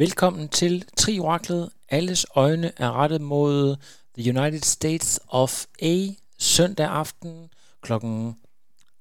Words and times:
Velkommen 0.00 0.48
til 0.48 0.84
Trioraklet. 0.96 1.70
Alles 1.88 2.26
øjne 2.34 2.72
er 2.76 2.92
rettet 2.92 3.20
mod 3.20 3.76
The 4.18 4.38
United 4.38 4.60
States 4.62 5.20
of 5.28 5.64
A. 5.82 6.06
Søndag 6.38 6.86
aften 6.86 7.50
kl. 7.82 7.92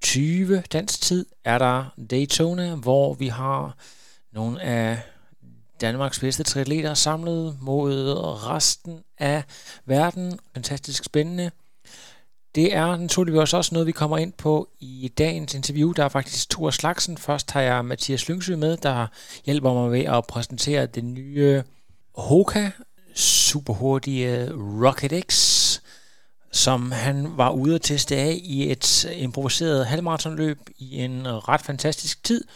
20 0.01 0.63
dansk 0.71 1.01
tid 1.01 1.25
er 1.43 1.57
der 1.57 1.85
Daytona, 2.09 2.75
hvor 2.75 3.13
vi 3.13 3.27
har 3.27 3.77
nogle 4.31 4.61
af 4.61 4.99
Danmarks 5.81 6.19
bedste 6.19 6.43
triatleter 6.43 6.93
samlet 6.93 7.57
mod 7.61 8.13
resten 8.47 9.03
af 9.17 9.43
verden. 9.85 10.39
Fantastisk 10.53 11.03
spændende. 11.03 11.51
Det 12.55 12.75
er 12.75 12.95
naturligvis 12.95 13.53
også 13.53 13.75
noget, 13.75 13.87
vi 13.87 13.91
kommer 13.91 14.17
ind 14.17 14.33
på 14.33 14.69
i 14.79 15.11
dagens 15.17 15.53
interview. 15.53 15.91
Der 15.91 16.03
er 16.03 16.09
faktisk 16.09 16.49
Thor 16.49 16.71
Slagsen. 16.71 17.17
Først 17.17 17.51
har 17.51 17.61
jeg 17.61 17.85
Mathias 17.85 18.29
Lyngsø 18.29 18.55
med, 18.55 18.77
der 18.77 19.07
hjælper 19.45 19.73
mig 19.73 19.91
med 19.91 20.05
at 20.05 20.25
præsentere 20.27 20.85
den 20.85 21.13
nye 21.13 21.63
Hoka 22.15 22.71
superhurtige 23.15 24.51
Rocket 24.53 25.23
X, 25.31 25.35
som 26.51 26.91
han 26.91 27.37
var 27.37 27.49
ude 27.49 27.75
at 27.75 27.81
teste 27.81 28.15
af 28.15 28.39
i 28.43 28.71
et 28.71 29.03
improviseret 29.15 29.85
halvmaratonløb 29.85 30.59
i 30.77 30.95
en 30.95 31.21
ret 31.25 31.61
fantastisk 31.61 32.23
tid– 32.23 32.43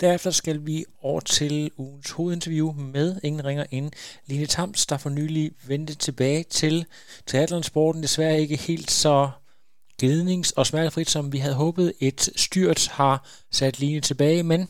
Derefter 0.00 0.30
skal 0.30 0.66
vi 0.66 0.84
over 1.02 1.20
til 1.20 1.70
ugens 1.76 2.10
hovedinterview 2.10 2.72
med 2.72 3.16
ingen 3.22 3.44
ringer 3.44 3.64
ind. 3.70 3.92
Line 4.26 4.46
Tams, 4.46 4.86
der 4.86 4.96
for 4.96 5.10
nylig 5.10 5.52
vendte 5.66 5.94
tilbage 5.94 6.42
til 6.42 6.86
triathlonsporten. 7.26 8.02
Desværre 8.02 8.40
ikke 8.40 8.56
helt 8.56 8.90
så 8.90 9.30
glidnings- 10.02 10.52
og 10.56 10.66
smertefrit, 10.66 11.10
som 11.10 11.32
vi 11.32 11.38
havde 11.38 11.54
håbet. 11.54 11.92
Et 12.00 12.30
styrt 12.36 12.88
har 12.88 13.26
sat 13.52 13.80
Line 13.80 14.00
tilbage, 14.00 14.42
men 14.42 14.68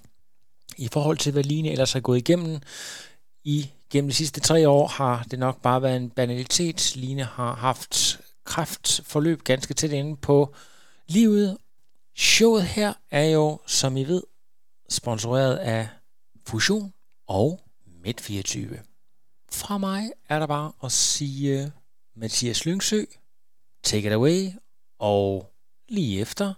i 0.78 0.89
forhold 0.92 1.19
til, 1.19 1.33
hvad 1.33 1.42
Line 1.44 1.70
ellers 1.70 1.92
har 1.92 2.00
gået 2.00 2.19
igennem 2.19 2.61
i 3.44 3.70
gennem 3.91 4.09
de 4.09 4.14
sidste 4.14 4.41
tre 4.41 4.69
år, 4.69 4.86
har 4.86 5.27
det 5.31 5.38
nok 5.38 5.62
bare 5.62 5.83
været 5.83 5.97
en 5.97 6.11
banalitet. 6.11 6.97
Line 6.97 7.25
har 7.25 7.55
haft 7.55 8.20
kraftforløb 8.44 9.42
ganske 9.42 9.75
tæt 9.75 9.92
inde 9.92 10.16
på 10.16 10.55
livet. 11.06 11.56
Showet 12.16 12.62
her 12.62 12.92
er 13.11 13.25
jo, 13.25 13.61
som 13.66 13.97
I 13.97 14.05
ved, 14.05 14.22
sponsoreret 14.88 15.56
af 15.56 15.88
Fusion 16.46 16.92
og 17.27 17.60
Midt24. 17.86 18.77
Fra 19.52 19.78
mig 19.78 20.12
er 20.28 20.38
der 20.38 20.46
bare 20.46 20.72
at 20.84 20.92
sige 20.92 21.62
øh, 21.62 21.70
Mathias 22.14 22.66
Lyngsø, 22.66 23.04
take 23.82 24.06
it 24.06 24.12
away, 24.12 24.50
og 24.98 25.54
lige 25.88 26.20
efter 26.20 26.54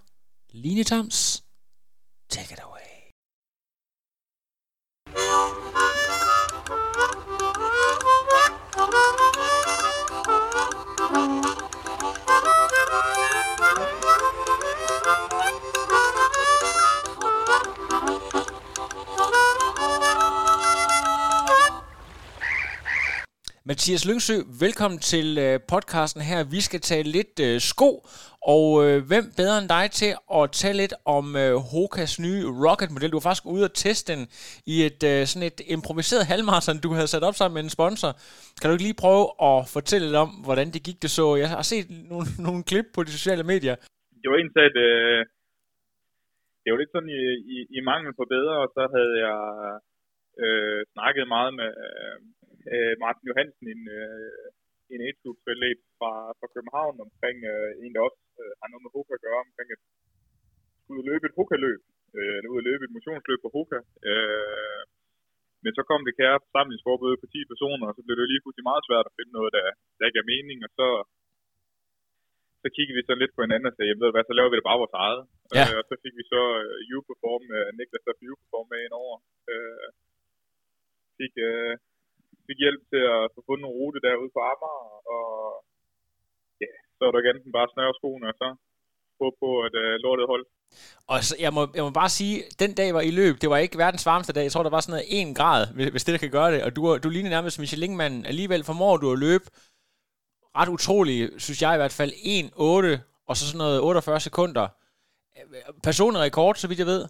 Line 0.49 0.83
Toms, 0.83 1.43
take 2.29 2.53
it 2.53 2.59
away. 2.59 2.76
Mathias 23.71 24.03
Lyngsø, 24.09 24.37
velkommen 24.65 24.99
til 25.13 25.27
øh, 25.45 25.55
podcasten 25.73 26.21
her. 26.29 26.39
Vi 26.55 26.61
skal 26.67 26.81
tale 26.91 27.09
lidt 27.17 27.35
øh, 27.47 27.55
sko, 27.71 27.89
og 28.53 28.65
øh, 28.85 28.97
hvem 29.09 29.25
bedre 29.39 29.57
end 29.61 29.69
dig 29.77 29.85
til 29.99 30.11
at 30.37 30.43
tale 30.61 30.77
lidt 30.83 30.95
om 31.17 31.25
øh, 31.43 31.53
Hokas 31.71 32.13
nye 32.25 32.43
rocket-model? 32.65 33.11
Du 33.11 33.17
var 33.19 33.27
faktisk 33.27 33.47
ude 33.55 33.67
og 33.69 33.73
teste 33.83 34.07
den 34.11 34.21
i 34.73 34.75
et 34.87 35.01
øh, 35.11 35.19
sådan 35.29 35.47
et 35.51 35.59
improviseret 35.75 36.29
halvmarathon, 36.31 36.83
du 36.85 36.89
havde 36.97 37.11
sat 37.13 37.27
op 37.29 37.37
sammen 37.37 37.55
med 37.57 37.63
en 37.67 37.75
sponsor. 37.77 38.11
Kan 38.57 38.67
du 38.67 38.73
ikke 38.75 38.87
lige 38.87 39.03
prøve 39.05 39.25
at 39.49 39.57
fortælle 39.75 40.05
lidt 40.07 40.21
om, 40.25 40.31
hvordan 40.47 40.67
det 40.73 40.81
gik 40.87 40.99
det 41.03 41.11
så? 41.17 41.25
Jeg 41.43 41.49
har 41.55 41.63
set 41.71 41.87
nogle, 42.11 42.27
nogle 42.47 42.61
klip 42.69 42.87
på 42.95 42.99
de 43.07 43.11
sociale 43.17 43.45
medier. 43.53 43.75
Det 44.21 44.27
var 44.29 44.37
egentlig 44.37 44.63
at 44.69 44.77
øh, 44.89 45.19
det 46.61 46.69
var 46.71 46.79
lidt 46.79 46.93
sådan 46.95 47.13
i, 47.21 47.23
i, 47.55 47.57
i 47.77 47.79
mangel 47.91 48.11
på 48.19 48.23
bedre, 48.35 48.55
og 48.63 48.69
så 48.75 48.83
havde 48.95 49.13
jeg 49.25 49.41
øh, 50.43 50.79
snakket 50.93 51.25
meget 51.35 51.51
med, 51.59 51.71
øh, 51.85 52.17
Martin 53.03 53.29
Johansen, 53.29 53.65
en, 53.73 53.81
øh, 53.99 54.47
en 54.93 54.99
age 55.07 55.19
fra, 55.99 56.11
fra 56.39 56.47
København, 56.53 56.95
omkring 57.07 57.37
øh, 57.53 57.71
en, 57.83 57.93
der 57.95 58.01
også 58.07 58.21
øh, 58.41 58.53
har 58.59 58.67
noget 58.69 58.83
med 58.85 58.93
Hoka 58.95 59.13
at 59.15 59.25
gøre, 59.27 59.45
omkring 59.47 59.69
at 59.75 59.81
skulle 60.81 61.07
løbe 61.09 61.25
et 61.27 61.37
Hoka-løb, 61.37 61.81
øh, 62.17 62.39
ud 62.51 62.59
at 62.61 62.67
løbe 62.69 62.83
et 62.85 62.95
motionsløb 62.97 63.39
på 63.43 63.49
Hoka. 63.55 63.79
Øh, 64.09 64.83
men 65.63 65.71
så 65.77 65.81
kom 65.89 66.01
det 66.07 66.17
kære 66.19 66.43
forsamlingsforbud 66.45 67.13
på 67.21 67.27
10 67.33 67.51
personer, 67.51 67.85
og 67.89 67.95
så 67.95 68.01
blev 68.05 68.15
det 68.17 68.31
lige 68.31 68.43
pludselig 68.43 68.67
meget 68.69 68.83
svært 68.87 69.05
at 69.07 69.15
finde 69.17 69.35
noget, 69.37 69.51
der, 69.57 69.67
der 69.99 70.15
gav 70.15 70.25
mening, 70.33 70.59
og 70.67 70.71
så, 70.79 70.87
så 72.61 72.67
kiggede 72.75 72.97
vi 72.97 73.03
så 73.07 73.13
lidt 73.21 73.35
på 73.35 73.41
hinanden 73.43 73.69
og 73.71 73.75
sagde, 73.75 73.99
ved 74.01 74.11
hvad, 74.13 74.25
så 74.27 74.33
laver 74.35 74.51
vi 74.51 74.57
det 74.59 74.69
bare 74.69 74.81
vores 74.83 74.97
eget. 75.05 75.23
Ja. 75.57 75.65
Øh, 75.67 75.75
og 75.79 75.85
så 75.89 75.95
fik 76.03 76.13
vi 76.19 76.25
så 76.33 76.41
uh, 76.63 76.95
U-Perform, 76.95 77.43
uh, 77.57 77.69
Niklas 77.77 78.05
der 78.07 78.15
U-Perform 78.31 78.67
med 78.71 78.79
ind 78.85 78.95
over. 79.03 79.15
Uh, 79.53 79.87
fik, 81.17 81.33
uh, 81.49 81.73
fik 82.47 82.59
hjælp 82.63 82.81
til 82.91 83.01
at 83.15 83.21
få 83.33 83.39
fundet 83.47 83.65
en 83.65 83.75
rute 83.79 83.99
derude 84.07 84.31
på 84.35 84.39
Amager, 84.51 84.87
og 85.15 85.25
ja, 86.63 86.71
så 86.95 87.01
var 87.05 87.11
der 87.13 87.23
igen 87.23 87.55
bare 87.57 87.73
snøre 87.73 87.97
skoene, 87.99 88.27
og 88.31 88.35
så 88.41 88.47
håbe 89.19 89.37
på, 89.43 89.49
at 89.67 89.73
uh, 89.83 89.93
lortet 90.03 90.27
holdt. 90.31 90.47
Og 91.11 91.17
så, 91.27 91.33
jeg, 91.45 91.51
må, 91.57 91.61
jeg 91.77 91.83
må 91.87 91.91
bare 92.01 92.11
sige, 92.19 92.35
den 92.63 92.71
dag 92.79 92.89
var 92.97 93.03
i 93.09 93.11
løb, 93.19 93.35
det 93.41 93.49
var 93.49 93.57
ikke 93.57 93.77
verdens 93.85 94.05
varmeste 94.09 94.33
dag, 94.33 94.43
jeg 94.43 94.53
tror, 94.53 94.63
der 94.63 94.75
var 94.77 94.83
sådan 94.83 94.95
noget 94.95 95.31
1 95.31 95.37
grad, 95.39 95.61
hvis 95.93 96.03
det 96.05 96.13
der 96.13 96.23
kan 96.25 96.35
gøre 96.37 96.51
det, 96.53 96.59
og 96.65 96.71
du, 96.75 96.81
du 97.03 97.09
ligner 97.09 97.29
nærmest 97.29 97.59
Michelin-manden, 97.59 98.25
alligevel 98.31 98.63
formår 98.69 98.97
du 98.97 99.07
at 99.11 99.19
løbe 99.25 99.47
ret 100.59 100.73
utroligt, 100.75 101.25
synes 101.45 101.61
jeg 101.61 101.73
i 101.73 101.81
hvert 101.81 101.97
fald, 101.99 102.11
1-8, 102.11 103.27
og 103.29 103.33
så 103.37 103.43
sådan 103.47 103.63
noget 103.65 103.81
48 103.81 104.19
sekunder. 104.29 104.67
Personlig 105.87 106.21
rekord, 106.21 106.55
så 106.55 106.67
vidt 106.67 106.83
jeg 106.83 106.91
ved. 106.93 107.01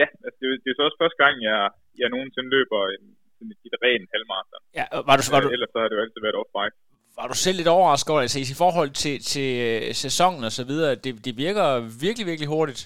Ja, 0.00 0.06
altså 0.24 0.38
det, 0.40 0.48
det 0.62 0.68
er 0.70 0.76
så 0.76 0.82
også 0.88 1.00
første 1.02 1.18
gang, 1.24 1.34
jeg, 1.50 1.60
jeg 2.00 2.08
nogensinde 2.14 2.48
løber 2.56 2.80
en, 2.94 3.04
sådan 3.42 3.70
et 3.76 3.82
ren 3.86 4.02
halvmarathon. 4.12 4.62
Ja, 4.78 4.84
var 5.08 5.14
du, 5.18 5.22
var 5.34 5.40
du, 5.44 5.48
ellers 5.56 5.70
så 5.72 5.78
har 5.80 5.88
det 5.88 5.96
jo 5.96 6.02
altid 6.04 6.20
været 6.26 6.38
off-bike. 6.42 6.76
Var 7.18 7.26
du 7.30 7.36
selv 7.44 7.56
lidt 7.58 7.74
overrasket 7.76 8.10
over, 8.12 8.22
altså 8.26 8.38
i 8.56 8.58
forhold 8.64 8.90
til, 9.02 9.14
til 9.32 9.50
øh, 9.68 9.94
sæsonen 10.04 10.42
og 10.48 10.52
så 10.58 10.64
videre, 10.70 10.90
det, 11.04 11.12
det 11.26 11.34
virker 11.46 11.66
virkelig, 12.04 12.26
virkelig 12.30 12.48
hurtigt? 12.56 12.82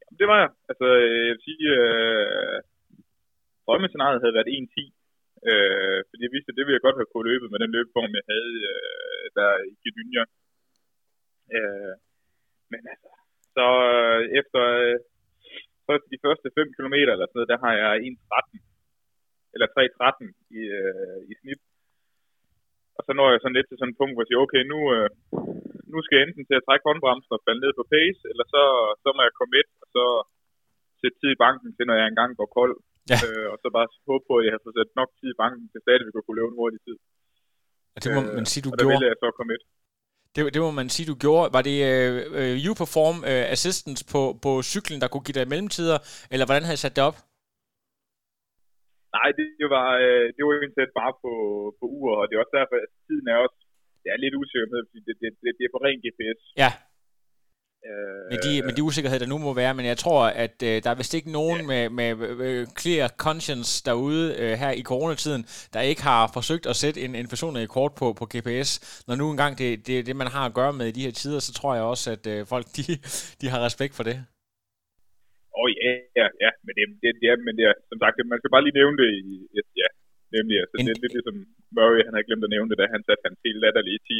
Jamen, 0.00 0.18
det 0.20 0.26
var 0.32 0.38
jeg. 0.44 0.50
Altså, 0.70 0.86
jeg 1.26 1.32
vil 1.34 1.42
sige, 1.48 1.64
øh, 1.80 2.56
drømmescenariet 3.66 4.22
havde 4.22 4.36
været 4.38 4.50
1-10. 4.56 4.98
Øh, 5.50 5.98
fordi 6.08 6.22
jeg 6.26 6.34
vidste, 6.34 6.50
at 6.50 6.56
det 6.56 6.64
ville 6.64 6.78
jeg 6.78 6.86
godt 6.86 6.98
have 6.98 7.10
kunne 7.12 7.28
løbe 7.30 7.46
med 7.52 7.58
den 7.62 7.74
løbeform, 7.76 8.12
jeg 8.18 8.26
havde 8.32 8.54
øh, 8.72 9.24
der 9.38 9.50
i 9.70 9.74
Gdynia. 9.82 10.24
Øh, 11.56 11.94
men 12.72 12.82
altså, 12.92 13.10
så 13.56 13.66
øh, 13.92 14.22
efter 14.40 14.62
øh, 14.84 14.98
så 15.86 15.92
de 16.12 16.18
første 16.24 16.48
5 16.54 16.74
km 16.76 16.94
eller 17.14 17.26
sådan 17.26 17.36
noget, 17.38 17.52
der 17.52 17.60
har 17.64 17.74
jeg 17.82 17.92
1.13 18.08 18.67
eller 19.54 19.66
3.13 19.66 20.58
i, 20.58 20.60
øh, 20.80 21.20
i 21.30 21.32
snit. 21.40 21.60
Og 22.98 23.02
så 23.06 23.12
når 23.18 23.26
jeg 23.30 23.40
sådan 23.40 23.56
lidt 23.56 23.68
til 23.68 23.78
sådan 23.78 23.92
et 23.94 24.00
punkt, 24.00 24.14
hvor 24.14 24.22
jeg 24.22 24.28
siger, 24.30 24.44
okay, 24.46 24.62
nu, 24.72 24.78
øh, 24.94 25.08
nu 25.92 25.98
skal 26.02 26.16
jeg 26.16 26.24
enten 26.24 26.44
til 26.46 26.58
at 26.58 26.64
trække 26.66 26.86
håndbremsen 26.88 27.36
og 27.36 27.44
falde 27.46 27.62
ned 27.64 27.72
på 27.76 27.84
pace, 27.94 28.20
eller 28.30 28.44
så, 28.54 28.62
så 29.02 29.08
må 29.16 29.20
jeg 29.26 29.34
komme 29.38 29.54
et, 29.60 29.70
og 29.82 29.86
så 29.96 30.04
sætte 31.00 31.16
tid 31.20 31.30
i 31.32 31.42
banken 31.44 31.70
til, 31.76 31.84
når 31.86 31.96
jeg 32.00 32.06
engang 32.08 32.30
går 32.40 32.50
kold. 32.58 32.74
Ja. 33.12 33.18
Øh, 33.26 33.46
og 33.52 33.56
så 33.62 33.66
bare 33.76 33.88
håbe 34.08 34.24
på, 34.28 34.34
at 34.38 34.44
jeg 34.46 34.52
har 34.54 34.62
fået 34.64 34.76
sat 34.78 34.90
nok 35.00 35.10
tid 35.18 35.28
i 35.34 35.40
banken, 35.42 35.64
til 35.72 35.80
stadigvæk 35.84 36.14
at 36.20 36.24
kunne 36.24 36.38
løbe 36.40 36.52
en 36.52 36.60
hurtig 36.60 36.80
tid. 36.86 36.96
Og 37.94 37.98
det 38.02 38.08
må 38.16 38.20
øh, 38.22 38.34
man 38.38 38.46
sige, 38.52 38.62
du 38.66 38.70
og 38.74 38.78
gjorde. 38.78 38.96
Og 38.96 39.02
der 39.02 39.12
jeg 39.12 39.20
så 39.24 39.30
komme 39.38 39.52
et. 39.56 39.64
Det, 40.34 40.40
det 40.54 40.60
må 40.66 40.70
man 40.80 40.88
sige, 40.94 41.06
du 41.12 41.16
gjorde. 41.24 41.46
Var 41.56 41.62
det 41.68 41.76
uh, 41.90 42.14
uh, 42.38 42.70
U-Perform 42.70 43.16
uh, 43.30 43.44
Assistance 43.56 44.02
på, 44.12 44.20
på 44.44 44.50
cyklen, 44.72 44.98
der 45.02 45.08
kunne 45.08 45.26
give 45.26 45.38
dig 45.38 45.48
mellemtider, 45.52 45.98
eller 46.32 46.46
hvordan 46.46 46.64
havde 46.66 46.78
I 46.80 46.84
sat 46.84 46.96
det 46.96 47.04
op? 47.08 47.16
Nej, 49.16 49.28
det, 49.38 49.46
det 49.60 49.68
var, 49.76 49.88
øh, 50.04 50.26
det 50.34 50.42
var 50.44 50.52
egentlig 50.52 51.00
bare 51.02 51.14
på, 51.22 51.32
på 51.78 51.84
uger, 51.96 52.14
og 52.20 52.24
det 52.26 52.34
er 52.34 52.42
også 52.44 52.56
derfor, 52.58 52.76
at 52.84 52.90
tiden 53.06 53.26
er 53.32 53.38
også 53.44 53.58
det 54.02 54.08
er 54.14 54.18
lidt 54.24 54.34
usikker 54.42 54.68
med, 54.74 54.80
fordi 54.88 55.00
det, 55.06 55.14
det, 55.22 55.30
det, 55.42 55.50
det 55.58 55.64
er 55.68 55.72
på 55.74 55.80
ren 55.86 55.98
GPS. 56.04 56.40
Ja. 56.62 56.70
Øh, 57.88 58.24
med 58.32 58.38
de, 58.46 58.52
med 58.66 58.72
de 58.76 58.82
usikkerheder, 58.82 59.24
der 59.24 59.32
nu 59.34 59.38
må 59.38 59.54
være, 59.54 59.74
men 59.74 59.86
jeg 59.86 59.98
tror, 59.98 60.22
at 60.44 60.56
øh, 60.62 60.82
der 60.82 60.90
er 60.90 60.94
vist 60.94 61.14
ikke 61.14 61.32
nogen 61.32 61.60
ja. 61.60 61.66
med, 61.66 61.82
med 61.98 62.10
øh, 62.46 62.66
clear 62.80 63.08
conscience 63.08 63.82
derude 63.84 64.24
øh, 64.38 64.52
her 64.62 64.70
i 64.70 64.82
coronatiden, 64.82 65.42
der 65.72 65.80
ikke 65.80 66.02
har 66.02 66.30
forsøgt 66.34 66.66
at 66.66 66.76
sætte 66.76 67.00
en, 67.00 67.14
en 67.14 67.28
person 67.28 67.56
i 67.56 67.66
kort 67.66 67.92
på, 67.94 68.12
på 68.12 68.24
GPS. 68.32 68.70
Når 69.08 69.14
nu 69.14 69.30
engang 69.30 69.58
det, 69.58 69.86
det 69.86 69.98
er 69.98 70.02
det, 70.02 70.16
man 70.16 70.26
har 70.26 70.46
at 70.46 70.54
gøre 70.54 70.72
med 70.72 70.86
i 70.86 70.90
de 70.90 71.02
her 71.02 71.10
tider, 71.10 71.38
så 71.38 71.52
tror 71.52 71.74
jeg 71.74 71.84
også, 71.84 72.10
at 72.10 72.26
øh, 72.26 72.46
folk 72.46 72.66
de, 72.76 72.82
de 73.40 73.48
har 73.48 73.64
respekt 73.64 73.94
for 73.94 74.02
det. 74.02 74.24
Oh, 75.60 75.68
ja, 75.74 75.90
ja, 76.20 76.26
ja, 76.44 76.50
men 76.64 76.72
det, 76.78 76.84
det, 77.02 77.10
det, 77.22 77.28
men 77.46 77.54
det 77.58 77.64
som 77.90 77.98
sagt, 78.02 78.16
man 78.32 78.40
skal 78.40 78.52
bare 78.54 78.64
lige 78.64 78.78
nævne 78.80 78.96
det 79.02 79.10
i, 79.32 79.34
ja, 79.82 79.88
nemlig, 80.36 80.56
altså, 80.62 80.76
en, 80.76 80.86
det 80.88 80.94
er 80.96 81.02
lidt 81.02 81.14
ligesom 81.16 81.36
Murray, 81.76 82.00
han 82.06 82.14
har 82.16 82.26
glemt 82.26 82.46
at 82.46 82.54
nævne 82.54 82.68
det, 82.70 82.78
da 82.80 82.86
han 82.94 83.02
satte 83.06 83.26
hans 83.26 83.40
helt 83.46 83.60
latterlige 83.64 84.00
10 84.08 84.18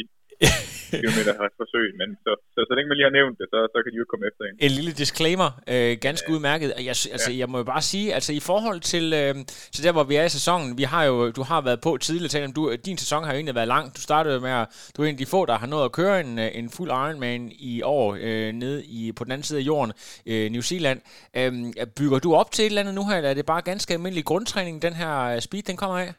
kilometer 1.03 1.33
har 1.39 1.49
forsøg, 1.61 1.87
men 2.01 2.09
så, 2.23 2.31
så, 2.53 2.59
så 2.69 2.73
længe 2.75 2.87
man 2.89 2.97
lige 2.97 3.09
har 3.09 3.17
nævnt 3.19 3.35
det, 3.39 3.47
så, 3.53 3.57
så 3.73 3.77
kan 3.83 3.91
de 3.93 3.97
jo 4.03 4.05
komme 4.11 4.25
efter 4.29 4.43
en. 4.45 4.55
En 4.67 4.71
lille 4.77 4.93
disclaimer, 5.03 5.49
øh, 5.73 5.91
ganske 6.07 6.27
ja. 6.29 6.33
udmærket. 6.33 6.67
Jeg, 6.89 6.95
altså, 7.15 7.31
ja. 7.31 7.37
jeg 7.41 7.47
må 7.51 7.57
jo 7.57 7.67
bare 7.73 7.81
sige, 7.81 8.07
altså 8.17 8.31
i 8.33 8.41
forhold 8.49 8.79
til, 8.93 9.05
øh, 9.21 9.33
til 9.73 9.81
der, 9.85 9.91
hvor 9.91 10.05
vi 10.11 10.15
er 10.15 10.25
i 10.25 10.35
sæsonen, 10.37 10.77
vi 10.81 10.85
har 10.93 11.03
jo, 11.09 11.15
du 11.37 11.43
har 11.51 11.61
været 11.67 11.79
på 11.87 11.91
tidligere, 11.97 12.33
talt 12.33 12.55
du, 12.55 12.61
din 12.85 12.97
sæson 12.97 13.23
har 13.23 13.31
jo 13.31 13.37
egentlig 13.39 13.59
været 13.59 13.73
lang. 13.75 13.85
Du 13.95 14.01
startede 14.09 14.39
med 14.47 14.53
at, 14.61 14.65
du 14.93 14.97
er 15.01 15.05
en 15.05 15.17
af 15.17 15.21
de 15.23 15.33
få, 15.35 15.45
der 15.45 15.57
har 15.61 15.67
nået 15.67 15.85
at 15.85 15.95
køre 15.99 16.15
en, 16.25 16.39
øh, 16.39 16.49
en 16.59 16.67
fuld 16.69 16.89
Ironman 16.89 17.51
i 17.71 17.81
år, 17.81 18.17
øh, 18.21 18.49
nede 18.63 18.79
i, 18.85 19.11
på 19.17 19.23
den 19.23 19.31
anden 19.31 19.47
side 19.47 19.59
af 19.59 19.67
jorden, 19.71 19.91
øh, 20.31 20.45
New 20.55 20.63
Zealand. 20.69 20.99
Øh, 21.37 21.51
bygger 21.97 22.19
du 22.19 22.29
op 22.41 22.51
til 22.51 22.63
et 22.63 22.69
eller 22.69 22.81
andet 22.81 22.95
nu 22.95 23.03
her, 23.09 23.17
eller 23.17 23.29
er 23.29 23.33
det 23.33 23.45
bare 23.45 23.61
ganske 23.61 23.93
almindelig 23.93 24.25
grundtræning, 24.25 24.81
den 24.81 24.93
her 24.93 25.13
øh, 25.33 25.39
speed, 25.41 25.63
den 25.63 25.77
kommer 25.77 25.97
af? 25.97 26.11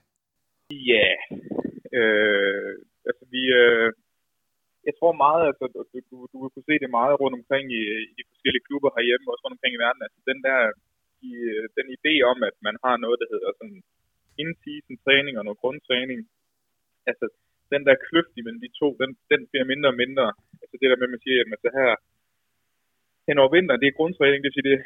Ja, 0.71 1.07
yeah. 1.07 1.17
øh, 1.99 2.73
altså 3.09 3.25
vi, 3.35 3.43
øh, 3.63 3.93
jeg 4.89 4.95
tror 4.99 5.13
meget, 5.25 5.43
altså, 5.51 5.65
du, 5.75 5.81
du, 6.11 6.17
du 6.33 6.37
vil 6.43 6.53
kunne 6.53 6.69
se 6.71 6.77
det 6.83 6.97
meget 6.99 7.17
rundt 7.23 7.39
omkring 7.41 7.67
i, 7.81 7.83
i 8.11 8.13
de 8.19 8.25
forskellige 8.31 8.67
klubber 8.69 8.91
herhjemme, 8.97 9.31
også 9.31 9.43
rundt 9.45 9.57
omkring 9.57 9.75
i 9.75 9.85
verden. 9.87 10.03
Altså 10.07 10.21
den 10.31 10.39
der, 10.47 10.59
i, 11.31 11.33
øh, 11.55 11.65
den 11.79 11.87
idé 11.97 12.15
om, 12.33 12.39
at 12.49 12.57
man 12.67 12.77
har 12.85 12.97
noget, 13.05 13.19
der 13.23 13.29
hedder 13.33 13.51
sådan 13.59 13.81
in-season 14.43 14.97
træning 15.05 15.35
og 15.37 15.45
noget 15.45 15.63
grundtræning. 15.63 16.21
Altså 17.11 17.27
den 17.73 17.83
der 17.89 18.05
kløft 18.07 18.35
imellem 18.37 18.63
de 18.65 18.71
to, 18.81 18.89
den, 19.03 19.11
den 19.33 19.41
bliver 19.51 19.67
mindre 19.73 19.89
og 19.93 20.01
mindre. 20.03 20.27
Altså 20.63 20.75
det 20.81 20.89
der 20.91 20.99
med, 20.99 21.09
at 21.09 21.15
man 21.15 21.25
siger, 21.25 21.39
at 21.41 21.51
man 21.51 21.59
så 21.61 21.69
altså, 21.69 21.79
her 21.79 21.91
hen 23.29 23.41
over 23.43 23.51
vinteren, 23.57 23.81
det 23.83 23.89
er 23.89 23.99
grundtræning, 24.01 24.39
det 24.41 24.49
vil 24.49 24.57
sige, 24.57 24.69
det, 24.71 24.79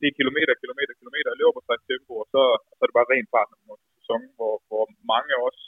det 0.00 0.06
er 0.08 0.18
kilometer, 0.20 0.52
kilometer, 0.62 0.92
kilometer, 1.00 1.28
og 1.32 1.38
løber 1.38 1.56
på 1.56 1.62
sig 1.66 1.78
tempo, 1.90 2.12
og 2.22 2.26
så, 2.34 2.42
så 2.76 2.80
er 2.82 2.88
det 2.88 2.98
bare 2.98 3.10
ren 3.12 3.28
fart 3.32 3.48
når 3.68 3.78
sæson, 3.96 4.22
hvor, 4.36 4.54
hvor 4.68 4.84
mange 5.12 5.32
også 5.46 5.62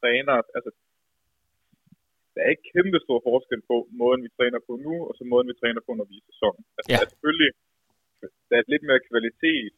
træner, 0.00 0.34
altså 0.56 0.70
der 2.38 2.44
er 2.46 2.54
ikke 2.54 2.70
kæmpe 2.74 2.98
stor 3.06 3.18
forskel 3.28 3.60
på 3.70 3.76
måden, 4.00 4.20
vi 4.26 4.30
træner 4.38 4.60
på 4.68 4.72
nu, 4.86 4.94
og 5.08 5.12
så 5.18 5.22
måden, 5.32 5.48
vi 5.52 5.56
træner 5.62 5.80
på, 5.86 5.92
når 5.98 6.06
vi 6.10 6.14
er 6.16 6.22
i 6.22 6.28
sæson. 6.30 6.56
Altså, 6.76 6.88
ja. 6.90 6.96
der 6.98 7.06
er 7.06 7.12
selvfølgelig 7.14 7.52
der 8.48 8.56
er 8.58 8.70
lidt 8.72 8.84
mere 8.88 9.06
kvalitet, 9.10 9.72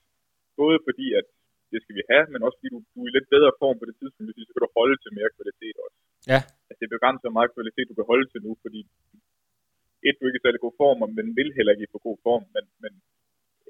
både 0.61 0.77
fordi, 0.87 1.07
at 1.21 1.27
det 1.73 1.79
skal 1.83 1.97
vi 1.99 2.05
have, 2.11 2.27
men 2.33 2.41
også 2.47 2.57
fordi 2.59 2.71
du, 2.75 2.81
du 2.95 2.99
er 3.03 3.09
i 3.09 3.15
lidt 3.17 3.29
bedre 3.35 3.53
form 3.62 3.77
på 3.79 3.87
det 3.89 3.97
tidspunkt, 4.01 4.27
hvis 4.29 4.47
så 4.49 4.53
kan 4.55 4.65
du 4.65 4.71
holde 4.81 4.97
til 5.01 5.17
mere 5.19 5.31
kvalitet 5.37 5.77
også. 5.85 5.99
Ja. 6.33 6.41
Altså, 6.69 6.79
det 6.81 6.87
er 6.87 6.97
begrænset 6.97 7.27
hvor 7.27 7.39
meget 7.39 7.55
kvalitet, 7.57 7.91
du 7.91 7.97
kan 7.99 8.11
holde 8.12 8.27
til 8.29 8.41
nu, 8.47 8.53
fordi 8.65 8.81
et, 10.06 10.17
du 10.19 10.25
ikke 10.27 10.39
er 10.39 10.43
i 10.43 10.47
særlig 10.47 10.63
god 10.67 10.77
form, 10.83 10.99
men 11.19 11.27
vil 11.39 11.51
heller 11.59 11.73
ikke 11.75 11.95
få 11.95 12.01
god 12.09 12.19
form, 12.27 12.45
men, 12.55 12.65
men 12.83 12.93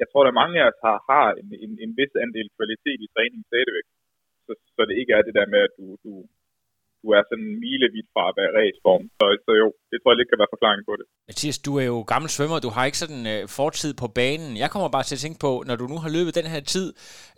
jeg 0.00 0.06
tror, 0.08 0.22
at 0.22 0.40
mange 0.42 0.56
af 0.60 0.66
os 0.70 0.80
har, 0.86 0.98
har 1.10 1.26
en, 1.40 1.48
en, 1.64 1.72
en 1.84 1.92
vis 1.98 2.12
andel 2.24 2.48
kvalitet 2.58 3.00
i 3.02 3.12
træningen 3.14 3.44
stadigvæk. 3.50 3.86
Så, 4.46 4.52
så 4.74 4.80
det 4.88 4.96
ikke 5.00 5.12
er 5.18 5.22
det 5.22 5.34
der 5.38 5.46
med, 5.54 5.60
at 5.68 5.72
du, 5.78 5.86
du, 6.04 6.12
du 7.02 7.08
er 7.16 7.22
sådan 7.30 7.50
milevidt 7.64 8.08
fra 8.14 8.22
at 8.30 8.34
være 8.40 8.50
raceform. 8.58 9.04
Så, 9.18 9.24
så 9.46 9.52
jo, 9.62 9.68
det 9.90 9.96
tror 9.98 10.10
jeg 10.10 10.18
lidt 10.18 10.30
kan 10.30 10.40
være 10.42 10.54
forklaring 10.54 10.82
på 10.88 10.94
det. 10.98 11.06
Mathias, 11.28 11.58
du 11.66 11.72
er 11.82 11.86
jo 11.92 11.98
gammel 12.12 12.28
svømmer, 12.36 12.58
du 12.66 12.72
har 12.76 12.84
ikke 12.88 13.02
sådan 13.04 13.24
øh, 13.34 13.42
fortid 13.60 13.92
på 14.02 14.06
banen. 14.20 14.50
Jeg 14.62 14.70
kommer 14.72 14.88
bare 14.96 15.06
til 15.06 15.16
at 15.16 15.22
tænke 15.24 15.38
på, 15.46 15.52
når 15.68 15.76
du 15.80 15.84
nu 15.92 15.98
har 16.04 16.10
løbet 16.16 16.38
den 16.40 16.48
her 16.54 16.62
tid, 16.74 16.88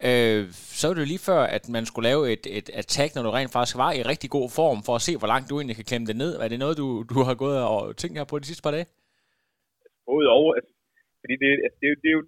øh, 0.08 0.40
så 0.78 0.84
er 0.86 0.92
det 0.94 1.02
jo 1.04 1.12
lige 1.12 1.26
før, 1.30 1.42
at 1.56 1.64
man 1.76 1.84
skulle 1.88 2.06
lave 2.10 2.22
et, 2.34 2.44
et 2.58 2.68
attack, 2.82 3.10
når 3.12 3.22
du 3.24 3.30
rent 3.30 3.54
faktisk 3.56 3.76
var 3.84 3.92
i 3.98 4.02
rigtig 4.12 4.30
god 4.38 4.48
form, 4.58 4.78
for 4.86 4.94
at 4.98 5.04
se, 5.06 5.12
hvor 5.20 5.30
langt 5.32 5.46
du 5.50 5.54
egentlig 5.56 5.78
kan 5.78 5.88
klemme 5.90 6.06
det 6.10 6.16
ned. 6.22 6.32
Er 6.44 6.48
det 6.52 6.58
noget, 6.64 6.76
du, 6.82 6.86
du 7.12 7.18
har 7.28 7.36
gået 7.44 7.58
og 7.72 7.80
tænkt 8.00 8.18
her 8.18 8.26
på 8.30 8.38
de 8.40 8.48
sidste 8.48 8.64
par 8.66 8.74
dage? 8.76 8.86
Både 10.10 10.26
over, 10.38 10.50
altså, 10.58 10.72
fordi 11.20 11.34
det, 11.42 11.50
altså, 11.66 11.78
det, 11.82 11.88
det, 12.02 12.08
er 12.12 12.16
jo 12.18 12.24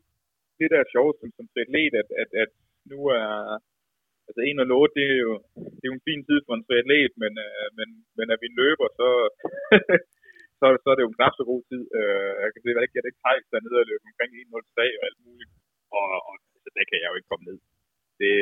det, 0.58 0.66
der 0.72 0.78
er 0.80 0.92
sjovt 0.94 1.14
som, 1.20 1.28
som 1.36 1.46
atlet, 1.62 1.92
at, 2.02 2.08
at, 2.22 2.30
at 2.42 2.50
nu 2.90 2.98
er 3.18 3.26
altså 4.28 4.40
1 4.50 4.62
og 4.62 4.68
8, 4.82 4.94
det 4.98 5.06
er 5.14 5.20
jo, 5.26 5.32
det 5.76 5.84
er 5.84 5.92
jo 5.92 5.98
en 5.98 6.08
fin 6.08 6.22
tid 6.28 6.38
for 6.46 6.54
en 6.54 6.66
triatlet, 6.66 7.12
men, 7.22 7.32
øh, 7.46 7.66
men, 7.78 7.88
men 8.16 8.26
er 8.34 8.38
vi 8.44 8.48
løber, 8.60 8.88
så, 8.98 9.08
så, 10.58 10.66
så 10.82 10.86
er 10.90 10.96
det 10.96 11.04
jo 11.04 11.10
en 11.12 11.18
knap 11.18 11.34
så 11.36 11.44
god 11.52 11.62
tid. 11.70 11.82
Øh, 11.98 12.32
jeg 12.44 12.50
kan 12.52 12.62
se, 12.62 12.70
at 12.70 12.76
jeg 12.76 13.08
ikke 13.08 13.22
Thijs 13.22 13.46
dernede 13.52 13.82
og 13.82 13.88
løber 13.90 14.06
omkring 14.10 14.30
1.03 14.40 14.98
og 14.98 15.04
alt 15.08 15.20
muligt, 15.26 15.52
og, 15.98 16.06
og 16.28 16.34
så 16.62 16.68
der 16.76 16.84
kan 16.88 17.00
jeg 17.00 17.08
jo 17.10 17.18
ikke 17.18 17.30
komme 17.32 17.48
ned. 17.50 17.58
Det, 18.20 18.34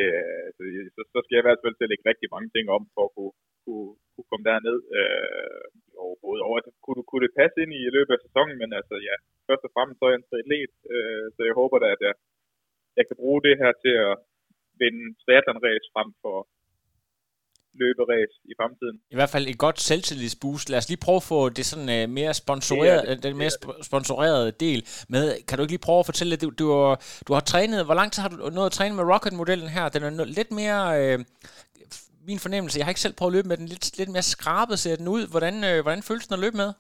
altså, 0.49 0.63
så, 0.95 1.01
så 1.13 1.19
skal 1.23 1.35
jeg 1.35 1.43
i 1.45 1.49
hvert 1.49 1.63
fald 1.63 1.75
til 1.77 1.87
at 1.87 1.93
lægge 1.93 2.11
rigtig 2.11 2.29
mange 2.35 2.51
ting 2.55 2.67
om, 2.77 2.83
for 2.95 3.05
at 3.09 3.15
kunne, 3.17 3.35
kunne, 3.65 3.91
kunne 4.13 4.29
komme 4.31 4.47
derned 4.51 4.79
øh, 4.99 5.65
overhovedet. 6.07 6.43
Og, 6.47 6.53
altså, 6.59 6.71
kunne, 6.85 7.03
kunne 7.09 7.25
det 7.27 7.39
passe 7.41 7.57
ind 7.63 7.73
i 7.75 7.95
løbet 7.97 8.13
af 8.17 8.25
sæsonen, 8.27 8.57
men 8.63 8.71
altså 8.79 8.95
ja, 9.09 9.17
først 9.49 9.67
og 9.67 9.73
fremmest 9.75 9.99
så 9.99 10.05
er 10.07 10.13
jeg 10.13 10.21
en 10.21 10.29
triatlet, 10.31 10.73
øh, 10.95 11.25
så 11.35 11.41
jeg 11.49 11.55
håber 11.61 11.77
da, 11.85 11.89
at 11.97 12.03
jeg, 12.09 12.15
jeg 12.99 13.05
kan 13.07 13.17
bruge 13.23 13.41
det 13.47 13.55
her 13.63 13.73
til 13.85 13.95
at, 14.09 14.15
vinde 14.81 15.05
triathlon-race 15.23 15.87
frem 15.95 16.09
for 16.23 16.37
løberæs 17.81 18.33
i 18.51 18.53
fremtiden. 18.61 18.97
I 19.11 19.15
hvert 19.15 19.31
fald 19.31 19.47
et 19.49 19.59
godt 19.59 19.81
selvtillidsboost. 19.81 20.71
Lad 20.71 20.79
os 20.79 20.89
lige 20.89 21.05
prøve 21.07 21.17
at 21.17 21.23
få 21.23 21.49
det 21.49 21.67
sådan 21.67 21.89
uh, 22.05 22.11
mere 22.11 22.35
sponsoreret, 22.35 23.09
det 23.09 23.17
det. 23.17 23.23
den 23.23 23.37
mere 23.37 23.49
sp- 23.49 23.83
sponsorerede 23.83 24.51
del 24.51 24.87
med. 25.09 25.47
Kan 25.47 25.59
du 25.59 25.63
ikke 25.63 25.73
lige 25.73 25.87
prøve 25.89 25.99
at 25.99 26.07
fortælle, 26.07 26.35
at 26.35 26.43
du, 26.43 26.51
du, 26.51 26.67
har, 26.73 27.23
du 27.29 27.33
har 27.33 27.41
trænet, 27.41 27.85
hvor 27.85 27.95
lang 27.95 28.13
tid 28.13 28.23
har 28.23 28.29
du 28.29 28.37
nået 28.51 28.67
at 28.67 28.73
træne 28.73 28.95
med 28.95 29.05
Rocket-modellen 29.05 29.69
her? 29.69 29.89
Den 29.89 30.03
er 30.03 30.25
lidt 30.25 30.51
mere, 30.51 31.15
uh, 31.15 31.25
min 32.27 32.39
fornemmelse, 32.39 32.79
jeg 32.79 32.87
har 32.87 32.91
ikke 32.91 33.01
selv 33.01 33.15
prøvet 33.15 33.31
at 33.33 33.37
løbe 33.37 33.49
med 33.49 33.57
den, 33.57 33.67
lidt, 33.67 33.99
lidt 33.99 34.09
mere 34.09 34.23
skrabet 34.23 34.79
ser 34.79 34.97
den 34.97 35.09
ud. 35.09 35.27
Hvordan, 35.27 35.55
uh, 35.55 35.83
hvordan 35.83 36.03
føles 36.03 36.27
den 36.27 36.35
at 36.35 36.41
løbe 36.41 36.57
med? 36.57 36.73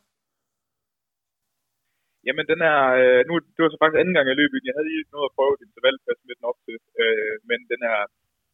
Jamen, 2.26 2.46
den 2.52 2.60
er, 2.72 2.80
øh, 3.00 3.20
nu, 3.28 3.34
det 3.54 3.60
var 3.62 3.70
så 3.70 3.80
faktisk 3.80 4.00
anden 4.00 4.14
gang, 4.14 4.26
jeg 4.28 4.38
løb 4.40 4.52
i 4.52 4.58
den. 4.58 4.69
Jeg 4.69 4.76
havde 4.76 4.90
lige 4.90 5.14
noget 5.14 5.28
at 5.28 5.36
prøve 5.36 5.52
et 5.54 5.66
intervalpas 5.66 6.20
med 6.26 6.34
den 6.36 6.48
op 6.50 6.58
til. 6.66 6.76
Øh, 7.02 7.34
men 7.50 7.60
den 7.72 7.80
er, 7.92 7.98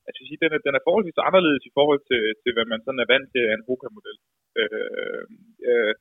altså, 0.09 0.21
sige, 0.29 0.43
den 0.45 0.53
er, 0.57 0.61
den 0.67 0.75
er 0.79 0.87
forholdsvis 0.87 1.27
anderledes 1.29 1.65
i 1.67 1.75
forhold 1.79 2.03
til, 2.11 2.23
til 2.43 2.51
hvad 2.55 2.67
man 2.73 2.81
sådan 2.83 3.03
er 3.03 3.11
vant 3.13 3.29
til 3.35 3.43
af 3.49 3.55
en 3.57 3.67
Hoka-model. 3.69 4.19
Øh, 4.61 5.25
øh, 5.71 5.93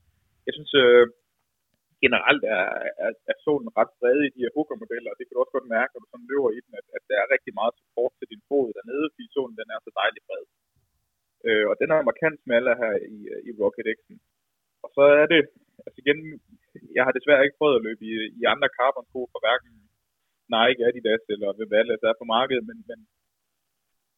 jeg 0.47 0.53
synes, 0.57 0.73
øh, 0.83 1.05
generelt 2.05 2.43
er, 2.57 2.65
er, 3.05 3.11
er 3.31 3.37
solen 3.45 3.69
ret 3.77 3.91
bred 3.99 4.19
i 4.23 4.33
de 4.35 4.43
her 4.43 4.55
Hoka-modeller, 4.57 5.09
og 5.11 5.17
det 5.17 5.25
kan 5.25 5.33
du 5.33 5.41
også 5.41 5.55
godt 5.57 5.73
mærke, 5.77 5.91
når 5.91 6.01
du 6.01 6.09
sådan 6.09 6.29
løber 6.31 6.49
i 6.57 6.59
den, 6.65 6.73
at, 6.79 6.87
at 6.97 7.03
der 7.09 7.17
er 7.19 7.33
rigtig 7.35 7.53
meget 7.59 7.77
support 7.79 8.13
til 8.15 8.27
din 8.31 8.45
fod 8.47 8.67
dernede, 8.77 9.07
fordi 9.13 9.25
solen 9.35 9.55
den 9.61 9.69
er 9.75 9.79
så 9.85 9.91
dejligt 10.01 10.27
bred. 10.27 10.45
Øh, 11.47 11.65
og 11.71 11.75
den 11.81 11.89
er 11.89 12.09
markant 12.09 12.37
smalere 12.43 12.79
her 12.83 12.93
i, 13.15 13.17
øh, 13.33 13.41
i 13.49 13.51
Rocket 13.59 13.87
X'en. 13.97 14.17
Og 14.83 14.89
så 14.95 15.03
er 15.21 15.27
det, 15.33 15.41
altså 15.85 15.97
igen, 16.03 16.19
jeg 16.97 17.03
har 17.05 17.13
desværre 17.13 17.45
ikke 17.45 17.59
prøvet 17.59 17.77
at 17.77 17.85
løbe 17.87 18.03
i, 18.11 18.13
i 18.41 18.43
andre 18.53 18.69
carbon-sko 18.77 19.21
for 19.31 19.39
hverken 19.45 19.71
Nike, 20.53 20.81
Adidas 20.87 21.23
eller 21.33 21.49
hvad 21.53 21.67
det 21.69 21.79
ellers 21.83 22.03
er 22.09 22.15
på 22.21 22.25
markedet, 22.35 22.63
men, 22.69 22.77
men 22.89 22.99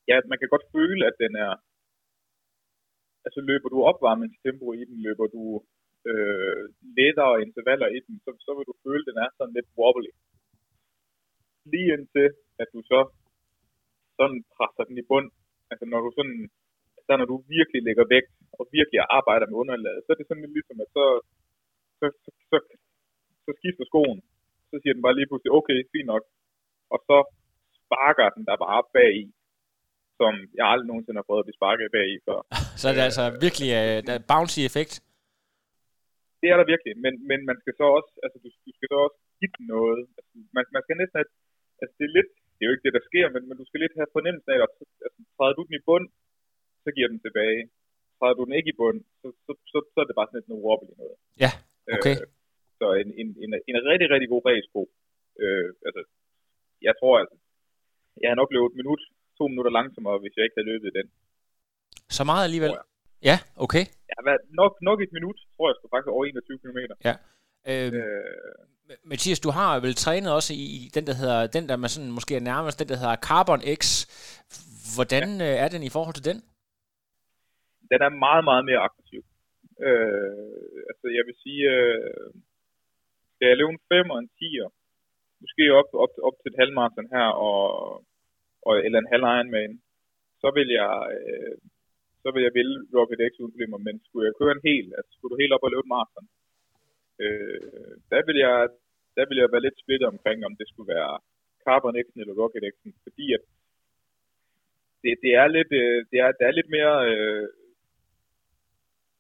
ja, 0.09 0.15
man 0.31 0.39
kan 0.39 0.51
godt 0.53 0.65
føle, 0.75 1.01
at 1.09 1.15
den 1.23 1.33
er, 1.45 1.53
altså 3.25 3.39
løber 3.49 3.69
du 3.69 3.79
opvarmningstempo 3.91 4.65
i 4.79 4.83
den, 4.89 4.97
løber 5.07 5.27
du 5.35 5.43
øh, 6.09 6.63
lettere 6.97 7.41
intervaller 7.45 7.87
i 7.97 7.99
den, 8.05 8.15
så, 8.23 8.29
så 8.45 8.51
vil 8.57 8.69
du 8.69 8.75
føle, 8.85 9.03
at 9.03 9.09
den 9.09 9.17
er 9.25 9.29
sådan 9.31 9.55
lidt 9.57 9.69
wobbly. 9.79 10.11
Lige 11.71 11.89
indtil, 11.95 12.27
at 12.61 12.67
du 12.73 12.79
så 12.91 12.99
sådan 14.17 14.39
presser 14.55 14.83
den 14.89 14.97
i 15.01 15.07
bund, 15.11 15.29
altså 15.71 15.85
når 15.91 15.99
du 16.05 16.09
sådan, 16.17 16.39
så 17.05 17.11
når 17.19 17.27
du 17.31 17.37
virkelig 17.55 17.81
lægger 17.87 18.05
vægt, 18.15 18.33
og 18.59 18.63
virkelig 18.77 18.99
arbejder 19.17 19.47
med 19.47 19.57
underlaget, 19.63 20.01
så 20.03 20.09
er 20.11 20.17
det 20.17 20.27
sådan 20.27 20.43
lidt 20.43 20.55
ligesom, 20.57 20.77
at 20.83 20.89
så, 20.97 21.05
så, 21.99 22.05
så, 22.23 22.29
så, 22.49 22.57
så 23.45 23.51
skifter 23.59 23.85
skoen. 23.91 24.19
Så 24.69 24.75
siger 24.81 24.93
den 24.93 25.05
bare 25.05 25.17
lige 25.17 25.29
pludselig, 25.29 25.51
okay, 25.59 25.77
fint 25.93 26.09
nok. 26.13 26.23
Og 26.93 26.99
så 27.07 27.17
sparker 27.79 28.27
den 28.37 28.43
der 28.49 28.57
bare 28.65 28.81
bag 28.97 29.11
i, 29.23 29.25
som 30.19 30.33
jeg 30.57 30.65
aldrig 30.71 30.87
nogensinde 30.89 31.19
har 31.19 31.27
prøvet 31.27 31.41
at 31.43 31.47
blive 31.47 31.59
sparket 31.61 31.95
bag 31.97 32.07
i 32.15 32.17
før. 32.27 32.39
så 32.79 32.85
er 32.89 32.93
det 32.95 33.03
altså 33.09 33.25
virkelig 33.45 33.69
uh, 33.79 33.97
der 34.07 34.13
er 34.17 34.27
bouncy 34.31 34.61
effekt? 34.69 34.93
Det 36.41 36.47
er 36.51 36.57
der 36.59 36.71
virkelig, 36.73 36.93
men, 37.05 37.13
men 37.29 37.39
man 37.49 37.57
skal 37.61 37.73
så 37.79 37.85
også, 37.97 38.11
altså 38.25 38.37
du, 38.43 38.47
du 38.67 38.71
skal 38.75 38.87
så 38.91 38.97
også 39.05 39.19
give 39.39 39.53
den 39.57 39.65
noget. 39.75 40.01
Altså, 40.17 40.31
man, 40.55 40.65
man 40.75 40.83
skal 40.85 40.95
næsten 41.01 41.17
have, 41.19 41.29
altså 41.81 41.93
det 41.99 42.05
er 42.07 42.15
lidt, 42.17 42.31
det 42.55 42.61
er 42.61 42.67
jo 42.69 42.75
ikke 42.75 42.87
det, 42.87 42.97
der 42.97 43.07
sker, 43.09 43.25
men, 43.35 43.41
men 43.47 43.55
du 43.61 43.65
skal 43.67 43.79
lidt 43.81 43.99
have 43.99 44.15
fornemmelsen 44.15 44.51
af, 44.53 44.57
at 44.65 44.73
altså, 45.05 45.19
træder 45.35 45.55
du 45.57 45.63
den 45.67 45.75
i 45.79 45.85
bund, 45.89 46.05
så 46.83 46.89
giver 46.95 47.09
den 47.11 47.19
tilbage. 47.25 47.61
Træder 48.17 48.35
du 48.37 48.43
den 48.47 48.55
ikke 48.59 48.71
i 48.73 48.79
bund, 48.81 48.99
så, 49.21 49.27
så, 49.45 49.51
så, 49.71 49.77
så 49.93 49.97
er 50.01 50.07
det 50.07 50.17
bare 50.17 50.27
sådan 50.27 50.39
lidt 50.39 50.51
noget 50.51 50.63
noget. 51.01 51.17
Ja, 51.43 51.51
okay. 51.97 52.15
Øh, 52.21 52.27
så 52.79 52.85
en, 53.01 53.09
en, 53.21 53.29
en, 53.43 53.51
en 53.69 53.77
rigtig, 53.91 54.07
rigtig 54.13 54.29
god 54.33 54.41
racesko. 54.47 54.81
Øh, 55.43 55.67
altså, 55.87 56.01
jeg 56.87 56.93
tror, 56.99 57.13
altså, 57.21 57.35
jeg 58.21 58.29
har 58.31 58.37
nok 58.41 58.51
løbet 58.55 58.69
et 58.71 58.79
minut, 58.81 59.01
to 59.37 59.43
minutter 59.51 59.71
langsommere, 59.79 60.17
hvis 60.23 60.33
jeg 60.35 60.43
ikke 60.45 60.57
havde 60.57 60.71
løbet 60.71 60.97
den. 60.99 61.07
Så 62.17 62.23
meget 62.29 62.43
alligevel? 62.47 62.71
Ja, 63.29 63.37
okay. 63.65 63.83
Ja, 64.11 64.17
nok, 64.61 64.73
nok 64.87 64.97
et 65.05 65.13
minut, 65.17 65.37
tror 65.55 65.65
jeg, 65.69 65.75
skulle 65.75 65.93
faktisk 65.93 66.11
over 66.15 66.25
21 66.25 66.59
km. 66.63 66.79
Ja. 67.09 67.15
Øh, 67.71 67.93
øh, 67.99 68.99
Mathias, 69.11 69.39
du 69.39 69.49
har 69.49 69.79
vel 69.79 69.95
trænet 69.95 70.33
også 70.33 70.51
i, 70.53 70.65
i 70.77 70.89
den, 70.95 71.07
der 71.07 71.15
hedder, 71.21 71.47
den 71.47 71.69
der 71.69 71.75
man 71.75 71.89
sådan 71.89 72.11
måske 72.11 72.35
er 72.35 72.45
nærmest, 72.51 72.79
den 72.79 72.89
der 72.91 72.97
hedder 73.01 73.15
Carbon 73.15 73.61
X. 73.79 73.83
Hvordan 74.95 75.27
ja. 75.39 75.45
Øh, 75.45 75.63
er 75.63 75.67
den 75.73 75.83
i 75.83 75.91
forhold 75.95 76.15
til 76.15 76.25
den? 76.29 76.37
Den 77.91 77.99
er 78.07 78.09
meget, 78.09 78.43
meget 78.49 78.63
mere 78.69 78.79
aggressiv. 78.87 79.21
Øh, 79.87 80.81
altså 80.89 81.07
jeg 81.17 81.23
vil 81.27 81.35
sige, 81.43 81.63
øh, 81.77 82.31
skal 83.33 83.47
jeg 83.47 83.57
løbe 83.57 83.73
en 83.73 83.85
5 83.89 84.09
og 84.13 84.19
en 84.19 84.31
10'er, 84.39 84.69
måske 85.43 85.63
op, 85.79 85.89
op, 86.03 86.13
op 86.27 86.35
til 86.37 86.51
et 86.51 86.59
halvmarathon 86.61 87.09
her, 87.15 87.27
og, 87.47 87.61
og, 88.67 88.73
eller 88.85 88.99
en 88.99 89.13
halv 89.13 89.25
Ironman, 89.35 89.73
så 90.41 90.47
vil 90.57 90.69
jeg, 90.79 90.93
øh, 91.15 91.55
så 92.23 92.27
vil 92.33 92.43
jeg 92.45 92.53
vælge 92.59 92.75
Rocket 92.95 93.21
X 93.29 93.33
uden 93.39 93.53
problemer, 93.53 93.77
men 93.87 93.95
skulle 94.05 94.25
jeg 94.27 94.37
køre 94.39 94.53
en 94.55 94.67
hel, 94.69 94.87
altså 94.97 95.11
skulle 95.13 95.31
du 95.31 95.41
helt 95.41 95.55
op 95.55 95.65
og 95.65 95.71
løbe 95.71 95.85
et 95.85 95.93
marathon, 95.95 96.27
øh, 97.23 97.93
der 98.11 98.21
vil 98.27 98.37
jeg 98.45 98.57
der 99.17 99.25
vil 99.29 99.37
jeg 99.41 99.51
være 99.51 99.65
lidt 99.65 99.81
splittet 99.83 100.07
omkring, 100.13 100.39
om 100.45 100.55
det 100.59 100.67
skulle 100.67 100.93
være 100.95 101.13
Carbon 101.65 101.95
X 102.05 102.07
eller 102.21 102.35
Rocket 102.41 102.63
X, 102.73 102.75
fordi 103.05 103.25
at 103.37 103.43
det, 105.03 105.11
det 105.23 105.31
er 105.41 105.47
lidt, 105.57 105.71
øh, 105.81 105.99
det 106.11 106.17
er, 106.25 106.31
det 106.37 106.45
er 106.47 106.57
lidt 106.59 106.69
mere 106.77 106.95
øh, 107.11 107.47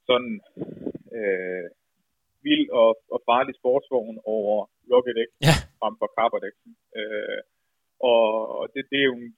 sådan 0.09 0.33
øh, 1.17 1.65
vild 2.45 2.67
og, 2.81 2.91
og 3.13 3.19
farlig 3.29 3.53
sportsvogn 3.59 4.17
over 4.35 4.55
Rocket 4.91 5.17
X 5.27 5.29
ja. 5.47 5.55
frem 5.79 5.95
for 5.99 6.07
Carbon 6.17 6.43
X. 6.53 6.55
Øh, 6.99 7.39
og 8.11 8.23
det, 8.73 8.81
det 8.91 8.99
er 9.01 9.09
jo 9.11 9.15
en, 9.21 9.29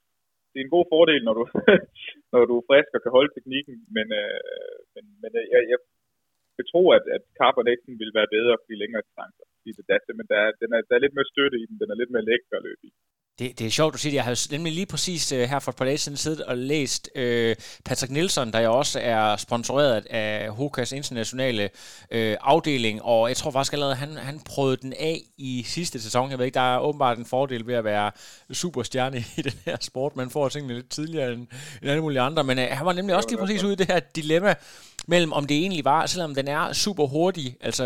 det 0.52 0.58
er 0.58 0.66
en 0.66 0.76
god 0.78 0.86
fordel, 0.94 1.22
når 1.28 1.36
du, 1.40 1.44
når 2.34 2.42
du 2.50 2.54
er 2.58 2.68
frisk 2.70 2.92
og 2.96 3.02
kan 3.04 3.16
holde 3.18 3.32
teknikken, 3.34 3.76
men, 3.96 4.08
øh, 4.22 4.78
men, 4.94 5.04
men 5.22 5.32
jeg, 5.54 5.62
jeg 5.72 5.80
vil 6.58 6.68
tro, 6.72 6.84
at, 6.98 7.06
at 7.16 7.24
Carbon 7.40 7.68
X'en 7.78 7.96
vil 8.02 8.18
være 8.18 8.34
bedre 8.36 8.56
for 8.60 8.68
de 8.72 8.82
længere 8.84 9.06
distancer. 9.08 9.46
Det, 9.64 9.74
der, 9.90 10.14
men 10.20 10.28
der, 10.34 10.42
den 10.62 10.70
er, 10.76 10.82
der 10.88 10.94
er 10.96 11.04
lidt 11.04 11.16
mere 11.18 11.32
støtte 11.34 11.58
i 11.64 11.66
den, 11.70 11.76
den 11.82 11.90
er 11.94 11.98
lidt 12.00 12.14
mere 12.14 12.28
lækker 12.30 12.58
at 12.58 12.66
løbe 12.68 12.84
i. 12.90 12.92
Det, 13.40 13.60
det 13.60 13.68
er 13.68 13.72
sjovt, 13.72 13.94
du 13.94 13.98
siger 13.98 14.12
det. 14.12 14.16
Jeg 14.16 14.24
har 14.24 14.48
nemlig 14.52 14.74
lige 14.74 14.86
præcis 14.86 15.32
uh, 15.32 15.40
her 15.40 15.60
for 15.60 15.72
et 15.72 15.76
par 15.76 15.86
dage 15.86 15.98
siden 15.98 16.18
siddet 16.18 16.42
og 16.42 16.58
læst 16.58 17.10
uh, 17.16 17.22
Patrick 17.86 18.12
Nielsen, 18.12 18.54
der 18.54 18.60
jo 18.60 18.78
også 18.78 19.00
er 19.00 19.38
sponsoreret 19.38 20.06
af 20.10 20.50
Hokas 20.50 20.92
internationale 20.92 21.64
uh, 22.16 22.34
afdeling, 22.42 23.02
og 23.02 23.30
jeg 23.30 23.38
tror 23.38 23.52
faktisk 23.52 23.74
allerede, 23.74 23.96
han, 23.96 24.18
han 24.18 24.40
prøvede 24.40 24.78
den 24.78 24.94
af 24.94 25.22
i 25.38 25.64
sidste 25.68 26.02
sæson. 26.02 26.32
Jeg 26.32 26.38
ved 26.38 26.46
ikke, 26.46 26.56
der 26.56 26.76
er 26.76 26.80
åbenbart 26.80 27.18
en 27.18 27.26
fordel 27.26 27.68
ved 27.68 27.76
at 27.76 27.84
være 27.84 28.12
superstjerne 28.54 29.24
i 29.38 29.42
den 29.42 29.54
her 29.66 29.78
sport. 29.82 30.16
Man 30.16 30.30
får 30.30 30.50
tingene 30.50 30.74
lidt 30.74 30.90
tidligere 30.90 31.34
end, 31.34 31.48
end 31.82 31.92
alle 31.92 32.02
mulige 32.02 32.22
andre, 32.22 32.44
men 32.44 32.58
uh, 32.58 32.64
han 32.64 32.86
var 32.86 32.94
nemlig 32.94 33.16
også 33.16 33.30
lige 33.30 33.40
præcis 33.40 33.64
ude 33.64 33.74
i 33.74 33.76
det 33.76 33.88
her 33.88 34.00
dilemma 34.00 34.56
mellem, 35.08 35.32
om 35.34 35.46
det 35.50 35.58
egentlig 35.58 35.86
var, 35.86 36.06
selvom 36.06 36.36
den 36.36 36.48
er 36.48 36.74
super 36.74 37.06
hurtig, 37.16 37.48
altså 37.62 37.84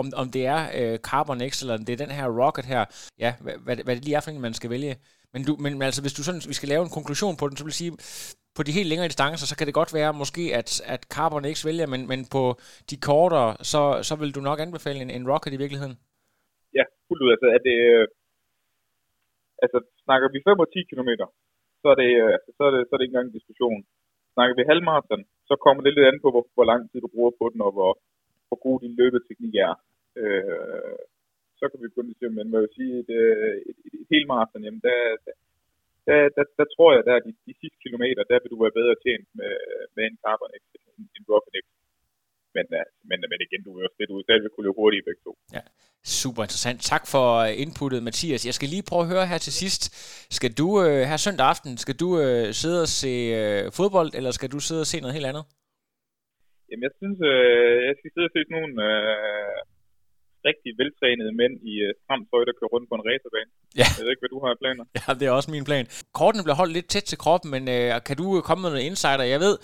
om, 0.00 0.06
om 0.16 0.26
det 0.36 0.46
er 0.46 0.60
øh, 0.78 0.98
Carbon 0.98 1.40
X, 1.50 1.62
eller 1.62 1.76
det 1.76 1.92
er 1.92 2.04
den 2.04 2.16
her 2.18 2.26
Rocket 2.40 2.64
her, 2.64 2.82
ja, 3.24 3.30
hvad, 3.44 3.56
hvad, 3.64 3.76
hvad 3.84 3.94
det 3.96 4.04
lige 4.04 4.16
er 4.16 4.20
for 4.24 4.30
en, 4.30 4.40
man 4.40 4.54
skal 4.54 4.70
vælge. 4.70 4.94
Men, 5.32 5.40
du, 5.46 5.52
men 5.64 5.72
altså, 5.88 6.00
hvis 6.04 6.16
du 6.18 6.22
sådan, 6.22 6.42
vi 6.52 6.58
skal 6.58 6.70
lave 6.72 6.82
en 6.84 6.96
konklusion 6.96 7.36
på 7.40 7.44
den, 7.48 7.56
så 7.56 7.64
vil 7.64 7.74
jeg 7.74 7.82
sige, 7.82 7.94
på 8.56 8.62
de 8.66 8.76
helt 8.78 8.90
længere 8.90 9.10
distancer, 9.12 9.46
så 9.48 9.54
kan 9.56 9.66
det 9.66 9.78
godt 9.80 9.94
være 9.98 10.12
måske, 10.22 10.44
at, 10.60 10.68
at 10.94 11.02
Carbon 11.14 11.44
X 11.54 11.56
vælger, 11.68 11.86
men, 11.92 12.00
men 12.10 12.20
på 12.36 12.42
de 12.90 12.96
kortere, 13.08 13.50
så, 13.72 13.82
så 14.08 14.14
vil 14.20 14.34
du 14.36 14.40
nok 14.48 14.58
anbefale 14.66 14.98
en, 15.04 15.10
en 15.16 15.28
Rocket 15.30 15.52
i 15.54 15.60
virkeligheden? 15.62 15.96
Ja, 16.78 16.84
fuldt 17.06 17.22
ud. 17.24 17.30
Altså, 17.34 17.48
er 17.56 17.60
det, 17.68 17.76
øh, 17.92 18.06
altså 19.64 19.78
snakker 20.06 20.26
vi 20.34 20.38
5 20.48 20.64
og 20.64 20.68
10 20.72 20.82
km, 20.90 21.10
så 21.82 21.86
er 21.92 21.96
det, 22.02 22.10
øh, 22.22 22.30
altså, 22.36 22.50
så 22.56 22.62
er 22.68 22.72
det, 22.74 22.80
så 22.84 22.90
er 22.92 22.98
det 22.98 23.04
ikke 23.04 23.14
engang 23.14 23.30
en 23.30 23.38
diskussion. 23.38 23.80
Snakker 24.34 24.54
vi 24.56 24.68
halvmarathon, 24.70 25.22
så 25.48 25.54
kommer 25.64 25.80
det 25.82 25.92
lidt 25.94 26.08
an 26.10 26.22
på, 26.24 26.28
hvor, 26.34 26.44
hvor 26.56 26.66
lang 26.70 26.80
tid 26.90 26.98
du 27.00 27.10
bruger 27.14 27.32
på 27.40 27.44
den, 27.52 27.60
og 27.66 27.72
hvor, 27.76 27.92
hvor 28.48 28.58
god 28.66 28.76
din 28.84 28.98
løbeteknik 29.00 29.54
er. 29.66 29.74
Øh, 30.20 30.98
så 31.58 31.64
kan 31.68 31.78
vi 31.80 31.88
begynde 31.88 32.14
at 32.14 32.18
se, 32.20 32.26
men 32.38 32.50
man 32.52 32.60
vil 32.62 32.76
sige, 32.78 32.94
et, 33.02 33.10
et, 33.70 33.76
et, 33.86 33.94
et 34.02 34.06
helt 34.12 34.26
maraton, 34.32 34.64
jamen 34.66 34.82
der, 34.88 34.98
der, 36.06 36.20
der, 36.36 36.44
der, 36.58 36.66
tror 36.74 36.90
jeg, 36.94 37.02
der 37.08 37.24
de, 37.26 37.32
de 37.48 37.54
sidste 37.60 37.78
kilometer, 37.84 38.22
der 38.30 38.38
vil 38.42 38.52
du 38.52 38.58
være 38.62 38.78
bedre 38.80 38.96
tjent 39.04 39.28
med, 39.40 39.54
med 39.94 40.04
en 40.04 40.18
Carbon 40.24 40.54
end 40.56 40.64
en 41.18 41.24
Rocket 41.30 41.54
Men, 42.56 42.66
øh, 42.78 42.86
men, 43.08 43.18
men 43.30 43.40
igen, 43.46 43.62
du 43.64 43.70
er 43.76 43.82
jo 43.84 43.94
spille 43.94 44.14
ud, 44.16 44.22
selv 44.24 44.42
vil 44.42 44.52
kunne 44.52 44.66
løbe 44.66 44.80
hurtigt 44.82 45.06
begge 45.08 45.22
to. 45.26 45.32
Ja, 45.56 45.62
super 46.04 46.42
interessant. 46.42 46.82
Tak 46.82 47.06
for 47.06 47.44
inputtet, 47.44 48.02
Mathias. 48.02 48.46
Jeg 48.46 48.54
skal 48.54 48.68
lige 48.68 48.82
prøve 48.90 49.02
at 49.02 49.08
høre 49.08 49.26
her 49.26 49.38
til 49.38 49.52
sidst. 49.52 49.82
Skal 50.38 50.52
du 50.52 50.82
øh, 50.82 51.02
her 51.10 51.16
søndag 51.16 51.46
aften, 51.46 51.78
skal 51.78 51.96
du 51.96 52.20
øh, 52.20 52.54
sidde 52.54 52.82
og 52.82 52.88
se 52.88 53.12
øh, 53.40 53.72
fodbold, 53.72 54.10
eller 54.14 54.30
skal 54.30 54.52
du 54.52 54.58
sidde 54.60 54.80
og 54.80 54.86
se 54.86 55.00
noget 55.00 55.14
helt 55.14 55.26
andet? 55.26 55.44
Jamen, 56.68 56.82
jeg 56.82 56.94
synes, 57.00 57.18
øh, 57.32 57.76
jeg 57.88 57.94
skal 57.98 58.10
sidde 58.14 58.28
og 58.30 58.34
se 58.36 58.40
nogle 58.54 58.70
øh, 58.88 59.58
rigtig 60.48 60.70
veltrænede 60.80 61.32
mænd 61.40 61.54
i 61.72 61.74
uh, 61.84 61.90
stramt 62.02 62.26
tøj, 62.30 62.42
der 62.48 62.54
kører 62.58 62.72
rundt 62.74 62.86
på 62.90 62.94
en 62.98 63.04
racerbane. 63.08 63.50
Ja. 63.80 63.86
Jeg 63.96 64.02
ved 64.04 64.10
ikke, 64.12 64.22
hvad 64.24 64.32
du 64.36 64.40
har 64.44 64.52
planer. 64.62 64.84
Ja, 64.98 65.06
det 65.18 65.24
er 65.26 65.34
også 65.38 65.50
min 65.56 65.66
plan. 65.70 65.84
Kortene 66.18 66.44
bliver 66.46 66.58
holdt 66.60 66.74
lidt 66.78 66.88
tæt 66.94 67.06
til 67.10 67.18
kroppen, 67.24 67.48
men 67.54 67.62
uh, 67.74 68.02
kan 68.06 68.16
du 68.20 68.24
komme 68.48 68.60
med 68.62 68.70
noget 68.70 68.86
insider? 68.88 69.26
Jeg 69.34 69.40
ved, 69.46 69.54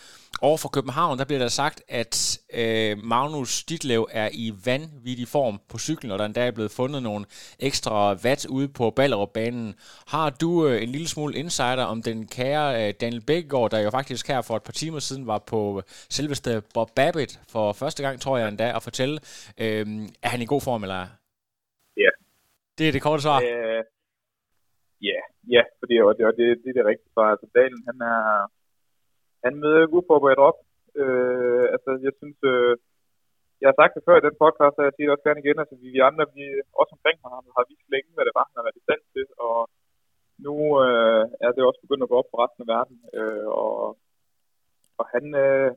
over 0.42 0.58
for 0.62 0.68
København, 0.68 1.18
der 1.18 1.24
bliver 1.24 1.38
der 1.38 1.48
sagt, 1.48 1.82
at 1.88 2.40
øh, 2.54 2.98
Magnus 3.04 3.64
Ditlev 3.64 4.08
er 4.12 4.28
i 4.32 4.52
vanvittig 4.64 5.28
form 5.28 5.60
på 5.70 5.78
cyklen, 5.78 6.12
og 6.12 6.18
der 6.18 6.24
endda 6.24 6.46
er 6.46 6.50
blevet 6.50 6.70
fundet 6.70 7.02
nogle 7.02 7.24
ekstra 7.58 8.14
watt 8.24 8.46
ude 8.46 8.68
på 8.68 8.90
Ballerup-banen. 8.90 9.74
Har 10.06 10.30
du 10.30 10.66
øh, 10.66 10.82
en 10.82 10.88
lille 10.88 11.08
smule 11.08 11.34
insider 11.36 11.84
om 11.84 12.02
den 12.02 12.26
kære 12.26 12.88
øh, 12.88 12.94
Daniel 13.00 13.26
Bækkegaard, 13.26 13.70
der 13.70 13.80
jo 13.80 13.90
faktisk 13.90 14.28
her 14.28 14.42
for 14.42 14.56
et 14.56 14.62
par 14.62 14.72
timer 14.72 14.98
siden 14.98 15.26
var 15.26 15.38
på 15.38 15.82
selveste 15.86 16.62
Bob 16.74 16.90
Babbitt 16.96 17.40
for 17.52 17.72
første 17.72 18.02
gang, 18.02 18.20
tror 18.20 18.38
jeg 18.38 18.48
endda, 18.48 18.76
at 18.76 18.82
fortælle, 18.82 19.14
øh, 19.60 19.86
er 20.22 20.28
han 20.28 20.42
i 20.42 20.46
god 20.46 20.60
form, 20.60 20.82
eller? 20.82 21.06
Ja. 21.96 22.10
Det 22.78 22.88
er 22.88 22.92
det 22.92 23.02
korte 23.02 23.22
svar. 23.22 23.38
Øh, 23.38 23.82
ja, 25.08 25.20
ja, 25.54 25.62
fordi 25.80 25.94
det, 25.94 26.16
det, 26.18 26.26
det, 26.38 26.46
det 26.62 26.68
er 26.70 26.76
det 26.78 26.86
rigtige 26.90 27.12
svar. 27.14 27.30
Altså, 27.34 27.46
Daniel, 27.54 27.82
han 27.88 27.98
er 28.12 28.20
han 29.44 29.54
møder 29.62 29.92
uforberedt 29.96 30.42
op. 30.48 30.58
Øh, 31.02 31.64
altså, 31.74 31.90
jeg 32.06 32.12
synes, 32.20 32.38
øh, 32.52 32.74
jeg 33.60 33.68
har 33.70 33.78
sagt 33.78 33.94
det 33.94 34.06
før 34.06 34.16
i 34.18 34.26
den 34.26 34.36
podcast, 34.42 34.76
og 34.78 34.84
jeg 34.86 34.94
siger 34.94 35.06
det 35.06 35.14
også 35.14 35.26
gerne 35.26 35.42
igen, 35.42 35.58
altså 35.62 35.76
vi, 35.82 35.88
vi 35.96 36.00
andre, 36.08 36.24
vi 36.36 36.44
også 36.80 36.92
omkring 36.96 37.18
ham, 37.24 37.44
har 37.56 37.64
vist 37.70 37.88
længe, 37.94 38.10
hvad 38.14 38.24
det 38.26 38.34
var, 38.38 38.46
han 38.48 38.56
har 38.58 38.66
været 38.66 38.80
i 38.80 38.86
stand 38.86 39.02
til, 39.14 39.26
og 39.48 39.58
nu 40.46 40.54
øh, 40.84 41.24
er 41.44 41.50
det 41.52 41.62
også 41.68 41.80
begyndt 41.84 42.04
at 42.04 42.10
gå 42.10 42.16
op 42.20 42.30
for 42.30 42.38
resten 42.42 42.62
af 42.64 42.70
verden, 42.76 42.96
øh, 43.18 43.46
og, 43.62 43.74
og 45.00 45.04
han, 45.14 45.24
øh, 45.44 45.70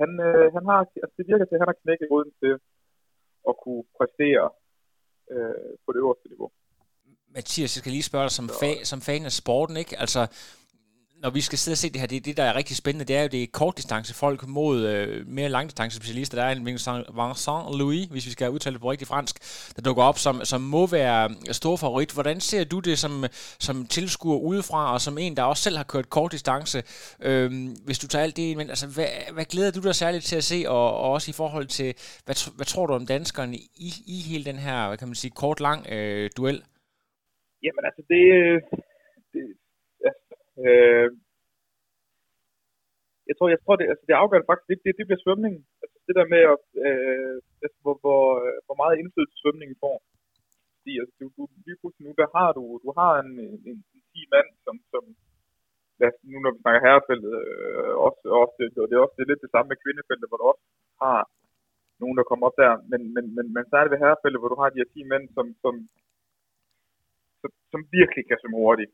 han, 0.00 0.10
øh, 0.28 0.46
han 0.56 0.64
har, 0.70 0.78
altså 1.04 1.14
det 1.18 1.30
virker 1.30 1.46
til, 1.46 1.56
at 1.56 1.62
han 1.62 1.70
har 1.72 1.80
knækket 1.82 2.10
ruden 2.12 2.32
til 2.42 2.54
at 3.50 3.54
kunne 3.62 3.84
præstere 3.98 4.46
øh, 5.32 5.70
på 5.82 5.88
det 5.92 6.00
øverste 6.04 6.28
niveau. 6.32 6.50
Mathias, 7.36 7.74
jeg 7.74 7.80
skal 7.82 7.94
lige 7.96 8.10
spørge 8.10 8.26
dig 8.28 8.36
som, 8.40 8.48
fa- 8.60 8.84
som 8.90 9.00
fan 9.08 9.24
af 9.30 9.34
sporten, 9.42 9.76
ikke? 9.82 9.94
Altså, 10.04 10.20
når 11.22 11.30
vi 11.30 11.40
skal 11.40 11.58
sidde 11.58 11.74
og 11.74 11.78
se 11.78 11.90
det 11.90 12.00
her, 12.00 12.06
det, 12.06 12.24
det 12.24 12.36
der 12.36 12.42
er 12.42 12.56
rigtig 12.56 12.76
spændende, 12.76 13.04
det 13.04 13.16
er 13.16 13.22
jo 13.22 13.28
det 13.28 13.52
kortdistance 13.52 14.14
folk 14.14 14.46
mod 14.46 14.86
øh, 14.86 15.26
mere 15.26 15.48
langdistance 15.48 15.96
specialister. 15.96 16.38
Der 16.38 16.44
er 16.44 16.52
en 16.52 16.66
Vincent 16.66 17.78
Louis, 17.78 18.06
hvis 18.10 18.26
vi 18.26 18.30
skal 18.30 18.50
udtale 18.50 18.72
det 18.72 18.80
på 18.80 18.90
rigtig 18.90 19.08
fransk, 19.08 19.36
der 19.76 19.82
dukker 19.82 20.02
op, 20.02 20.18
som, 20.18 20.44
som 20.44 20.60
må 20.60 20.86
være 20.86 21.30
øh, 21.48 21.54
stor 21.54 21.76
favorit. 21.76 22.10
Hvordan 22.12 22.40
ser 22.40 22.64
du 22.64 22.78
det 22.80 22.98
som, 22.98 23.24
som 23.58 23.86
tilskuer 23.86 24.38
udefra, 24.38 24.92
og 24.92 25.00
som 25.00 25.18
en, 25.18 25.36
der 25.36 25.42
også 25.42 25.62
selv 25.62 25.76
har 25.76 25.84
kørt 25.84 26.10
kortdistance? 26.10 26.82
Øh, 27.22 27.50
hvis 27.84 27.98
du 27.98 28.06
tager 28.08 28.22
alt 28.22 28.36
det 28.36 28.42
ind, 28.42 28.60
altså, 28.60 28.86
hvad, 28.86 29.06
hvad 29.32 29.44
glæder 29.44 29.70
du 29.70 29.80
dig 29.80 29.94
særligt 29.94 30.24
til 30.24 30.36
at 30.36 30.44
se, 30.44 30.64
og, 30.68 30.96
og 30.96 31.10
også 31.10 31.30
i 31.30 31.34
forhold 31.34 31.66
til, 31.66 31.94
hvad, 32.24 32.56
hvad 32.56 32.66
tror 32.66 32.86
du 32.86 32.92
om 32.94 33.06
danskerne 33.06 33.56
i, 33.56 33.88
i 34.06 34.16
hele 34.30 34.44
den 34.44 34.56
her, 34.56 34.88
hvad 34.88 34.98
kan 34.98 35.08
man 35.08 35.14
sige, 35.14 35.30
kort-lang 35.30 35.86
øh, 35.86 36.30
duel? 36.36 36.62
Jamen 37.62 37.84
altså, 37.84 38.02
det, 38.08 38.22
det, 38.70 38.80
Øh, 40.64 41.08
jeg 43.28 43.34
tror, 43.36 43.48
jeg 43.54 43.60
tror 43.62 43.76
det, 43.76 43.86
altså 43.92 44.04
det 44.08 44.14
afgørende 44.22 44.48
faktisk, 44.50 44.68
det, 44.70 44.78
det, 44.84 44.92
det 44.98 45.06
bliver 45.06 45.24
svømningen. 45.24 45.62
Altså 45.82 45.96
det 46.06 46.14
der 46.18 46.26
med, 46.34 46.42
at, 46.54 46.64
øh, 46.86 47.36
altså, 47.64 47.78
hvor, 47.84 47.96
hvor, 48.02 48.22
hvor 48.66 48.76
meget 48.82 49.00
indflydelse 49.00 49.36
svømningen 49.42 49.76
får. 49.84 49.96
Fordi 50.78 50.92
altså, 51.00 51.14
du, 51.20 51.24
du, 51.36 51.42
lige 51.66 51.80
pludselig 51.80 52.04
nu, 52.06 52.12
der 52.22 52.28
har 52.36 52.50
du, 52.58 52.62
du 52.84 52.90
har 53.00 53.12
en, 53.22 53.30
en, 53.46 53.54
en, 53.70 53.76
en 53.96 54.02
10 54.12 54.32
mand, 54.34 54.48
som, 54.64 54.76
som 54.92 55.02
lad 56.00 56.12
nu 56.30 56.36
når 56.40 56.52
vi 56.54 56.60
snakker 56.62 56.80
herrefeltet, 56.86 57.32
øh, 57.42 57.92
også, 58.06 58.22
også, 58.42 58.54
og 58.82 58.86
det 58.88 58.94
er 58.96 59.04
også 59.04 59.16
det 59.16 59.24
er 59.24 59.30
lidt 59.32 59.44
det 59.44 59.52
samme 59.52 59.68
med 59.70 59.82
kvindefeltet, 59.84 60.28
hvor 60.28 60.38
du 60.40 60.46
også 60.52 60.64
har 61.04 61.20
nogen, 62.02 62.16
der 62.18 62.28
kommer 62.30 62.44
op 62.48 62.56
der. 62.62 62.72
Men, 62.90 63.00
men, 63.14 63.24
men, 63.36 63.46
men 63.54 63.64
så 63.68 63.74
er 63.76 63.82
det 63.84 63.92
ved 63.92 64.02
herrefeltet, 64.04 64.40
hvor 64.40 64.52
du 64.52 64.58
har 64.62 64.70
de 64.70 64.80
her 64.82 64.90
10 64.94 65.10
mænd, 65.12 65.24
som, 65.36 65.46
som, 65.62 65.74
som, 67.40 67.50
som 67.72 67.80
virkelig 67.98 68.22
kan 68.26 68.38
svømme 68.38 68.60
hurtigt. 68.64 68.92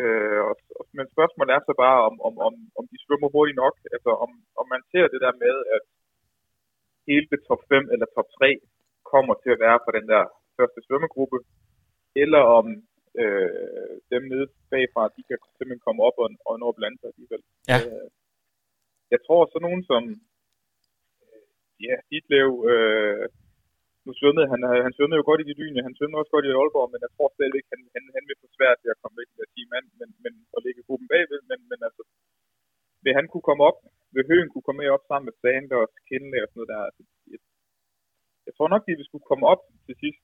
Øh, 0.00 0.40
og, 0.48 0.54
men 0.96 1.06
spørgsmålet 1.14 1.52
er 1.52 1.62
så 1.64 1.74
bare, 1.84 1.98
om, 2.08 2.14
om, 2.28 2.34
om, 2.46 2.54
om 2.78 2.84
de 2.90 2.96
svømmer 3.04 3.28
hurtigt 3.34 3.60
nok. 3.64 3.74
Altså 3.94 4.10
om, 4.24 4.30
om 4.60 4.66
man 4.74 4.82
ser 4.90 5.06
det 5.14 5.20
der 5.26 5.34
med, 5.44 5.56
at 5.76 5.82
hele 7.08 7.26
top 7.48 7.62
5 7.68 7.92
eller 7.94 8.06
top 8.16 8.28
3 8.38 8.48
kommer 9.12 9.34
til 9.42 9.50
at 9.54 9.62
være 9.66 9.78
på 9.84 9.90
den 9.98 10.06
der 10.12 10.24
første 10.56 10.80
svømmegruppe, 10.86 11.38
eller 12.22 12.42
om 12.58 12.66
øh, 13.22 13.94
dem 14.12 14.22
nede 14.32 14.46
bagfra, 14.70 15.02
de 15.16 15.22
kan 15.28 15.38
simpelthen 15.56 15.86
komme 15.86 16.00
op 16.08 16.16
og, 16.24 16.28
og 16.48 16.54
nå 16.60 16.66
at 16.68 16.78
blande 16.78 16.98
sig 16.98 17.08
alligevel. 17.12 17.42
Ja. 17.70 17.78
Øh, 17.86 18.08
jeg 19.14 19.20
tror 19.26 19.42
så 19.52 19.58
nogen 19.66 19.82
som 19.90 20.02
ja, 21.86 21.94
Ditlev, 22.10 22.50
øh, 22.72 23.24
nu 24.06 24.10
svømmede 24.20 24.50
han, 24.52 24.60
øh, 24.70 24.80
han 24.86 24.92
svømmede 24.96 25.20
jo 25.20 25.28
godt 25.28 25.40
i 25.42 25.48
de 25.50 25.58
dyne, 25.60 25.86
han 25.86 25.96
svømmede 25.96 26.20
også 26.20 26.32
godt 26.34 26.46
i 26.46 26.54
Aalborg, 26.58 26.88
men 26.92 27.00
jeg 27.04 27.12
tror 27.12 27.28
stadigvæk, 27.36 27.66
han, 27.72 27.80
han, 27.94 28.04
han 28.16 28.24
vil 28.28 28.40
få 28.42 28.46
svært 28.56 28.78
ved 28.82 28.90
at 28.92 29.00
komme 29.00 29.16
væk 29.20 29.30
til 29.32 29.46
10 29.54 29.72
mand, 29.72 29.86
men, 30.00 30.08
men 30.24 30.32
at 30.56 30.60
ligge 30.66 30.86
gruppen 30.88 31.08
bagved, 31.12 31.40
men, 31.50 31.58
men 31.70 31.78
altså, 31.88 32.02
vil 33.04 33.16
han 33.18 33.26
kunne 33.30 33.46
komme 33.48 33.62
op, 33.70 33.78
vil 34.14 34.28
Høen 34.30 34.50
kunne 34.50 34.66
komme 34.66 34.80
med 34.80 34.94
op 34.96 35.04
sammen 35.06 35.26
med 35.28 35.38
Sanders, 35.42 35.94
Kindle 36.08 36.42
og 36.44 36.48
sådan 36.48 36.58
noget 36.58 36.72
der, 36.72 36.80
altså, 36.88 37.02
jeg, 37.32 37.40
jeg 38.46 38.52
tror 38.54 38.68
nok, 38.70 38.82
de 38.84 38.98
vil 38.98 39.08
skulle 39.08 39.28
komme 39.30 39.46
op 39.52 39.62
til 39.86 39.96
sidst. 40.02 40.22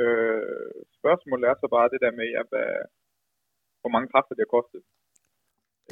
Øh, 0.00 0.72
spørgsmålet 0.98 1.44
er 1.46 1.56
så 1.58 1.68
bare 1.76 1.92
det 1.92 2.00
der 2.04 2.12
med, 2.18 2.26
ja, 2.36 2.42
hvad, 2.50 2.70
hvor 3.80 3.90
mange 3.94 4.10
kræfter 4.12 4.34
det 4.34 4.44
har 4.46 4.56
kostet. 4.58 4.82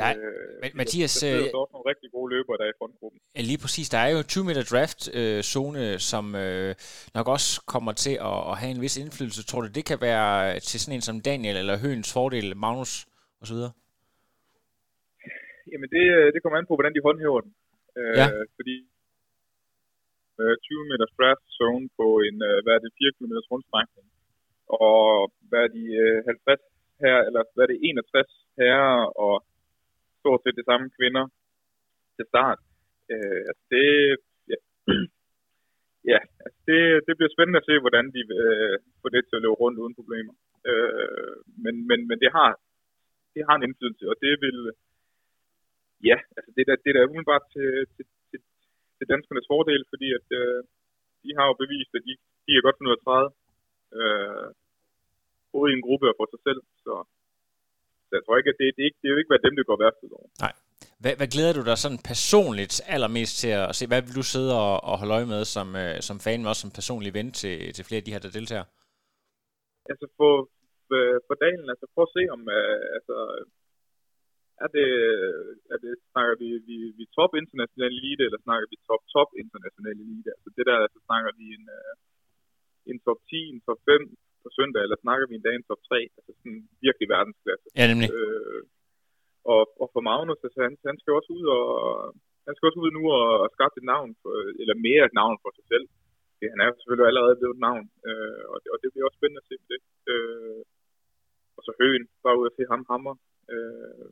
Ja, 0.03 0.09
øh, 0.17 0.71
Mathias... 0.81 1.15
Der, 1.15 1.31
der 1.31 1.37
er 1.37 1.63
også 1.65 1.75
nogle 1.77 1.91
rigtig 1.93 2.09
gode 2.17 2.29
løbere, 2.35 2.57
der 2.59 2.65
er 2.65 2.73
i 2.75 2.79
frontgruppen. 2.81 3.21
Ja, 3.37 3.41
lige 3.51 3.61
præcis. 3.65 3.89
Der 3.95 4.01
er 4.07 4.11
jo 4.17 4.21
20 4.23 4.45
meter 4.49 4.63
draft-zone, 4.73 5.79
øh, 5.93 5.99
som 6.11 6.25
øh, 6.45 6.75
nok 7.17 7.27
også 7.37 7.51
kommer 7.75 7.93
til 8.05 8.15
at, 8.31 8.39
at 8.51 8.55
have 8.61 8.73
en 8.77 8.83
vis 8.85 8.97
indflydelse. 9.03 9.47
Tror 9.51 9.61
du, 9.65 9.69
det 9.79 9.85
kan 9.91 9.99
være 10.09 10.61
til 10.69 10.79
sådan 10.81 10.97
en 10.97 11.07
som 11.09 11.21
Daniel 11.29 11.57
eller 11.63 11.77
Høens 11.83 12.11
fordel, 12.17 12.47
Magnus 12.65 12.93
osv.? 13.43 13.61
Jamen, 15.73 15.89
det, 15.95 16.05
øh, 16.17 16.27
det 16.33 16.41
kommer 16.43 16.59
an 16.59 16.69
på, 16.69 16.77
hvordan 16.77 16.95
de 16.97 17.07
håndhæver 17.09 17.41
den. 17.47 17.53
Øh, 17.99 18.17
ja. 18.21 18.27
Fordi 18.59 18.77
øh, 20.41 20.55
20 20.63 20.91
meter 20.91 21.07
draft 21.17 21.45
zone 21.59 21.87
på 21.99 22.07
en, 22.27 22.37
øh, 22.49 22.59
hvad 22.65 22.73
er 22.77 22.83
det, 22.85 22.93
4 22.99 23.13
km 23.17 23.35
rundstrækning, 23.53 24.07
og 24.85 24.99
hvad 25.49 25.61
er 25.67 25.71
de, 25.77 25.85
øh, 26.05 26.19
50 26.27 26.61
her, 27.05 27.17
eller 27.29 27.43
hvad 27.55 27.65
er 27.65 27.71
det, 27.73 27.79
61 27.83 28.31
her, 28.61 28.81
og 29.25 29.35
stort 30.27 30.43
set 30.43 30.59
de 30.61 30.69
samme 30.71 30.87
kvinder 30.99 31.25
til 32.17 32.25
start. 32.33 32.61
Øh, 33.13 33.43
altså 33.49 33.65
det, 33.75 33.87
ja, 34.53 34.59
ja 36.13 36.21
altså 36.45 36.61
det, 36.69 36.81
det 37.07 37.15
bliver 37.17 37.35
spændende 37.35 37.61
at 37.61 37.69
se, 37.69 37.75
hvordan 37.85 38.07
de 38.17 38.21
øh, 38.43 38.77
får 39.01 39.11
det 39.15 39.23
til 39.25 39.39
at 39.39 39.43
løbe 39.45 39.61
rundt 39.63 39.81
uden 39.83 39.99
problemer. 40.01 40.35
Øh, 40.71 41.37
men, 41.65 41.75
men, 41.89 41.99
men 42.09 42.19
det 42.23 42.31
har 42.39 42.51
det 43.35 43.43
har 43.49 43.55
en 43.57 43.67
indflydelse, 43.67 44.05
og 44.13 44.17
det 44.25 44.35
vil, 44.45 44.59
ja, 46.11 46.19
altså 46.37 46.51
det 46.57 46.65
der, 46.69 46.77
det 46.85 46.91
der 46.95 47.01
er 47.01 47.09
umiddelbart 47.11 47.47
til, 47.55 47.69
til, 47.95 48.05
til, 48.31 48.41
til 48.97 49.07
danskernes 49.11 49.51
fordel, 49.53 49.83
fordi 49.93 50.09
at 50.19 50.27
øh, 50.41 50.61
de 51.25 51.31
har 51.37 51.45
jo 51.51 51.55
bevist, 51.63 51.93
at 51.99 52.03
de, 52.07 52.13
de 52.47 52.51
er 52.53 52.65
godt 52.67 52.77
finde 52.77 52.91
ud 52.91 52.99
af 52.99 53.03
30, 53.05 53.31
øh, 53.99 54.49
både 55.55 55.69
i 55.71 55.77
en 55.77 55.87
gruppe 55.87 56.07
og 56.11 56.17
for 56.19 56.27
sig 56.33 56.41
selv, 56.47 56.61
så 56.85 56.93
så 58.07 58.13
jeg 58.19 58.25
tror 58.25 58.37
ikke, 58.41 58.53
at 58.55 58.59
det, 58.61 58.69
det, 58.77 58.83
ikke, 58.89 58.99
det 59.01 59.07
er 59.07 59.15
jo 59.15 59.21
ikke 59.21 59.33
været 59.33 59.47
dem, 59.47 59.57
det 59.59 59.69
går 59.71 59.79
værst 59.83 60.05
ud 60.07 60.13
over. 60.19 60.29
Nej. 60.47 60.55
Hvad, 61.03 61.15
hvad 61.21 61.29
glæder 61.35 61.55
du 61.59 61.63
dig 61.71 61.79
sådan 61.79 62.03
personligt 62.13 62.75
allermest 62.95 63.35
til 63.43 63.53
at 63.63 63.75
se? 63.79 63.83
Hvad 63.91 64.03
vil 64.03 64.19
du 64.21 64.27
sidde 64.35 64.53
og, 64.65 64.75
og 64.89 64.95
holde 65.01 65.17
øje 65.19 65.29
med 65.35 65.43
som, 65.55 65.69
øh, 65.83 65.97
som 66.09 66.17
fan, 66.25 66.41
men 66.41 66.51
også 66.51 66.65
som 66.65 66.77
personlig 66.79 67.11
ven 67.19 67.29
til, 67.41 67.57
til 67.77 67.85
flere 67.85 68.01
af 68.03 68.07
de 68.07 68.15
her, 68.15 68.25
der 68.25 68.37
deltager? 68.39 68.67
Altså 69.91 70.07
for, 70.19 70.33
for, 70.87 71.01
for 71.27 71.35
dagen, 71.45 71.65
altså 71.73 71.87
prøv 71.95 72.05
at 72.09 72.15
se 72.17 72.23
om, 72.37 72.43
øh, 72.59 72.85
altså, 72.97 73.17
er 74.65 74.69
det, 74.77 74.89
er 75.75 75.79
det, 75.85 75.93
snakker 76.13 76.35
vi, 76.43 76.49
vi, 76.69 76.77
vi 76.99 77.05
top 77.19 77.33
international 77.43 77.93
elite, 77.99 78.23
eller 78.29 78.41
snakker 78.47 78.67
vi 78.73 78.77
top 78.89 79.03
top 79.15 79.31
international 79.43 79.97
elite? 80.05 80.31
Altså 80.37 80.49
det 80.57 80.65
der, 80.69 80.79
altså 80.87 81.01
snakker 81.09 81.31
vi 81.41 81.47
en, 81.59 81.65
øh, 81.79 81.95
en 82.91 82.99
top 83.07 83.21
10, 83.31 83.37
en 83.55 83.61
top 83.67 83.81
5, 83.85 84.17
på 84.47 84.51
søndag, 84.59 84.81
eller 84.83 84.99
snakker 85.05 85.27
vi 85.27 85.35
en 85.37 85.47
dag 85.47 85.55
en 85.57 85.69
top 85.71 85.83
3, 85.89 85.99
altså 86.17 86.31
sådan 86.39 86.61
virkelig 86.87 87.07
verdensklasse. 87.15 87.67
Ja, 87.79 87.85
nemlig. 87.91 88.09
Øh, 88.17 88.63
og, 89.53 89.63
og 89.83 89.87
for 89.95 90.03
Magnus, 90.11 90.45
altså 90.47 90.61
han, 90.67 90.75
han 90.89 90.97
skal 91.01 91.13
også 91.19 91.31
ud 91.39 91.45
og 91.59 91.67
han 92.47 92.55
skal 92.55 92.69
også 92.69 92.81
ud 92.85 92.91
nu 92.99 93.03
og, 93.19 93.29
og 93.45 93.49
skaffe 93.55 93.77
et 93.81 93.91
navn, 93.95 94.11
for, 94.21 94.31
eller 94.63 94.77
mere 94.89 95.03
et 95.09 95.15
navn 95.21 95.37
for 95.43 95.51
sig 95.57 95.67
selv. 95.73 95.87
Det, 96.39 96.47
han 96.53 96.61
er 96.63 96.69
selvfølgelig 96.71 97.09
allerede 97.11 97.39
blevet 97.41 97.57
et 97.57 97.67
navn, 97.69 97.87
øh, 98.09 98.43
og, 98.53 98.57
det, 98.63 98.69
og 98.75 98.79
det 98.83 98.89
bliver 98.91 99.07
også 99.07 99.19
spændende 99.21 99.43
at 99.43 99.51
se 99.51 99.57
det. 99.73 99.81
Øh, 100.13 100.63
og 101.57 101.61
så 101.67 101.71
Høen, 101.81 102.05
bare 102.25 102.39
ud 102.41 102.47
at 102.51 102.57
se 102.57 102.65
ham 102.73 102.83
hammer. 102.91 103.15
Øh, 103.53 104.09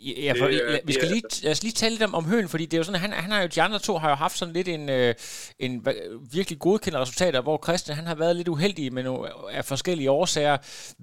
Ja, 0.00 0.32
for, 0.38 0.46
det, 0.46 0.80
vi 0.84 0.92
skal 0.92 1.08
lige, 1.08 1.22
lad 1.42 1.52
os 1.52 1.62
lige 1.62 1.72
tale 1.72 1.94
lidt 1.94 2.02
om, 2.02 2.14
om 2.14 2.24
Høen, 2.24 2.48
fordi 2.48 2.64
det 2.66 2.74
er 2.74 2.78
jo 2.78 2.84
sådan, 2.84 3.00
han, 3.00 3.12
han 3.12 3.30
har 3.30 3.42
jo, 3.42 3.48
de 3.54 3.62
andre 3.62 3.78
to 3.78 3.98
har 3.98 4.08
jo 4.08 4.14
haft 4.14 4.38
sådan 4.38 4.54
lidt 4.54 4.68
en, 4.68 4.88
øh, 4.90 5.14
en 5.58 5.86
virkelig 6.32 6.58
godkendte 6.58 7.00
resultater, 7.00 7.40
hvor 7.40 7.60
Christian 7.64 7.96
han 7.96 8.06
har 8.06 8.14
været 8.14 8.36
lidt 8.36 8.48
uheldig 8.48 8.92
med 8.92 9.02
nogle, 9.02 9.28
af 9.50 9.64
forskellige 9.64 10.10
årsager. 10.10 10.56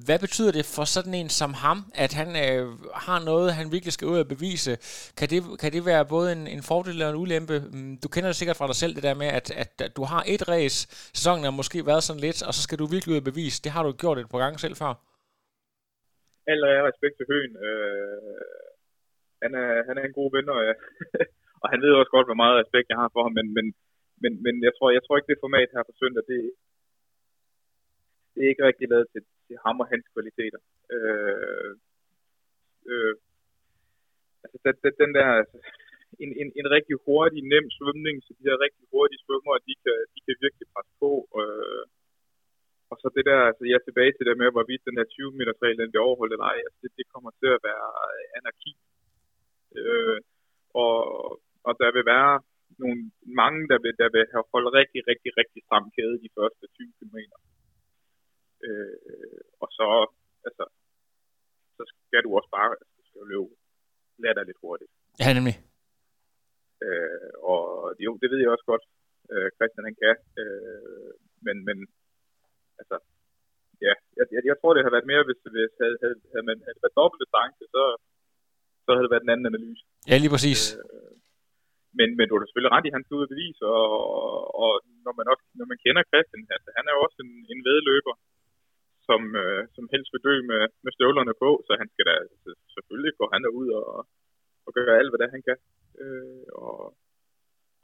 Hvad 0.06 0.20
betyder 0.20 0.52
det 0.52 0.66
for 0.66 0.84
sådan 0.84 1.14
en 1.14 1.30
som 1.30 1.54
ham, 1.54 1.92
at 1.96 2.14
han 2.14 2.28
øh, 2.28 2.68
har 2.96 3.20
noget, 3.26 3.54
han 3.54 3.72
virkelig 3.72 3.94
skal 3.94 4.08
ud 4.08 4.20
og 4.20 4.28
bevise? 4.28 4.78
Kan 5.18 5.30
det, 5.30 5.60
kan 5.60 5.74
det 5.74 5.86
være 5.86 6.06
både 6.06 6.32
en, 6.32 6.48
en 6.48 6.64
fordel 6.64 7.02
og 7.02 7.10
en 7.10 7.16
ulempe? 7.16 7.64
Mm, 7.72 7.98
du 8.04 8.08
kender 8.08 8.30
det 8.30 8.36
sikkert 8.36 8.58
fra 8.58 8.68
dig 8.68 8.76
selv, 8.76 8.96
det 8.96 9.04
der 9.04 9.14
med, 9.14 9.28
at, 9.28 9.52
at, 9.52 9.82
at 9.82 9.96
du 9.96 10.04
har 10.04 10.24
et 10.28 10.48
race, 10.48 10.88
sæsonen 11.14 11.44
har 11.44 11.52
måske 11.52 11.86
været 11.86 12.04
sådan 12.04 12.20
lidt, 12.20 12.44
og 12.44 12.54
så 12.54 12.62
skal 12.62 12.80
du 12.80 12.86
virkelig 12.86 13.12
ud 13.14 13.18
og 13.18 13.24
bevise. 13.24 13.62
Det 13.64 13.72
har 13.72 13.84
du 13.84 13.92
gjort 13.92 14.18
et 14.20 14.30
par 14.30 14.40
gange 14.40 14.60
selv 14.60 14.76
før. 14.76 14.94
Aller 16.48 16.88
respekt 16.90 17.16
til 17.18 17.26
Høen. 17.32 17.54
Øh 17.66 18.69
han 19.44 19.52
er, 19.64 19.70
han 19.88 19.96
er 20.00 20.06
en 20.06 20.18
god 20.20 20.30
ven, 20.36 20.48
og, 20.56 20.62
og 21.62 21.68
han 21.74 21.82
ved 21.84 22.00
også 22.00 22.12
godt, 22.16 22.28
hvor 22.30 22.42
meget 22.42 22.60
respekt 22.62 22.92
jeg 22.92 23.02
har 23.02 23.10
for 23.14 23.22
ham, 23.26 23.34
men, 23.40 23.48
men, 23.58 23.66
men, 24.24 24.32
men 24.46 24.56
jeg, 24.68 24.74
tror, 24.78 24.88
jeg 24.98 25.04
tror 25.04 25.16
ikke, 25.18 25.32
det 25.32 25.46
format 25.46 25.70
her 25.76 25.84
på 25.88 25.94
søndag, 26.02 26.24
det, 26.32 26.40
det 28.34 28.40
er 28.42 28.50
ikke 28.52 28.68
rigtig 28.70 28.88
lavet 28.90 29.08
til, 29.14 29.24
til 29.48 29.56
ham 29.66 29.78
og 29.84 29.88
hans 29.94 30.06
kvaliteter. 30.14 30.62
Øh, 30.96 31.72
øh, 32.92 33.14
altså, 34.44 34.58
den, 34.66 34.94
den 35.02 35.12
der, 35.18 35.28
altså, 35.42 35.58
en, 36.24 36.32
en, 36.42 36.50
en 36.60 36.68
rigtig 36.76 36.96
hurtig, 37.06 37.42
nem 37.54 37.68
svømning, 37.78 38.16
så 38.26 38.32
de 38.38 38.48
her 38.48 38.58
rigtig 38.66 38.84
hurtige 38.94 39.24
svømmer, 39.26 39.54
de 39.68 39.74
kan, 39.84 39.98
de 40.14 40.20
kan 40.26 40.36
virkelig 40.46 40.68
presse 40.74 40.94
på. 41.04 41.12
Øh, 41.40 41.84
og 42.92 42.96
så 43.02 43.08
det 43.16 43.24
der, 43.30 43.40
altså 43.50 43.64
jeg 43.70 43.78
er 43.78 43.86
tilbage 43.88 44.14
til 44.14 44.26
det 44.28 44.36
med, 44.42 44.50
hvorvidt 44.56 44.88
den 44.88 44.98
her 45.00 45.08
20 45.08 45.38
meters 45.38 45.62
regel, 45.64 45.78
den 45.82 45.92
bliver 45.92 46.08
overholdt 46.08 46.34
eller 46.34 46.48
ej, 46.52 46.60
altså 46.68 46.80
det, 46.84 46.92
det 47.00 47.12
kommer 47.14 47.32
til 47.42 47.50
at 47.56 47.64
være 47.70 47.88
anarki 48.38 48.72
Øh, 49.78 50.20
og, 50.84 50.96
og 51.68 51.74
der 51.82 51.90
vil 51.96 52.06
være 52.14 52.34
nogle, 52.82 53.12
mange, 53.42 53.62
der 53.72 53.78
vil, 53.84 53.94
der 54.02 54.10
vil 54.16 54.26
have 54.34 54.46
holdt 54.54 54.70
rigtig, 54.80 55.02
rigtig, 55.12 55.32
rigtig 55.42 55.60
stram 55.66 55.86
kæde 55.96 56.16
de 56.24 56.30
første 56.38 56.64
20 56.68 56.94
km. 56.98 57.18
Øh, 58.68 59.42
og 59.62 59.68
så, 59.78 59.88
altså, 60.48 60.66
så 61.78 61.84
skal 61.92 62.22
du 62.24 62.30
også 62.38 62.50
bare, 62.58 62.70
altså, 62.82 63.00
skal 63.10 63.28
løbe 63.32 63.54
lidt 64.50 64.64
hurtigt. 64.66 64.92
Ja, 65.22 65.30
nemlig. 65.38 65.56
Øh, 66.86 67.32
og 67.52 67.62
jo, 68.06 68.12
det 68.22 68.28
ved 68.32 68.40
jeg 68.42 68.54
også 68.56 68.68
godt, 68.72 68.86
øh, 69.32 69.48
Christian 69.56 69.88
han 69.90 69.98
kan. 70.04 70.16
Øh, 70.42 71.12
men, 71.46 71.58
men 71.68 71.78
altså, 72.80 72.98
ja, 73.86 73.94
jeg, 74.18 74.26
jeg, 74.34 74.42
jeg 74.50 74.56
tror, 74.58 74.74
det 74.74 74.84
har 74.86 74.96
været 74.96 75.12
mere, 75.12 75.24
hvis, 75.28 75.40
hvis 75.56 75.74
havde, 75.82 75.98
havde, 76.04 76.18
havde 76.32 76.46
man 76.50 76.58
havde 76.66 76.82
været 76.84 77.00
dobbelt 77.00 77.22
distance, 77.24 77.64
så, 77.76 77.84
så 78.90 78.94
havde 78.96 79.06
det 79.06 79.14
været 79.14 79.26
en 79.26 79.34
anden 79.34 79.50
analyse. 79.52 79.84
Ja, 80.10 80.16
lige 80.24 80.34
præcis. 80.36 80.62
Øh, 80.82 81.14
men, 82.00 82.10
men 82.18 82.26
du 82.28 82.34
har 82.34 82.46
selvfølgelig 82.46 82.76
ret 82.76 82.88
i, 82.88 82.96
han 82.96 83.04
skal 83.04 83.18
ud 83.18 83.28
og 83.28 83.34
bevise, 83.34 83.64
og, 83.80 83.90
og 84.64 84.72
når, 85.06 85.14
man 85.20 85.26
også, 85.34 85.46
når 85.60 85.68
man 85.72 85.82
kender 85.84 86.10
Christian, 86.12 86.44
altså, 86.56 86.70
han 86.78 86.86
er 86.88 86.94
jo 86.96 87.02
også 87.08 87.20
en, 87.26 87.34
en 87.54 87.62
vedløber, 87.68 88.16
som, 89.08 89.22
øh, 89.42 89.62
som 89.76 89.86
helst 89.94 90.10
vil 90.14 90.26
dø 90.28 90.36
med, 90.52 90.62
med 90.86 90.92
støvlerne 90.98 91.34
på, 91.44 91.50
så 91.66 91.72
han 91.82 91.90
skal 91.94 92.06
da 92.10 92.16
selvfølgelig 92.76 93.14
gå 93.20 93.26
han 93.34 93.44
ud 93.60 93.68
og, 93.82 93.90
og 94.66 94.72
gøre 94.78 95.00
alt, 95.00 95.10
hvad 95.12 95.20
det 95.22 95.34
han 95.36 95.44
kan. 95.50 95.58
Øh, 96.04 96.48
og, 96.66 96.78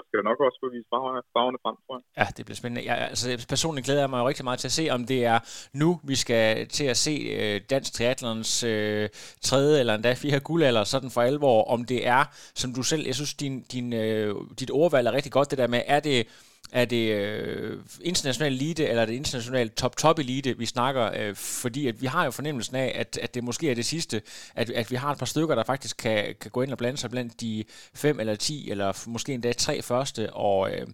skal 0.07 0.23
nok 0.23 0.39
også 0.39 0.57
få 0.63 0.67
vist 0.75 0.87
farverne 0.91 1.57
frem, 1.63 1.75
tror 1.85 1.95
jeg. 1.97 2.03
Ja, 2.19 2.27
det 2.37 2.45
bliver 2.45 2.55
spændende. 2.55 2.85
Jeg, 2.89 2.97
altså, 2.97 3.45
personligt 3.49 3.85
glæder 3.85 3.99
jeg 3.99 4.09
mig 4.09 4.19
jo 4.19 4.27
rigtig 4.27 4.43
meget 4.43 4.59
til 4.59 4.67
at 4.67 4.71
se, 4.71 4.89
om 4.89 5.05
det 5.05 5.25
er 5.25 5.39
nu, 5.73 5.99
vi 6.03 6.15
skal 6.15 6.67
til 6.67 6.85
at 6.93 6.97
se 6.97 7.11
øh, 7.11 7.61
dansk 7.69 7.93
triathlons 7.93 8.63
øh, 8.63 9.09
tredje 9.41 9.79
eller 9.79 9.93
endda 9.95 10.13
fire 10.13 10.39
guldalder, 10.39 10.83
sådan 10.83 11.11
for 11.11 11.21
alvor, 11.21 11.63
om 11.63 11.83
det 11.83 12.07
er, 12.07 12.23
som 12.55 12.73
du 12.73 12.83
selv, 12.83 13.05
jeg 13.05 13.15
synes, 13.15 13.33
din, 13.33 13.61
din, 13.61 13.93
øh, 13.93 14.35
dit 14.59 14.71
ordvalg 14.71 15.07
er 15.07 15.11
rigtig 15.11 15.31
godt, 15.31 15.51
det 15.51 15.57
der 15.57 15.67
med, 15.67 15.81
er 15.85 15.99
det 15.99 16.27
er 16.73 16.85
det 16.85 17.05
øh, 17.21 17.77
international 18.01 18.53
elite, 18.53 18.83
eller 18.89 19.01
er 19.01 19.05
det 19.05 19.13
international 19.13 19.69
top-top 19.69 20.19
elite, 20.19 20.57
vi 20.57 20.65
snakker? 20.65 21.03
Øh, 21.19 21.35
fordi 21.63 21.87
at 21.87 22.01
vi 22.01 22.05
har 22.05 22.25
jo 22.25 22.31
fornemmelsen 22.31 22.75
af, 22.75 22.91
at, 22.95 23.17
at 23.25 23.35
det 23.35 23.43
måske 23.43 23.71
er 23.71 23.75
det 23.75 23.85
sidste, 23.85 24.21
at, 24.55 24.69
at 24.69 24.87
vi 24.91 24.95
har 24.95 25.11
et 25.11 25.19
par 25.19 25.31
stykker, 25.33 25.55
der 25.55 25.63
faktisk 25.63 25.95
kan, 25.97 26.35
kan 26.41 26.51
gå 26.51 26.61
ind 26.61 26.71
og 26.71 26.77
blande 26.77 26.97
sig 26.97 27.09
blandt 27.11 27.41
de 27.41 27.63
fem 28.03 28.19
eller 28.19 28.35
ti, 28.35 28.71
eller 28.71 28.87
måske 29.15 29.33
endda 29.33 29.51
tre 29.53 29.81
første, 29.81 30.33
og 30.33 30.59
øh, 30.71 30.85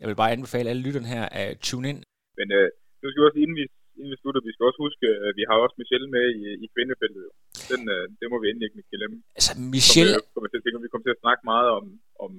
jeg 0.00 0.06
vil 0.08 0.20
bare 0.22 0.32
anbefale 0.36 0.70
alle 0.70 0.82
lytterne 0.86 1.08
her 1.14 1.24
at 1.42 1.58
tune 1.66 1.88
ind. 1.90 2.00
Men 2.38 2.48
øh, 2.58 2.68
nu 3.00 3.06
skal 3.08 3.20
vi 3.20 3.26
også, 3.28 3.40
inden 3.44 3.56
vi, 3.60 3.64
inden 3.98 4.12
vi 4.14 4.18
slutter, 4.22 4.40
vi 4.48 4.52
skal 4.54 4.68
også 4.70 4.80
huske, 4.86 5.06
at 5.28 5.32
vi 5.40 5.44
har 5.48 5.56
også 5.64 5.76
Michelle 5.80 6.08
med 6.16 6.26
i, 6.40 6.44
i 6.64 6.66
kvindefeltet. 6.74 7.24
Den, 7.70 7.82
øh, 7.94 8.04
det 8.20 8.26
må 8.32 8.36
vi 8.42 8.46
endelig 8.50 8.66
ikke 8.68 8.94
glemme. 8.94 9.16
Altså 9.38 9.52
Michelle... 9.74 10.16
vi, 10.16 10.32
kommer 10.34 10.48
til, 10.50 10.60
vi 10.86 10.90
kommer 10.92 11.06
til 11.06 11.16
at 11.16 11.22
snakke 11.24 11.42
meget 11.52 11.68
om, 11.78 11.84
om 12.24 12.30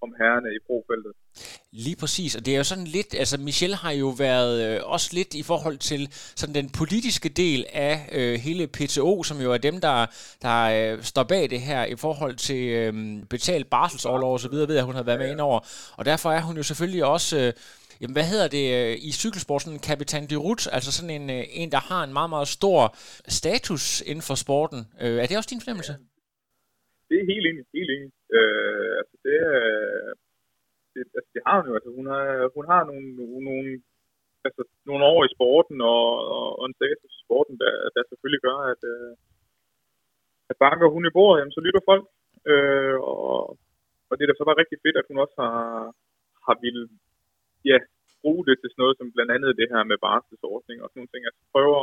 om 0.00 0.10
herrene 0.18 0.48
i 0.56 0.60
profeltet. 0.66 1.12
Lige 1.72 1.96
præcis, 1.96 2.36
og 2.36 2.46
det 2.46 2.54
er 2.54 2.58
jo 2.58 2.64
sådan 2.64 2.84
lidt, 2.84 3.14
altså 3.14 3.40
Michel 3.40 3.74
har 3.74 3.92
jo 3.92 4.08
været 4.08 4.54
øh, 4.66 4.80
også 4.84 5.10
lidt 5.12 5.34
i 5.34 5.42
forhold 5.42 5.78
til 5.78 6.08
sådan 6.36 6.54
den 6.54 6.70
politiske 6.78 7.28
del 7.28 7.66
af 7.72 8.08
øh, 8.12 8.34
hele 8.34 8.66
PTO, 8.66 9.22
som 9.22 9.40
jo 9.40 9.52
er 9.52 9.58
dem, 9.58 9.80
der, 9.80 10.06
der 10.42 10.58
øh, 10.76 11.02
står 11.02 11.22
bag 11.22 11.50
det 11.50 11.60
her 11.60 11.84
i 11.84 11.96
forhold 11.96 12.36
til 12.36 12.68
øh, 12.68 12.92
betalt 13.30 13.70
barselsårlov 13.70 14.32
og 14.32 14.40
så 14.40 14.50
videre, 14.50 14.68
ved 14.68 14.76
at 14.76 14.84
hun 14.84 14.94
har 14.94 15.02
været 15.02 15.18
med 15.18 15.30
ind 15.30 15.40
over. 15.40 15.60
Og 15.98 16.04
derfor 16.04 16.32
er 16.32 16.40
hun 16.40 16.56
jo 16.56 16.62
selvfølgelig 16.62 17.04
også... 17.04 17.38
Øh, 17.38 17.52
jamen 18.00 18.14
hvad 18.16 18.26
hedder 18.32 18.48
det 18.48 18.66
øh, 18.78 18.96
i 19.08 19.10
cykelsport, 19.22 19.62
sådan 19.62 19.76
en 19.76 19.86
kapitan 19.90 20.26
de 20.30 20.36
Rut, 20.36 20.62
altså 20.76 20.90
sådan 20.92 21.14
en, 21.18 21.30
øh, 21.30 21.44
en, 21.60 21.70
der 21.72 21.82
har 21.90 22.04
en 22.04 22.12
meget, 22.12 22.30
meget 22.30 22.48
stor 22.48 22.96
status 23.28 23.84
inden 24.10 24.24
for 24.28 24.34
sporten. 24.44 24.80
Øh, 25.02 25.16
er 25.22 25.26
det 25.26 25.36
også 25.36 25.50
din 25.52 25.60
fornemmelse? 25.64 25.92
Det 27.08 27.16
er 27.20 27.26
helt 27.32 27.46
enig, 27.50 27.64
helt 27.78 27.90
enig. 27.96 28.10
Øh, 28.38 28.98
altså 29.28 29.34
det, 29.34 29.40
øh, 29.54 30.12
det, 30.94 31.02
altså 31.18 31.30
det 31.34 31.42
har 31.46 31.56
hun 31.58 31.68
jo, 31.68 31.74
altså 31.78 31.90
hun 31.98 32.06
har, 32.12 32.22
hun 32.56 32.66
har 32.72 32.82
nogle, 32.90 33.06
nogle, 33.48 33.82
altså 34.46 34.62
nogle 34.88 35.04
år 35.12 35.20
i 35.24 35.34
sporten 35.36 35.78
og, 35.80 36.06
og, 36.34 36.46
og 36.58 36.64
en 36.66 36.78
status 36.78 37.12
i 37.18 37.24
sporten, 37.26 37.54
der, 37.62 37.72
der 37.94 38.02
selvfølgelig 38.10 38.42
gør, 38.46 38.58
at, 38.72 38.82
øh, 38.92 39.12
at 40.50 40.56
banker 40.64 40.88
hun 40.94 41.06
i 41.06 41.14
bordet, 41.16 41.38
jamen, 41.38 41.56
så 41.56 41.60
lytter 41.66 41.82
folk. 41.90 42.04
Øh, 42.52 42.96
og, 43.00 43.58
og 44.08 44.14
det 44.14 44.22
er 44.22 44.30
da 44.30 44.36
så 44.36 44.44
bare 44.48 44.60
rigtig 44.62 44.78
fedt, 44.84 44.96
at 45.00 45.08
hun 45.10 45.18
også 45.24 45.36
har, 45.42 45.58
har 46.46 46.56
ville 46.64 46.84
ja, 47.70 47.78
bruge 48.22 48.42
det 48.48 48.56
til 48.58 48.70
sådan 48.70 48.82
noget 48.82 48.96
som 48.98 49.12
blandt 49.14 49.32
andet 49.36 49.58
det 49.60 49.68
her 49.72 49.82
med 49.90 49.98
barselsordning 50.06 50.78
og 50.80 50.88
sådan 50.88 50.98
nogle 51.00 51.12
ting. 51.12 51.22
Altså 51.28 51.42
prøver, 51.54 51.82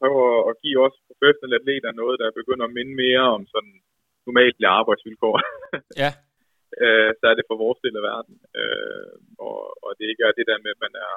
prøver 0.00 0.26
at 0.50 0.54
give 0.62 0.78
os 0.86 0.96
professionelle 1.08 1.58
atleter 1.60 2.00
noget, 2.02 2.16
der 2.22 2.38
begynder 2.40 2.64
at 2.66 2.76
minde 2.78 2.94
mere 3.04 3.24
om 3.36 3.42
sådan 3.54 3.74
normale 4.28 4.68
arbejdsvilkår. 4.80 5.34
Ja. 6.02 6.10
øh, 6.82 7.10
så 7.18 7.24
er 7.30 7.34
det 7.36 7.48
for 7.50 7.56
vores 7.64 7.78
del 7.84 7.94
af 8.00 8.04
verden. 8.12 8.34
Øh, 8.60 9.14
og, 9.46 9.58
og 9.84 9.90
det 9.98 10.06
ikke 10.12 10.24
er 10.28 10.32
det 10.38 10.46
der 10.50 10.58
med, 10.64 10.70
at 10.76 10.80
man 10.86 10.94
er, 11.06 11.12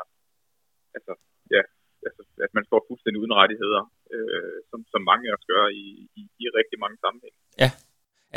altså, 0.97 1.13
ja, 1.55 1.61
altså, 2.07 2.21
at 2.45 2.51
man 2.57 2.65
står 2.69 2.79
fuldstændig 2.89 3.19
uden 3.21 3.39
rettigheder, 3.41 3.83
øh, 4.15 4.57
som, 4.69 4.79
som 4.91 5.01
mange 5.11 5.25
af 5.29 5.33
os 5.37 5.45
gør 5.51 5.65
i, 5.83 5.85
i, 6.19 6.21
i 6.43 6.45
rigtig 6.59 6.77
mange 6.83 6.97
sammenhænge. 7.03 7.37
Ja. 7.63 7.69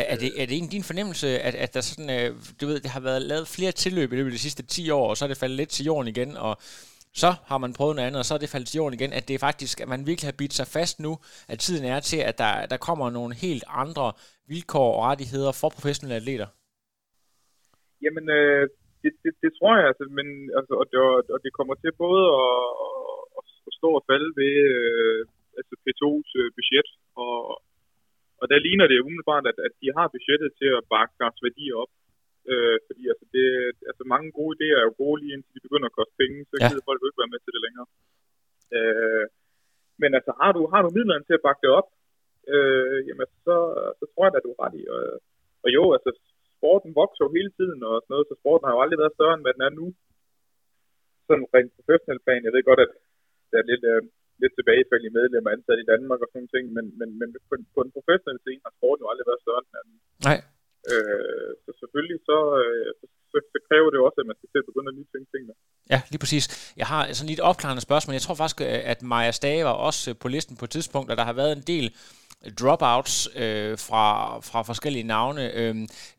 Er, 0.00 0.04
er, 0.12 0.16
det, 0.22 0.30
er 0.40 0.44
det 0.46 0.54
egentlig 0.54 0.76
din 0.78 0.90
fornemmelse, 0.90 1.28
at, 1.48 1.54
at 1.64 1.74
der 1.74 1.80
sådan, 1.80 2.11
øh, 2.18 2.30
du 2.61 2.64
ved, 2.66 2.80
det 2.85 2.90
har 2.96 3.04
været 3.08 3.22
lavet 3.22 3.54
flere 3.56 3.72
tilløb 3.72 4.12
i 4.12 4.16
løbet 4.16 4.30
af 4.30 4.37
de 4.38 4.46
sidste 4.46 4.66
10 4.66 4.90
år, 4.90 5.06
og 5.11 5.16
så 5.16 5.24
er 5.24 5.30
det 5.30 5.42
faldet 5.42 5.56
lidt 5.56 5.72
til 5.72 5.87
jorden 5.87 6.08
igen, 6.08 6.37
og 6.37 6.56
så 7.14 7.35
har 7.44 7.58
man 7.58 7.72
prøvet 7.72 7.96
noget 7.96 8.06
andet, 8.06 8.18
og 8.18 8.24
så 8.24 8.35
er 8.35 8.38
det 8.38 8.48
faldet 8.48 8.68
til 8.68 8.78
jorden 8.78 8.98
igen, 8.98 9.12
at 9.12 9.28
det 9.28 9.35
er 9.35 9.38
faktisk, 9.38 9.80
at 9.80 9.88
man 9.88 10.06
virkelig 10.06 10.28
har 10.28 10.38
bidt 10.38 10.54
sig 10.54 10.66
fast 10.66 11.00
nu, 11.00 11.18
at 11.48 11.58
tiden 11.58 11.85
er 11.85 12.00
til, 12.00 12.16
at 12.16 12.38
der, 12.38 12.66
der 12.66 12.76
kommer 12.76 13.11
nogle 13.11 13.35
helt 13.35 13.64
andre 13.68 14.12
vilkår 14.54 14.90
og 14.96 15.02
rettigheder 15.08 15.52
for 15.60 15.68
professionelle 15.76 16.16
atleter? 16.22 16.48
Jamen, 18.04 18.24
øh, 18.38 18.64
det, 19.02 19.10
det, 19.24 19.32
det 19.42 19.50
tror 19.58 19.72
jeg, 19.78 19.86
altså, 19.90 20.04
men, 20.18 20.26
altså, 20.58 20.72
og, 20.80 20.86
det, 20.90 20.98
og 21.34 21.38
det 21.44 21.52
kommer 21.58 21.74
til 21.82 21.92
både 22.04 22.22
at, 22.44 22.56
at, 23.38 23.46
at 23.68 23.72
stå 23.78 23.88
og 23.98 24.04
falde 24.10 24.28
ved 24.40 24.54
øh, 24.78 25.20
altså 25.58 25.74
P2's 25.84 26.30
øh, 26.40 26.48
budget, 26.58 26.88
og, 27.22 27.36
og 28.40 28.44
der 28.52 28.64
ligner 28.66 28.86
det 28.92 29.04
umiddelbart, 29.06 29.44
at, 29.50 29.58
at 29.66 29.72
de 29.82 29.88
har 29.98 30.06
budgettet 30.14 30.50
til 30.60 30.70
at 30.78 30.86
bakke 30.94 31.14
deres 31.22 31.38
værdier 31.46 31.76
op. 31.82 31.92
Øh, 32.52 32.78
fordi 32.86 33.02
altså, 33.12 33.26
det, 33.34 33.46
altså 33.90 34.02
mange 34.14 34.28
gode 34.38 34.52
idéer 34.56 34.76
er 34.80 34.86
jo 34.88 34.94
gode 35.04 35.18
lige 35.20 35.34
indtil 35.34 35.54
de 35.56 35.64
begynder 35.66 35.88
at 35.88 35.96
koste 35.98 36.14
penge, 36.22 36.38
så 36.50 36.54
Ja. 36.60 36.68
gider 36.68 36.86
folk 36.88 36.98
jo 37.00 37.08
ikke 37.08 37.22
være 37.22 37.34
med 37.34 37.40
til 37.42 37.54
det 37.56 37.62
længere. 37.66 37.86
Øh, 38.76 39.24
men 40.02 40.10
altså, 40.18 40.32
har 40.40 40.50
du, 40.56 40.60
har 40.72 40.80
du 40.84 40.88
midlerne 40.96 41.24
til 41.26 41.38
at 41.38 41.44
bakke 41.46 41.62
det 41.64 41.72
op, 41.80 41.88
øh, 42.55 42.98
jamen 43.09 43.28
så, 43.46 43.57
så 43.98 44.05
tror 44.12 44.24
jeg, 44.24 44.35
at 44.38 44.46
du 44.46 44.52
er 44.55 44.62
ret 44.64 44.76
i. 44.81 44.85
Og, 44.94 45.02
og 45.64 45.68
jo, 45.76 45.85
altså 45.96 46.11
sporten 46.57 46.90
vokser 47.00 47.22
jo 47.24 47.37
hele 47.38 47.52
tiden 47.59 47.81
og 47.88 47.94
sådan 48.00 48.12
noget, 48.14 48.28
så 48.31 48.35
sporten 48.42 48.66
har 48.66 48.74
jo 48.74 48.83
aldrig 48.83 49.00
været 49.02 49.16
større, 49.16 49.35
end 49.37 49.44
hvad 49.44 49.55
den 49.57 49.66
er 49.68 49.74
nu. 49.81 49.87
Sådan 51.26 51.46
rent 51.55 51.72
professionelt 51.78 52.24
plan. 52.24 52.46
Jeg 52.46 52.55
ved 52.55 52.64
godt, 52.70 52.81
at 52.87 52.92
der 53.50 53.57
er 53.62 53.66
lidt, 53.72 53.85
øh, 53.92 54.02
lidt 54.42 54.55
tilbagefald 54.59 55.02
i 55.09 55.16
medlemmer 55.18 55.50
ansat 55.55 55.83
i 55.85 55.90
Danmark 55.92 56.20
og 56.22 56.28
sådan 56.28 56.38
nogle 56.38 56.55
ting, 56.55 56.64
men, 56.76 56.85
men, 56.98 57.09
men 57.20 57.28
på, 57.48 57.55
på 57.74 57.81
den 57.85 57.92
professionelle 57.96 58.42
scene 58.42 58.64
har 58.66 58.72
sporten 58.78 59.02
jo 59.05 59.09
aldrig 59.12 59.26
været 59.31 59.44
større, 59.44 59.61
end 59.61 59.68
den 59.68 59.78
er 59.81 59.87
nu. 59.90 59.96
Nej. 60.28 60.38
Øh, 60.90 61.50
så 61.64 61.70
selvfølgelig 61.83 62.18
så, 62.31 62.38
øh, 62.62 62.88
så, 63.31 63.37
så, 63.52 63.59
kræver 63.68 63.88
det 63.90 63.98
jo 64.00 64.05
også, 64.09 64.18
at 64.22 64.28
man 64.31 64.37
skal 64.38 64.48
til 64.50 64.62
at 64.62 64.68
begynde 64.70 64.90
at 64.92 64.96
nytænke 64.98 65.28
tingene. 65.33 65.55
Ja, 65.92 65.98
lige 66.11 66.22
præcis. 66.24 66.44
Jeg 66.81 66.87
har 66.92 67.02
sådan 67.16 67.31
lidt 67.33 67.46
opklarende 67.50 67.87
spørgsmål. 67.88 68.12
Jeg 68.18 68.26
tror 68.26 68.40
faktisk, 68.40 68.61
øh, 68.68 68.81
at 68.92 68.98
Maja 69.12 69.33
Stage 69.40 69.64
var 69.70 69.76
også 69.88 70.02
øh, 70.11 70.14
på 70.22 70.26
listen 70.35 70.55
på 70.61 70.64
et 70.68 70.72
tidspunkt, 70.76 71.09
og 71.11 71.16
der 71.20 71.26
har 71.31 71.37
været 71.40 71.52
en 71.59 71.64
del 71.72 71.87
dropouts 72.50 73.28
øh, 73.35 73.78
fra, 73.78 74.38
fra 74.40 74.62
forskellige 74.62 75.02
navne. 75.02 75.52
Øh, 75.52 75.74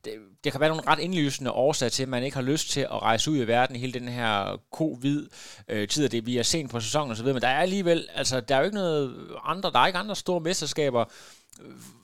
det, 0.05 0.13
det 0.43 0.51
kan 0.51 0.61
være 0.61 0.69
nogle 0.69 0.87
ret 0.87 0.99
indlysende 0.99 1.51
årsager 1.51 1.89
til, 1.89 2.03
at 2.03 2.09
man 2.09 2.23
ikke 2.23 2.35
har 2.35 2.41
lyst 2.41 2.69
til 2.69 2.81
at 2.81 3.01
rejse 3.01 3.31
ud 3.31 3.37
i 3.37 3.47
verden 3.47 3.75
i 3.75 3.79
hele 3.79 3.93
den 3.93 4.07
her 4.07 4.61
covid-tid, 4.71 6.03
øh, 6.03 6.05
og 6.05 6.11
det 6.11 6.25
vi 6.25 6.37
er 6.37 6.43
sent 6.43 6.71
på 6.71 6.79
sæsonen 6.79 7.11
osv., 7.11 7.25
men 7.25 7.41
der 7.41 7.47
er 7.47 7.61
alligevel, 7.61 8.07
altså 8.15 8.41
der 8.41 8.55
er 8.55 8.59
jo 8.59 8.65
ikke 8.65 8.77
noget 8.77 9.27
andre, 9.43 9.71
der 9.71 9.79
er 9.79 9.87
ikke 9.87 9.99
andre 9.99 10.15
store 10.15 10.39
mesterskaber, 10.39 11.05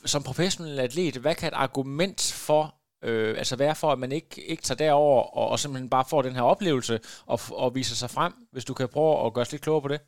som 0.06 0.24
professionel 0.24 0.80
atlet, 0.80 1.18
hvad 1.18 1.36
kan 1.36 1.48
et 1.48 1.54
argument 1.54 2.32
for 2.36 2.76
øh, 3.04 3.38
altså 3.38 3.56
være 3.56 3.76
for, 3.76 3.92
at 3.92 4.00
man 4.00 4.12
ikke, 4.12 4.48
ikke 4.48 4.64
tager 4.64 4.78
derover 4.78 5.38
og, 5.38 5.48
og 5.48 5.60
simpelthen 5.60 5.90
bare 5.90 6.06
får 6.10 6.22
den 6.22 6.36
her 6.36 6.42
oplevelse 6.42 7.00
og, 7.26 7.40
og 7.52 7.76
viser 7.76 7.96
sig 7.96 8.10
frem, 8.10 8.34
hvis 8.52 8.66
du 8.66 8.74
kan 8.74 8.90
prøve 8.90 9.26
at 9.26 9.34
gøre 9.34 9.42
os 9.42 9.52
lidt 9.52 9.62
klogere 9.62 9.82
på 9.82 9.88
det? 9.88 10.02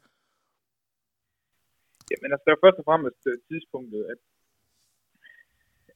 Jamen 2.11 2.31
altså, 2.33 2.45
det 2.45 2.53
er 2.53 2.63
først 2.65 2.81
og 2.81 2.87
fremmest 2.89 3.21
øh, 3.31 3.37
tidspunktet, 3.49 4.01
at 4.13 4.19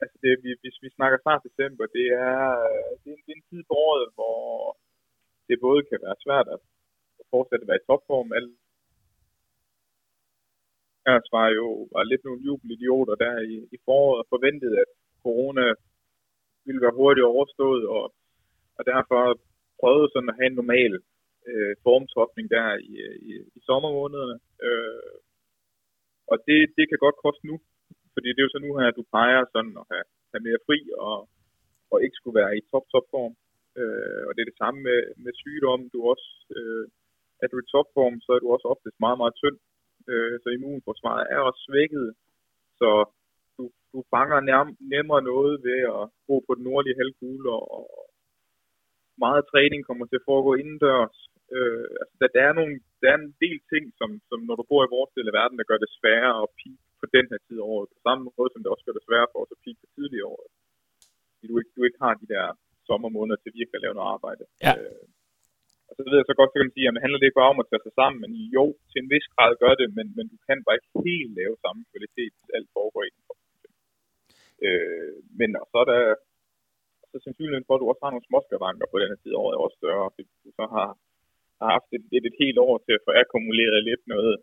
altså 0.02 0.16
det, 0.24 0.32
vi, 0.44 0.50
hvis 0.62 0.78
vi 0.84 0.88
snakker 0.96 1.18
snart 1.18 1.46
december, 1.48 1.84
det 1.98 2.06
er, 2.30 2.42
øh, 2.70 2.90
det, 3.00 3.08
er 3.10 3.16
en, 3.16 3.24
det 3.26 3.32
er 3.32 3.40
en 3.40 3.50
tid 3.50 3.62
på 3.68 3.74
året, 3.88 4.06
hvor 4.16 4.36
det 5.48 5.64
både 5.66 5.80
kan 5.90 5.98
være 6.06 6.22
svært 6.24 6.48
at 6.54 6.60
fortsætte 7.32 7.64
at 7.64 7.68
være 7.70 7.80
i 7.82 7.86
topform. 7.88 8.32
Alle 8.36 8.50
Ellers 11.08 11.28
var 11.38 11.48
jo 11.60 11.66
var 11.94 12.02
lidt 12.02 12.24
nogle 12.24 12.44
jubelidioter 12.46 13.14
der 13.24 13.34
i, 13.52 13.56
i 13.74 13.78
foråret 13.84 14.18
og 14.22 14.26
forventede, 14.34 14.76
at 14.84 14.90
corona 15.22 15.66
ville 16.64 16.84
være 16.84 16.98
hurtigt 17.00 17.30
overstået, 17.32 17.84
og, 17.96 18.04
og 18.78 18.82
derfor 18.92 19.20
prøvede 19.80 20.10
sådan 20.12 20.28
at 20.30 20.38
have 20.38 20.50
en 20.50 20.60
normal 20.60 20.92
øh, 21.50 21.74
formtopning 21.82 22.46
der 22.50 22.66
i, 22.90 22.92
øh, 23.06 23.16
i, 23.28 23.32
i 23.56 23.60
sommermånederne. 23.68 24.38
Øh, 24.66 25.14
og 26.30 26.36
det, 26.48 26.58
det 26.76 26.84
kan 26.88 26.98
godt 27.04 27.18
koste 27.24 27.44
nu, 27.50 27.56
fordi 28.14 28.28
det 28.30 28.40
er 28.40 28.48
jo 28.48 28.54
så 28.54 28.60
nu 28.62 28.70
her, 28.78 28.88
at 28.90 28.98
du 29.00 29.04
peger 29.16 29.42
sådan 29.54 29.74
at 29.80 29.86
have, 29.92 30.06
have 30.32 30.42
mere 30.48 30.64
fri 30.66 30.78
og, 31.08 31.18
og 31.92 31.96
ikke 32.04 32.18
skulle 32.18 32.38
være 32.40 32.56
i 32.58 32.60
top, 32.70 32.86
top 32.92 33.06
form. 33.14 33.34
Øh, 33.80 34.22
og 34.26 34.30
det 34.32 34.40
er 34.42 34.50
det 34.50 34.62
samme 34.62 34.78
med, 34.88 35.00
med 35.24 35.32
sygdom. 35.42 35.80
Du 35.92 35.98
også, 36.12 36.28
øh, 36.56 36.84
er 37.42 37.46
du 37.48 37.56
i 37.60 37.70
topform, 37.72 38.16
så 38.24 38.30
er 38.32 38.40
du 38.42 38.48
også 38.54 38.66
oftest 38.74 38.96
meget, 39.04 39.18
meget 39.22 39.34
tynd. 39.42 39.58
Øh, 40.10 40.34
så 40.42 40.48
immunforsvaret 40.48 41.24
er 41.34 41.40
også 41.48 41.60
svækket. 41.68 42.08
Så 42.80 42.90
du, 43.56 43.64
du 43.92 43.98
fanger 44.14 44.40
nærm, 44.50 44.68
nemmere 44.94 45.22
noget 45.32 45.52
ved 45.68 45.80
at 45.98 46.04
gå 46.28 46.34
på 46.46 46.52
den 46.56 46.64
nordlige 46.68 46.98
halvkugle, 47.00 47.48
og, 47.58 47.64
og 47.98 48.04
meget 49.24 49.42
træning 49.50 49.80
kommer 49.84 50.04
til 50.06 50.20
at 50.20 50.28
foregå 50.30 50.50
indendørs. 50.54 51.18
Øh, 51.54 51.86
altså, 52.00 52.14
der, 52.20 52.28
der, 52.36 52.42
er 52.48 52.54
nogle, 52.58 52.74
der 53.00 53.08
er 53.10 53.18
en 53.18 53.34
del 53.44 53.58
ting, 53.72 53.84
som, 53.98 54.10
som 54.30 54.38
når 54.48 54.56
du 54.58 54.64
bor 54.70 54.82
i 54.84 54.94
vores 54.96 55.12
del 55.16 55.30
af 55.30 55.36
verden, 55.40 55.58
der 55.58 55.70
gør 55.70 55.78
det 55.80 55.96
sværere 55.98 56.36
at 56.44 56.52
peak 56.58 56.80
på 57.00 57.06
den 57.16 57.26
her 57.30 57.40
tid 57.46 57.56
af 57.62 57.66
året. 57.74 57.88
På 57.94 58.00
samme 58.06 58.22
måde, 58.36 58.50
som 58.52 58.60
det 58.62 58.70
også 58.72 58.84
gør 58.86 58.96
det 58.96 59.06
sværere 59.06 59.30
for 59.32 59.40
os 59.42 59.54
at 59.54 59.62
peak 59.64 59.76
på 59.82 59.88
tidligere 59.96 60.30
år. 60.36 60.44
Fordi 61.34 61.46
du 61.50 61.56
ikke, 61.60 61.72
du 61.76 61.82
ikke 61.88 62.02
har 62.04 62.14
de 62.22 62.28
der 62.34 62.44
sommermåneder 62.88 63.38
til 63.40 63.56
virkelig 63.58 63.78
at 63.78 63.84
lave 63.84 63.96
noget 63.96 64.12
arbejde. 64.16 64.44
Ja. 64.66 64.72
Øh, 64.78 65.06
og 65.88 65.92
så 65.96 66.00
ved 66.02 66.16
jeg 66.18 66.28
så 66.28 66.36
godt, 66.38 66.50
så 66.50 66.56
kan 66.56 66.66
man 66.68 66.76
sige, 66.76 66.86
at 66.88 66.94
det 66.94 67.04
handler 67.04 67.18
det 67.18 67.26
ikke 67.26 67.40
bare 67.42 67.54
om 67.54 67.62
at 67.62 67.68
tage 67.70 67.84
sig 67.86 67.94
sammen, 68.00 68.18
men 68.22 68.32
jo, 68.56 68.64
til 68.90 68.98
en 69.00 69.12
vis 69.14 69.26
grad 69.34 69.50
gør 69.62 69.74
det, 69.80 69.88
men, 69.98 70.06
men 70.16 70.24
du 70.32 70.36
kan 70.46 70.58
bare 70.64 70.76
ikke 70.78 70.92
helt 71.08 71.32
lave 71.40 71.54
samme 71.64 71.80
kvalitet, 71.92 72.32
hvis 72.36 72.54
alt 72.56 72.68
foregår 72.76 73.02
i 73.08 73.10
øh, 74.66 75.14
Men 75.38 75.50
og 75.62 75.66
så 75.72 75.78
er 75.82 75.88
der 75.92 76.00
så 77.10 77.16
sandsynligheden 77.24 77.66
for, 77.66 77.74
at 77.74 77.80
du 77.82 77.88
også 77.88 78.02
har 78.04 78.12
nogle 78.12 78.28
småskavanker 78.28 78.86
på 78.88 78.96
den 79.00 79.10
her 79.10 79.20
tid 79.22 79.32
af 79.34 79.40
året, 79.42 79.54
er 79.54 79.66
også 79.66 79.78
større, 79.82 80.08
fordi 80.14 80.30
du 80.44 80.50
så 80.58 80.64
har, 80.74 80.88
har 81.60 81.68
haft 81.74 81.90
et, 81.96 82.04
et, 82.16 82.24
et 82.30 82.36
helt 82.42 82.58
år 82.66 82.74
til 82.84 82.92
at 82.96 83.04
få 83.06 83.10
akkumuleret 83.22 83.80
lidt 83.88 84.04
noget. 84.14 84.34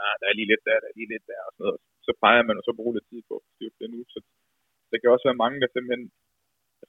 Ah, 0.00 0.14
der 0.20 0.26
er 0.28 0.34
lige 0.38 0.50
lidt 0.52 0.64
der, 0.68 0.76
der 0.82 0.88
er 0.90 0.98
lige 0.98 1.12
lidt 1.14 1.26
der, 1.32 1.40
og 1.46 1.52
sådan 1.52 1.64
noget. 1.66 1.80
Så 2.06 2.10
plejer 2.20 2.42
man 2.48 2.58
og 2.60 2.64
så 2.66 2.72
bruge 2.78 2.94
lidt 2.94 3.08
tid 3.10 3.20
på 3.28 3.34
at 3.40 3.46
styrke 3.54 3.78
det 3.80 3.88
nu. 3.94 4.00
Så 4.12 4.18
der 4.90 4.96
kan 4.98 5.12
også 5.14 5.26
være 5.28 5.42
mange, 5.44 5.60
der 5.62 5.68
simpelthen 5.70 6.04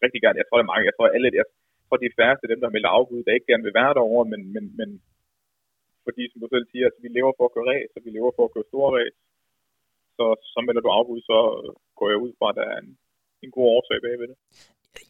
rigtig 0.03 0.21
gerne, 0.21 0.39
jeg 0.39 0.47
tror, 0.47 0.57
det 0.57 0.65
er 0.65 0.73
mange, 0.73 0.89
jeg 0.89 0.95
tror, 0.95 1.15
alle, 1.15 1.29
jeg 1.41 1.47
tror, 1.85 1.97
de 1.97 2.17
færreste 2.19 2.51
dem, 2.51 2.59
der 2.63 2.75
melder 2.75 2.89
afbud, 2.97 3.23
der 3.23 3.37
ikke 3.37 3.49
gerne 3.51 3.65
vil 3.67 3.79
være 3.79 3.93
derovre, 3.97 4.25
men, 4.33 4.41
men, 4.55 4.65
men 4.79 4.89
fordi, 6.05 6.23
som 6.31 6.39
du 6.41 6.47
selv 6.51 6.65
siger, 6.71 6.85
altså, 6.87 7.01
vi 7.05 7.09
lever 7.17 7.33
for 7.37 7.45
at 7.45 7.53
køre 7.55 7.69
ræs, 7.71 7.91
og 7.95 8.01
vi 8.05 8.09
lever 8.17 8.31
for 8.35 8.43
at 8.45 8.53
køre 8.53 8.71
store 8.71 8.89
ræs. 8.97 9.15
Så, 10.17 10.25
så 10.53 10.59
melder 10.65 10.81
du 10.83 10.89
afbud, 10.97 11.19
så 11.31 11.37
går 11.97 12.07
jeg 12.09 12.19
ud 12.25 12.31
fra, 12.39 12.47
at 12.49 12.57
der 12.59 12.65
er 12.73 12.77
en, 12.83 12.91
en 13.45 13.51
god 13.55 13.65
årsag 13.75 13.97
bagved 14.05 14.27
det. 14.31 14.37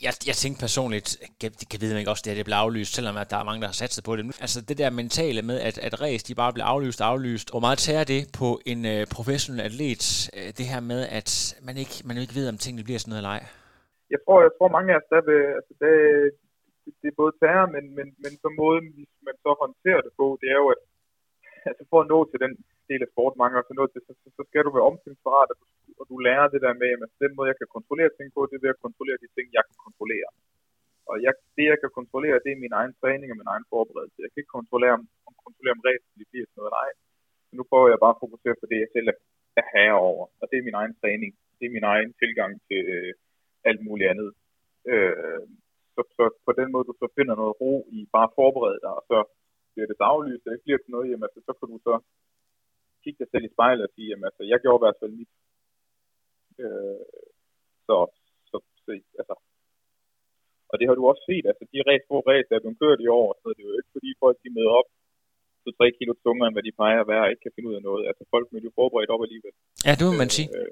Jeg, 0.05 0.13
jeg 0.29 0.35
tænkte 0.41 0.63
personligt, 0.67 1.07
kan, 1.41 1.51
kan 1.71 1.79
vide 1.81 1.99
ikke 1.99 2.13
også, 2.13 2.23
det, 2.23 2.31
her 2.31 2.39
det 2.39 2.47
bliver 2.49 2.63
aflyst, 2.65 2.91
selvom 2.97 3.15
at 3.21 3.29
der 3.31 3.37
er 3.39 3.47
mange, 3.49 3.61
der 3.63 3.69
har 3.71 3.79
sat 3.81 3.93
sig 3.93 4.03
på 4.07 4.13
det. 4.15 4.23
Altså 4.45 4.59
det 4.69 4.77
der 4.81 4.89
mentale 5.01 5.41
med, 5.49 5.57
at, 5.69 5.77
at 5.87 5.93
race, 6.05 6.27
de 6.27 6.41
bare 6.41 6.53
bliver 6.55 6.69
aflyst 6.73 6.99
og 7.01 7.07
aflyst. 7.13 7.47
Hvor 7.53 7.63
meget 7.65 7.79
tager 7.87 8.05
det 8.13 8.21
på 8.39 8.47
en 8.71 8.81
øh, 8.93 9.01
professionel 9.17 9.61
atlet, 9.67 10.03
øh, 10.37 10.49
det 10.59 10.65
her 10.71 10.81
med, 10.91 11.01
at 11.19 11.29
man 11.67 11.75
ikke, 11.83 11.95
man 12.07 12.17
ikke 12.23 12.37
ved, 12.39 12.45
om 12.51 12.57
tingene 12.63 12.87
bliver 12.87 12.99
sådan 12.99 13.11
noget 13.11 13.23
eller 13.23 13.35
ej? 13.37 13.43
Jeg 14.13 14.19
tror, 14.25 14.37
jeg 14.47 14.53
tror 14.57 14.75
mange 14.75 14.89
af 14.93 14.97
os, 15.01 15.07
der 15.13 15.21
vil, 15.29 15.41
altså 15.57 15.73
det, 15.81 15.93
det, 16.83 16.91
det 17.01 17.07
er 17.09 17.19
både 17.21 17.33
terror, 17.41 17.67
men, 17.75 17.83
men, 17.97 18.07
men 18.23 18.33
så 18.41 18.47
måden, 18.61 18.85
hvis 18.95 19.11
man 19.27 19.35
så 19.45 19.51
håndterer 19.63 20.01
det 20.05 20.13
på, 20.19 20.25
det 20.41 20.47
er 20.55 20.59
jo, 20.63 20.67
at 20.75 20.81
altså 21.69 21.83
for 21.91 21.99
at 22.03 22.09
nå 22.13 22.19
til 22.31 22.39
den 22.45 22.53
del 22.89 23.01
af 23.05 23.09
sport, 23.13 23.33
mange 23.41 23.59
også 23.59 23.73
nå 23.79 23.83
til, 23.87 24.01
så, 24.07 24.13
så, 24.21 24.27
så 24.37 24.41
skal 24.49 24.63
du 24.65 24.71
være 24.75 24.89
omstillingsparat, 24.89 25.49
og 25.53 25.57
du, 25.61 25.65
og 26.01 26.05
du 26.11 26.15
lærer 26.27 26.47
det 26.53 26.61
der 26.65 26.73
med, 26.81 26.89
at 27.05 27.11
den 27.23 27.31
måde, 27.35 27.51
jeg 27.51 27.59
kan 27.59 27.75
kontrollere 27.77 28.11
ting 28.17 28.27
på, 28.35 28.39
det 28.49 28.55
er 28.55 28.65
ved 28.65 28.75
at 28.75 28.83
kontrollere 28.85 29.17
de 29.23 29.29
ting, 29.35 29.45
jeg 29.57 29.63
kan 29.69 29.77
kontrollere. 29.85 30.29
Og 31.09 31.15
jeg, 31.25 31.33
det, 31.57 31.65
jeg 31.73 31.79
kan 31.83 31.91
kontrollere, 31.99 32.43
det 32.45 32.51
er 32.51 32.63
min 32.65 32.77
egen 32.79 32.93
træning 33.01 33.27
og 33.31 33.37
min 33.41 33.51
egen 33.53 33.65
forberedelse. 33.73 34.23
Jeg 34.23 34.29
kan 34.31 34.41
ikke 34.41 34.57
kontrollere, 34.59 34.93
om, 34.99 35.03
om 35.27 35.33
kontrollere 35.45 35.75
om 35.77 35.83
ræsen 35.87 36.11
de 36.19 36.25
bliver 36.31 36.47
sådan 36.47 36.59
noget 36.61 36.75
nej. 36.79 36.89
Så 37.47 37.53
nu 37.57 37.63
prøver 37.69 37.87
jeg 37.93 38.03
bare 38.03 38.15
at 38.15 38.23
fokusere 38.25 38.55
på 38.61 38.65
det, 38.71 38.77
jeg 38.83 38.91
selv 38.95 39.07
er 39.61 39.65
herre 39.73 39.97
over. 40.09 40.25
Og 40.41 40.45
det 40.49 40.57
er 40.57 40.67
min 40.69 40.79
egen 40.81 40.95
træning. 41.01 41.31
Det 41.57 41.65
er 41.65 41.75
min 41.77 41.89
egen 41.93 42.11
tilgang 42.21 42.51
til 42.67 42.81
øh, 42.95 43.11
alt 43.69 43.81
muligt 43.87 44.09
andet. 44.13 44.29
Øh, 44.91 45.45
så, 45.95 46.01
så, 46.17 46.23
på 46.47 46.51
den 46.59 46.67
måde, 46.73 46.87
du 46.89 46.95
så 47.01 47.07
finder 47.17 47.35
noget 47.41 47.53
ro 47.61 47.73
i 47.97 47.99
bare 48.15 48.27
at 48.29 48.35
forberede 48.39 48.79
dig, 48.85 48.93
og 48.99 49.03
så 49.11 49.17
bliver 49.73 49.87
det 49.89 50.03
daglyst, 50.05 50.45
og 50.45 50.51
ikke 50.53 50.67
bliver 50.67 50.81
til 50.81 50.93
noget, 50.95 51.07
jamen, 51.11 51.29
så, 51.33 51.39
så 51.47 51.53
kan 51.57 51.67
du 51.73 51.77
så 51.87 51.93
kigge 53.03 53.19
dig 53.21 53.29
selv 53.31 53.45
i 53.47 53.53
spejlet 53.55 53.87
og 53.87 53.91
sige, 53.95 54.09
jamen, 54.09 54.27
altså, 54.29 54.43
jeg 54.51 54.59
gjorde 54.63 54.79
i 54.79 54.85
hvert 54.85 54.99
fald 55.01 55.11
mit. 55.19 55.31
Øh, 56.63 57.03
så, 57.87 57.97
så, 58.49 58.57
så, 58.83 58.89
altså, 59.21 59.35
og 60.73 60.75
det 60.79 60.85
har 60.87 60.95
du 60.97 61.03
også 61.11 61.23
set, 61.29 61.45
altså 61.51 61.63
de 61.71 61.77
ræs, 61.87 62.03
få 62.09 62.17
ræs, 62.29 62.45
der 62.47 62.55
er 62.55 62.63
blevet 62.63 62.81
kørt 62.83 62.99
i 63.05 63.09
år, 63.21 63.29
så 63.41 63.45
det 63.55 63.61
er 63.63 63.69
jo 63.71 63.79
ikke 63.79 63.95
fordi 63.95 64.09
folk 64.23 64.37
de 64.43 64.55
møder 64.57 64.73
op 64.79 64.89
så 65.63 65.69
3 65.77 65.91
kilo 65.97 66.13
tungere, 66.13 66.47
end 66.47 66.55
hvad 66.55 66.65
de 66.67 66.77
plejer 66.79 66.99
at 67.01 67.09
være, 67.13 67.23
og 67.25 67.29
ikke 67.31 67.43
kan 67.45 67.55
finde 67.55 67.69
ud 67.69 67.75
af 67.79 67.83
noget. 67.89 68.03
Altså 68.09 68.23
folk 68.33 68.45
møder 68.51 68.67
jo 68.67 68.77
forberedt 68.79 69.13
op 69.13 69.23
alligevel. 69.25 69.53
Ja, 69.87 69.91
det 69.99 70.05
må 70.09 70.13
man 70.21 70.29
sige. 70.35 70.47
Øh, 70.57 70.71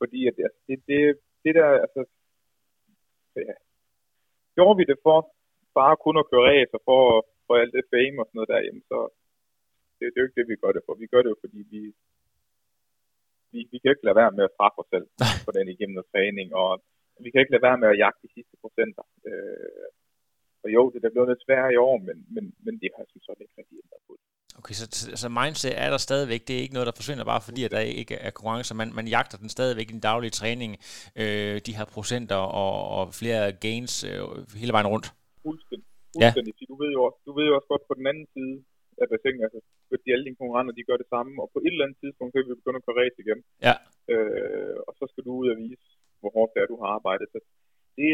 fordi 0.00 0.20
at, 0.28 0.34
altså, 0.46 0.60
det, 0.68 0.76
det, 0.88 1.00
det 1.44 1.52
der, 1.58 1.68
altså, 1.84 2.00
ja, 3.36 3.54
gjorde 4.56 4.76
vi 4.80 4.84
det 4.90 4.98
for 5.06 5.18
bare 5.80 5.96
kun 6.04 6.16
at 6.22 6.28
køre 6.30 6.46
ræs 6.48 6.70
og 6.76 6.82
for, 6.88 7.00
for 7.46 7.54
alt 7.60 7.74
det 7.76 7.90
fame 7.92 8.16
og 8.20 8.26
sådan 8.26 8.36
noget 8.38 8.50
der, 8.52 8.60
jamen 8.66 8.84
så, 8.90 8.98
det, 9.98 10.04
det 10.10 10.16
er 10.18 10.22
jo 10.22 10.28
ikke 10.28 10.40
det, 10.40 10.48
vi 10.52 10.62
gør 10.62 10.72
det 10.76 10.82
for. 10.86 10.94
Vi 11.04 11.10
gør 11.12 11.22
det 11.22 11.30
jo, 11.32 11.38
fordi 11.44 11.60
vi, 11.72 11.80
vi, 13.52 13.58
vi 13.72 13.76
kan 13.78 13.92
ikke 13.92 14.06
lade 14.06 14.20
være 14.22 14.36
med 14.38 14.44
at 14.48 14.54
straffe 14.56 14.78
os 14.82 14.90
selv 14.94 15.06
på 15.46 15.50
den 15.56 15.66
igennem 15.74 15.94
noget 15.96 16.12
træning, 16.14 16.48
og 16.62 16.70
vi 17.24 17.28
kan 17.30 17.40
ikke 17.40 17.54
lade 17.54 17.66
være 17.68 17.80
med 17.82 17.88
at 17.92 18.00
jagte 18.02 18.22
de 18.24 18.34
sidste 18.36 18.56
procenter. 18.62 19.04
Øh, 19.28 19.88
og 20.64 20.68
jo, 20.76 20.82
det 20.92 21.04
er 21.04 21.14
blevet 21.14 21.30
lidt 21.30 21.44
sværere 21.44 21.72
i 21.74 21.82
år, 21.88 21.96
men, 22.08 22.16
men, 22.34 22.44
men 22.64 22.74
det 22.80 22.88
har 22.92 23.02
jeg 23.02 23.10
synes 23.10 23.28
også 23.30 23.42
ikke 23.42 23.58
rigtig 23.60 23.76
ændret 23.82 24.02
på. 24.08 24.12
Okay, 24.60 24.74
så, 24.80 24.86
så 25.22 25.28
mindset 25.40 25.74
er 25.84 25.90
der 25.94 26.00
stadigvæk. 26.08 26.42
Det 26.48 26.54
er 26.56 26.62
ikke 26.64 26.76
noget, 26.76 26.88
der 26.90 26.98
forsvinder 27.00 27.24
bare 27.32 27.46
fordi, 27.48 27.60
at 27.64 27.70
der 27.76 27.80
ikke 28.02 28.14
er 28.26 28.30
konkurrence. 28.30 28.74
Man, 28.74 28.90
man 28.98 29.06
jagter 29.14 29.38
den 29.38 29.48
stadigvæk 29.56 29.88
i 29.88 29.96
den 29.96 30.06
daglige 30.10 30.36
træning. 30.40 30.70
Øh, 31.22 31.54
de 31.66 31.76
her 31.78 31.86
procenter 31.94 32.40
og, 32.62 32.74
og 32.96 33.02
flere 33.20 33.42
gains 33.52 33.94
øh, 34.10 34.20
hele 34.60 34.72
vejen 34.76 34.90
rundt. 34.94 35.06
Fuldstændig. 35.46 35.86
Fuldstændig. 36.14 36.54
Ja. 36.60 36.66
Du, 36.72 36.76
ved 36.82 36.90
jo, 36.96 37.02
du 37.26 37.30
ved 37.36 37.44
jo 37.48 37.54
også 37.58 37.68
godt 37.72 37.84
på 37.88 37.94
den 37.98 38.06
anden 38.10 38.26
side 38.34 38.54
af 39.02 39.06
bassinet, 39.12 39.42
altså 39.46 39.60
fordi 39.90 40.06
alle 40.12 40.24
dine 40.26 40.40
konkurrenter, 40.40 40.72
de 40.78 40.88
gør 40.88 40.98
det 41.02 41.08
samme, 41.14 41.32
og 41.42 41.46
på 41.54 41.58
et 41.66 41.72
eller 41.72 41.86
andet 41.86 41.98
tidspunkt 42.02 42.30
kan 42.30 42.42
vi 42.42 42.60
begynde 42.60 42.80
at 42.80 42.86
køre 42.86 42.98
race 43.00 43.18
igen. 43.24 43.40
Ja. 43.66 43.74
Øh, 44.12 44.76
og 44.88 44.92
så 44.98 45.04
skal 45.10 45.24
du 45.26 45.30
ud 45.40 45.48
og 45.52 45.56
vise, 45.64 45.86
hvor 46.20 46.30
hårdt 46.36 46.52
det 46.52 46.60
er, 46.60 46.72
du 46.72 46.78
har 46.82 46.90
arbejdet. 46.98 47.26
Så 47.34 47.38
det, 47.98 48.08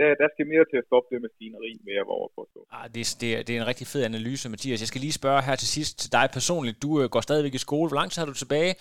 der, 0.00 0.08
der 0.22 0.28
skal 0.34 0.46
mere 0.52 0.64
til 0.70 0.78
at 0.80 0.86
stoppe 0.88 1.08
det 1.12 1.22
maskineri, 1.26 1.72
med 1.86 1.94
at 2.02 2.06
over 2.18 2.28
på. 2.36 2.42
Ah, 2.78 2.86
det, 2.94 3.02
det, 3.20 3.28
det 3.46 3.52
er 3.52 3.60
en 3.60 3.70
rigtig 3.72 3.86
fed 3.92 4.02
analyse, 4.10 4.50
Mathias. 4.54 4.82
Jeg 4.84 4.90
skal 4.92 5.00
lige 5.06 5.20
spørge 5.20 5.40
her 5.48 5.56
til 5.62 5.68
sidst 5.76 5.92
til 6.02 6.10
dig 6.16 6.26
personligt. 6.38 6.76
Du 6.84 6.90
øh, 7.02 7.06
går 7.14 7.22
stadigvæk 7.28 7.54
i 7.54 7.66
skole. 7.66 7.88
Hvor 7.88 7.98
lang 8.00 8.10
tid 8.10 8.20
har 8.22 8.30
du 8.32 8.38
tilbage? 8.42 8.72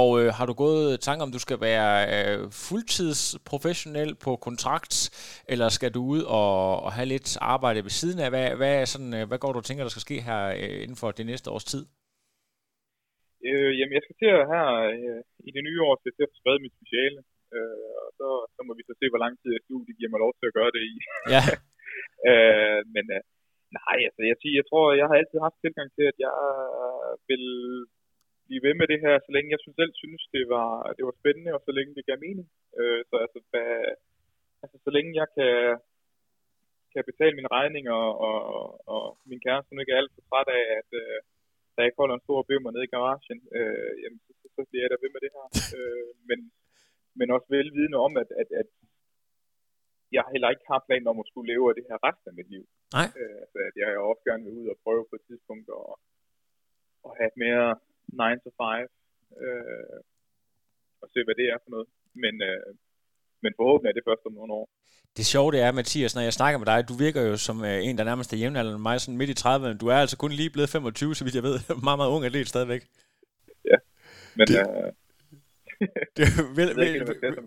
Og 0.00 0.08
øh, 0.20 0.28
har 0.38 0.46
du 0.50 0.54
gået 0.64 1.00
tanker 1.06 1.22
om, 1.26 1.32
du 1.36 1.42
skal 1.46 1.58
være 1.70 1.92
øh, 2.14 2.38
fuldtidsprofessionel 2.68 4.10
på 4.24 4.30
kontrakt, 4.46 4.94
eller 5.52 5.68
skal 5.68 5.90
du 5.96 6.02
ud 6.14 6.22
og, 6.40 6.82
og 6.84 6.90
have 6.96 7.08
lidt 7.14 7.28
arbejde 7.54 7.80
ved 7.86 7.94
siden 8.00 8.18
af? 8.24 8.28
Hvad, 8.34 8.46
hvad, 8.60 8.72
er 8.80 8.84
sådan, 8.94 9.14
øh, 9.18 9.24
hvad 9.28 9.38
går 9.42 9.52
du 9.52 9.58
og 9.58 9.64
tænker, 9.64 9.84
der 9.84 9.94
skal 9.94 10.06
ske 10.08 10.16
her 10.28 10.42
øh, 10.62 10.76
inden 10.84 10.96
for 11.02 11.10
det 11.18 11.26
næste 11.26 11.50
års 11.54 11.64
tid? 11.72 11.84
Øh, 13.48 13.72
jamen, 13.78 13.94
jeg 13.96 14.02
skal 14.04 14.16
til 14.22 14.30
at 14.38 14.44
her 14.52 14.66
øh, 14.96 15.20
i 15.48 15.50
det 15.56 15.62
nye 15.68 15.80
år, 15.86 15.92
skal 15.96 16.14
til 16.14 16.26
at 16.26 16.30
få 16.32 16.36
skrevet 16.40 16.64
mit 16.64 16.76
speciale. 16.78 17.18
Øh, 17.56 17.90
og 18.02 18.08
så, 18.18 18.28
så 18.54 18.60
må 18.66 18.72
vi 18.78 18.84
så 18.86 18.94
se, 19.00 19.06
hvor 19.10 19.22
lang 19.24 19.34
tid 19.42 19.50
studiet 19.66 19.98
giver 19.98 20.12
mig 20.12 20.20
lov 20.24 20.32
til 20.34 20.48
at 20.48 20.56
gøre 20.58 20.72
det 20.76 20.82
i. 20.92 20.94
Ja. 21.34 21.42
øh, 22.30 22.80
men 22.94 23.04
øh, 23.16 23.22
nej, 23.78 23.98
altså 24.08 24.22
jeg, 24.30 24.36
siger, 24.40 24.54
jeg 24.60 24.66
tror, 24.70 24.84
jeg 25.00 25.06
har 25.08 25.16
altid 25.20 25.38
haft 25.46 25.58
tilgang 25.60 25.88
til, 25.96 26.04
at 26.12 26.18
jeg 26.26 26.36
vil 27.30 27.46
blive 28.46 28.64
ved 28.66 28.74
med 28.80 28.86
det 28.92 29.00
her, 29.04 29.14
så 29.26 29.30
længe 29.34 29.52
jeg 29.54 29.60
selv 29.80 29.92
synes, 30.02 30.22
det 30.36 30.44
var, 30.54 30.70
det 30.96 31.04
var 31.08 31.14
spændende, 31.20 31.54
og 31.56 31.60
så 31.66 31.70
længe 31.78 31.94
det 31.96 32.08
gav 32.08 32.18
mening. 32.26 32.48
Øh, 32.80 33.00
så 33.08 33.14
altså, 33.24 33.38
hvad, 33.50 33.70
altså, 34.62 34.76
så 34.84 34.90
længe 34.96 35.12
jeg 35.20 35.28
kan, 35.36 35.52
kan 36.92 37.08
betale 37.10 37.36
mine 37.38 37.52
regninger, 37.58 37.96
og, 38.06 38.12
og, 38.28 38.62
og 38.94 39.04
min 39.30 39.44
kæreste 39.46 39.70
nu 39.70 39.80
ikke 39.80 39.94
er 39.94 40.00
alt 40.02 40.14
for 40.14 40.22
træt 40.28 40.48
af, 40.58 40.64
at 40.80 40.90
øh, 41.02 41.18
der 41.74 41.86
ikke 41.86 42.00
holder 42.00 42.16
en 42.16 42.26
stor 42.26 42.40
bømmer 42.48 42.70
nede 42.70 42.86
i 42.88 42.94
garagen, 42.94 43.40
øh, 43.58 43.92
jamen, 44.02 44.20
så, 44.26 44.32
så, 44.54 44.60
bliver 44.68 44.82
jeg 44.84 44.90
der 44.92 45.02
ved 45.02 45.10
med 45.14 45.22
det 45.24 45.32
her. 45.36 45.46
øh, 45.76 46.08
men 46.28 46.38
men 47.18 47.34
også 47.34 47.48
velvidende 47.56 47.98
om, 48.06 48.12
at, 48.22 48.28
at, 48.40 48.48
at 48.60 48.68
jeg 50.16 50.24
heller 50.34 50.50
ikke 50.50 50.66
har 50.70 50.84
planer 50.86 51.10
om 51.12 51.22
at 51.22 51.28
skulle 51.30 51.50
leve 51.52 51.64
af 51.70 51.74
det 51.78 51.86
her 51.90 51.98
resten 52.06 52.28
af 52.30 52.36
mit 52.38 52.50
liv. 52.54 52.64
Nej. 52.96 53.08
Øh, 53.18 53.36
altså, 53.42 53.58
at 53.68 53.74
jeg 53.80 53.88
også 54.10 54.22
gerne 54.28 54.44
vil 54.44 54.58
ud 54.60 54.66
og 54.72 54.78
prøve 54.84 55.04
på 55.10 55.14
et 55.18 55.24
tidspunkt 55.28 55.66
at, 55.80 55.86
at 57.06 57.12
have 57.18 57.30
et 57.32 57.38
mere 57.44 57.66
9 58.08 58.42
to 58.44 58.50
5 58.58 58.88
øh, 59.44 59.98
og 61.02 61.06
se, 61.12 61.18
hvad 61.26 61.36
det 61.40 61.46
er 61.52 61.58
for 61.64 61.70
noget. 61.74 61.88
Men, 62.22 62.34
øh, 62.50 62.70
men 63.42 63.52
forhåbentlig 63.58 63.90
er 63.90 63.96
det 63.98 64.08
først 64.08 64.26
om 64.28 64.34
nogle 64.38 64.52
år. 64.60 64.66
Det 65.16 65.26
sjove 65.32 65.52
det 65.52 65.60
er, 65.66 65.72
Mathias, 65.72 66.14
når 66.14 66.22
jeg 66.22 66.32
snakker 66.32 66.58
med 66.58 66.68
dig, 66.72 66.88
du 66.90 66.94
virker 67.04 67.22
jo 67.30 67.36
som 67.36 67.56
øh, 67.70 67.78
en, 67.86 67.98
der 67.98 68.04
nærmest 68.10 68.32
er 68.32 68.36
jævnaldrende 68.42 68.82
mig, 68.88 69.00
sådan 69.00 69.18
midt 69.20 69.34
i 69.34 69.40
30'erne. 69.42 69.78
Du 69.82 69.86
er 69.94 69.98
altså 70.04 70.16
kun 70.22 70.32
lige 70.40 70.50
blevet 70.50 70.70
25, 70.70 71.14
så 71.14 71.24
vidt 71.24 71.38
jeg 71.38 71.46
ved. 71.48 71.56
meget, 71.86 71.98
meget 72.00 72.12
ung 72.14 72.24
atlet 72.24 72.48
stadigvæk. 72.54 72.82
Ja, 73.70 73.78
men 74.36 74.46
det... 74.48 74.56
øh, 74.60 74.92
det 76.16 76.22
er 76.22 76.54
vel, 76.54 76.76
vel, 76.76 77.02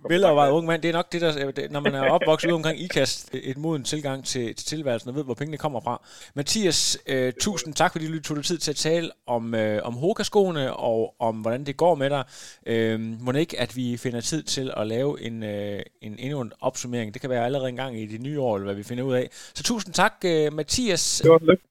velovervejet 0.10 0.52
ung 0.52 0.66
mand. 0.66 0.82
Det 0.82 0.90
er 0.90 0.94
nok 0.94 1.12
det, 1.12 1.22
der, 1.22 1.52
det, 1.52 1.72
når 1.72 1.80
man 1.80 1.96
er 1.96 2.02
opvokset 2.02 2.48
ude 2.48 2.56
omkring 2.56 2.80
IKAST, 2.82 3.30
et 3.34 3.58
moden 3.58 3.84
tilgang 3.84 4.26
til, 4.26 4.56
til 4.56 4.66
tilværelsen 4.68 5.10
og 5.10 5.16
ved, 5.16 5.24
hvor 5.24 5.34
pengene 5.34 5.58
kommer 5.58 5.80
fra. 5.80 6.02
Mathias, 6.36 6.98
øh, 7.08 7.34
tusind 7.40 7.74
tak, 7.74 7.92
fordi 7.92 8.12
du 8.12 8.22
tog 8.22 8.38
dig 8.38 8.46
tid 8.46 8.58
til 8.58 8.72
at 8.72 8.76
tale 8.76 9.12
om, 9.28 9.56
øh, 9.56 9.84
om 9.84 9.94
Hoka-skoene 9.94 10.74
og 10.74 11.16
om, 11.20 11.36
hvordan 11.36 11.64
det 11.66 11.78
går 11.78 11.96
med 11.96 12.10
dig. 12.10 12.24
Øh, 12.66 13.00
må 13.00 13.32
ikke, 13.32 13.60
at 13.60 13.76
vi 13.76 13.98
finder 13.98 14.22
tid 14.22 14.44
til 14.44 14.74
at 14.78 14.88
lave 14.88 15.22
en, 15.22 15.44
øh, 15.44 15.82
en 16.02 16.16
endnu 16.20 16.42
en 16.42 16.52
opsummering. 16.62 17.14
Det 17.14 17.22
kan 17.22 17.30
være 17.30 17.46
allerede 17.46 17.70
en 17.70 17.76
gang 17.76 18.00
i 18.00 18.06
det 18.06 18.22
nye 18.22 18.42
år, 18.42 18.56
eller 18.56 18.66
hvad 18.66 18.76
vi 18.76 18.84
finder 18.84 19.04
ud 19.04 19.14
af. 19.14 19.30
Så 19.32 19.64
tusind 19.64 19.94
tak, 19.94 20.14
øh, 20.26 20.54
Mathias. 20.54 21.22
Det 21.24 21.32
var 21.32 21.40
lidt. 21.40 21.62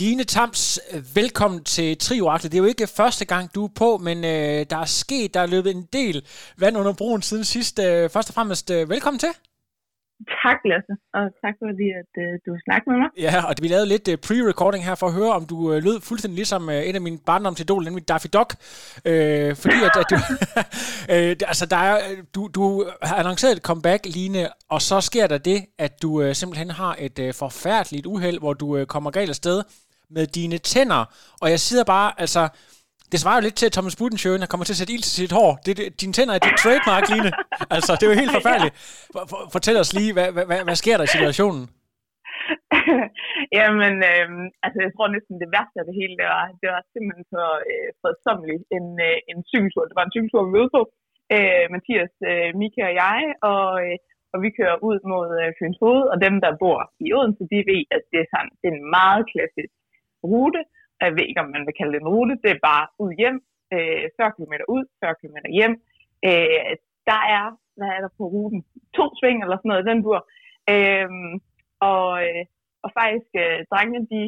Line 0.00 0.24
Tams, 0.24 0.80
velkommen 1.14 1.64
til 1.64 1.98
Trioraklet. 1.98 2.52
Det 2.52 2.58
er 2.58 2.62
jo 2.62 2.68
ikke 2.68 2.86
første 2.96 3.24
gang, 3.24 3.54
du 3.54 3.64
er 3.64 3.72
på, 3.78 3.98
men 3.98 4.18
øh, 4.24 4.60
der 4.70 4.78
er 4.86 4.90
sket, 5.02 5.34
der 5.34 5.40
er 5.40 5.46
løbet 5.46 5.70
en 5.76 5.88
del 5.92 6.26
vand 6.60 6.76
under 6.76 6.94
broen 6.98 7.22
siden 7.22 7.44
sidst. 7.44 7.78
Øh, 7.78 8.10
først 8.10 8.30
og 8.30 8.34
fremmest, 8.34 8.70
øh, 8.70 8.90
velkommen 8.90 9.18
til. 9.18 9.32
Tak, 10.42 10.58
Lasse, 10.70 10.94
og 11.18 11.24
tak 11.42 11.54
fordi, 11.64 11.86
at 12.00 12.12
øh, 12.22 12.32
du 12.44 12.50
har 12.54 12.60
snakket 12.66 12.86
med 12.92 12.98
mig. 13.02 13.10
Ja, 13.26 13.34
og 13.48 13.54
vi 13.62 13.68
lavede 13.68 13.88
lidt 13.94 14.08
øh, 14.12 14.18
pre-recording 14.26 14.82
her 14.88 14.94
for 14.94 15.06
at 15.06 15.12
høre, 15.12 15.32
om 15.32 15.44
du 15.46 15.72
øh, 15.72 15.78
lød 15.84 16.00
fuldstændig 16.00 16.36
ligesom 16.36 16.70
øh, 16.70 16.88
en 16.88 16.94
af 16.94 17.00
mine 17.00 17.18
barndomsidoler, 17.26 17.84
nemlig 17.84 18.08
Daffy 18.08 18.28
Duck. 18.36 18.50
Øh, 19.10 19.56
fordi 19.62 19.78
at, 19.88 19.94
at 20.02 20.06
du, 20.12 20.16
øh, 21.14 21.36
altså, 21.52 21.66
der 21.74 21.80
er, 21.90 21.96
du, 22.34 22.40
du 22.54 22.64
har 23.02 23.16
annonceret 23.16 23.56
et 23.56 23.62
comeback, 23.62 24.02
Line, 24.16 24.48
og 24.74 24.80
så 24.82 25.00
sker 25.00 25.26
der 25.26 25.38
det, 25.38 25.58
at 25.78 26.02
du 26.02 26.22
øh, 26.22 26.34
simpelthen 26.34 26.70
har 26.70 26.96
et 26.98 27.18
øh, 27.18 27.34
forfærdeligt 27.34 28.06
uheld, 28.06 28.38
hvor 28.38 28.52
du 28.52 28.76
øh, 28.76 28.86
kommer 28.86 29.10
galt 29.10 29.28
afsted 29.28 29.62
med 30.10 30.26
dine 30.38 30.58
tænder. 30.58 31.02
Og 31.42 31.46
jeg 31.54 31.60
sidder 31.60 31.84
bare, 31.94 32.08
altså, 32.24 32.42
det 33.12 33.18
svarer 33.20 33.38
jo 33.38 33.46
lidt 33.46 33.58
til, 33.58 33.68
at 33.68 33.76
Thomas 33.76 33.98
Budensjøen 34.00 34.42
kommer 34.50 34.64
til 34.66 34.76
at 34.76 34.80
sætte 34.80 34.94
ild 34.96 35.04
til 35.06 35.16
sit 35.20 35.36
hår. 35.38 35.50
Det, 35.64 35.72
det, 35.78 35.86
dine 36.02 36.14
tænder 36.16 36.34
er 36.34 36.42
dit 36.46 36.56
trademark, 36.62 37.04
Line. 37.12 37.30
altså, 37.76 37.90
det 37.96 38.04
er 38.04 38.12
jo 38.12 38.22
helt 38.22 38.36
forfærdeligt. 38.38 38.74
For, 39.14 39.22
for, 39.30 39.40
fortæl 39.56 39.76
os 39.84 39.92
lige, 39.98 40.12
hvad, 40.16 40.28
hvad, 40.34 40.44
hvad, 40.66 40.78
sker 40.82 40.96
der 40.96 41.04
i 41.06 41.14
situationen? 41.16 41.64
Jamen, 43.58 43.94
øh, 44.10 44.28
altså 44.66 44.78
jeg 44.84 44.92
tror 44.92 45.06
næsten 45.16 45.42
det 45.42 45.52
værste 45.54 45.78
af 45.80 45.86
det 45.88 45.98
hele, 46.00 46.14
det 46.20 46.26
var, 46.34 46.44
det 46.60 46.68
var 46.74 46.82
simpelthen 46.94 47.26
så 47.34 47.44
øh, 47.70 47.88
fredsommeligt 48.00 48.64
en, 48.76 48.86
øh, 49.08 49.16
en 49.30 49.38
cykeltur. 49.50 49.84
Det 49.88 49.96
var 49.98 50.06
en 50.06 50.14
cykeltur, 50.14 50.42
vi 50.46 50.54
mødte 50.56 50.74
på. 50.76 50.82
Øh, 51.34 51.64
Mathias, 51.74 52.14
øh, 52.30 52.48
Mika 52.60 52.82
og 52.90 52.94
jeg, 53.04 53.20
og, 53.50 53.66
øh, 53.84 53.96
og 54.32 54.38
vi 54.44 54.48
kører 54.58 54.76
ud 54.88 54.98
mod 55.12 55.28
øh, 55.42 55.48
Fyns 55.56 55.78
Hoved, 55.82 56.04
og 56.12 56.16
dem, 56.26 56.34
der 56.44 56.60
bor 56.62 56.80
i 57.06 57.08
Odense, 57.18 57.44
de 57.52 57.58
ved, 57.70 57.82
at 57.96 58.02
det 58.12 58.18
er, 58.24 58.28
sådan, 58.32 58.52
det 58.60 58.66
er 58.68 58.76
en 58.76 58.86
meget 58.98 59.22
klassisk 59.32 59.72
rute. 60.24 60.62
Jeg 61.00 61.12
ved 61.16 61.24
ikke, 61.28 61.40
om 61.40 61.50
man 61.56 61.66
vil 61.66 61.78
kalde 61.78 61.92
det 61.92 62.00
en 62.00 62.12
rute. 62.14 62.34
Det 62.44 62.50
er 62.50 62.66
bare 62.70 62.86
ud 63.04 63.12
hjem, 63.20 63.38
øh, 63.74 64.04
40 64.16 64.32
km 64.36 64.54
ud, 64.74 64.84
40 65.00 65.14
km 65.20 65.36
hjem. 65.58 65.74
Øh, 66.28 66.72
der 67.10 67.20
er, 67.36 67.44
hvad 67.76 67.90
er 67.96 68.00
der 68.04 68.12
på 68.18 68.24
ruten? 68.34 68.60
To 68.96 69.04
sving 69.18 69.38
eller 69.42 69.56
sådan 69.56 69.68
noget, 69.72 69.88
den 69.90 70.02
bur. 70.02 70.20
Øh, 70.74 71.08
og, 71.90 72.06
øh, 72.24 72.44
og 72.84 72.90
faktisk, 72.98 73.30
øh, 73.42 73.58
drengene, 73.70 74.02
de, 74.12 74.20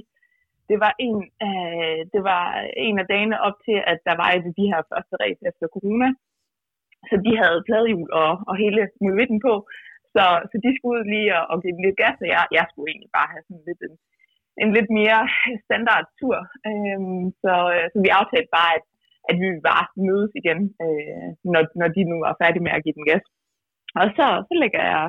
det 0.71 0.79
var 0.85 0.93
en, 1.07 1.19
øh, 1.47 2.01
det 2.15 2.23
var 2.31 2.45
en 2.87 2.97
af 3.03 3.07
dagene 3.13 3.37
op 3.47 3.57
til, 3.67 3.79
at 3.93 3.99
der 4.09 4.15
var 4.23 4.29
et 4.31 4.45
af 4.51 4.55
de 4.61 4.71
her 4.73 4.81
første 4.91 5.15
race 5.23 5.43
efter 5.51 5.67
corona. 5.77 6.09
Så 7.09 7.15
de 7.27 7.33
havde 7.43 7.65
pladehjul 7.69 8.11
og, 8.23 8.33
og 8.49 8.55
hele 8.63 8.81
møvitten 9.05 9.41
på. 9.47 9.55
Så, 10.15 10.25
så 10.51 10.57
de 10.65 10.71
skulle 10.77 10.95
ud 10.99 11.05
lige 11.13 11.31
og, 11.39 11.45
og 11.53 11.57
give 11.63 11.83
lidt 11.85 12.01
gas, 12.03 12.17
og 12.25 12.29
jeg, 12.35 12.45
jeg 12.59 12.65
skulle 12.69 12.89
egentlig 12.91 13.13
bare 13.19 13.33
have 13.33 13.45
sådan 13.47 13.67
lidt 13.69 13.81
en, 13.87 13.95
en 14.63 14.71
lidt 14.77 14.91
mere 15.01 15.21
standard 15.67 16.07
tur. 16.21 16.39
Øhm, 16.69 17.25
så, 17.43 17.55
øh, 17.75 17.85
så 17.93 17.97
vi 18.05 18.11
aftalte 18.21 18.51
bare, 18.59 18.73
at 18.79 18.85
at 19.31 19.37
vi 19.41 19.47
bare 19.71 19.87
mødes 20.09 20.33
igen, 20.41 20.61
øh, 20.85 21.29
når, 21.53 21.63
når 21.81 21.89
de 21.97 22.03
nu 22.11 22.17
var 22.25 22.41
færdige 22.43 22.65
med 22.67 22.73
at 22.77 22.85
give 22.85 22.99
den 22.99 23.09
gas. 23.11 23.25
Og 24.01 24.07
så, 24.17 24.27
så 24.49 24.55
ligger 24.63 24.83
jeg 24.93 25.05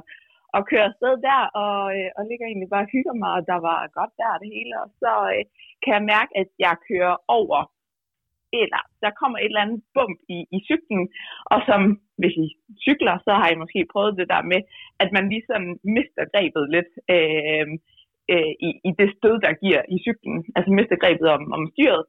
og 0.56 0.62
kører 0.70 0.88
afsted 0.90 1.14
der, 1.30 1.42
og, 1.64 1.80
øh, 1.98 2.10
og 2.18 2.22
ligger 2.30 2.46
egentlig 2.48 2.70
bare 2.74 2.88
og 2.88 2.94
hygger 2.96 3.16
mig, 3.22 3.32
og 3.38 3.44
der 3.52 3.60
var 3.68 3.80
godt 4.00 4.14
der 4.22 4.42
det 4.42 4.50
hele. 4.56 4.74
Og 4.84 4.90
så 5.02 5.12
øh, 5.34 5.44
kan 5.84 5.92
jeg 5.98 6.10
mærke, 6.14 6.32
at 6.42 6.50
jeg 6.66 6.74
kører 6.90 7.16
over, 7.40 7.60
eller 8.64 8.82
der 9.04 9.12
kommer 9.20 9.38
et 9.38 9.52
eller 9.52 9.66
andet 9.66 9.82
bump 9.96 10.18
i, 10.36 10.38
i 10.56 10.60
cyklen, 10.70 11.04
og 11.54 11.60
som, 11.68 11.82
hvis 12.22 12.36
I 12.46 12.48
cykler, 12.86 13.16
så 13.26 13.32
har 13.40 13.48
I 13.50 13.62
måske 13.64 13.92
prøvet 13.94 14.20
det 14.20 14.28
der 14.34 14.44
med, 14.52 14.62
at 15.04 15.10
man 15.16 15.26
lige 15.32 15.46
mister 15.98 16.24
grebet 16.34 16.66
lidt 16.76 16.92
øh, 17.16 17.68
øh, 18.34 18.54
i, 18.68 18.70
i 18.90 18.92
det 19.00 19.10
stød, 19.18 19.36
der 19.46 19.62
giver 19.64 19.82
i 19.96 19.98
cyklen. 20.06 20.38
Altså 20.56 20.70
mister 20.78 20.98
grebet 21.04 21.28
om, 21.36 21.44
om 21.58 21.64
styret. 21.74 22.04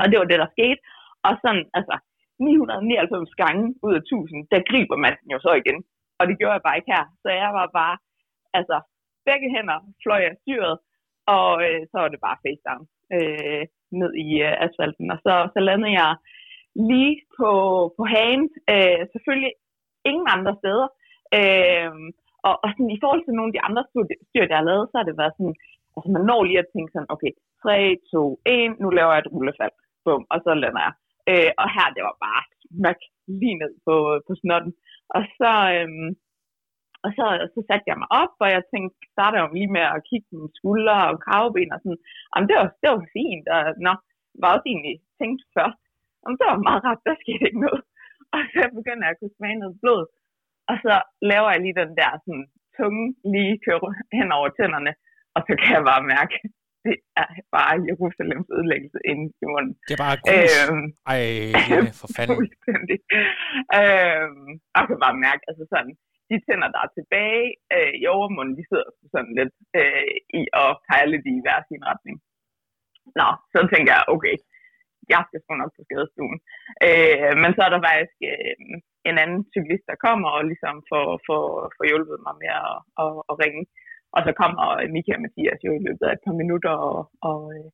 Og 0.00 0.04
det 0.10 0.16
var 0.18 0.28
det, 0.28 0.42
der 0.42 0.54
skete. 0.56 0.80
Og 1.26 1.32
sådan, 1.42 1.64
altså, 1.78 1.94
999 2.38 3.34
gange 3.42 3.64
ud 3.86 3.94
af 3.98 4.02
1000, 4.02 4.46
der 4.52 4.68
griber 4.70 4.96
man 5.04 5.16
den 5.20 5.28
jo 5.34 5.38
så 5.46 5.52
igen. 5.62 5.78
Og 6.18 6.24
det 6.28 6.38
gjorde 6.38 6.56
jeg 6.56 6.66
bare 6.66 6.78
ikke 6.78 6.92
her. 6.96 7.04
Så 7.22 7.28
jeg 7.42 7.50
var 7.58 7.66
bare, 7.80 7.96
altså, 8.58 8.76
begge 9.28 9.48
hænder 9.54 9.78
fløj 10.02 10.22
af 10.30 10.36
styret, 10.42 10.76
og 11.36 11.50
øh, 11.66 11.80
så 11.90 11.96
var 12.02 12.08
det 12.08 12.20
bare 12.26 12.40
face 12.44 12.62
down 12.68 12.84
øh, 13.16 13.62
ned 14.00 14.12
i 14.26 14.28
øh, 14.46 14.54
asfalten. 14.64 15.06
Og 15.14 15.18
så, 15.24 15.34
så 15.54 15.60
landede 15.68 15.94
jeg 16.02 16.12
lige 16.92 17.16
på, 17.38 17.50
på 17.96 18.02
hagen. 18.14 18.44
Øh, 18.72 19.00
selvfølgelig 19.12 19.52
ingen 20.10 20.28
andre 20.36 20.54
steder. 20.60 20.88
Øh, 21.38 21.92
og, 22.48 22.54
og 22.64 22.68
sådan, 22.72 22.94
i 22.96 23.00
forhold 23.02 23.22
til 23.24 23.36
nogle 23.36 23.50
af 23.50 23.56
de 23.56 23.66
andre 23.68 23.82
styr, 23.88 24.04
jeg 24.50 24.58
har 24.60 24.68
lavet, 24.70 24.88
så 24.88 24.94
har 24.98 25.06
det 25.08 25.20
været 25.22 25.36
sådan, 25.36 25.56
altså 25.96 26.08
man 26.14 26.24
når 26.30 26.40
lige 26.44 26.62
at 26.64 26.72
tænke 26.74 26.92
sådan, 26.92 27.12
okay, 27.14 27.32
3, 27.62 27.96
2, 28.12 28.40
1, 28.46 28.80
nu 28.82 28.88
laver 28.98 29.12
jeg 29.14 29.22
et 29.22 29.32
rullefald. 29.34 29.74
Bum, 30.04 30.22
og 30.32 30.38
så 30.44 30.50
lander 30.62 30.82
jeg. 30.86 30.94
Øh, 31.30 31.50
og 31.62 31.66
her, 31.74 31.86
det 31.96 32.02
var 32.08 32.16
bare 32.26 32.42
smak 32.62 33.00
lige 33.40 33.60
ned 33.62 33.72
på, 33.86 33.94
på 34.26 34.32
snotten. 34.40 34.72
Og 35.16 35.22
så, 35.38 35.52
øhm, 35.74 36.10
og 37.04 37.10
så, 37.16 37.24
så 37.54 37.60
satte 37.68 37.86
jeg 37.90 37.98
mig 38.02 38.10
op, 38.22 38.34
og 38.44 38.48
jeg 38.54 38.62
tænkte, 38.72 38.96
startede 39.14 39.42
jo 39.42 39.48
lige 39.56 39.74
med 39.76 39.84
at 39.94 40.04
kigge 40.08 40.28
mine 40.32 40.52
skuldre 40.58 40.96
og 41.10 41.16
kravben 41.24 41.74
og 41.74 41.78
sådan. 41.82 42.00
Jamen, 42.30 42.48
det 42.50 42.56
var, 42.60 42.68
det 42.80 42.88
var 42.94 43.02
fint, 43.16 43.46
og 43.54 43.60
nå, 43.86 43.92
var 44.40 44.50
også 44.54 44.66
egentlig 44.72 44.96
tænkt 45.20 45.40
først. 45.56 45.82
Jamen, 46.20 46.36
det 46.38 46.46
var 46.50 46.66
meget 46.68 46.82
rart, 46.86 47.06
der 47.06 47.14
skete 47.24 47.44
ikke 47.48 47.64
noget. 47.66 47.82
Og 48.34 48.40
så 48.52 48.62
begynder 48.78 49.04
jeg 49.04 49.14
at 49.14 49.20
kunne 49.20 49.38
smage 49.38 49.60
noget 49.62 49.76
blod. 49.82 50.02
Og 50.70 50.76
så 50.84 50.94
laver 51.32 51.48
jeg 51.52 51.60
lige 51.62 51.80
den 51.82 51.92
der 52.00 52.10
sådan, 52.24 52.46
tunge 52.76 53.04
lige 53.34 53.54
køre 53.64 53.80
hen 54.18 54.28
over 54.38 54.48
tænderne, 54.58 54.92
og 55.36 55.40
så 55.46 55.52
kan 55.60 55.72
jeg 55.76 55.84
bare 55.92 56.04
mærke, 56.16 56.36
det 56.84 56.96
er 57.20 57.28
bare 57.56 57.74
Jerusalems 57.88 58.48
ødelæggelse 58.56 58.98
inde 59.10 59.24
i 59.42 59.46
munden. 59.52 59.74
Det 59.88 59.94
er 59.96 60.02
bare 60.06 60.18
grus. 60.22 60.54
Øhm, 60.60 60.86
Ej, 61.12 61.22
for 62.00 62.08
fanden. 62.16 62.36
Fuldstændig. 62.38 62.98
Øhm, 63.78 64.48
jeg 64.76 64.84
kan 64.88 64.98
bare 65.04 65.16
mærke, 65.26 65.42
altså 65.50 65.64
sådan, 65.72 65.94
de 66.30 66.36
tænder, 66.46 66.68
der 66.74 66.80
er 66.86 66.90
tilbage 66.98 67.46
øh, 67.74 67.92
i 68.02 68.04
overmunden, 68.16 68.58
de 68.58 68.64
sidder 68.70 68.88
sådan 69.14 69.34
lidt 69.40 69.54
øh, 69.80 70.14
i 70.38 70.42
og 70.62 70.70
peger 70.86 71.06
lidt 71.12 71.26
i 71.32 71.34
hver 71.44 71.60
sin 71.68 71.82
retning. 71.90 72.16
Nå, 73.18 73.28
så 73.52 73.58
tænker 73.72 73.92
jeg, 73.96 74.04
okay, 74.14 74.34
jeg 75.12 75.22
skal 75.26 75.40
sgu 75.40 75.52
nok 75.54 75.72
på 75.76 75.82
skadestuen. 75.86 76.38
Øh, 76.86 77.32
men 77.42 77.50
så 77.56 77.60
er 77.66 77.70
der 77.72 77.82
faktisk 77.88 78.16
øh, 78.32 78.56
en 79.08 79.16
anden 79.22 79.42
cyklist, 79.54 79.84
der 79.90 80.02
kommer 80.06 80.28
og 80.36 80.42
ligesom 80.50 80.76
får, 80.90 81.06
får, 81.26 81.44
får 81.76 81.84
hjulpet 81.90 82.18
mig 82.26 82.34
med 82.42 82.52
at, 82.70 82.76
at, 83.02 83.12
at 83.30 83.34
ringe. 83.42 83.62
Og 84.14 84.20
så 84.26 84.32
kommer 84.40 84.64
Mika 84.94 85.12
og 85.16 85.22
Mathias 85.24 85.60
jo 85.66 85.70
i 85.74 85.84
løbet 85.86 86.04
af 86.06 86.12
et 86.12 86.24
par 86.26 86.36
minutter 86.42 86.74
og, 86.88 86.98
og 87.28 87.40
øh, 87.54 87.68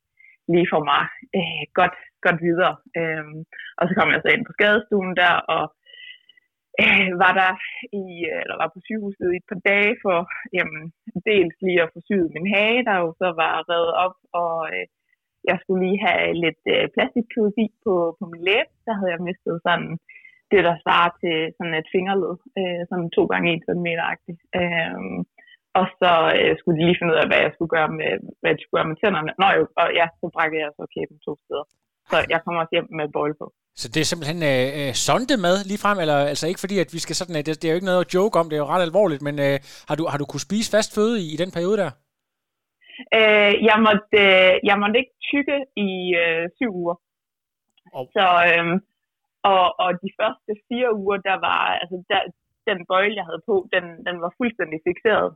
lige 0.53 0.71
får 0.73 0.83
mig 0.93 1.03
øh, 1.39 1.63
godt, 1.79 1.97
godt 2.25 2.39
videre. 2.47 2.75
Øhm, 2.99 3.39
og 3.79 3.85
så 3.87 3.93
kom 3.99 4.09
jeg 4.13 4.21
så 4.23 4.29
ind 4.33 4.45
på 4.47 4.53
skadestuen 4.57 5.13
der, 5.23 5.35
og 5.57 5.65
øh, 6.83 7.11
var 7.23 7.33
der 7.41 7.53
i, 8.03 8.05
eller 8.43 8.57
var 8.63 8.71
på 8.75 8.81
sygehuset 8.87 9.29
i 9.33 9.41
et 9.41 9.49
par 9.51 9.61
dage 9.71 9.95
for 10.05 10.19
jamen, 10.57 10.83
dels 11.31 11.57
lige 11.67 11.83
at 11.83 11.93
få 11.95 11.99
syet 12.09 12.35
min 12.37 12.49
hage, 12.55 12.85
der 12.89 12.97
jo 13.05 13.09
så 13.23 13.29
var 13.43 13.55
reddet 13.71 13.95
op, 14.05 14.17
og 14.43 14.55
øh, 14.75 14.87
jeg 15.51 15.57
skulle 15.59 15.83
lige 15.87 16.05
have 16.07 16.27
lidt 16.45 16.63
øh, 16.75 16.85
plastikkirurgi 16.95 17.67
på, 17.85 17.95
på 18.19 18.25
min 18.33 18.43
læbe. 18.49 18.73
Der 18.87 18.95
havde 18.99 19.13
jeg 19.15 19.27
mistet 19.29 19.57
sådan 19.67 19.93
det, 20.53 20.63
der 20.69 20.75
svarer 20.85 21.11
til 21.23 21.37
sådan 21.57 21.77
et 21.81 21.89
fingerled, 21.95 22.35
øh, 22.61 22.83
sådan 22.91 23.09
to 23.17 23.23
gange 23.33 23.49
en 23.49 23.67
centimeter-agtigt. 23.69 24.41
Øh, 24.61 25.01
og 25.81 25.87
så 26.01 26.13
øh, 26.39 26.53
skulle 26.59 26.77
de 26.79 26.87
lige 26.87 26.99
finde 26.99 27.13
ud 27.15 27.23
af, 27.23 27.27
hvad 27.29 27.41
jeg 27.47 27.53
skulle 27.55 27.73
gøre 27.77 27.91
med, 28.01 28.13
hvad 28.41 28.51
jeg 28.53 28.59
skulle 28.59 28.79
gøre 28.79 28.91
med 28.91 28.99
tænderne. 29.01 29.33
Nå 29.43 29.49
jo, 29.59 29.63
og 29.81 29.87
ja, 30.01 30.07
så 30.21 30.27
brækkede 30.37 30.63
jeg 30.65 30.71
så 30.79 30.85
kæben 30.95 31.19
to 31.27 31.33
steder. 31.45 31.67
Så 32.11 32.17
jeg 32.33 32.41
kommer 32.43 32.59
også 32.63 32.75
hjem 32.77 32.89
med 32.99 33.07
boil 33.17 33.35
på. 33.41 33.47
Så 33.81 33.87
det 33.95 34.01
er 34.01 34.09
simpelthen 34.11 34.41
øh, 34.53 34.67
øh 34.81 34.93
sonde 35.07 35.37
med 35.47 35.57
lige 35.71 35.83
frem, 35.85 35.99
eller 36.03 36.19
altså 36.33 36.45
ikke 36.51 36.65
fordi, 36.65 36.77
at 36.85 36.91
vi 36.97 37.01
skal 37.05 37.17
sådan, 37.17 37.37
det, 37.47 37.59
det 37.61 37.65
er 37.67 37.73
jo 37.73 37.79
ikke 37.81 37.91
noget 37.93 38.05
at 38.05 38.15
joke 38.15 38.39
om, 38.41 38.47
det 38.49 38.57
er 38.57 38.65
jo 38.65 38.73
ret 38.75 38.89
alvorligt, 38.89 39.23
men 39.29 39.37
øh, 39.47 39.57
har, 39.89 39.97
du, 39.99 40.05
har 40.13 40.19
du 40.19 40.27
kunne 40.29 40.49
spise 40.49 40.69
fast 40.77 40.91
føde 40.97 41.15
i, 41.25 41.27
i 41.35 41.37
den 41.43 41.51
periode 41.57 41.79
der? 41.83 41.91
Øh, 43.19 43.53
jeg, 43.71 43.79
måtte, 43.87 44.09
øh, 44.25 44.53
jeg 44.69 44.77
måtte 44.83 44.99
ikke 45.03 45.17
tykke 45.31 45.57
i 45.87 45.91
øh, 46.23 46.45
syv 46.57 46.71
uger. 46.83 46.97
Oh. 47.97 48.07
Så, 48.17 48.27
øh, 48.51 48.67
og, 49.51 49.65
og 49.85 49.91
de 50.03 50.11
første 50.21 50.53
fire 50.69 50.91
uger, 51.03 51.19
der 51.29 51.37
var, 51.49 51.61
altså 51.83 51.97
der, 52.11 52.21
den 52.69 52.79
bøjle, 52.91 53.19
jeg 53.19 53.27
havde 53.29 53.43
på, 53.51 53.55
den, 53.75 53.85
den 54.07 54.17
var 54.25 54.31
fuldstændig 54.39 54.79
fixeret. 54.89 55.29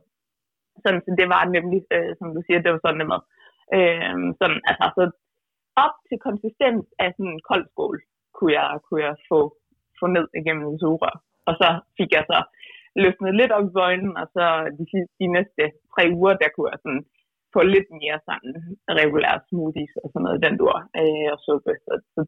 Sådan, 0.83 1.01
så 1.05 1.11
det 1.19 1.27
var 1.35 1.43
nemlig, 1.55 1.81
øh, 1.95 2.11
som 2.19 2.27
du 2.35 2.41
siger, 2.45 2.59
det 2.61 2.71
var 2.73 2.81
sådan 2.85 3.07
noget. 3.11 3.23
Øh, 3.77 4.17
sådan, 4.39 4.59
altså, 4.69 4.87
så 4.97 5.03
op 5.85 5.95
til 6.07 6.17
konsistens 6.27 6.85
af 7.03 7.09
sådan 7.17 7.33
en 7.35 7.45
kold 7.49 7.65
skål, 7.71 7.97
kunne 8.35 8.53
jeg, 8.59 8.69
kunne 8.85 9.03
jeg 9.07 9.15
få, 9.29 9.39
få 9.99 10.05
ned 10.15 10.27
igennem 10.39 10.65
en 10.67 10.79
sugerør. 10.79 11.15
Og 11.47 11.53
så 11.61 11.67
fik 11.97 12.09
jeg 12.17 12.23
så 12.31 12.39
løsnet 13.03 13.35
lidt 13.39 13.51
op 13.55 13.65
i 13.69 13.75
bøjlen, 13.79 14.13
og 14.21 14.27
så 14.35 14.45
de, 14.77 14.83
de 15.19 15.27
næste 15.35 15.63
tre 15.93 16.03
uger, 16.17 16.33
der 16.41 16.49
kunne 16.55 16.71
jeg 16.73 16.79
sådan 16.85 17.03
få 17.53 17.61
lidt 17.75 17.89
mere 18.01 18.17
sådan 18.27 18.53
regulære 19.01 19.39
smoothies 19.47 19.93
og 20.03 20.07
sådan 20.09 20.23
noget, 20.25 20.43
den 20.45 20.55
dur, 20.61 20.75
øh, 20.99 21.27
og 21.33 21.39
suppe. 21.45 21.73
Så, 21.85 21.93
så 22.13 22.21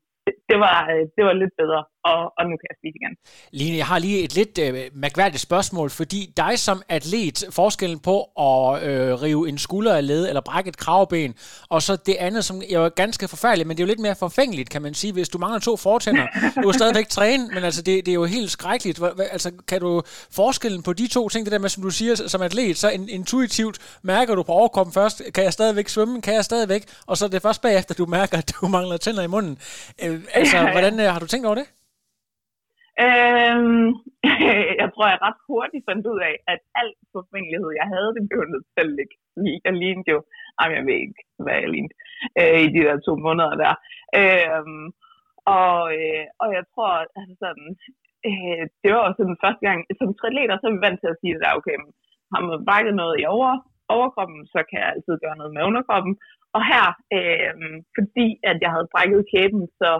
det, 0.49 0.57
var, 0.59 0.77
øh, 0.93 1.03
det 1.15 1.23
var 1.25 1.33
lidt 1.33 1.53
bedre, 1.61 1.81
og, 2.11 2.21
og 2.37 2.43
nu 2.49 2.53
kan 2.59 2.67
jeg 2.71 2.77
spise 2.81 2.95
igen. 3.01 3.13
Line, 3.51 3.77
jeg 3.77 3.85
har 3.85 3.99
lige 3.99 4.23
et 4.23 4.35
lidt 4.35 4.59
øh, 4.65 4.73
mærkværdigt 4.93 5.41
spørgsmål, 5.41 5.89
fordi 5.89 6.33
dig 6.37 6.59
som 6.59 6.81
atlet, 6.89 7.45
forskellen 7.51 7.99
på 7.99 8.17
at 8.47 8.83
øh, 8.89 9.21
rive 9.21 9.49
en 9.49 9.57
skulder 9.57 9.95
af 9.95 10.07
led, 10.07 10.27
eller 10.27 10.41
brække 10.41 10.67
et 10.67 10.77
kravben, 10.77 11.33
og 11.69 11.81
så 11.81 11.93
det 12.05 12.15
andet, 12.19 12.45
som 12.45 12.61
er 12.71 12.79
jo 12.79 12.91
ganske 12.95 13.27
forfærdeligt, 13.27 13.67
men 13.67 13.77
det 13.77 13.83
er 13.83 13.87
jo 13.87 13.91
lidt 13.93 13.99
mere 13.99 14.15
forfængeligt, 14.15 14.69
kan 14.69 14.81
man 14.81 14.93
sige, 14.93 15.13
hvis 15.13 15.29
du 15.29 15.37
mangler 15.37 15.59
to 15.59 15.77
fortænder. 15.77 16.27
Du 16.63 16.67
er 16.67 16.71
stadigvæk 16.71 17.07
træne, 17.17 17.47
men 17.53 17.63
altså 17.63 17.81
det, 17.81 18.05
det 18.05 18.11
er 18.11 18.15
jo 18.15 18.25
helt 18.25 18.51
skrækkeligt. 18.51 19.01
Altså 19.31 19.51
kan 19.67 19.79
du 19.81 20.01
forskellen 20.31 20.83
på 20.83 20.93
de 20.93 21.07
to 21.07 21.29
ting, 21.29 21.45
det 21.45 21.51
der 21.51 21.59
med, 21.59 21.69
som 21.69 21.83
du 21.83 21.89
siger, 21.89 22.15
som 22.15 22.41
atlet, 22.41 22.77
så 22.77 22.89
intuitivt 22.89 23.99
mærker 24.03 24.35
du 24.35 24.43
på 24.43 24.51
overkroppen 24.51 24.93
først, 24.93 25.21
kan 25.35 25.43
jeg 25.43 25.53
stadigvæk 25.53 25.87
svømme, 25.87 26.21
kan 26.21 26.33
jeg 26.33 26.45
stadigvæk, 26.45 26.83
og 27.07 27.17
så 27.17 27.25
er 27.25 27.29
det 27.29 27.41
først 27.41 27.61
bagefter, 27.61 27.95
du 27.95 28.05
mærker, 28.05 28.37
at 28.37 28.53
du 28.61 28.67
mangler 28.67 28.97
tænder 28.97 29.23
i 29.23 29.27
munden. 29.27 29.57
Øh, 30.03 30.12
altså, 30.39 30.57
hvordan 30.73 30.95
øh, 31.03 31.07
har 31.13 31.19
du 31.21 31.27
tænkt 31.29 31.47
over 31.49 31.59
det? 31.61 31.67
Øhm, 33.05 33.87
jeg 34.81 34.87
tror, 34.93 35.05
jeg 35.11 35.23
ret 35.27 35.39
hurtigt 35.49 35.85
fandt 35.89 36.05
ud 36.11 36.19
af, 36.29 36.35
at 36.53 36.59
al 36.81 36.89
forfængelighed, 37.15 37.69
jeg 37.81 37.87
havde, 37.93 38.09
det 38.15 38.23
blev 38.29 38.41
nødt 38.53 38.67
til 38.73 38.81
at 38.85 38.93
ligge. 38.97 39.15
Jeg 39.67 39.73
lignede 39.81 40.11
jo, 40.15 40.19
jamen 40.57 40.75
jeg 40.77 40.85
ved 40.87 40.97
ikke, 41.05 41.21
hvad 41.43 41.55
jeg 41.63 41.69
lignede, 41.73 41.95
øh, 42.39 42.59
i 42.65 42.67
de 42.75 42.81
der 42.87 42.97
to 43.07 43.13
måneder 43.25 43.55
der. 43.63 43.73
Øhm, 44.19 44.85
og, 45.59 45.77
øh, 45.97 46.25
og 46.41 46.47
jeg 46.57 46.63
tror, 46.73 46.91
altså 47.19 47.33
sådan, 47.43 47.69
øh, 48.29 48.63
det 48.81 48.89
var 48.93 49.01
også 49.07 49.21
den 49.29 49.41
første 49.43 49.63
gang, 49.67 49.79
som 49.99 50.09
triatleter, 50.19 50.55
så 50.57 50.65
er 50.67 50.75
vi 50.75 50.85
vant 50.85 50.99
til 51.01 51.13
at 51.13 51.19
sige, 51.21 51.35
at 51.35 51.57
okay, 51.57 51.77
har 52.31 52.39
man 52.41 52.65
brækket 52.67 52.95
noget 53.01 53.15
i 53.21 53.23
over, 53.35 53.51
overkroppen, 53.95 54.39
så 54.53 54.59
kan 54.69 54.77
jeg 54.81 54.89
altid 54.93 55.15
gøre 55.23 55.39
noget 55.39 55.53
med 55.53 55.67
underkroppen. 55.69 56.13
Og 56.57 56.61
her, 56.71 56.85
øh, 57.17 57.53
fordi 57.97 58.27
at 58.49 58.57
jeg 58.63 58.71
havde 58.75 58.91
brækket 58.93 59.29
kæben 59.33 59.63
så 59.81 59.91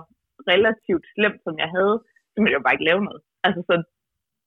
relativt 0.52 1.06
slemt, 1.14 1.40
som 1.46 1.56
jeg 1.64 1.70
havde, 1.78 1.96
så 2.32 2.38
ville 2.42 2.56
jeg 2.56 2.64
bare 2.66 2.76
ikke 2.76 2.90
lave 2.90 3.02
noget. 3.08 3.22
Altså, 3.46 3.62
så, 3.70 3.76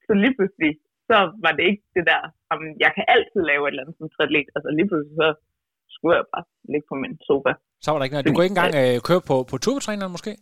så 0.06 0.12
lige 0.22 0.34
pludselig, 0.38 0.72
så 1.08 1.16
var 1.44 1.52
det 1.56 1.64
ikke 1.70 1.84
det 1.96 2.04
der, 2.12 2.22
om 2.54 2.60
jeg 2.84 2.90
kan 2.96 3.04
altid 3.14 3.40
lave 3.50 3.62
et 3.62 3.70
eller 3.70 3.82
andet 3.82 3.96
som 3.98 4.08
triatlet. 4.14 4.48
Altså 4.56 4.68
lige 4.78 4.88
pludselig, 4.90 5.16
så 5.22 5.28
skulle 5.94 6.16
jeg 6.18 6.26
bare 6.34 6.46
ligge 6.72 6.86
på 6.90 6.96
min 7.02 7.14
sofa. 7.28 7.52
Så 7.82 7.88
var 7.90 7.98
der 7.98 8.06
ikke 8.06 8.16
noget. 8.16 8.26
Du 8.26 8.32
kunne 8.34 8.46
ikke 8.46 8.56
engang 8.58 8.76
øh, 8.82 8.96
køre 9.08 9.22
på, 9.30 9.36
på 9.50 9.56
turbotræneren 9.64 10.14
måske? 10.16 10.32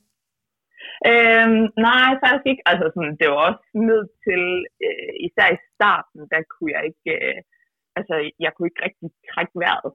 Øhm, 1.10 1.64
nej, 1.88 2.10
faktisk 2.22 2.46
ikke. 2.52 2.64
Altså, 2.70 2.86
sådan, 2.94 3.16
det 3.20 3.26
var 3.30 3.40
også 3.48 3.64
ned 3.90 4.02
til, 4.24 4.42
øh, 4.86 5.12
især 5.26 5.48
i 5.56 5.58
starten, 5.74 6.20
der 6.32 6.40
kunne 6.52 6.72
jeg 6.76 6.82
ikke, 6.90 7.10
øh, 7.16 7.38
altså, 7.98 8.14
jeg 8.44 8.50
kunne 8.52 8.68
ikke 8.70 8.84
rigtig 8.88 9.08
trække 9.30 9.54
vejret. 9.64 9.92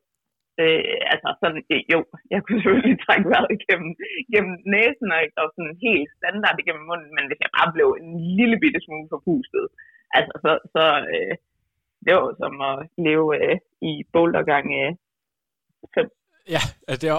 Øh, 0.62 0.96
altså 1.14 1.30
sådan, 1.42 1.62
øh, 1.72 1.82
jo, 1.94 2.00
jeg 2.34 2.40
kunne 2.42 2.62
selvfølgelig 2.62 2.98
trække 3.06 3.28
vejret 3.32 3.52
igennem, 3.58 3.92
igennem 4.28 4.56
næsen 4.74 5.08
og 5.14 5.20
ikke 5.24 5.42
og 5.44 5.50
sådan 5.56 5.76
helt 5.88 6.10
standard 6.20 6.58
igennem 6.60 6.86
munden, 6.90 7.12
men 7.16 7.26
hvis 7.28 7.42
jeg 7.44 7.52
bare 7.58 7.74
blev 7.76 7.88
en 8.04 8.12
lille 8.38 8.58
bitte 8.64 8.80
smule 8.86 9.08
forpustet, 9.14 9.66
altså 10.18 10.34
så, 10.44 10.52
så 10.74 10.84
øh, 11.14 11.36
det 12.04 12.12
var 12.16 12.36
som 12.42 12.56
at 12.72 12.76
leve 13.08 13.26
øh, 13.40 13.58
i 13.90 13.92
bouldergang 14.14 14.68
øh, 14.82 14.92
5. 15.96 16.19
Ja, 16.50 16.62
altså, 16.88 17.02
det 17.02 17.10
er, 17.10 17.14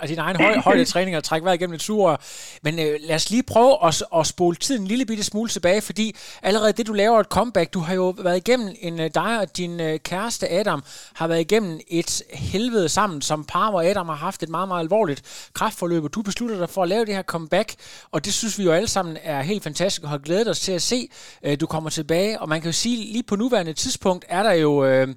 og 0.00 0.08
din 0.08 0.18
egen 0.18 0.36
høj, 0.36 0.58
højde 0.58 0.84
træning 0.94 1.16
og 1.16 1.24
trække 1.24 1.44
vejret 1.44 1.60
igennem 1.60 1.74
et 1.74 1.82
sugerør. 1.82 2.16
Men 2.62 2.78
øh, 2.78 3.00
lad 3.00 3.14
os 3.14 3.30
lige 3.30 3.42
prøve 3.42 3.86
at, 3.86 4.02
at 4.16 4.26
spole 4.26 4.56
tiden 4.56 4.82
en 4.82 4.86
lille 4.86 5.06
bitte 5.06 5.22
smule 5.22 5.50
tilbage, 5.50 5.80
fordi 5.80 6.16
allerede 6.42 6.72
det, 6.72 6.86
du 6.86 6.92
laver 6.92 7.20
et 7.20 7.26
comeback, 7.26 7.74
du 7.74 7.80
har 7.80 7.94
jo 7.94 8.14
været 8.18 8.36
igennem, 8.36 8.74
en, 8.80 9.00
øh, 9.00 9.10
dig 9.14 9.40
og 9.40 9.56
din 9.56 9.80
øh, 9.80 9.98
kæreste 9.98 10.50
Adam 10.50 10.84
har 11.14 11.26
været 11.26 11.40
igennem 11.40 11.80
et 11.88 12.22
helvede 12.32 12.88
sammen 12.88 13.22
som 13.22 13.44
par, 13.44 13.70
hvor 13.70 13.82
Adam 13.82 14.08
har 14.08 14.16
haft 14.16 14.42
et 14.42 14.48
meget, 14.48 14.68
meget 14.68 14.80
alvorligt 14.80 15.48
kraftforløb, 15.54 16.04
og 16.04 16.14
du 16.14 16.22
beslutter 16.22 16.58
dig 16.58 16.70
for 16.70 16.82
at 16.82 16.88
lave 16.88 17.04
det 17.04 17.14
her 17.14 17.22
comeback, 17.22 17.74
og 18.10 18.24
det 18.24 18.34
synes 18.34 18.58
vi 18.58 18.64
jo 18.64 18.72
alle 18.72 18.88
sammen 18.88 19.16
er 19.22 19.42
helt 19.42 19.62
fantastisk, 19.62 20.02
og 20.02 20.08
har 20.08 20.18
glædet 20.18 20.48
os 20.48 20.60
til 20.60 20.72
at 20.72 20.82
se, 20.82 21.08
øh, 21.42 21.60
du 21.60 21.66
kommer 21.66 21.90
tilbage, 21.90 22.40
og 22.40 22.48
man 22.48 22.60
kan 22.60 22.68
jo 22.68 22.72
sige, 22.72 23.12
lige 23.12 23.22
på 23.22 23.36
nuværende 23.36 23.72
tidspunkt 23.72 24.24
er 24.28 24.42
der 24.42 24.52
jo... 24.52 24.84
Øh, 24.84 25.08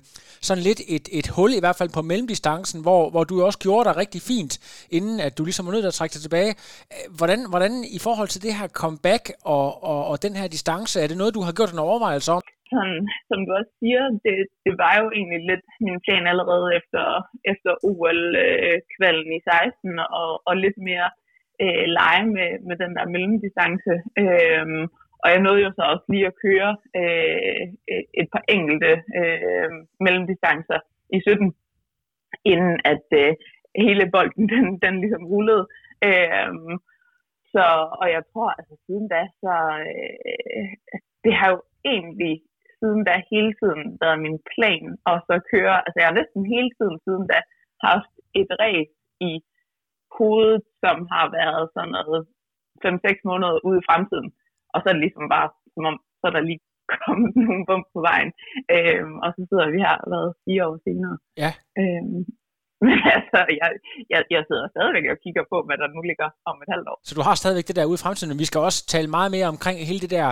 sådan 0.41 0.64
lidt 0.64 0.82
et, 0.88 1.10
et 1.12 1.28
hul, 1.28 1.53
i 1.53 1.60
hvert 1.60 1.76
fald 1.76 1.89
på 1.89 2.01
mellemdistancen, 2.01 2.82
hvor, 2.82 3.10
hvor 3.10 3.24
du 3.24 3.41
også 3.50 3.64
gjorde 3.66 3.86
dig 3.88 3.95
rigtig 4.04 4.22
fint, 4.32 4.54
inden 4.97 5.18
at 5.28 5.34
du 5.38 5.41
ligesom 5.43 5.66
var 5.66 5.74
nødt 5.74 5.86
til 5.86 5.93
at 5.93 6.00
trække 6.00 6.16
dig 6.16 6.24
tilbage. 6.26 6.52
Hvordan, 7.18 7.39
hvordan 7.52 7.74
i 7.97 8.00
forhold 8.06 8.30
til 8.32 8.43
det 8.45 8.54
her 8.60 8.68
comeback 8.82 9.24
og, 9.56 9.68
og, 9.91 10.00
og 10.12 10.16
den 10.26 10.34
her 10.39 10.47
distance, 10.56 10.95
er 11.04 11.08
det 11.08 11.18
noget, 11.22 11.38
du 11.38 11.43
har 11.47 11.54
gjort 11.58 11.74
en 11.74 11.86
overvejelse 11.89 12.30
om? 12.38 12.43
Sådan, 12.74 13.02
som 13.30 13.39
du 13.45 13.52
også 13.60 13.74
siger, 13.82 14.04
det, 14.26 14.36
det 14.66 14.74
var 14.84 14.93
jo 15.02 15.08
egentlig 15.18 15.41
lidt 15.52 15.66
min 15.86 16.00
plan 16.06 16.26
allerede 16.34 16.68
efter, 16.80 17.04
efter 17.52 17.72
OL-kvalden 17.89 19.32
i 19.38 19.41
16, 19.41 20.00
og, 20.20 20.30
og 20.50 20.54
lidt 20.66 20.78
mere 20.89 21.10
øh, 21.64 21.86
lege 21.97 22.26
med, 22.38 22.50
med 22.68 22.76
den 22.84 22.91
der 22.97 23.06
mellemdistance. 23.14 23.93
Øhm, 24.24 24.84
og 25.24 25.28
jeg 25.34 25.41
nåede 25.45 25.62
jo 25.66 25.72
så 25.78 25.84
også 25.93 26.06
lige 26.14 26.30
at 26.32 26.39
køre 26.45 26.72
øh, 27.00 27.64
et 28.22 28.28
par 28.34 28.43
enkelte 28.56 28.91
øh, 29.20 29.70
mellemdistancer 30.06 30.80
i 31.16 31.20
17, 31.28 31.54
inden 32.46 32.80
at 32.94 33.06
øh, 33.22 33.34
hele 33.76 34.12
bolden 34.14 34.50
den, 34.54 34.66
den 34.84 34.94
ligesom 35.04 35.24
rullede. 35.32 35.68
Øh, 36.08 36.52
så, 37.54 37.66
og 38.02 38.08
jeg 38.16 38.24
tror, 38.32 38.50
altså 38.60 38.76
siden 38.86 39.08
da, 39.14 39.22
så 39.44 39.54
øh, 39.94 40.70
det 41.24 41.34
har 41.40 41.50
jo 41.56 41.62
egentlig 41.94 42.42
siden 42.80 43.04
da 43.10 43.14
hele 43.32 43.54
tiden 43.62 43.98
været 44.02 44.20
min 44.26 44.40
plan 44.52 44.86
at 45.12 45.18
så 45.28 45.36
køre, 45.54 45.76
altså 45.86 45.98
jeg 46.00 46.08
har 46.08 46.20
næsten 46.20 46.42
hele 46.56 46.72
tiden 46.78 46.98
siden 47.06 47.26
da 47.32 47.38
haft 47.88 48.12
et 48.40 48.52
race 48.64 48.94
i 49.30 49.32
hovedet, 50.18 50.62
som 50.84 50.98
har 51.14 51.26
været 51.40 51.64
sådan 51.74 51.94
noget 51.98 52.22
5-6 52.86 53.30
måneder 53.30 53.66
ude 53.68 53.80
i 53.80 53.88
fremtiden 53.90 54.30
og 54.74 54.78
så 54.80 54.86
er 54.90 54.94
det 54.94 55.06
ligesom 55.06 55.26
bare, 55.36 55.50
som 55.74 55.84
om, 55.90 55.96
så 56.20 56.24
er 56.30 56.34
der 56.36 56.50
lige 56.50 56.62
kommet 57.06 57.32
nogle 57.46 57.64
bump 57.70 57.86
på 57.96 58.00
vejen. 58.10 58.30
Øhm, 58.76 59.16
og 59.24 59.30
så 59.36 59.42
sidder 59.50 59.68
vi 59.74 59.80
her 59.88 59.96
været 60.14 60.30
fire 60.46 60.62
år 60.68 60.78
senere. 60.86 61.16
Ja. 61.44 61.52
Øhm, 61.82 62.20
men 62.88 62.98
altså, 63.16 63.40
jeg, 63.62 63.70
jeg, 64.14 64.22
jeg 64.36 64.42
sidder 64.50 64.66
stadigvæk 64.76 65.06
og 65.14 65.18
kigger 65.24 65.44
på, 65.52 65.58
hvad 65.68 65.78
der 65.82 65.88
nu 65.96 66.02
ligger 66.10 66.30
om 66.50 66.56
et 66.64 66.70
halvt 66.74 66.88
år. 66.92 66.98
Så 67.08 67.14
du 67.18 67.22
har 67.28 67.36
stadigvæk 67.36 67.68
det 67.68 67.76
der 67.76 67.90
ude 67.90 68.00
i 68.00 68.04
fremtiden, 68.06 68.44
vi 68.44 68.50
skal 68.50 68.62
også 68.68 68.80
tale 68.94 69.08
meget 69.18 69.32
mere 69.36 69.48
omkring 69.54 69.78
hele 69.90 70.02
det 70.06 70.12
der, 70.18 70.28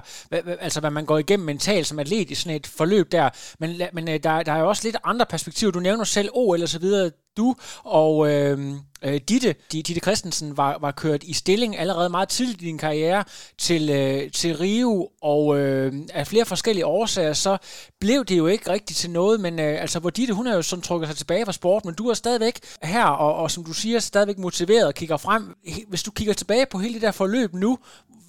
altså 0.65 0.79
hvad 0.79 0.93
man 0.97 1.05
går 1.09 1.17
igennem 1.17 1.45
mentalt 1.53 1.87
som 1.87 1.99
atlet 2.03 2.31
i 2.31 2.35
sådan 2.35 2.57
et 2.59 2.67
forløb 2.77 3.07
der. 3.17 3.27
Men, 3.61 3.69
men 3.97 4.03
øh, 4.11 4.17
der, 4.25 4.33
der 4.47 4.53
er 4.53 4.59
jo 4.63 4.69
også 4.71 4.83
lidt 4.87 4.97
andre 5.11 5.25
perspektiver. 5.33 5.71
Du 5.71 5.79
nævner 5.87 6.03
selv 6.03 6.29
OL 6.41 6.61
og 6.67 6.71
så 6.75 6.79
videre. 6.85 7.05
Du 7.37 7.55
og 7.83 8.31
øh, 8.31 8.73
øh, 9.01 9.21
Ditte, 9.29 9.55
Ditte 9.71 9.99
Christensen 10.01 10.57
var, 10.57 10.77
var 10.81 10.91
kørt 10.91 11.23
i 11.23 11.33
stilling 11.33 11.77
allerede 11.77 12.09
meget 12.09 12.29
tidligt 12.29 12.61
i 12.61 12.65
din 12.65 12.77
karriere 12.77 13.23
til, 13.57 13.89
øh, 13.89 14.31
til 14.31 14.57
Rio, 14.57 15.09
og 15.21 15.57
øh, 15.57 15.93
af 16.13 16.27
flere 16.27 16.45
forskellige 16.45 16.85
årsager, 16.85 17.33
så 17.33 17.57
blev 17.99 18.25
det 18.25 18.37
jo 18.37 18.47
ikke 18.47 18.71
rigtigt 18.71 18.99
til 18.99 19.09
noget, 19.09 19.39
men 19.39 19.59
øh, 19.59 19.81
altså 19.81 19.99
hvor 19.99 20.09
Ditte, 20.09 20.33
hun 20.33 20.47
er 20.47 20.55
jo 20.55 20.61
sådan 20.61 20.83
trukket 20.83 21.09
sig 21.09 21.17
tilbage 21.17 21.45
fra 21.45 21.51
sport, 21.51 21.85
men 21.85 21.93
du 21.93 22.09
er 22.09 22.13
stadigvæk 22.13 22.59
her, 22.83 23.05
og, 23.05 23.35
og 23.35 23.51
som 23.51 23.63
du 23.63 23.73
siger, 23.73 23.99
stadigvæk 23.99 24.37
motiveret 24.37 24.87
og 24.87 24.93
kigger 24.93 25.17
frem. 25.17 25.55
Hvis 25.87 26.03
du 26.03 26.11
kigger 26.11 26.33
tilbage 26.33 26.65
på 26.65 26.77
hele 26.77 26.93
det 26.93 27.01
der 27.01 27.11
forløb 27.11 27.53
nu, 27.53 27.77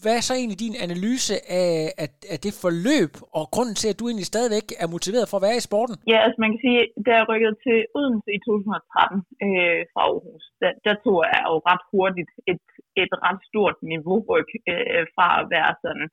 hvad 0.02 0.14
er 0.16 0.24
så 0.28 0.34
egentlig 0.34 0.60
din 0.66 0.76
analyse 0.86 1.34
af, 1.60 1.72
af, 2.02 2.08
af 2.32 2.38
det 2.44 2.52
forløb, 2.62 3.12
og 3.38 3.44
grunden 3.54 3.76
til, 3.80 3.88
at 3.90 3.98
du 3.98 4.04
egentlig 4.06 4.32
stadigvæk 4.34 4.66
er 4.82 4.88
motiveret 4.94 5.26
for 5.28 5.36
at 5.38 5.46
være 5.46 5.60
i 5.60 5.66
sporten? 5.68 5.96
Ja, 6.12 6.18
altså 6.24 6.38
man 6.44 6.50
kan 6.52 6.60
sige, 6.66 6.80
da 7.06 7.10
jeg 7.18 7.28
rykkede 7.30 7.56
til 7.66 7.78
Odense 7.98 8.30
i 8.36 8.40
2013 8.46 9.18
øh, 9.46 9.80
fra 9.92 10.02
Aarhus, 10.08 10.44
der, 10.62 10.72
der 10.86 10.94
tog 11.04 11.16
jeg 11.32 11.42
jo 11.50 11.56
ret 11.70 11.84
hurtigt 11.92 12.32
et, 12.52 12.64
et 13.02 13.12
ret 13.26 13.40
stort 13.48 13.76
niveauryk 13.90 14.50
øh, 14.72 15.04
fra 15.14 15.28
at 15.40 15.46
være 15.54 15.72
sådan 15.84 16.06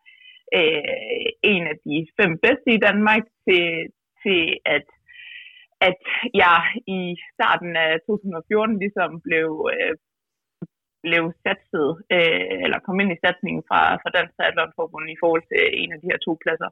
øh, 0.59 1.27
en 1.53 1.63
af 1.71 1.77
de 1.87 1.95
fem 2.19 2.31
bedste 2.45 2.69
i 2.77 2.83
Danmark 2.87 3.23
til, 3.45 3.65
til 4.23 4.41
at 4.75 4.85
at 5.89 6.01
jeg 6.43 6.59
i 6.99 7.01
starten 7.33 7.71
af 7.85 7.91
2014 8.07 8.79
ligesom 8.83 9.09
blev 9.27 9.49
øh, 9.73 9.93
blev 11.05 11.23
satset, 11.43 11.89
øh, 12.15 12.55
eller 12.65 12.79
kom 12.85 12.99
ind 12.99 13.11
i 13.11 13.21
satsningen 13.23 13.63
fra, 13.69 13.81
fra 14.01 14.13
Dansk 14.15 14.33
Triathlon 14.35 15.15
i 15.15 15.21
forhold 15.23 15.43
til 15.51 15.63
en 15.81 15.91
af 15.93 15.99
de 16.01 16.09
her 16.11 16.19
to 16.25 16.31
pladser 16.43 16.69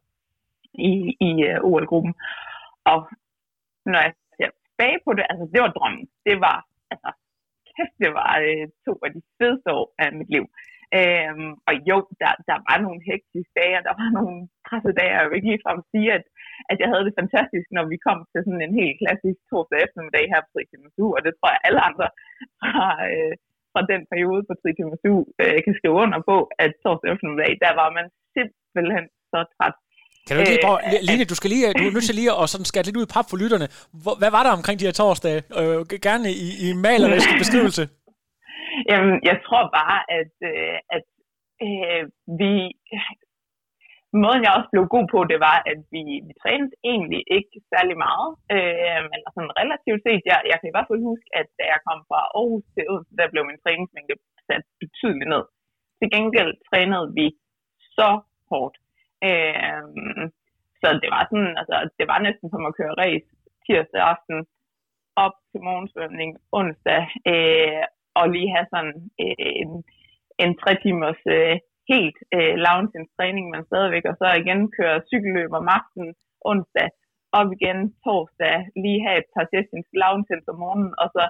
i, 0.91 0.93
i 1.29 1.31
uh, 1.49 1.69
OL-gruppen. 1.69 2.13
Og 2.91 2.99
når 3.91 3.99
jeg 4.05 4.13
ser 4.37 4.49
tilbage 4.65 4.99
på 5.05 5.11
det, 5.17 5.25
altså 5.31 5.45
det 5.53 5.61
var 5.63 5.71
drømmen. 5.77 6.05
Det 6.27 6.35
var, 6.45 6.57
altså, 6.93 7.09
kæft, 7.69 7.95
det 8.03 8.11
var 8.19 8.31
øh, 8.47 8.65
to 8.87 8.93
af 9.05 9.11
de 9.15 9.21
fedeste 9.37 9.69
år 9.79 9.87
af 10.03 10.09
mit 10.19 10.29
liv. 10.35 10.45
Øhm, 10.99 11.51
og 11.67 11.73
jo, 11.89 11.97
der, 12.21 12.33
der 12.49 12.57
var 12.67 12.77
nogle 12.85 13.01
hektiske 13.09 13.53
dage, 13.59 13.77
og 13.79 13.83
der 13.87 13.95
var 14.01 14.09
nogle 14.19 14.37
pressede 14.67 14.97
dage. 14.99 15.15
Jeg 15.15 15.23
vil 15.25 15.37
ikke 15.37 15.51
ligefrem 15.51 15.79
sige, 15.93 16.09
at, 16.17 16.25
at 16.71 16.77
jeg 16.81 16.89
havde 16.91 17.05
det 17.07 17.19
fantastisk, 17.21 17.67
når 17.77 17.85
vi 17.91 17.97
kom 18.07 18.19
til 18.31 18.41
sådan 18.43 18.65
en 18.67 18.75
helt 18.81 18.97
klassisk 19.01 19.39
torsdag 19.49 19.79
eftermiddag 19.85 20.25
her 20.31 20.41
på 20.43 20.49
Trikimatu, 20.53 21.05
og 21.15 21.21
det 21.25 21.33
tror 21.33 21.49
jeg 21.53 21.65
alle 21.67 21.81
andre 21.89 22.07
har, 22.77 22.95
øh, 23.11 23.33
fra 23.73 23.81
den 23.91 24.01
periode 24.11 24.41
på 24.47 24.53
Trikimatu 24.61 25.15
øh, 25.41 25.57
kan 25.65 25.73
skrive 25.79 25.95
under 26.03 26.19
på, 26.29 26.37
at 26.63 26.71
torsdag 26.83 27.09
eftermiddag, 27.13 27.51
der 27.63 27.71
var 27.81 27.89
man 27.97 28.05
simpelthen 28.35 29.05
så 29.31 29.39
træt. 29.55 29.75
Kan 30.27 30.33
du 30.37 30.41
lige 30.51 30.65
prøve, 30.65 30.79
øh, 30.87 30.99
Line, 31.07 31.25
du 31.31 31.35
skal 31.39 31.49
lige, 31.53 31.63
du 31.79 31.83
er 31.87 31.95
nødt 31.95 32.07
til 32.09 32.19
lige 32.21 32.33
at 32.41 32.45
sådan 32.51 32.69
skære 32.69 32.85
lidt 32.87 32.99
ud 32.99 33.07
i 33.07 33.13
pap 33.15 33.27
for 33.29 33.37
lytterne. 33.43 33.67
Hvad 34.21 34.31
var 34.37 34.43
der 34.43 34.57
omkring 34.59 34.77
de 34.79 34.87
her 34.87 34.95
torsdage? 35.01 35.41
Øh, 35.59 35.79
gerne 36.07 36.27
i, 36.45 36.47
i 36.65 36.67
malerisk 36.85 37.29
beskrivelse. 37.43 37.83
Jamen, 38.89 39.15
jeg 39.29 39.37
tror 39.45 39.63
bare, 39.79 39.97
at, 40.19 40.33
øh, 40.51 40.77
at 40.95 41.05
øh, 41.67 42.03
vi 42.41 42.53
måden 44.21 44.43
jeg 44.45 44.55
også 44.57 44.69
blev 44.73 44.85
god 44.95 45.05
på, 45.13 45.19
det 45.31 45.39
var, 45.47 45.57
at 45.71 45.79
vi, 45.93 46.03
vi 46.27 46.33
trænede 46.41 46.75
egentlig 46.91 47.21
ikke 47.37 47.57
særlig 47.73 47.97
meget, 48.07 48.29
øh, 48.55 49.01
men 49.09 49.19
altså, 49.25 49.31
sådan 49.35 49.57
relativt 49.61 50.01
set, 50.05 50.23
jeg, 50.31 50.39
jeg 50.51 50.57
kan 50.57 50.69
i 50.69 50.75
hvert 50.75 50.89
fald 50.89 51.09
huske, 51.11 51.29
at 51.39 51.47
da 51.57 51.63
jeg 51.73 51.79
kom 51.87 51.99
fra 52.09 52.21
Aarhus 52.37 52.65
til 52.73 52.83
Odense, 52.91 53.13
der 53.19 53.31
blev 53.31 53.43
min 53.45 53.61
træningsmængde 53.63 54.15
sat 54.47 54.65
betydeligt 54.81 55.31
ned. 55.33 55.43
Til 55.99 56.07
gengæld 56.15 56.51
trænede 56.69 57.07
vi 57.17 57.27
så 57.97 58.09
hårdt. 58.51 58.75
Øh, 59.27 59.83
så 60.81 60.87
det 61.03 61.09
var 61.15 61.23
sådan, 61.31 61.53
altså, 61.61 61.75
det 61.99 62.05
var 62.11 62.19
næsten 62.27 62.47
som 62.49 62.69
at 62.69 62.77
køre 62.79 62.97
race 63.03 63.27
tirsdag 63.65 64.03
aften, 64.13 64.37
op 65.25 65.35
til 65.51 65.59
morgensvømning 65.67 66.31
onsdag, 66.59 67.01
øh, 67.31 67.83
og 68.19 68.25
lige 68.29 68.53
have 68.55 68.67
sådan 68.73 68.95
øh, 69.23 69.35
en, 69.63 69.71
en 70.43 70.51
tre 70.61 70.71
timers 70.83 71.21
øh, 71.37 71.55
helt 71.91 72.17
øh, 72.35 72.55
lavnsens 72.65 73.09
træning, 73.17 73.45
men 73.49 73.61
stadigvæk, 73.69 74.05
og 74.11 74.15
så 74.21 74.27
igen 74.41 74.61
køre 74.77 75.05
cykelløb 75.09 75.51
om 75.59 75.67
aftenen, 75.77 76.11
onsdag, 76.51 76.89
op 77.39 77.49
igen 77.57 77.79
torsdag, 78.03 78.55
lige 78.83 79.03
have 79.05 79.17
et 79.23 79.29
par 79.35 79.45
sessions 79.53 79.87
lavnsens 80.01 80.51
om 80.51 80.57
morgenen, 80.63 80.93
og 81.01 81.07
så 81.15 81.23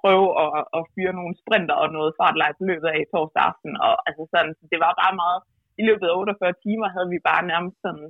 prøve 0.00 0.28
at, 0.44 0.50
at 0.76 0.82
fyre 0.94 1.18
nogle 1.18 1.34
sprinter 1.42 1.76
og 1.82 1.88
noget 1.96 2.16
fartleje 2.20 2.58
på 2.58 2.64
løbet 2.70 2.88
af 2.96 3.00
torsdag 3.12 3.42
aften. 3.50 3.72
Og 3.86 3.94
altså 4.08 4.22
sådan, 4.32 4.54
så 4.58 4.64
det 4.72 4.78
var 4.84 4.92
bare 5.02 5.14
meget, 5.22 5.40
i 5.80 5.82
løbet 5.88 6.06
af 6.08 6.18
48 6.18 6.52
timer 6.64 6.88
havde 6.94 7.10
vi 7.14 7.18
bare 7.30 7.42
nærmest 7.52 7.78
sådan 7.84 8.08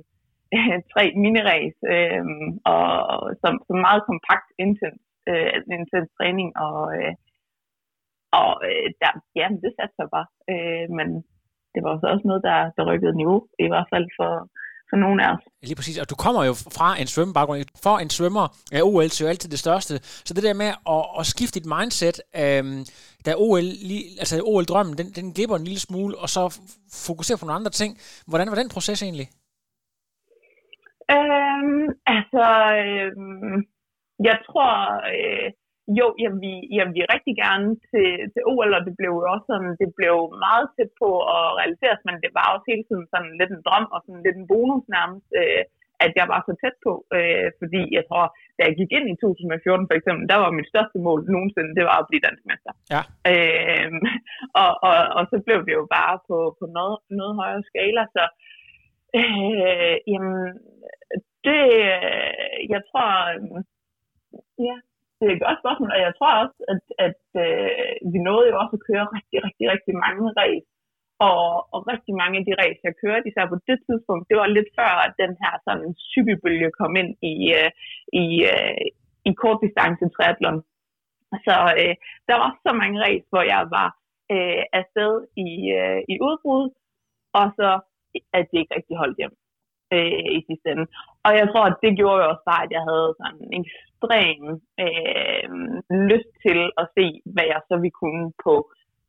øh, 0.57 0.77
tre 0.93 1.03
miniræs, 1.23 1.75
øh, 1.95 2.25
og 2.73 2.85
som, 3.41 3.53
som 3.67 3.77
meget 3.87 4.01
kompakt 4.09 4.47
intens, 4.63 5.01
øh, 5.31 5.53
intens 5.79 6.09
træning, 6.17 6.49
og, 6.65 6.79
øh, 6.97 7.13
og 8.39 8.51
øh, 8.69 8.87
der, 9.01 9.11
ja, 9.39 9.47
det 9.63 9.71
satte 9.77 9.95
sig 9.99 10.07
bare. 10.15 10.29
Øh, 10.51 10.87
men 10.97 11.09
det 11.77 11.83
var 11.87 11.93
så 11.99 12.07
også 12.13 12.25
noget, 12.29 12.43
der, 12.49 12.57
der 12.77 12.83
rykkede 12.91 13.15
niveau, 13.21 13.39
i 13.65 13.67
hvert 13.71 13.87
fald 13.93 14.07
for, 14.17 14.31
for 14.89 14.97
nogle 15.03 15.19
af 15.25 15.29
os. 15.33 15.43
Lige 15.69 15.79
præcis, 15.79 15.97
og 16.03 16.09
du 16.09 16.17
kommer 16.25 16.41
jo 16.49 16.53
fra 16.77 16.89
en 17.01 17.07
svømmebaggrund. 17.13 17.59
For 17.85 17.95
en 18.03 18.11
svømmer 18.17 18.45
er 18.77 18.83
OL 18.89 19.09
jo 19.21 19.27
altid 19.31 19.49
det 19.55 19.63
største. 19.65 19.93
Så 20.27 20.31
det 20.33 20.43
der 20.47 20.61
med 20.63 20.71
at, 20.95 21.03
at 21.19 21.25
skifte 21.33 21.55
dit 21.59 21.67
mindset, 21.75 22.17
øhm, 22.43 22.81
da 23.25 23.31
OL, 23.45 23.67
altså 24.21 24.35
OL-drømmen, 24.51 24.93
den, 24.99 25.07
den 25.17 25.25
glipper 25.35 25.55
en 25.55 25.67
lille 25.69 25.83
smule, 25.87 26.13
og 26.23 26.29
så 26.35 26.41
fokusere 27.07 27.37
på 27.37 27.45
nogle 27.45 27.59
andre 27.59 27.73
ting. 27.81 27.91
Hvordan 28.29 28.49
var 28.49 28.57
den 28.61 28.69
proces 28.75 28.99
egentlig? 29.07 29.27
Øhm, 31.15 31.85
altså, 32.15 32.45
øhm, 32.83 33.57
jeg 34.29 34.37
tror, 34.47 34.73
øh, 35.15 35.49
jo, 35.99 36.07
jeg 36.23 36.31
vil, 36.41 36.59
jeg 36.79 36.85
vil 36.93 37.11
rigtig 37.15 37.35
gerne 37.45 37.69
til, 37.91 38.09
til 38.33 38.41
OL, 38.51 38.77
og 38.77 38.81
det 38.87 38.93
blev 38.99 39.11
jo 39.19 39.23
også 39.33 39.47
sådan, 39.51 39.71
det 39.81 39.89
blev 39.99 40.15
meget 40.45 40.67
tæt 40.75 40.91
på 41.01 41.09
at 41.35 41.43
realiseres, 41.59 42.01
men 42.07 42.15
det 42.23 42.31
var 42.37 42.47
også 42.53 42.65
hele 42.71 42.85
tiden 42.89 43.05
sådan 43.13 43.33
lidt 43.39 43.51
en 43.53 43.65
drøm 43.67 43.87
og 43.95 43.99
sådan 44.05 44.23
lidt 44.25 44.37
en 44.39 44.49
bonus 44.51 44.85
nærmest, 44.97 45.29
øh, 45.41 45.63
at 46.05 46.11
jeg 46.19 46.25
var 46.33 46.41
så 46.47 46.53
tæt 46.61 46.75
på, 46.85 46.93
øh, 47.17 47.47
fordi 47.61 47.81
jeg 47.97 48.03
tror, 48.09 48.25
da 48.57 48.61
jeg 48.67 48.75
gik 48.79 48.91
ind 48.97 49.07
i 49.09 49.15
2014 49.21 49.87
for 49.89 49.95
eksempel, 49.99 50.23
der 50.31 50.37
var 50.43 50.57
mit 50.57 50.71
største 50.71 50.97
mål 51.07 51.19
nogensinde, 51.35 51.75
det 51.77 51.85
var 51.89 51.97
at 51.99 52.09
blive 52.09 52.25
dansk 52.27 52.43
mester. 52.49 52.73
Ja. 52.93 53.01
Øh, 53.31 53.91
og, 54.61 54.71
og, 54.87 54.97
og 55.17 55.23
så 55.31 55.37
blev 55.45 55.59
det 55.67 55.73
jo 55.79 55.85
bare 55.97 56.15
på, 56.27 56.37
på 56.59 56.65
noget, 56.77 56.97
noget 57.19 57.33
højere 57.41 57.63
skala, 57.69 58.03
så 58.15 58.23
øh, 59.19 59.95
jamen, 60.11 60.37
det, 61.47 61.61
jeg 62.73 62.81
tror, 62.89 63.09
ja, 64.67 64.77
det 65.17 65.25
er 65.27 65.35
et 65.35 65.45
godt 65.45 65.61
spørgsmål, 65.63 65.91
og 65.95 66.01
jeg 66.07 66.13
tror 66.17 66.33
også, 66.43 66.57
at, 66.73 66.83
at 67.07 67.21
øh, 67.45 67.93
vi 68.13 68.19
nåede 68.27 68.49
jo 68.51 68.55
også 68.61 68.75
at 68.77 68.85
køre 68.89 69.05
rigtig, 69.17 69.37
rigtig, 69.47 69.65
rigtig 69.73 69.95
mange 70.05 70.23
race 70.41 70.69
og, 71.29 71.43
og 71.73 71.79
rigtig 71.93 72.13
mange 72.21 72.35
af 72.39 72.45
de 72.47 72.57
racer, 72.61 72.89
jeg 72.89 73.01
kørte, 73.03 73.27
især 73.29 73.45
på 73.51 73.57
det 73.69 73.79
tidspunkt, 73.87 74.29
det 74.29 74.37
var 74.41 74.47
lidt 74.47 74.69
før, 74.79 74.93
at 75.05 75.13
den 75.23 75.33
her 75.41 75.53
sådan 75.65 75.89
cykelbølge 76.11 76.69
kom 76.79 76.91
ind 77.01 77.11
i, 77.33 77.35
øh, 77.59 77.71
i, 78.23 78.25
øh, 78.51 78.85
i 79.29 79.31
kortdistance 79.41 80.05
triathlon. 80.15 80.59
Så 81.47 81.55
øh, 81.81 81.95
der 82.29 82.35
var 82.43 82.51
så 82.65 82.71
mange 82.81 82.97
racer, 83.05 83.29
hvor 83.33 83.45
jeg 83.53 83.61
var 83.77 83.89
øh, 84.35 84.63
afsted 84.79 85.13
i, 85.47 85.49
øh, 85.79 85.99
i 86.11 86.15
udbrud, 86.27 86.65
og 87.39 87.45
så 87.57 87.69
at 88.37 88.47
det 88.51 88.57
ikke 88.59 88.75
rigtig 88.75 88.97
holdt 88.97 89.17
hjem 89.17 89.35
øh, 89.95 90.21
i 90.37 90.39
sidste 90.47 90.67
ende. 90.71 90.85
Og 91.25 91.31
jeg 91.39 91.45
tror, 91.51 91.65
at 91.67 91.77
det 91.83 91.97
gjorde 91.99 92.19
jo 92.21 92.29
også 92.31 92.45
bare, 92.51 92.63
at 92.65 92.71
jeg 92.77 92.83
havde 92.89 93.09
sådan 93.19 93.41
en 93.45 93.51
ekstrem 93.61 94.41
øh, 94.85 95.47
lyst 96.11 96.31
til 96.45 96.59
at 96.81 96.85
se, 96.97 97.05
hvad 97.33 97.45
jeg 97.53 97.61
så 97.69 97.75
ville 97.83 97.99
kunne 98.03 98.25
på 98.45 98.55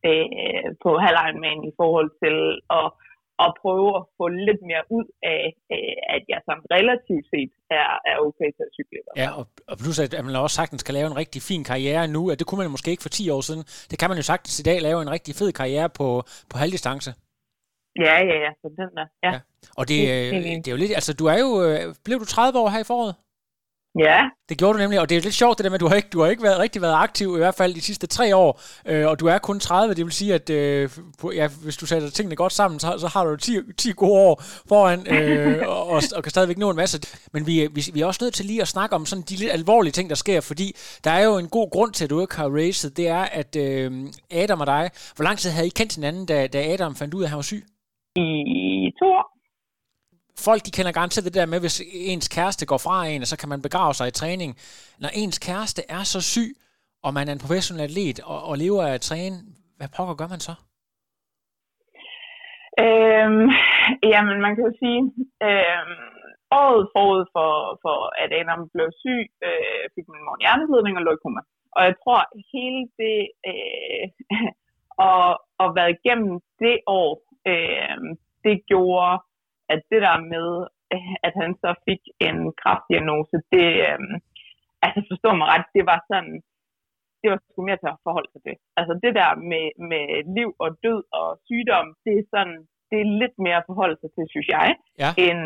øh, 0.08 0.68
på 0.84 0.90
halvironman 1.04 1.60
i 1.70 1.72
forhold 1.80 2.10
til 2.22 2.36
at, 2.78 2.88
at 3.44 3.50
prøve 3.62 3.88
at 3.98 4.02
få 4.18 4.24
lidt 4.46 4.62
mere 4.70 4.84
ud 4.98 5.06
af, 5.34 5.42
øh, 5.74 5.96
at 6.14 6.22
jeg 6.32 6.40
som 6.48 6.58
relativt 6.76 7.26
set 7.32 7.52
er, 7.80 7.90
er 8.10 8.16
okay 8.26 8.48
til 8.56 8.64
at 8.68 8.74
cykle. 8.78 9.00
Ja, 9.22 9.28
og, 9.38 9.44
og 9.70 9.76
plus 9.82 9.98
at 9.98 10.24
man 10.24 10.36
også 10.44 10.56
sagtens 10.60 10.82
kan 10.82 10.94
lave 10.94 11.08
en 11.12 11.20
rigtig 11.22 11.40
fin 11.50 11.64
karriere 11.70 12.08
nu, 12.16 12.30
at 12.30 12.38
det 12.38 12.46
kunne 12.46 12.62
man 12.62 12.74
måske 12.76 12.90
ikke 12.90 13.06
for 13.06 13.14
10 13.20 13.30
år 13.30 13.40
siden. 13.48 13.62
Det 13.90 13.96
kan 13.98 14.08
man 14.10 14.18
jo 14.20 14.24
sagtens 14.32 14.60
i 14.60 14.66
dag 14.70 14.78
lave 14.88 15.02
en 15.02 15.10
rigtig 15.16 15.34
fed 15.40 15.50
karriere 15.60 15.88
på, 15.98 16.08
på 16.50 16.56
halvdistance. 16.62 17.10
Ja, 17.98 18.16
ja, 18.30 18.36
ja, 18.44 18.50
så 18.60 18.68
den 18.68 18.96
der, 18.96 19.06
ja. 19.22 19.32
ja. 19.32 19.40
Og 19.76 19.88
det, 19.88 20.08
det, 20.08 20.44
det, 20.44 20.64
det 20.64 20.68
er 20.68 20.72
jo 20.72 20.76
lidt, 20.76 20.92
altså 20.94 21.12
du 21.12 21.26
er 21.26 21.38
jo, 21.38 21.62
øh, 21.64 21.94
blev 22.04 22.20
du 22.20 22.24
30 22.24 22.58
år 22.58 22.68
her 22.68 22.80
i 22.80 22.84
foråret? 22.84 23.14
Ja. 23.98 24.28
Det 24.48 24.58
gjorde 24.58 24.74
du 24.74 24.82
nemlig, 24.82 25.00
og 25.00 25.08
det 25.08 25.16
er 25.16 25.20
lidt 25.20 25.34
sjovt 25.34 25.58
det 25.58 25.64
der 25.64 25.70
med, 25.70 25.74
at 25.74 25.80
du 25.80 25.88
har 25.88 25.94
ikke, 25.94 26.08
du 26.08 26.20
har 26.20 26.30
ikke 26.30 26.42
været, 26.42 26.58
rigtig 26.58 26.82
været 26.82 26.94
aktiv, 26.94 27.34
i 27.34 27.38
hvert 27.38 27.54
fald 27.54 27.74
de 27.74 27.80
sidste 27.80 28.06
tre 28.06 28.36
år, 28.36 28.60
øh, 28.86 29.06
og 29.06 29.20
du 29.20 29.26
er 29.26 29.38
kun 29.38 29.60
30, 29.60 29.94
det 29.94 30.04
vil 30.04 30.12
sige, 30.12 30.34
at 30.34 30.50
øh, 30.50 30.90
ja, 31.34 31.48
hvis 31.48 31.76
du 31.76 31.86
sætter 31.86 32.10
tingene 32.10 32.36
godt 32.36 32.52
sammen, 32.52 32.80
så, 32.80 32.98
så 32.98 33.06
har 33.08 33.24
du 33.24 33.36
10, 33.36 33.58
10 33.78 33.92
gode 33.92 34.12
år 34.12 34.42
foran, 34.68 35.06
øh, 35.06 35.62
og, 35.68 35.88
og, 35.88 36.02
og 36.16 36.22
kan 36.22 36.30
stadigvæk 36.30 36.58
nå 36.58 36.70
en 36.70 36.76
masse. 36.76 37.00
Men 37.32 37.46
vi, 37.46 37.68
vi, 37.72 37.84
vi 37.92 38.00
er 38.00 38.06
også 38.06 38.24
nødt 38.24 38.34
til 38.34 38.46
lige 38.46 38.62
at 38.62 38.68
snakke 38.68 38.96
om 38.96 39.06
sådan 39.06 39.24
de 39.28 39.36
lidt 39.36 39.52
alvorlige 39.52 39.92
ting, 39.92 40.10
der 40.10 40.16
sker, 40.16 40.40
fordi 40.40 40.76
der 41.04 41.10
er 41.10 41.24
jo 41.24 41.38
en 41.38 41.48
god 41.48 41.70
grund 41.70 41.92
til, 41.92 42.04
at 42.04 42.10
du 42.10 42.20
ikke 42.20 42.36
har 42.36 42.56
racet, 42.56 42.96
det 42.96 43.08
er, 43.08 43.22
at 43.22 43.56
øh, 43.56 43.92
Adam 44.30 44.60
og 44.60 44.66
dig, 44.66 44.90
hvor 45.16 45.22
lang 45.22 45.38
tid 45.38 45.50
havde 45.50 45.66
I 45.66 45.70
kendt 45.70 45.94
hinanden, 45.94 46.26
da, 46.26 46.46
da 46.46 46.72
Adam 46.72 46.96
fandt 46.96 47.14
ud 47.14 47.22
af, 47.22 47.26
at 47.26 47.30
han 47.30 47.36
var 47.36 47.42
syg? 47.42 47.64
I 48.18 48.92
to 49.00 49.06
år 49.18 49.38
folk 50.46 50.60
de 50.66 50.76
kender 50.76 50.92
garanteret 50.98 51.24
det 51.28 51.38
der 51.38 51.46
med, 51.52 51.60
hvis 51.60 51.76
ens 52.14 52.28
kæreste 52.36 52.66
går 52.66 52.80
fra 52.86 52.96
en, 53.06 53.22
så 53.32 53.36
kan 53.40 53.48
man 53.52 53.62
begrave 53.66 53.94
sig 53.94 54.06
i 54.08 54.18
træning. 54.20 54.50
Når 55.02 55.10
ens 55.22 55.38
kæreste 55.48 55.82
er 55.96 56.02
så 56.14 56.20
syg, 56.34 56.50
og 57.04 57.10
man 57.16 57.28
er 57.28 57.32
en 57.32 57.44
professionel 57.44 57.84
atlet 57.88 58.18
og, 58.32 58.38
og 58.48 58.54
lever 58.62 58.82
af 58.88 58.92
at 58.94 59.06
træne, 59.10 59.36
hvad 59.78 59.88
pokker 59.96 60.14
gør 60.20 60.30
man 60.34 60.42
så? 60.48 60.54
Øhm, 62.84 63.46
jamen, 64.12 64.36
man 64.44 64.52
kan 64.54 64.64
jo 64.68 64.72
sige, 64.82 65.00
øhm, 65.48 66.08
året 66.62 66.84
forud 66.94 67.22
for, 67.34 67.50
for 67.84 67.98
at 68.22 68.30
Adam 68.40 68.60
blev 68.74 68.88
syg, 69.02 69.26
øh, 69.48 69.84
fik 69.94 70.06
min 70.12 70.24
mor 70.26 70.36
hjerneblødning 70.42 70.94
og 70.96 71.04
lå 71.04 71.12
i 71.14 71.22
koma. 71.22 71.42
Og 71.76 71.82
jeg 71.88 71.94
tror, 72.02 72.20
hele 72.54 72.82
det 73.02 73.20
øh, 73.50 74.04
og, 75.08 75.26
og 75.62 75.68
været 75.78 75.96
igennem 75.96 76.34
det 76.62 76.76
år, 77.00 77.12
øh, 77.46 77.98
det 78.44 78.56
gjorde 78.66 79.18
at 79.72 79.80
det 79.92 80.00
der 80.06 80.18
med, 80.34 80.48
at 81.26 81.34
han 81.42 81.50
så 81.62 81.70
fik 81.86 82.02
en 82.28 82.38
kraftdiagnose, 82.60 83.36
det, 83.52 83.68
øh, 83.88 83.98
altså 84.84 85.00
forstår 85.10 85.34
mig 85.36 85.46
ret, 85.52 85.66
det 85.76 85.84
var 85.92 85.98
sådan, 86.10 86.34
det 87.20 87.28
var 87.30 87.38
sgu 87.38 87.58
mere 87.66 87.80
til 87.80 87.94
at 87.94 88.02
forholde 88.06 88.30
sig 88.32 88.42
til. 88.46 88.56
Altså 88.78 88.92
det 89.04 89.12
der 89.20 89.30
med, 89.50 89.66
med 89.90 90.06
liv 90.38 90.50
og 90.64 90.70
død 90.84 91.00
og 91.20 91.28
sygdom, 91.46 91.86
det 92.04 92.14
er 92.18 92.24
sådan, 92.34 92.58
det 92.90 92.98
er 93.00 93.16
lidt 93.22 93.36
mere 93.44 93.58
at 93.60 93.68
forholde 93.70 93.98
sig 94.00 94.10
til, 94.16 94.24
synes 94.32 94.48
jeg, 94.56 94.68
ja. 95.02 95.10
end 95.26 95.40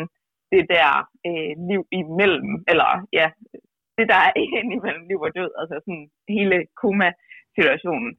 det 0.53 0.63
der 0.75 0.89
øh, 1.27 1.53
liv 1.69 1.81
imellem, 2.01 2.51
eller 2.71 2.89
ja, 3.19 3.27
det 3.97 4.05
der 4.11 4.19
er 4.27 4.31
imellem 4.77 5.05
liv 5.11 5.19
og 5.27 5.31
død, 5.39 5.51
altså 5.61 5.75
sådan 5.85 6.05
hele 6.35 6.57
koma-situationen. 6.81 8.11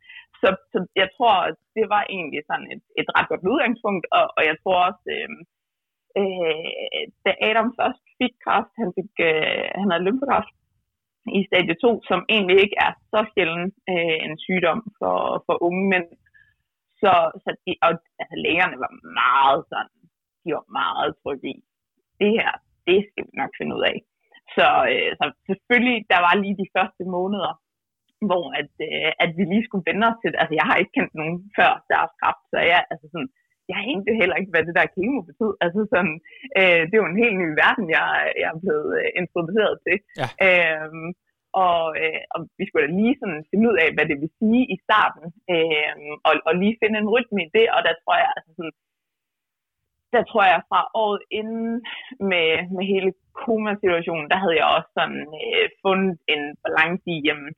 Så, 0.45 0.51
så 0.73 0.79
jeg 1.03 1.09
tror, 1.17 1.37
det 1.77 1.87
var 1.95 2.03
egentlig 2.17 2.43
sådan 2.51 2.69
et, 2.75 2.85
et 3.01 3.09
ret 3.17 3.29
godt 3.31 3.45
udgangspunkt, 3.53 4.05
og, 4.19 4.25
og 4.37 4.43
jeg 4.51 4.57
tror 4.63 4.79
også, 4.89 5.05
øh, 5.17 5.31
øh, 6.21 7.05
da 7.25 7.31
Adam 7.49 7.69
først 7.81 8.03
fik 8.19 8.35
kræft, 8.45 8.73
han, 8.81 8.89
fik, 8.99 9.13
øh, 9.29 9.65
han 9.81 9.89
havde 9.91 10.07
lymfekræft 10.07 10.55
i 11.39 11.41
stadie 11.49 11.77
2, 11.83 12.03
som 12.11 12.21
egentlig 12.35 12.59
ikke 12.65 12.79
er 12.87 12.93
så 13.13 13.21
sjældent 13.33 13.75
øh, 13.93 14.19
en 14.27 14.35
sygdom 14.47 14.81
for, 14.99 15.19
for 15.47 15.55
unge 15.67 15.85
mænd. 15.93 16.09
Så, 17.03 17.13
så 17.43 17.51
de, 17.65 17.71
og, 17.87 17.93
altså, 18.21 18.37
lægerne 18.47 18.77
var 18.85 18.93
meget 19.23 19.61
sådan, 19.73 20.01
de 20.43 20.49
var 20.59 20.67
meget 20.83 21.11
trygge 21.23 21.49
i, 21.55 21.57
det 22.21 22.31
her, 22.39 22.51
det 22.89 22.99
skal 23.09 23.25
vi 23.27 23.33
nok 23.43 23.53
finde 23.59 23.77
ud 23.77 23.85
af. 23.93 23.97
Så, 24.57 24.67
øh, 24.93 25.11
så 25.19 25.25
selvfølgelig, 25.49 25.99
der 26.13 26.21
var 26.27 26.35
lige 26.43 26.61
de 26.63 26.73
første 26.77 27.05
måneder, 27.17 27.53
hvor 28.31 28.45
at, 28.61 28.73
øh, 28.89 29.11
at 29.25 29.31
vi 29.37 29.43
lige 29.45 29.67
skulle 29.67 29.87
vende 29.89 30.07
os 30.11 30.19
til 30.21 30.31
det. 30.31 30.39
Altså, 30.41 30.55
jeg 30.61 30.67
har 30.69 30.77
ikke 30.79 30.97
kendt 30.97 31.15
nogen 31.21 31.37
før, 31.59 31.73
der 31.89 31.97
har 32.03 32.11
haft 32.27 32.43
så 32.53 32.59
jeg, 32.73 32.83
altså 32.93 33.07
sådan, 33.13 33.31
jeg 33.71 33.79
anede 33.91 34.21
heller 34.21 34.37
ikke, 34.39 34.53
hvad 34.53 34.65
det 34.67 34.79
der 34.79 34.95
kemo 34.97 35.21
betød. 35.29 35.53
Altså 35.65 35.81
sådan, 35.93 36.17
øh, 36.59 36.81
det 36.87 36.95
er 36.95 37.03
jo 37.03 37.13
en 37.13 37.23
helt 37.25 37.39
ny 37.43 37.49
verden, 37.63 37.87
jeg, 37.97 38.07
jeg 38.41 38.49
er 38.55 38.63
blevet 38.65 38.91
øh, 39.01 39.09
introduceret 39.21 39.75
til. 39.87 39.97
Ja. 40.21 40.29
Øhm, 40.47 41.09
og, 41.65 41.81
øh, 42.03 42.23
og 42.35 42.39
vi 42.59 42.65
skulle 42.65 42.85
da 42.87 42.93
lige 43.01 43.19
sådan 43.21 43.41
finde 43.51 43.65
ud 43.71 43.77
af, 43.85 43.89
hvad 43.95 44.07
det 44.11 44.17
vil 44.23 44.37
sige 44.41 44.63
i 44.75 44.77
starten, 44.87 45.25
øh, 45.55 45.93
og, 46.29 46.35
og 46.49 46.53
lige 46.63 46.79
finde 46.81 46.97
en 46.99 47.13
rytme 47.15 47.41
i 47.43 47.53
det, 47.57 47.67
og 47.75 47.81
der 47.87 47.95
tror 48.03 48.17
jeg, 48.23 48.31
altså 48.37 48.51
sådan, 48.59 48.77
der 50.15 50.23
tror 50.31 50.45
jeg 50.53 50.61
fra 50.71 50.81
året 51.03 51.23
inden 51.39 51.73
med, 52.31 52.51
med 52.77 52.85
hele 52.93 53.11
koma-situationen, 53.43 54.27
der 54.33 54.39
havde 54.43 54.57
jeg 54.61 54.69
også 54.77 54.91
sådan 54.99 55.23
øh, 55.43 55.67
fundet 55.83 56.19
en 56.35 56.43
balance 56.65 57.07
i, 57.15 57.17
jamen, 57.29 57.51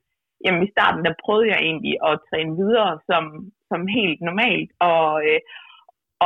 jamen 0.43 0.63
i 0.63 0.73
starten, 0.75 1.01
der 1.07 1.21
prøvede 1.23 1.51
jeg 1.53 1.59
egentlig 1.69 1.95
at 2.09 2.21
træne 2.29 2.53
videre 2.61 2.91
som, 3.09 3.23
som 3.69 3.81
helt 3.97 4.19
normalt, 4.29 4.71
og, 4.91 5.07
øh, 5.27 5.41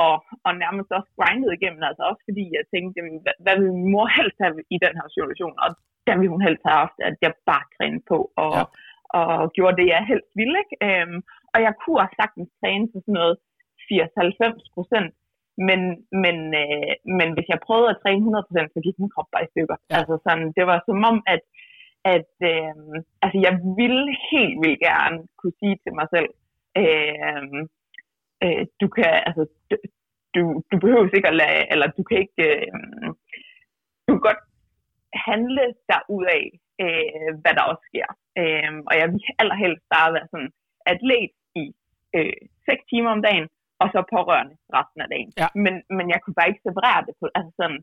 og, 0.03 0.13
og 0.45 0.51
nærmest 0.63 0.89
også 0.97 1.11
grindet 1.19 1.51
igennem, 1.53 1.83
altså 1.89 2.03
også 2.09 2.21
fordi 2.29 2.43
jeg 2.57 2.63
tænkte, 2.73 2.95
jamen, 2.97 3.17
hvad, 3.23 3.35
hvad 3.43 3.55
vil 3.59 3.71
min 3.77 3.91
mor 3.93 4.07
helst 4.17 4.37
have 4.43 4.55
i 4.75 4.77
den 4.85 4.93
her 4.99 5.07
situation, 5.15 5.55
og 5.63 5.69
der 6.07 6.15
ville 6.17 6.33
hun 6.35 6.45
helst 6.47 6.63
have 6.67 6.79
haft, 6.83 6.97
at 7.09 7.15
jeg 7.25 7.31
bare 7.51 7.65
trænede 7.75 8.05
på, 8.11 8.19
og, 8.43 8.53
ja. 8.57 8.63
og 9.19 9.51
gjorde 9.55 9.77
det, 9.79 9.87
jeg 9.95 10.09
helst 10.11 10.31
ville, 10.39 10.55
ikke? 10.63 10.75
Øhm, 10.87 11.19
og 11.53 11.59
jeg 11.65 11.73
kunne 11.81 12.01
også 12.03 12.15
sagtens 12.21 12.49
træne 12.59 12.85
til 12.91 12.99
sådan 13.03 13.17
noget 13.19 13.35
80-90 13.91 14.75
procent, 14.75 15.13
men, 15.67 15.81
men, 16.23 16.37
øh, 16.63 16.93
men 17.19 17.29
hvis 17.35 17.47
jeg 17.53 17.65
prøvede 17.67 17.91
at 17.93 18.01
træne 18.03 18.21
100 18.21 18.47
procent, 18.47 18.69
så 18.73 18.79
gik 18.85 18.97
min 18.99 19.13
krop 19.13 19.29
bare 19.33 19.45
i 19.45 19.51
stykker. 19.53 19.77
Ja. 19.79 19.95
Altså 19.99 20.15
sådan, 20.25 20.47
det 20.57 20.65
var 20.71 20.79
som 20.87 20.99
om, 21.11 21.17
at, 21.33 21.43
at 22.05 22.33
øh, 22.51 22.73
altså 23.23 23.37
jeg 23.45 23.53
ville 23.79 24.07
helt 24.31 24.57
vildt 24.63 24.81
gerne 24.89 25.17
kunne 25.37 25.57
sige 25.59 25.77
til 25.83 25.93
mig 25.99 26.07
selv, 26.15 26.29
øh, 26.81 27.43
øh, 28.43 28.63
du 28.81 28.87
kan, 28.95 29.11
altså, 29.27 29.43
du, 30.35 30.41
du 30.71 30.75
behøver 30.79 31.15
ikke 31.15 31.31
at 31.33 31.39
lade, 31.43 31.63
eller 31.71 31.87
du 31.97 32.03
kan 32.03 32.17
ikke, 32.25 32.43
øh, 32.49 32.67
du 34.05 34.09
kan 34.13 34.23
godt 34.29 34.43
handle 35.29 35.65
ud 36.09 36.25
af, 36.37 36.43
øh, 36.83 37.31
hvad 37.41 37.53
der 37.57 37.63
også 37.71 37.83
sker. 37.89 38.09
Øh, 38.41 38.71
og 38.89 38.93
jeg 38.99 39.07
vil 39.11 39.21
allerhelst 39.41 39.83
bare 39.95 40.13
være 40.13 40.27
sådan 40.31 40.51
atlet 40.91 41.29
i 41.61 41.63
øh, 42.17 42.33
6 42.65 42.83
timer 42.91 43.11
om 43.15 43.21
dagen, 43.21 43.47
og 43.81 43.87
så 43.93 43.99
pårørende 44.13 44.55
resten 44.77 45.01
af 45.01 45.09
dagen. 45.13 45.31
Ja. 45.41 45.47
Men, 45.63 45.73
men 45.97 46.05
jeg 46.13 46.19
kunne 46.21 46.37
bare 46.37 46.49
ikke 46.49 46.67
separere 46.67 47.05
det 47.07 47.13
på, 47.19 47.25
altså 47.37 47.51
sådan, 47.59 47.81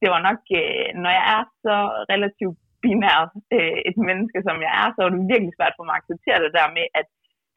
det 0.00 0.08
var 0.14 0.20
nok, 0.28 0.40
øh, 0.60 0.88
når 1.02 1.12
jeg 1.18 1.24
er 1.36 1.44
så 1.64 1.74
relativt 2.12 2.58
binært 2.84 3.32
øh, 3.56 3.78
et 3.90 3.98
menneske, 4.08 4.38
som 4.46 4.56
jeg 4.64 4.72
er, 4.82 4.88
så 4.90 5.00
er 5.02 5.10
det 5.10 5.30
virkelig 5.32 5.54
svært 5.54 5.76
for 5.76 5.84
mig 5.86 5.94
at 5.94 6.00
acceptere 6.00 6.42
det 6.44 6.52
der 6.58 6.68
med, 6.78 6.86
at 7.00 7.06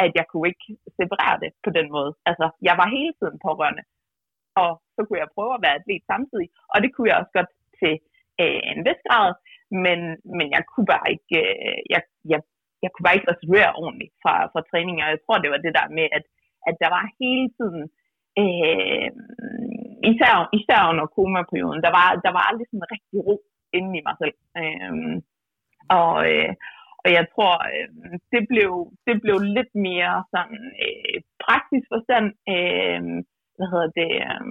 at 0.06 0.12
jeg 0.20 0.26
kunne 0.30 0.48
ikke 0.52 0.68
separere 1.00 1.38
det 1.44 1.52
på 1.66 1.70
den 1.78 1.88
måde. 1.96 2.12
Altså, 2.30 2.46
jeg 2.68 2.76
var 2.80 2.96
hele 2.98 3.14
tiden 3.20 3.38
pårørende, 3.46 3.84
og 4.62 4.70
så 4.96 5.00
kunne 5.04 5.22
jeg 5.24 5.36
prøve 5.36 5.54
at 5.56 5.64
være 5.66 5.78
atlet 5.80 6.04
samtidig, 6.12 6.50
og 6.74 6.78
det 6.84 6.90
kunne 6.92 7.10
jeg 7.10 7.20
også 7.22 7.34
godt 7.38 7.52
til 7.80 7.94
øh, 8.42 8.62
en 8.72 8.82
vis 8.88 9.02
grad, 9.08 9.30
men, 9.86 10.00
men 10.38 10.48
jeg 10.56 10.64
kunne 10.72 10.90
bare 10.94 11.08
ikke, 11.16 11.38
øh, 11.44 11.80
jeg, 11.94 12.02
jeg, 12.32 12.40
jeg 12.84 12.90
kunne 12.92 13.06
bare 13.06 13.18
ikke 13.18 13.32
restituere 13.32 13.78
ordentligt 13.84 14.14
fra, 14.24 14.34
fra 14.52 14.62
træning, 14.70 14.96
og 15.04 15.10
jeg 15.14 15.22
tror, 15.22 15.38
det 15.38 15.52
var 15.54 15.62
det 15.66 15.74
der 15.80 15.88
med, 15.98 16.08
at, 16.18 16.26
at 16.70 16.76
der 16.82 16.90
var 16.96 17.04
hele 17.22 17.48
tiden 17.58 17.84
øh, 18.42 19.10
især, 20.12 20.34
især 20.60 20.82
under 20.92 21.06
komaperioden, 21.18 21.82
der 21.86 21.92
var, 21.98 22.08
der 22.26 22.32
var 22.38 22.44
aldrig 22.50 22.68
sådan 22.68 22.92
rigtig 22.96 23.20
ro 23.28 23.36
inden 23.78 23.96
i 23.96 24.02
mig 24.08 24.16
selv. 24.22 24.36
Øh, 24.62 24.94
og, 26.00 26.14
øh, 26.32 26.54
og 27.04 27.10
jeg 27.18 27.26
tror, 27.34 27.56
øh, 27.74 27.90
det, 28.34 28.44
blev, 28.52 28.72
det 29.08 29.16
blev 29.24 29.38
lidt 29.58 29.74
mere 29.88 30.16
sådan 30.34 30.62
øh, 30.86 31.18
praktisk 31.46 31.86
forstand, 31.94 32.28
øh, 32.54 33.02
hvad 33.58 33.68
hedder 33.74 33.90
det, 34.02 34.12
øh, 34.28 34.46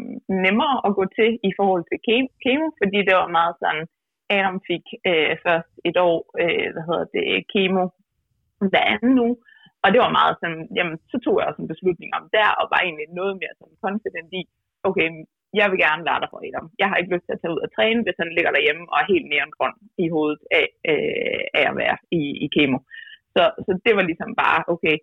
nemmere 0.46 0.76
at 0.86 0.96
gå 0.98 1.04
til 1.18 1.30
i 1.48 1.52
forhold 1.58 1.84
til 1.86 1.98
kemo, 2.44 2.66
fordi 2.80 2.98
det 3.08 3.14
var 3.20 3.36
meget 3.38 3.54
sådan, 3.62 3.84
Adam 4.36 4.58
fik 4.70 4.84
øh, 5.10 5.34
først 5.46 5.72
et 5.88 5.96
år, 6.08 6.18
øh, 6.42 6.66
hvad 6.72 6.84
hedder 6.88 7.06
det, 7.14 7.24
kemo 7.54 7.84
hver 8.70 8.84
anden 8.94 9.12
nu, 9.20 9.28
og 9.82 9.88
det 9.92 10.00
var 10.04 10.18
meget 10.20 10.34
sådan, 10.40 10.62
jamen, 10.76 10.96
så 11.10 11.16
tog 11.24 11.34
jeg 11.38 11.46
også 11.48 11.62
en 11.62 11.72
beslutning 11.74 12.10
om 12.18 12.24
der, 12.36 12.48
og 12.60 12.64
var 12.72 12.80
egentlig 12.82 13.08
noget 13.20 13.34
mere 13.40 13.54
sådan 13.58 13.78
confident 13.86 14.30
i, 14.40 14.42
okay, 14.88 15.08
jeg 15.58 15.66
vil 15.70 15.78
gerne 15.86 16.02
være 16.08 16.20
der 16.22 16.30
for 16.30 16.40
Adam. 16.46 16.66
Jeg 16.82 16.88
har 16.88 16.96
ikke 16.96 17.12
lyst 17.14 17.26
til 17.26 17.36
at 17.36 17.40
tage 17.40 17.54
ud 17.54 17.64
og 17.66 17.70
træne, 17.76 18.02
hvis 18.04 18.20
han 18.22 18.30
ligger 18.36 18.52
derhjemme 18.56 18.84
og 18.92 18.96
er 18.98 19.12
helt 19.12 19.28
grøn 19.56 19.76
i 20.04 20.06
hovedet 20.14 20.42
af, 20.60 20.66
øh, 20.90 21.42
af 21.58 21.64
at 21.70 21.76
være 21.82 21.96
i, 22.20 22.22
i 22.44 22.46
kemo. 22.56 22.78
Så, 23.34 23.42
så 23.66 23.72
det 23.84 23.92
var 23.96 24.04
ligesom 24.10 24.30
bare, 24.44 24.60
okay, 24.74 24.96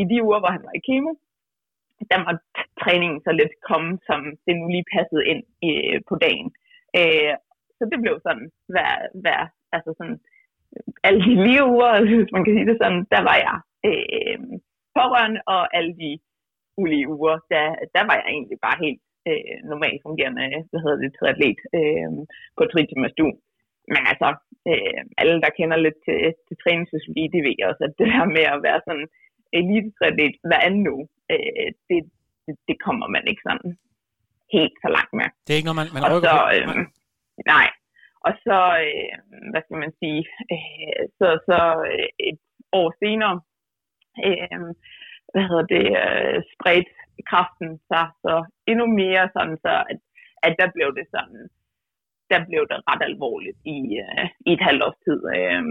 i 0.00 0.02
de 0.10 0.22
uger, 0.26 0.38
hvor 0.40 0.52
han 0.56 0.64
var 0.68 0.74
i 0.76 0.86
kemo, 0.88 1.12
der 2.10 2.18
må 2.24 2.30
træningen 2.82 3.20
så 3.26 3.32
lidt 3.40 3.54
komme, 3.70 3.90
som 4.08 4.20
det 4.46 4.54
nu 4.56 4.66
lige 4.68 4.90
passede 4.96 5.24
ind 5.32 5.42
øh, 5.68 5.98
på 6.08 6.14
dagen. 6.24 6.48
Øh, 6.98 7.32
så 7.78 7.82
det 7.90 7.98
blev 8.02 8.14
sådan, 8.26 8.46
hver, 8.72 8.92
hver, 9.22 9.40
altså 9.76 9.90
sådan, 9.98 10.18
alle 11.06 11.20
de 11.26 11.32
lige 11.46 11.64
uger, 11.74 11.92
hvis 12.20 12.32
man 12.34 12.44
kan 12.44 12.54
sige 12.54 12.70
det 12.70 12.78
sådan, 12.82 13.02
der 13.14 13.22
var 13.28 13.36
jeg 13.46 13.56
øh, 13.88 14.38
pårørende, 14.96 15.40
og 15.54 15.76
alle 15.76 15.92
de 16.02 16.10
ulige 16.82 17.08
uger, 17.08 17.36
der, 17.52 17.64
der 17.94 18.02
var 18.08 18.14
jeg 18.20 18.26
egentlig 18.34 18.58
bare 18.66 18.78
helt 18.84 19.00
øh, 19.30 19.56
normalt 19.72 20.00
fungerende, 20.06 20.44
hvad 20.70 20.80
hedder 20.84 21.00
det, 21.02 21.16
triatlet 21.18 21.60
øh, 21.78 22.10
på 22.56 22.62
du. 23.20 23.28
Men 23.94 24.02
altså, 24.12 24.28
øh, 24.70 25.02
alle, 25.20 25.36
der 25.44 25.56
kender 25.58 25.76
lidt 25.86 25.98
til, 26.06 26.20
til 26.46 26.56
træningsfysiologi, 26.62 27.24
de 27.34 27.44
ved 27.46 27.56
også, 27.68 27.82
at 27.88 27.94
det 27.98 28.06
der 28.12 28.24
med 28.36 28.46
at 28.54 28.62
være 28.66 28.80
sådan 28.86 29.06
elite-triatlet 29.58 30.36
hver 30.48 30.60
anden 30.66 30.86
uge, 30.94 31.06
øh, 31.32 31.68
det, 31.88 31.98
det, 32.44 32.54
det 32.68 32.76
kommer 32.86 33.06
man 33.14 33.24
ikke 33.30 33.46
sådan 33.48 33.70
helt 34.56 34.76
så 34.84 34.88
langt 34.96 35.12
med. 35.18 35.26
Det 35.44 35.52
er 35.52 35.58
ikke 35.58 35.70
noget, 35.70 35.82
man, 35.82 35.90
man 35.96 36.04
rykker 36.12 36.34
så, 36.36 36.42
øh, 36.56 36.86
Nej. 37.54 37.68
Og 38.26 38.32
så, 38.46 38.58
øh, 38.86 39.12
hvad 39.50 39.62
skal 39.64 39.78
man 39.84 39.92
sige, 40.00 40.22
øh, 40.54 41.02
så, 41.18 41.26
så 41.48 41.58
øh, 41.92 42.08
et 42.30 42.38
år 42.80 42.88
senere, 43.02 43.36
øh, 44.26 44.60
hvad 45.32 45.44
hedder 45.48 45.66
det, 45.76 45.86
øh, 46.04 46.38
spredt 46.54 46.90
kraften 47.30 47.70
sig 47.90 48.06
så 48.24 48.34
endnu 48.70 48.86
mere 49.02 49.24
sådan, 49.36 49.56
så 49.64 49.72
at, 49.92 49.98
at 50.46 50.52
der 50.60 50.68
blev 50.76 50.88
det 50.98 51.06
sådan, 51.14 51.40
der 52.32 52.40
blev 52.48 52.62
det 52.70 52.78
ret 52.88 53.02
alvorligt 53.10 53.58
i, 53.76 53.78
øh, 54.04 54.26
i 54.48 54.50
et 54.56 54.62
halvt 54.68 54.82
års 54.86 55.00
tid, 55.06 55.20
øh, 55.36 55.62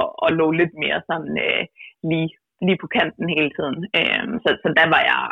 og, 0.00 0.08
og 0.24 0.28
lå 0.40 0.46
lidt 0.50 0.74
mere 0.84 1.00
sådan 1.10 1.34
øh, 1.46 1.64
lige, 2.10 2.30
lige 2.66 2.82
på 2.82 2.88
kanten 2.96 3.26
hele 3.36 3.50
tiden. 3.58 3.78
Øh, 3.98 4.26
så, 4.44 4.50
så 4.62 4.68
der 4.78 4.86
var 4.94 5.02
jeg, 5.12 5.22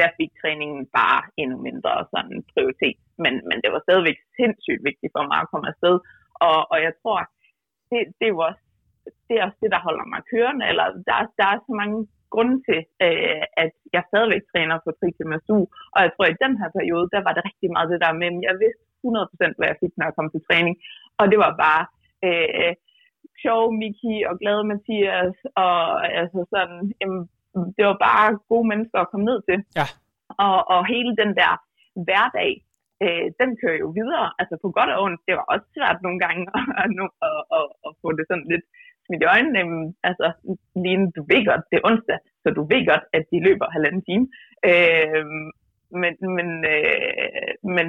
der 0.00 0.16
fik 0.18 0.30
træningen 0.40 0.82
bare 0.98 1.20
endnu 1.40 1.56
mindre 1.68 1.92
sådan 2.14 2.36
prioritet. 2.52 2.98
Men, 3.24 3.34
men 3.48 3.56
det 3.62 3.70
var 3.72 3.80
stadigvæk 3.82 4.18
sindssygt 4.38 4.82
vigtigt 4.88 5.14
for 5.16 5.24
mig 5.30 5.38
at 5.40 5.50
komme 5.50 5.68
afsted. 5.72 5.96
Og, 6.48 6.58
og 6.72 6.78
jeg 6.86 6.92
tror, 7.02 7.20
det, 7.90 7.98
det 8.18 8.26
er 8.26 8.34
jo 8.36 8.42
også 8.50 8.64
det, 9.26 9.34
er 9.36 9.44
også 9.46 9.60
det, 9.62 9.70
der 9.74 9.86
holder 9.86 10.06
mig 10.12 10.20
kørende. 10.32 10.64
Eller 10.70 10.86
der, 11.08 11.16
der 11.38 11.46
er 11.52 11.58
så 11.66 11.72
mange 11.82 11.98
grunde 12.34 12.56
til, 12.68 12.80
øh, 13.06 13.44
at 13.62 13.72
jeg 13.94 14.02
stadigvæk 14.10 14.44
træner 14.52 14.76
på 14.84 14.90
Trikimasu. 14.98 15.58
Og 15.94 15.98
jeg 16.04 16.10
tror, 16.12 16.24
at 16.26 16.34
i 16.34 16.42
den 16.44 16.54
her 16.60 16.70
periode, 16.78 17.06
der 17.14 17.20
var 17.26 17.32
det 17.34 17.42
rigtig 17.50 17.70
meget 17.74 17.92
det 17.92 18.00
der 18.04 18.12
med, 18.20 18.28
at 18.32 18.46
jeg 18.48 18.54
vidste 18.62 18.84
100% 19.04 19.56
hvad 19.58 19.68
jeg 19.70 19.80
fik, 19.82 19.92
når 19.96 20.06
jeg 20.06 20.16
kom 20.16 20.28
til 20.30 20.46
træning. 20.48 20.74
Og 21.20 21.24
det 21.32 21.38
var 21.44 21.52
bare 21.64 21.82
øh, 22.26 22.72
sjov 23.42 23.62
Miki 23.80 24.14
og 24.28 24.34
glade 24.42 24.64
Mathias, 24.70 25.36
og 25.64 25.76
altså 26.20 26.40
sådan, 26.54 26.78
jamen, 27.00 27.22
det 27.76 27.84
var 27.90 27.96
bare 28.08 28.38
gode 28.50 28.66
mennesker 28.70 28.98
at 29.00 29.10
komme 29.10 29.26
ned 29.30 29.38
til. 29.48 29.58
Ja. 29.78 29.86
Og, 30.46 30.58
og 30.74 30.80
hele 30.94 31.12
den 31.22 31.30
der 31.40 31.52
hverdag, 32.06 32.50
øh, 33.04 33.26
den 33.40 33.50
kører 33.60 33.78
jo 33.84 33.88
videre, 34.00 34.26
altså 34.40 34.54
på 34.62 34.68
godt 34.76 34.90
og 34.94 35.02
ondt. 35.04 35.20
Det 35.26 35.34
var 35.38 35.46
også 35.52 35.66
svært 35.76 35.98
nogle 36.06 36.20
gange 36.24 36.42
at, 36.82 36.88
at, 37.26 37.40
at, 37.56 37.66
at 37.86 37.92
få 38.02 38.08
det 38.18 38.24
sådan 38.30 38.48
lidt 38.52 38.66
smidt 39.08 39.22
i 39.24 39.30
øjnene. 39.34 39.62
Altså, 40.08 40.26
lige 40.82 40.98
du 41.16 41.22
ved 41.30 41.42
godt, 41.50 41.64
det 41.70 41.76
er 41.78 41.86
onsdag, 41.90 42.18
så 42.42 42.48
du 42.58 42.62
ved 42.72 42.82
godt, 42.90 43.04
at 43.16 43.24
de 43.30 43.38
løber 43.46 43.74
halvanden 43.76 44.02
time. 44.08 44.26
Øh, 44.70 45.24
men, 46.02 46.12
men, 46.36 46.48
øh, 46.74 47.50
men 47.76 47.86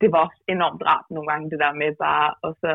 det 0.00 0.08
var 0.12 0.20
også 0.26 0.40
enormt 0.54 0.82
rart 0.90 1.06
nogle 1.14 1.28
gange, 1.30 1.50
det 1.52 1.58
der 1.64 1.72
med 1.82 1.90
bare 2.06 2.28
at 2.46 2.52
så 2.62 2.72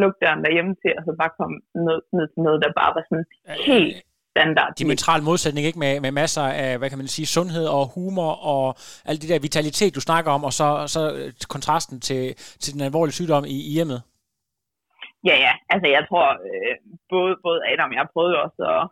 lukke 0.00 0.18
døren 0.22 0.44
derhjemme 0.44 0.74
til, 0.82 0.92
og 0.98 1.02
så 1.06 1.12
bare 1.20 1.36
komme 1.38 1.56
ned, 1.86 1.98
ned 2.16 2.26
til 2.32 2.40
noget, 2.46 2.62
der 2.64 2.78
bare 2.80 2.92
var 2.96 3.04
sådan 3.10 3.26
helt 3.70 3.96
standard. 4.34 4.70
Dimensional 4.78 5.22
modsætning, 5.22 5.66
ikke? 5.66 5.78
Med, 5.78 6.00
med 6.00 6.12
masser 6.22 6.42
af, 6.42 6.78
hvad 6.78 6.88
kan 6.90 6.98
man 6.98 7.08
sige, 7.08 7.26
sundhed 7.26 7.66
og 7.66 7.84
humor 7.94 8.32
og 8.52 8.76
alt 9.04 9.22
det 9.22 9.28
der 9.30 9.38
vitalitet, 9.38 9.94
du 9.94 10.00
snakker 10.00 10.30
om, 10.30 10.44
og 10.44 10.52
så, 10.52 10.68
så 10.86 11.00
kontrasten 11.48 12.00
til, 12.00 12.34
til 12.62 12.74
den 12.74 12.80
alvorlige 12.80 13.12
sygdom 13.12 13.44
i, 13.44 13.58
i 13.70 13.72
hjemmet. 13.76 14.02
Ja, 15.28 15.36
ja. 15.46 15.52
Altså, 15.72 15.88
jeg 15.96 16.02
tror, 16.08 16.26
øh, 16.48 16.74
både, 17.12 17.32
både 17.46 17.60
Adam 17.70 17.90
og 17.92 17.96
jeg 18.00 18.12
prøvede 18.14 18.42
også, 18.46 18.62
og, 18.76 18.84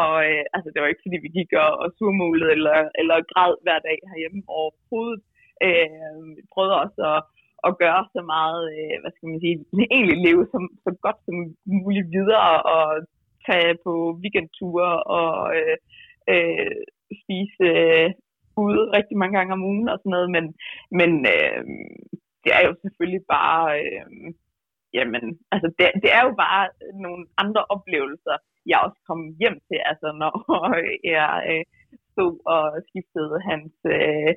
og 0.00 0.12
øh, 0.28 0.44
altså, 0.54 0.68
det 0.70 0.78
var 0.80 0.88
ikke, 0.90 1.04
fordi 1.06 1.18
vi 1.26 1.30
gik 1.38 1.50
og, 1.64 1.70
og 1.82 1.88
surmulede 1.98 2.50
eller, 2.56 2.78
eller 3.00 3.28
græd 3.32 3.52
hver 3.64 3.78
dag 3.88 3.98
herhjemme 4.10 4.42
overhovedet. 4.58 5.22
Øh, 5.66 6.22
vi 6.36 6.42
prøvede 6.54 6.80
også 6.84 7.00
at, 7.14 7.20
at 7.68 7.72
gøre 7.82 8.02
så 8.14 8.20
meget, 8.34 8.62
øh, 8.76 8.96
hvad 9.00 9.12
skal 9.12 9.28
man 9.28 9.40
sige, 9.44 9.56
egentlig 9.96 10.18
leve 10.26 10.44
så, 10.52 10.58
så 10.84 10.90
godt 11.04 11.18
som 11.26 11.36
muligt 11.82 12.08
videre, 12.16 12.52
og 12.74 12.86
tage 13.46 13.74
på 13.84 13.92
weekendture 14.22 14.90
og 15.18 15.32
øh, 15.58 15.76
øh, 16.32 16.76
spise 17.22 17.66
øh, 17.84 18.10
ude 18.64 18.82
rigtig 18.96 19.16
mange 19.18 19.34
gange 19.38 19.52
om 19.52 19.64
ugen 19.70 19.88
og 19.92 19.98
sådan 19.98 20.14
noget, 20.16 20.30
men, 20.36 20.44
men 20.98 21.10
øh, 21.34 21.62
det 22.42 22.50
er 22.56 22.62
jo 22.68 22.72
selvfølgelig 22.82 23.22
bare, 23.36 23.62
øh, 23.80 24.06
jamen, 24.96 25.24
altså 25.54 25.68
det, 25.78 25.86
det 26.02 26.10
er 26.18 26.22
jo 26.28 26.32
bare 26.44 26.62
øh, 26.82 26.94
nogle 27.04 27.22
andre 27.42 27.62
oplevelser, 27.74 28.36
jeg 28.70 28.78
også 28.86 29.00
kom 29.08 29.20
hjem 29.40 29.56
til, 29.68 29.78
altså 29.90 30.08
når 30.22 30.32
jeg 31.16 31.32
øh, 31.50 31.64
stod 32.12 32.34
og 32.54 32.64
skiftede 32.88 33.36
hans 33.50 33.74
øh, 33.96 34.32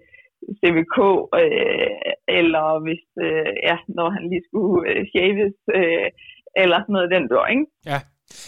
CVK, 0.60 0.98
øh, 1.42 2.12
eller 2.40 2.66
hvis, 2.86 3.06
øh, 3.28 3.54
ja, 3.70 3.78
når 3.98 4.08
han 4.16 4.24
lige 4.32 4.48
skulle 4.50 4.78
øh, 4.90 5.02
shaves, 5.14 5.58
øh, 5.80 6.08
eller 6.62 6.78
sådan 6.80 6.94
noget 6.96 7.14
den 7.16 7.28
dør, 7.32 7.46
ikke? 7.56 7.66
Ja. 7.92 8.00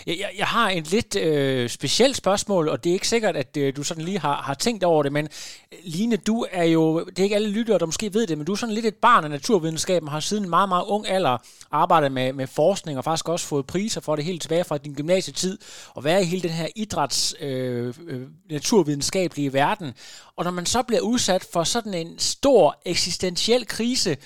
Jeg, 0.07 0.17
jeg, 0.19 0.30
jeg 0.38 0.47
har 0.47 0.69
en 0.69 0.84
lidt 0.84 1.15
øh, 1.15 1.69
specielt 1.69 2.15
spørgsmål, 2.15 2.69
og 2.69 2.84
det 2.84 2.89
er 2.89 2.93
ikke 2.93 3.07
sikkert, 3.07 3.36
at 3.36 3.57
øh, 3.57 3.75
du 3.75 3.84
sådan 3.84 4.03
lige 4.03 4.19
har, 4.19 4.36
har 4.36 4.53
tænkt 4.53 4.84
over 4.84 5.03
det, 5.03 5.11
men 5.11 5.28
øh, 5.71 5.80
Line, 5.84 6.17
du 6.17 6.45
er 6.51 6.63
jo, 6.63 7.05
det 7.05 7.19
er 7.19 7.23
ikke 7.23 7.36
alle 7.36 7.49
lyttere, 7.49 7.80
der 7.80 7.86
måske 7.86 8.13
ved 8.13 8.28
det, 8.28 8.38
men 8.38 8.45
du 8.45 8.51
er 8.51 8.55
sådan 8.55 8.75
lidt 8.75 8.86
et 8.86 8.95
barn 8.95 9.23
af 9.23 9.30
naturvidenskaben, 9.30 10.09
har 10.09 10.19
siden 10.19 10.43
en 10.43 10.49
meget, 10.49 10.69
meget 10.69 10.86
ung 10.86 11.07
alder 11.07 11.38
arbejdet 11.71 12.11
med, 12.11 12.34
med 12.34 12.47
forskning, 12.47 12.97
og 12.97 13.03
faktisk 13.03 13.30
også 13.30 13.45
fået 13.45 13.67
priser 13.67 14.01
for 14.01 14.15
det 14.15 14.25
helt 14.25 14.41
tilbage 14.41 14.63
fra 14.63 14.78
din 14.78 14.93
gymnasietid, 14.93 15.57
og 15.93 16.03
være 16.03 16.21
i 16.21 16.25
hele 16.25 16.41
den 16.41 16.51
her 16.51 16.67
idræts 16.75 17.36
øh, 17.39 17.93
øh, 18.07 18.21
naturvidenskabelige 18.49 19.53
verden. 19.53 19.93
Og 20.36 20.43
når 20.43 20.51
man 20.51 20.65
så 20.65 20.84
bliver 20.84 21.01
udsat 21.01 21.47
for 21.53 21.63
sådan 21.63 21.93
en 21.93 22.19
stor 22.19 22.82
eksistentiel 22.86 23.67
krise, 23.67 24.17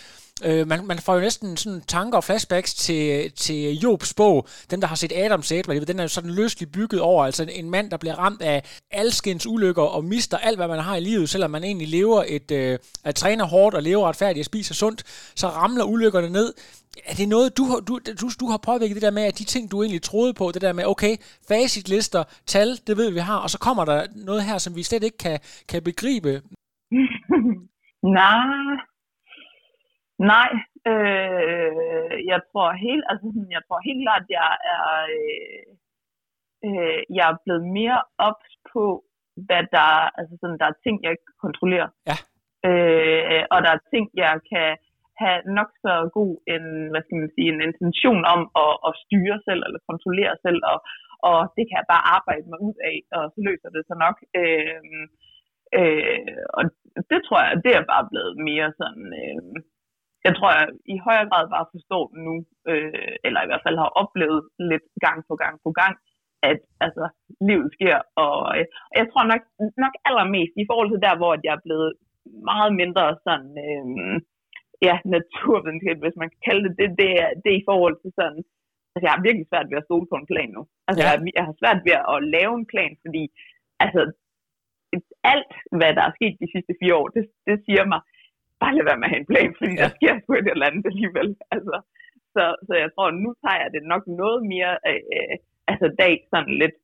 Øh, 0.44 0.68
man, 0.68 0.88
man 0.88 0.98
får 0.98 1.14
jo 1.14 1.22
næsten 1.22 1.58
sådan 1.58 1.82
tanker 1.88 2.18
og 2.18 2.24
flashbacks 2.24 2.74
til, 2.74 3.32
til 3.32 3.80
Jobs 3.80 4.14
bog, 4.14 4.48
den 4.72 4.82
der 4.82 4.88
har 4.88 4.96
set 4.96 5.12
Adams 5.16 5.52
æbler, 5.52 5.86
den 5.86 6.00
er 6.00 6.04
jo 6.04 6.08
sådan 6.08 6.30
løsligt 6.30 6.72
bygget 6.72 7.02
over, 7.02 7.26
altså 7.26 7.48
en 7.52 7.70
mand, 7.70 7.92
der 7.92 7.98
bliver 7.98 8.16
ramt 8.16 8.42
af 8.42 8.64
alskens 8.92 9.48
ulykker 9.48 9.82
og 9.82 10.06
mister 10.06 10.38
alt, 10.38 10.58
hvad 10.58 10.68
man 10.68 10.80
har 10.80 10.96
i 10.96 11.00
livet, 11.00 11.30
selvom 11.30 11.52
man 11.52 11.64
egentlig 11.64 11.88
lever 11.88 12.24
et, 12.28 12.52
øh, 12.52 12.80
at 13.04 13.16
træner 13.16 13.46
hårdt 13.46 13.76
og 13.76 13.84
lever 13.84 14.08
retfærdigt 14.08 14.42
og 14.42 14.46
spiser 14.46 14.74
sundt, 14.74 15.04
så 15.36 15.48
ramler 15.48 15.84
ulykkerne 15.84 16.30
ned. 16.30 16.54
Er 17.06 17.14
det 17.14 17.30
noget, 17.30 17.58
du, 17.58 17.64
du, 17.88 18.00
du, 18.22 18.30
du 18.40 18.48
har 18.50 18.58
påvirket 18.58 18.96
det 18.96 19.02
der 19.02 19.12
med, 19.12 19.24
at 19.24 19.40
de 19.40 19.44
ting, 19.44 19.72
du 19.72 19.84
egentlig 19.84 20.02
troede 20.02 20.34
på, 20.34 20.52
det 20.54 20.62
der 20.62 20.74
med, 20.74 20.86
okay, 20.86 21.16
facitlister, 21.48 22.24
tal, 22.46 22.80
det 22.88 22.98
ved 22.98 23.12
vi 23.12 23.20
har, 23.20 23.38
og 23.38 23.50
så 23.50 23.60
kommer 23.60 23.86
der 23.86 24.08
noget 24.16 24.44
her, 24.44 24.58
som 24.58 24.76
vi 24.76 24.84
slet 24.84 25.04
ikke 25.04 25.18
kan, 25.18 25.40
kan 25.70 25.84
begribe? 25.84 26.42
Nej, 28.20 28.91
Nej, 30.34 30.52
øh, 30.92 32.16
jeg 32.32 32.40
tror 32.50 32.68
helt, 32.88 33.06
altså 33.10 33.26
jeg 33.56 33.62
tror 33.68 33.88
helt 33.88 34.02
klart, 34.06 34.24
at 34.26 34.32
jeg 34.40 34.52
er, 34.76 34.88
øh, 35.16 35.68
øh, 36.68 37.00
jeg 37.18 37.26
er 37.32 37.42
blevet 37.44 37.66
mere 37.80 38.00
ops 38.28 38.52
på, 38.74 38.84
hvad 39.48 39.64
der, 39.76 39.92
altså 40.20 40.34
sådan, 40.42 40.60
der 40.62 40.68
er 40.70 40.82
ting, 40.86 40.96
jeg 41.04 41.12
kan 41.24 41.36
kontrollere. 41.46 41.90
Ja. 42.10 42.18
Øh, 42.70 43.44
og 43.54 43.58
der 43.64 43.72
er 43.74 43.88
ting, 43.94 44.06
jeg 44.24 44.34
kan 44.52 44.70
have 45.22 45.40
nok 45.58 45.70
så 45.84 45.94
god 46.18 46.34
en, 46.54 46.66
hvad 46.92 47.02
skal 47.04 47.18
man 47.22 47.32
sige, 47.36 47.50
en 47.54 47.66
intention 47.70 48.24
om 48.36 48.42
at, 48.64 48.74
at 48.88 48.94
styre 49.04 49.38
selv, 49.48 49.62
eller 49.68 49.90
kontrollere 49.92 50.36
selv, 50.46 50.62
og, 50.72 50.80
og 51.30 51.38
det 51.56 51.64
kan 51.66 51.78
jeg 51.80 51.92
bare 51.94 52.10
arbejde 52.18 52.46
mig 52.52 52.60
ud 52.68 52.78
af, 52.90 52.98
og 53.18 53.24
så 53.34 53.40
løser 53.48 53.70
det 53.76 53.84
sig 53.90 53.98
nok. 54.06 54.16
Øh, 54.42 55.06
Øh, 55.80 56.38
og 56.58 56.64
det 57.12 57.20
tror 57.24 57.40
jeg, 57.46 57.54
det 57.66 57.72
er 57.76 57.92
bare 57.94 58.06
blevet 58.12 58.36
mere 58.50 58.70
sådan, 58.80 59.08
øh, 59.24 59.42
jeg 60.26 60.34
tror, 60.36 60.50
jeg 60.58 60.68
i 60.96 60.98
højere 61.08 61.30
grad 61.30 61.46
bare 61.56 61.72
forstår 61.76 62.04
nu, 62.26 62.34
øh, 62.72 63.14
eller 63.26 63.40
i 63.42 63.50
hvert 63.50 63.66
fald 63.66 63.78
har 63.84 63.92
oplevet 64.02 64.42
lidt 64.72 64.88
gang 65.06 65.20
på 65.30 65.36
gang 65.44 65.56
på 65.66 65.72
gang, 65.82 65.94
at 66.50 66.60
altså, 66.86 67.06
livet 67.50 67.70
sker. 67.78 67.98
Og, 68.26 68.38
øh, 68.58 68.66
og 68.92 68.96
jeg 69.02 69.08
tror 69.12 69.26
nok, 69.32 69.44
nok 69.84 69.94
allermest 70.10 70.54
i 70.64 70.66
forhold 70.70 70.90
til 70.92 71.04
der, 71.06 71.16
hvor 71.20 71.32
jeg 71.46 71.54
er 71.56 71.66
blevet 71.68 71.92
meget 72.50 72.72
mindre 72.82 73.06
sådan, 73.26 73.52
øh, 73.66 73.86
ja, 74.88 74.96
naturvidenskab, 75.16 75.98
hvis 76.04 76.20
man 76.22 76.30
kan 76.32 76.42
kalde 76.48 76.64
det, 76.68 76.74
det, 76.80 76.88
det, 77.02 77.10
er, 77.24 77.30
det 77.42 77.50
er 77.52 77.60
i 77.60 77.68
forhold 77.70 77.96
til 78.04 78.12
sådan, 78.20 78.40
altså 78.94 79.06
jeg 79.06 79.14
har 79.16 79.26
virkelig 79.28 79.48
svært 79.48 79.70
ved 79.70 79.82
at 79.82 79.88
stole 79.88 80.08
på 80.10 80.16
en 80.20 80.30
plan 80.32 80.50
nu. 80.58 80.62
Altså 80.88 81.02
ja. 81.04 81.10
jeg, 81.10 81.18
jeg 81.38 81.46
har 81.50 81.56
svært 81.62 81.80
ved 81.88 81.96
at 82.14 82.18
lave 82.36 82.54
en 82.62 82.68
plan, 82.74 82.94
fordi 83.06 83.24
altså 83.86 84.02
alt, 85.34 85.54
hvad 85.80 85.92
der 85.98 86.04
er 86.06 86.18
sket 86.18 86.36
de 86.44 86.52
sidste 86.54 86.74
fire 86.82 86.96
år, 87.00 87.08
det, 87.16 87.24
det 87.48 87.58
siger 87.66 87.84
mig, 87.94 88.02
bare 88.62 88.76
lad 88.76 88.86
være 88.90 89.00
med 89.00 89.08
at 89.08 89.14
have 89.14 89.24
en 89.24 89.32
plan, 89.32 89.52
fordi 89.58 89.74
ja. 89.76 89.82
der 89.84 89.90
sker 89.98 90.14
sgu 90.18 90.30
et 90.34 90.52
eller 90.54 90.70
andet 90.70 90.86
alligevel. 90.92 91.30
Altså, 91.56 91.76
så, 92.36 92.44
så 92.68 92.74
jeg 92.84 92.90
tror, 92.96 93.08
nu 93.26 93.30
tager 93.44 93.60
jeg 93.64 93.72
det 93.76 93.84
nok 93.94 94.04
noget 94.22 94.40
mere 94.54 94.74
øh, 94.90 95.36
altså 95.72 95.88
dag 96.04 96.14
sådan 96.34 96.54
lidt 96.62 96.78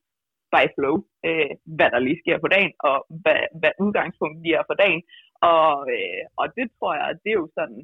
by 0.54 0.64
flow, 0.76 0.96
øh, 1.28 1.52
hvad 1.78 1.90
der 1.94 2.00
lige 2.00 2.22
sker 2.24 2.38
på 2.42 2.50
dagen, 2.56 2.74
og 2.90 2.98
hvad, 3.24 3.42
hvad 3.60 3.74
udgangspunktet 3.86 4.42
bliver 4.44 4.64
for 4.70 4.78
dagen. 4.84 5.02
Og, 5.54 5.72
øh, 5.96 6.24
og 6.42 6.46
det 6.58 6.68
tror 6.78 6.94
jeg, 7.00 7.08
det 7.24 7.30
er 7.32 7.42
jo 7.44 7.50
sådan, 7.58 7.82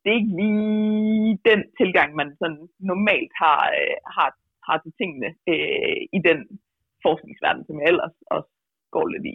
det 0.00 0.08
er 0.10 0.20
ikke 0.20 0.36
lige 0.42 1.38
den 1.50 1.60
tilgang, 1.80 2.10
man 2.20 2.30
sådan 2.40 2.62
normalt 2.92 3.32
har, 3.42 3.60
øh, 3.80 3.96
har, 4.16 4.28
har 4.66 4.78
til 4.78 4.92
tingene 5.00 5.30
øh, 5.52 6.00
i 6.16 6.20
den 6.28 6.38
forskningsverden, 7.04 7.64
som 7.66 7.76
jeg 7.80 7.88
ellers 7.92 8.16
også 8.36 8.50
går 8.94 9.06
lidt 9.06 9.26
i 9.32 9.34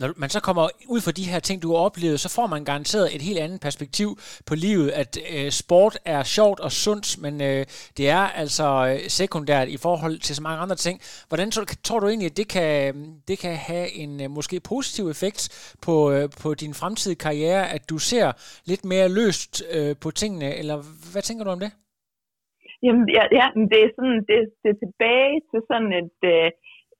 når 0.00 0.08
man 0.16 0.28
så 0.28 0.40
kommer 0.42 0.64
ud 0.94 1.00
fra 1.00 1.16
de 1.18 1.30
her 1.32 1.40
ting, 1.40 1.62
du 1.62 1.68
har 1.72 1.80
oplevet, 1.88 2.20
så 2.20 2.28
får 2.36 2.46
man 2.46 2.64
garanteret 2.64 3.14
et 3.16 3.22
helt 3.28 3.38
andet 3.38 3.60
perspektiv 3.60 4.08
på 4.48 4.54
livet, 4.54 4.88
at 5.02 5.12
øh, 5.34 5.50
sport 5.62 5.94
er 6.04 6.22
sjovt 6.22 6.60
og 6.66 6.72
sundt, 6.84 7.08
men 7.24 7.34
øh, 7.48 7.62
det 7.96 8.06
er 8.18 8.24
altså 8.42 8.66
øh, 8.90 8.98
sekundært 9.18 9.68
i 9.76 9.78
forhold 9.86 10.16
til 10.26 10.34
så 10.36 10.42
mange 10.42 10.60
andre 10.64 10.76
ting. 10.76 10.96
Hvordan 11.28 11.50
tror, 11.50 11.64
tror 11.86 12.00
du 12.00 12.06
egentlig, 12.08 12.30
at 12.32 12.36
det 12.40 12.48
kan, 12.56 12.94
det 13.28 13.36
kan 13.44 13.54
have 13.70 13.86
en 14.02 14.12
øh, 14.24 14.30
måske 14.30 14.56
positiv 14.72 15.04
effekt 15.14 15.40
på, 15.86 15.94
øh, 16.14 16.26
på 16.42 16.48
din 16.62 16.74
fremtidige 16.80 17.22
karriere, 17.26 17.62
at 17.74 17.82
du 17.90 17.98
ser 18.10 18.26
lidt 18.70 18.84
mere 18.92 19.08
løst 19.18 19.52
øh, 19.76 19.92
på 20.02 20.08
tingene, 20.10 20.48
eller 20.60 20.76
hvad 21.12 21.22
tænker 21.22 21.44
du 21.44 21.50
om 21.50 21.60
det? 21.64 21.70
Jamen, 22.84 23.04
ja, 23.16 23.22
ja 23.38 23.46
det 23.72 23.78
er 23.84 23.90
sådan, 23.96 24.18
det, 24.28 24.36
det 24.62 24.68
er 24.74 24.78
tilbage 24.84 25.34
til 25.50 25.60
sådan 25.70 25.92
et... 26.02 26.18
Øh, 26.34 26.50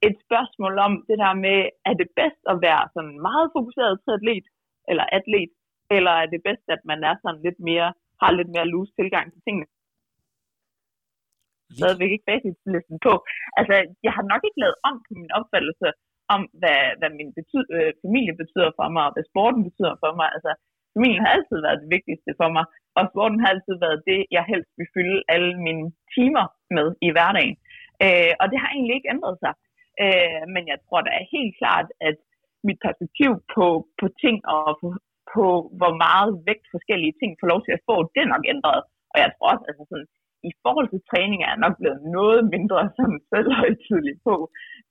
et 0.06 0.16
spørgsmål 0.26 0.74
om 0.86 0.92
det 1.08 1.18
der 1.24 1.34
med, 1.46 1.58
er 1.88 1.94
det 2.00 2.08
bedst 2.20 2.42
at 2.52 2.56
være 2.66 2.82
sådan 2.94 3.16
meget 3.28 3.48
fokuseret 3.56 3.94
til 4.04 4.12
atlet, 4.18 4.46
eller 4.90 5.04
atlet, 5.16 5.52
eller 5.96 6.12
er 6.22 6.26
det 6.32 6.40
bedst, 6.48 6.66
at 6.74 6.82
man 6.90 7.00
er 7.10 7.14
sådan 7.22 7.42
lidt 7.46 7.60
mere, 7.68 7.88
har 8.22 8.30
lidt 8.38 8.50
mere 8.54 8.70
loose 8.72 8.92
tilgang 8.98 9.26
til 9.32 9.42
tingene? 9.46 9.68
Stadigvæk 11.78 12.10
ikke 12.12 12.28
facitlisten 12.30 12.98
på. 13.06 13.12
Altså, 13.58 13.74
jeg 14.06 14.12
har 14.16 14.24
nok 14.32 14.42
ikke 14.44 14.62
lavet 14.62 14.78
om 14.88 14.96
på 15.06 15.12
min 15.20 15.32
opfattelse 15.38 15.88
om, 16.34 16.40
hvad, 16.60 16.80
hvad 16.98 17.10
min 17.18 17.30
betyd, 17.38 17.66
øh, 17.76 17.90
familie 18.04 18.34
betyder 18.42 18.70
for 18.78 18.88
mig, 18.94 19.04
og 19.08 19.12
hvad 19.14 19.26
sporten 19.30 19.62
betyder 19.68 19.94
for 20.02 20.12
mig. 20.18 20.28
Altså, 20.36 20.50
familien 20.94 21.22
har 21.24 21.32
altid 21.36 21.58
været 21.66 21.82
det 21.82 21.90
vigtigste 21.96 22.30
for 22.40 22.48
mig, 22.56 22.64
og 22.98 23.02
sporten 23.10 23.38
har 23.42 23.48
altid 23.54 23.76
været 23.84 24.00
det, 24.10 24.20
jeg 24.36 24.44
helst 24.52 24.70
vil 24.78 24.92
fylde 24.94 25.18
alle 25.34 25.52
mine 25.66 25.86
timer 26.14 26.46
med 26.76 26.88
i 27.06 27.08
hverdagen. 27.14 27.56
Øh, 28.04 28.32
og 28.40 28.46
det 28.50 28.58
har 28.62 28.70
egentlig 28.70 28.94
ikke 28.96 29.12
ændret 29.14 29.36
sig. 29.44 29.52
Øh, 30.04 30.42
men 30.54 30.62
jeg 30.72 30.78
tror 30.84 31.00
da 31.00 31.30
helt 31.36 31.54
klart, 31.60 31.88
at 32.08 32.16
mit 32.68 32.80
perspektiv 32.86 33.30
på, 33.54 33.66
på 34.00 34.06
ting 34.22 34.36
og 34.54 34.64
på, 34.80 34.88
på, 35.32 35.44
hvor 35.78 35.92
meget 36.06 36.30
vægt 36.48 36.66
forskellige 36.74 37.14
ting 37.20 37.30
får 37.40 37.48
lov 37.52 37.60
til 37.64 37.74
at 37.76 37.84
få, 37.88 37.96
det 38.12 38.20
er 38.22 38.32
nok 38.34 38.44
ændret. 38.54 38.80
Og 39.12 39.16
jeg 39.22 39.30
tror 39.32 39.48
også, 39.52 39.64
altså 39.70 39.84
sådan, 39.90 40.08
i 40.50 40.52
forhold 40.64 40.88
til 40.90 41.06
træning 41.10 41.38
er 41.42 41.50
jeg 41.52 41.64
nok 41.64 41.76
blevet 41.80 42.00
noget 42.18 42.40
mindre 42.54 42.80
som 42.98 43.10
selvhøjtidlig 43.30 44.16
på. 44.26 44.34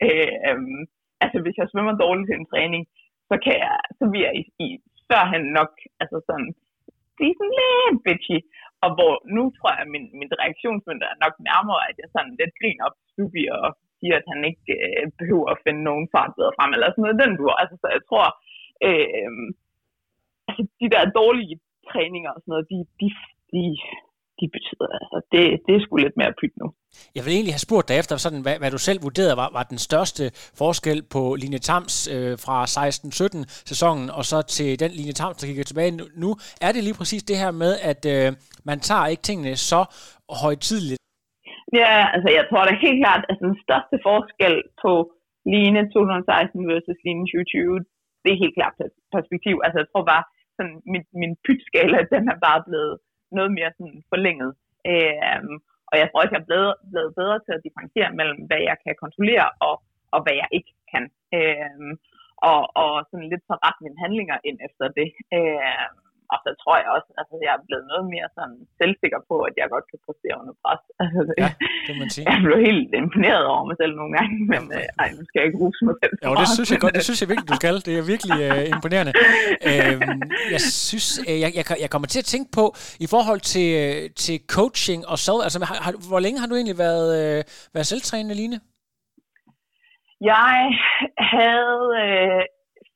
Øh, 0.05 0.33
øhm, 0.47 0.81
altså 1.23 1.37
hvis 1.43 1.57
jeg 1.59 1.67
svømmer 1.71 1.95
dårligt 2.03 2.27
til 2.27 2.39
en 2.39 2.51
træning, 2.53 2.83
så 3.29 3.35
kan 3.45 3.55
jeg, 3.65 3.75
så 3.97 4.03
vil 4.11 4.21
jeg 4.27 4.33
i, 4.41 4.43
i 4.65 4.67
førhen 5.09 5.45
nok, 5.59 5.71
altså 6.01 6.17
sådan, 6.27 6.49
blive 7.17 7.35
sådan 7.37 7.55
lidt 7.59 8.03
bitchy. 8.05 8.37
Og 8.83 8.89
hvor 8.97 9.13
nu 9.35 9.43
tror 9.55 9.69
jeg, 9.73 9.83
at 9.85 9.91
min, 9.95 10.05
min 10.19 10.31
reaktionsmønter 10.41 11.07
er 11.09 11.23
nok 11.25 11.35
nærmere, 11.49 11.81
at 11.89 11.95
jeg 12.01 12.09
sådan 12.15 12.33
lidt 12.39 12.53
griner 12.59 12.83
op 12.87 12.97
stubi 13.11 13.43
og 13.57 13.67
siger, 13.99 14.15
at 14.17 14.27
han 14.31 14.41
ikke 14.49 14.67
øh, 14.77 15.03
behøver 15.19 15.47
at 15.51 15.61
finde 15.65 15.81
nogen 15.89 16.07
fart 16.15 16.31
bedre 16.37 16.55
frem, 16.57 16.71
eller 16.73 16.87
sådan 16.89 17.03
noget 17.05 17.21
den 17.23 17.33
du 17.39 17.43
Altså, 17.61 17.75
så 17.81 17.87
jeg 17.95 18.03
tror, 18.09 18.25
øh, 18.87 19.43
altså, 20.47 20.61
de 20.81 20.87
der 20.93 21.15
dårlige 21.19 21.55
træninger 21.91 22.31
og 22.35 22.39
sådan 22.41 22.51
noget, 22.53 22.67
de, 22.73 22.79
de, 22.99 23.07
de, 23.51 23.61
de 24.39 24.45
betyder, 24.55 24.87
altså, 25.03 25.17
det, 25.31 25.41
det 25.65 25.71
er 25.75 25.81
sgu 25.83 25.95
lidt 25.95 26.17
mere 26.21 26.33
pyt 26.39 26.55
nu. 26.61 26.67
Jeg 27.15 27.23
vil 27.25 27.33
egentlig 27.33 27.53
have 27.53 27.67
spurgt 27.67 27.87
dig 27.87 27.97
efter, 28.01 28.17
sådan, 28.17 28.41
hvad, 28.41 28.57
hvad 28.61 28.71
du 28.71 28.77
selv 28.77 29.03
vurderede 29.03 29.37
var, 29.37 29.49
var 29.57 29.63
den 29.63 29.77
største 29.77 30.23
forskel 30.61 30.99
på 31.13 31.21
Line 31.41 31.59
Tams 31.67 31.95
øh, 32.15 32.37
fra 32.45 32.57
16-17 32.65 33.43
sæsonen, 33.71 34.09
og 34.09 34.23
så 34.25 34.41
til 34.41 34.79
den 34.79 34.91
Line 34.91 35.13
Tams, 35.19 35.37
der 35.37 35.47
kigger 35.47 35.63
tilbage 35.63 35.91
nu. 36.23 36.29
Er 36.61 36.71
det 36.71 36.83
lige 36.83 36.97
præcis 36.99 37.23
det 37.23 37.37
her 37.37 37.51
med, 37.51 37.71
at 37.91 38.01
øh, 38.15 38.33
man 38.69 38.79
tager 38.79 39.05
ikke 39.07 39.23
tingene 39.23 39.55
så 39.55 39.85
højtidligt, 40.29 41.01
Ja, 41.73 41.93
altså 42.15 42.29
jeg 42.37 42.45
tror 42.49 42.63
da 42.65 42.83
helt 42.85 43.01
klart, 43.03 43.23
at 43.31 43.37
den 43.45 43.53
største 43.65 43.97
forskel 44.07 44.55
på 44.83 44.91
Line 45.53 45.81
2016 45.93 46.67
versus 46.71 46.99
Line 47.05 47.25
2020, 47.27 47.85
det 48.23 48.29
er 48.31 48.43
helt 48.43 48.57
klart 48.59 48.75
perspektiv. 49.15 49.55
Altså 49.65 49.77
jeg 49.81 49.89
tror 49.89 50.05
bare, 50.13 50.23
sådan 50.57 50.77
min, 50.91 51.03
min 51.21 51.33
pytskala, 51.45 51.99
den 52.13 52.23
er 52.33 52.39
bare 52.47 52.61
blevet 52.67 52.93
noget 53.37 53.51
mere 53.57 53.71
sådan 53.77 53.99
forlænget. 54.11 54.51
Øhm, 54.91 55.55
og 55.89 55.95
jeg 55.99 56.07
tror 56.07 56.21
også, 56.21 56.33
jeg 56.35 56.43
er 56.43 56.49
blevet, 56.51 56.73
blevet 56.91 57.11
bedre 57.19 57.37
til 57.45 57.53
at 57.55 57.63
differentiere 57.65 58.11
mellem, 58.19 58.39
hvad 58.49 58.61
jeg 58.69 58.77
kan 58.83 58.95
kontrollere 59.03 59.47
og, 59.67 59.75
og 60.15 60.19
hvad 60.23 60.35
jeg 60.41 60.49
ikke 60.57 60.71
kan. 60.93 61.05
Øhm, 61.37 61.93
og, 62.49 62.61
og 62.83 62.91
sådan 63.09 63.29
lidt 63.33 63.47
forret 63.49 63.77
mine 63.85 64.01
handlinger 64.03 64.37
ind 64.49 64.57
efter 64.67 64.85
det. 64.99 65.09
Øhm, 65.37 66.06
og 66.31 66.37
så 66.43 66.49
tror 66.61 66.75
jeg 66.81 66.89
også, 66.97 67.09
at 67.11 67.17
altså, 67.19 67.35
jeg 67.45 67.51
er 67.57 67.61
blevet 67.67 67.85
noget 67.91 68.05
mere 68.13 68.27
sådan 68.37 68.57
selvsikker 68.81 69.19
på, 69.29 69.35
at 69.47 69.53
jeg 69.59 69.65
godt 69.75 69.85
kan 69.91 69.99
præstere 70.05 70.35
under 70.41 70.55
pres. 70.63 70.83
Altså, 71.03 71.33
ja, 71.43 71.49
det 71.87 71.93
man 72.01 72.09
sige. 72.15 72.25
Jeg 72.31 72.37
blev 72.45 72.57
helt 72.69 72.89
imponeret 73.03 73.45
over 73.53 73.63
mig 73.69 73.77
selv 73.81 73.93
nogle 73.99 74.11
gange, 74.17 74.35
men 74.53 74.63
øh, 74.77 75.01
ej, 75.01 75.07
nu 75.17 75.21
skal 75.27 75.37
jeg 75.39 75.47
ikke 75.49 75.59
ruse 75.63 75.81
mig 75.87 75.95
selv. 76.01 76.13
Jo, 76.25 76.31
det 76.41 76.47
synes 76.55 76.69
jeg 76.73 76.79
godt. 76.83 76.93
Det 76.97 77.03
synes 77.07 77.19
jeg 77.21 77.29
virkelig, 77.31 77.49
du 77.53 77.59
skal. 77.61 77.75
Det 77.87 77.93
er 78.01 78.05
virkelig 78.13 78.37
øh, 78.47 78.63
imponerende. 78.75 79.13
øhm, 79.69 80.19
jeg 80.55 80.61
synes, 80.87 81.09
øh, 81.29 81.37
jeg, 81.43 81.51
jeg, 81.59 81.65
jeg 81.83 81.89
kommer 81.93 82.07
til 82.13 82.19
at 82.23 82.29
tænke 82.33 82.49
på, 82.59 82.65
i 83.05 83.07
forhold 83.15 83.41
til, 83.53 83.67
øh, 83.83 84.01
til 84.23 84.37
coaching 84.55 85.01
og 85.11 85.17
så, 85.25 85.33
altså 85.45 85.57
har, 85.69 85.77
har, 85.85 85.93
hvor 86.11 86.21
længe 86.25 86.39
har 86.41 86.47
du 86.49 86.55
egentlig 86.59 86.79
været, 86.87 87.07
øh, 87.19 87.39
været 87.75 87.87
selvtrænende, 87.91 88.35
Line? 88.41 88.57
Jeg 90.21 90.57
havde 91.33 91.83
øh, 92.03 92.41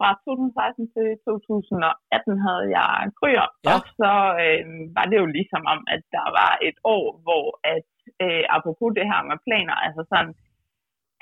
fra 0.01 0.09
2016 0.25 0.93
til 0.95 1.07
2018 1.27 2.45
havde 2.45 2.65
jeg 2.77 2.91
kryer, 3.19 3.47
ja. 3.49 3.71
og 3.73 3.79
så 3.99 4.13
øh, 4.43 4.63
var 4.97 5.05
det 5.09 5.17
jo 5.21 5.27
ligesom 5.37 5.63
om, 5.73 5.79
at 5.95 6.01
der 6.15 6.27
var 6.39 6.51
et 6.69 6.77
år, 6.95 7.05
hvor 7.25 7.45
at 7.75 7.87
øh, 8.23 8.43
apropos 8.55 8.89
det 8.97 9.05
her 9.11 9.21
med 9.29 9.37
planer, 9.47 9.75
altså 9.85 10.01
sådan, 10.11 10.31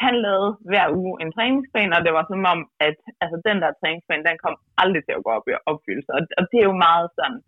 han 0.06 0.14
lavede 0.26 0.52
hver 0.70 0.88
uge 1.02 1.14
en 1.24 1.32
træningsplan, 1.36 1.96
og 1.98 2.02
det 2.06 2.14
var 2.18 2.26
som 2.32 2.44
om, 2.54 2.60
at 2.88 2.98
altså, 3.24 3.38
den 3.48 3.58
der 3.64 3.72
træningsplan, 3.80 4.28
den 4.30 4.38
kom 4.46 4.56
aldrig 4.82 5.02
til 5.04 5.18
at 5.18 5.24
gå 5.26 5.32
op 5.38 5.48
i 5.48 5.54
opfyldelse. 5.72 6.12
Og, 6.18 6.22
og 6.40 6.44
det 6.50 6.58
er 6.60 6.68
jo 6.72 6.86
meget 6.88 7.08
sådan, 7.18 7.40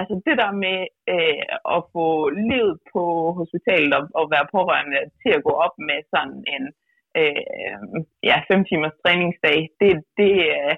altså 0.00 0.14
det 0.26 0.36
der 0.42 0.52
med 0.64 0.78
øh, 1.14 1.44
at 1.74 1.80
få 1.94 2.06
livet 2.50 2.74
på 2.92 3.02
hospitalet 3.38 3.94
og, 3.98 4.04
og 4.18 4.24
være 4.34 4.46
pårørende 4.54 5.00
til 5.22 5.32
at 5.36 5.44
gå 5.48 5.52
op 5.64 5.74
med 5.88 5.98
sådan 6.12 6.38
en 6.54 6.64
øh, 6.68 6.81
Øh, 7.20 7.98
ja, 8.30 8.36
fem 8.50 8.60
timers 8.68 8.96
træningsdag, 9.02 9.58
det, 9.80 9.90
det, 10.18 10.32
øh, 10.56 10.74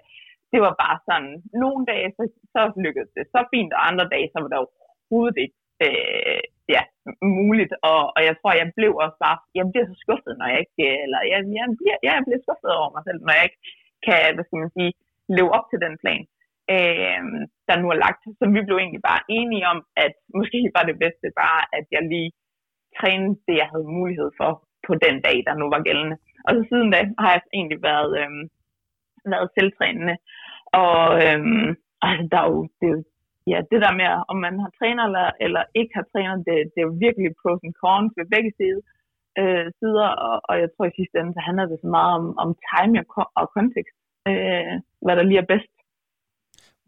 det 0.53 0.61
var 0.67 0.75
bare 0.85 0.99
sådan, 1.09 1.33
nogle 1.63 1.83
dage, 1.93 2.09
så, 2.17 2.23
så 2.55 2.61
lykkedes 2.85 3.11
det 3.17 3.25
så 3.35 3.41
fint, 3.53 3.73
og 3.77 3.83
andre 3.89 4.07
dage, 4.15 4.29
så 4.31 4.37
var 4.41 4.49
det 4.51 4.59
overhovedet 4.63 5.37
ikke 5.45 5.59
øh, 5.87 6.43
ja, 6.75 6.83
muligt, 7.41 7.73
og, 7.91 8.01
og 8.17 8.21
jeg 8.29 8.35
tror, 8.37 8.53
jeg 8.61 8.69
blev 8.79 8.93
også 9.05 9.19
bare, 9.27 9.39
jeg 9.59 9.65
bliver 9.73 9.87
så 9.89 9.97
skuffet, 10.05 10.35
når 10.39 10.47
jeg 10.53 10.59
ikke, 10.65 10.83
øh, 10.89 10.99
eller 11.05 11.21
jeg, 11.33 11.41
jeg, 11.59 11.67
bliver, 11.79 11.99
jeg 12.09 12.15
bliver 12.27 12.43
skuffet 12.45 12.73
over 12.81 12.91
mig 12.95 13.03
selv, 13.09 13.21
når 13.27 13.35
jeg 13.39 13.47
ikke 13.49 13.61
kan, 14.07 14.19
hvad 14.35 14.45
skal 14.45 14.63
man 14.65 14.75
sige, 14.77 14.93
leve 15.37 15.51
op 15.57 15.67
til 15.69 15.81
den 15.87 15.95
plan, 16.03 16.23
øh, 16.75 17.23
der 17.69 17.75
nu 17.83 17.87
er 17.95 18.03
lagt. 18.05 18.23
Så 18.39 18.45
vi 18.55 18.61
blev 18.67 18.77
egentlig 18.79 19.05
bare 19.11 19.23
enige 19.39 19.65
om, 19.73 19.79
at 20.05 20.15
måske 20.39 20.61
var 20.77 20.85
det 20.91 20.97
bedste 21.05 21.27
bare, 21.43 21.61
at 21.79 21.87
jeg 21.95 22.03
lige 22.13 22.31
trænede 22.99 23.37
det, 23.47 23.57
jeg 23.63 23.69
havde 23.73 23.95
mulighed 23.99 24.31
for 24.41 24.53
på 24.87 24.93
den 25.05 25.17
dag, 25.27 25.37
der 25.47 25.55
nu 25.61 25.67
var 25.75 25.83
gældende. 25.89 26.17
Og 26.47 26.51
så 26.55 26.61
siden 26.69 26.89
da 26.95 26.99
har 27.23 27.31
jeg 27.33 27.43
egentlig 27.59 27.81
været, 27.91 28.13
øh, 28.21 28.31
været 29.33 29.49
selvtrænende. 29.57 30.17
Og 30.83 31.01
øh, 31.25 31.41
altså, 32.07 32.25
der 32.33 32.39
er 32.45 32.49
jo, 32.53 32.61
det, 32.79 32.87
er 32.89 32.95
jo, 32.97 33.03
ja, 33.53 33.59
det 33.71 33.81
der 33.85 33.93
med, 34.01 34.09
om 34.31 34.37
man 34.47 34.55
har 34.63 34.71
træner 34.79 35.05
eller, 35.09 35.27
eller 35.47 35.63
ikke 35.81 35.93
har 35.99 36.07
træner, 36.13 36.37
det, 36.47 36.57
det 36.73 36.79
er 36.81 36.89
jo 36.89 37.03
virkelig 37.07 37.31
pros 37.41 37.65
and 37.67 37.77
cons 37.83 38.13
ved 38.19 38.27
begge 38.35 38.53
sider. 38.59 38.83
Øh, 39.41 39.67
sider 39.79 40.09
og, 40.27 40.37
og 40.49 40.55
jeg 40.63 40.69
tror 40.71 40.87
i 40.87 40.99
sidste 40.99 41.17
ende, 41.19 41.35
så 41.35 41.43
handler 41.49 41.67
det 41.67 41.79
så 41.81 41.89
meget 41.97 42.13
om, 42.19 42.27
om 42.45 42.51
time 42.73 42.99
og, 43.19 43.27
og 43.41 43.47
kontekst, 43.57 43.97
øh, 44.31 44.75
hvad 45.05 45.15
der 45.17 45.25
lige 45.29 45.43
er 45.45 45.53
bedst 45.55 45.75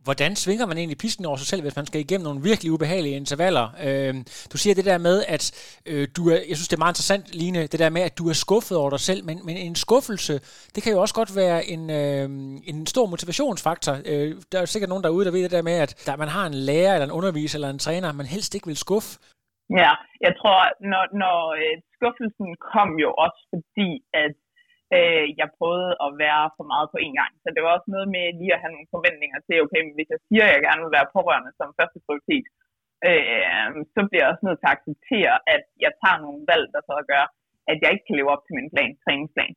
hvordan 0.08 0.32
svinger 0.44 0.66
man 0.66 0.78
egentlig 0.78 0.98
pisken 1.04 1.24
over 1.26 1.38
sig 1.40 1.48
selv, 1.50 1.62
hvis 1.62 1.76
man 1.80 1.86
skal 1.86 2.00
igennem 2.00 2.26
nogle 2.28 2.42
virkelig 2.50 2.72
ubehagelige 2.72 3.16
intervaller? 3.22 3.66
Øh, 3.86 4.14
du 4.52 4.56
siger 4.62 4.74
det 4.74 4.86
der 4.90 4.98
med, 5.08 5.16
at 5.34 5.44
øh, 5.90 6.04
du 6.16 6.22
er, 6.34 6.38
jeg 6.50 6.56
synes 6.56 6.70
det 6.70 6.76
er 6.76 6.84
meget 6.84 6.94
interessant, 6.94 7.24
Line, 7.40 7.60
det 7.72 7.78
der 7.84 7.90
med, 7.96 8.02
at 8.08 8.18
du 8.20 8.24
er 8.32 8.36
skuffet 8.44 8.76
over 8.82 8.90
dig 8.96 9.02
selv, 9.08 9.20
men, 9.28 9.36
men 9.46 9.56
en 9.56 9.76
skuffelse, 9.84 10.34
det 10.74 10.80
kan 10.82 10.92
jo 10.94 11.00
også 11.04 11.16
godt 11.20 11.32
være 11.42 11.58
en, 11.74 11.82
øh, 12.00 12.26
en 12.70 12.78
stor 12.86 13.06
motivationsfaktor. 13.14 13.94
Øh, 14.10 14.30
der 14.52 14.58
er 14.60 14.64
sikkert 14.64 14.90
nogen 14.92 15.04
derude, 15.04 15.24
der 15.26 15.36
ved 15.36 15.42
det 15.42 15.56
der 15.56 15.68
med, 15.70 15.76
at 15.86 15.92
der, 16.06 16.16
man 16.24 16.28
har 16.36 16.46
en 16.46 16.58
lærer, 16.68 16.92
eller 16.94 17.06
en 17.06 17.18
underviser, 17.20 17.56
eller 17.56 17.70
en 17.70 17.84
træner, 17.86 18.12
man 18.12 18.32
helst 18.34 18.54
ikke 18.54 18.66
vil 18.66 18.84
skuffe. 18.86 19.10
Ja, 19.82 19.92
jeg 20.26 20.32
tror, 20.40 20.58
når, 20.92 21.04
når 21.22 21.38
øh, 21.60 21.76
skuffelsen 21.96 22.48
kom 22.72 22.90
jo 23.04 23.10
også 23.24 23.40
fordi, 23.52 23.90
at 24.24 24.36
øh, 24.96 25.26
jeg 25.40 25.48
prøvede 25.58 25.92
at 26.04 26.10
være 26.24 26.44
for 26.56 26.66
meget 26.72 26.86
på 26.92 26.98
en 27.06 27.14
gang. 27.20 27.32
Så 27.42 27.48
det 27.54 27.60
var 27.62 27.72
også 27.76 27.88
noget 27.94 28.08
med 28.16 28.24
lige 28.40 28.54
at 28.54 28.62
have 28.62 28.74
nogle 28.74 28.92
forventninger 28.96 29.38
til, 29.46 29.62
okay, 29.64 29.80
men 29.84 29.94
hvis 29.96 30.10
jeg 30.14 30.20
siger, 30.26 30.44
at 30.46 30.54
jeg 30.54 30.62
gerne 30.66 30.82
vil 30.84 30.96
være 30.98 31.12
pårørende 31.16 31.52
som 31.58 31.76
første 31.78 31.98
prioritet, 32.06 32.46
øh, 33.08 33.70
så 33.94 34.00
bliver 34.08 34.22
jeg 34.22 34.32
også 34.32 34.44
nødt 34.46 34.60
til 34.60 34.70
at 34.70 34.76
acceptere, 34.76 35.34
at 35.54 35.64
jeg 35.84 35.92
tager 36.02 36.18
nogle 36.24 36.40
valg, 36.50 36.66
der 36.74 36.82
så 36.88 36.96
gør, 37.12 37.24
at 37.70 37.76
jeg 37.82 37.90
ikke 37.92 38.06
kan 38.06 38.18
leve 38.18 38.32
op 38.34 38.42
til 38.44 38.56
min 38.58 38.72
plan, 38.72 38.92
træningsplan. 39.04 39.54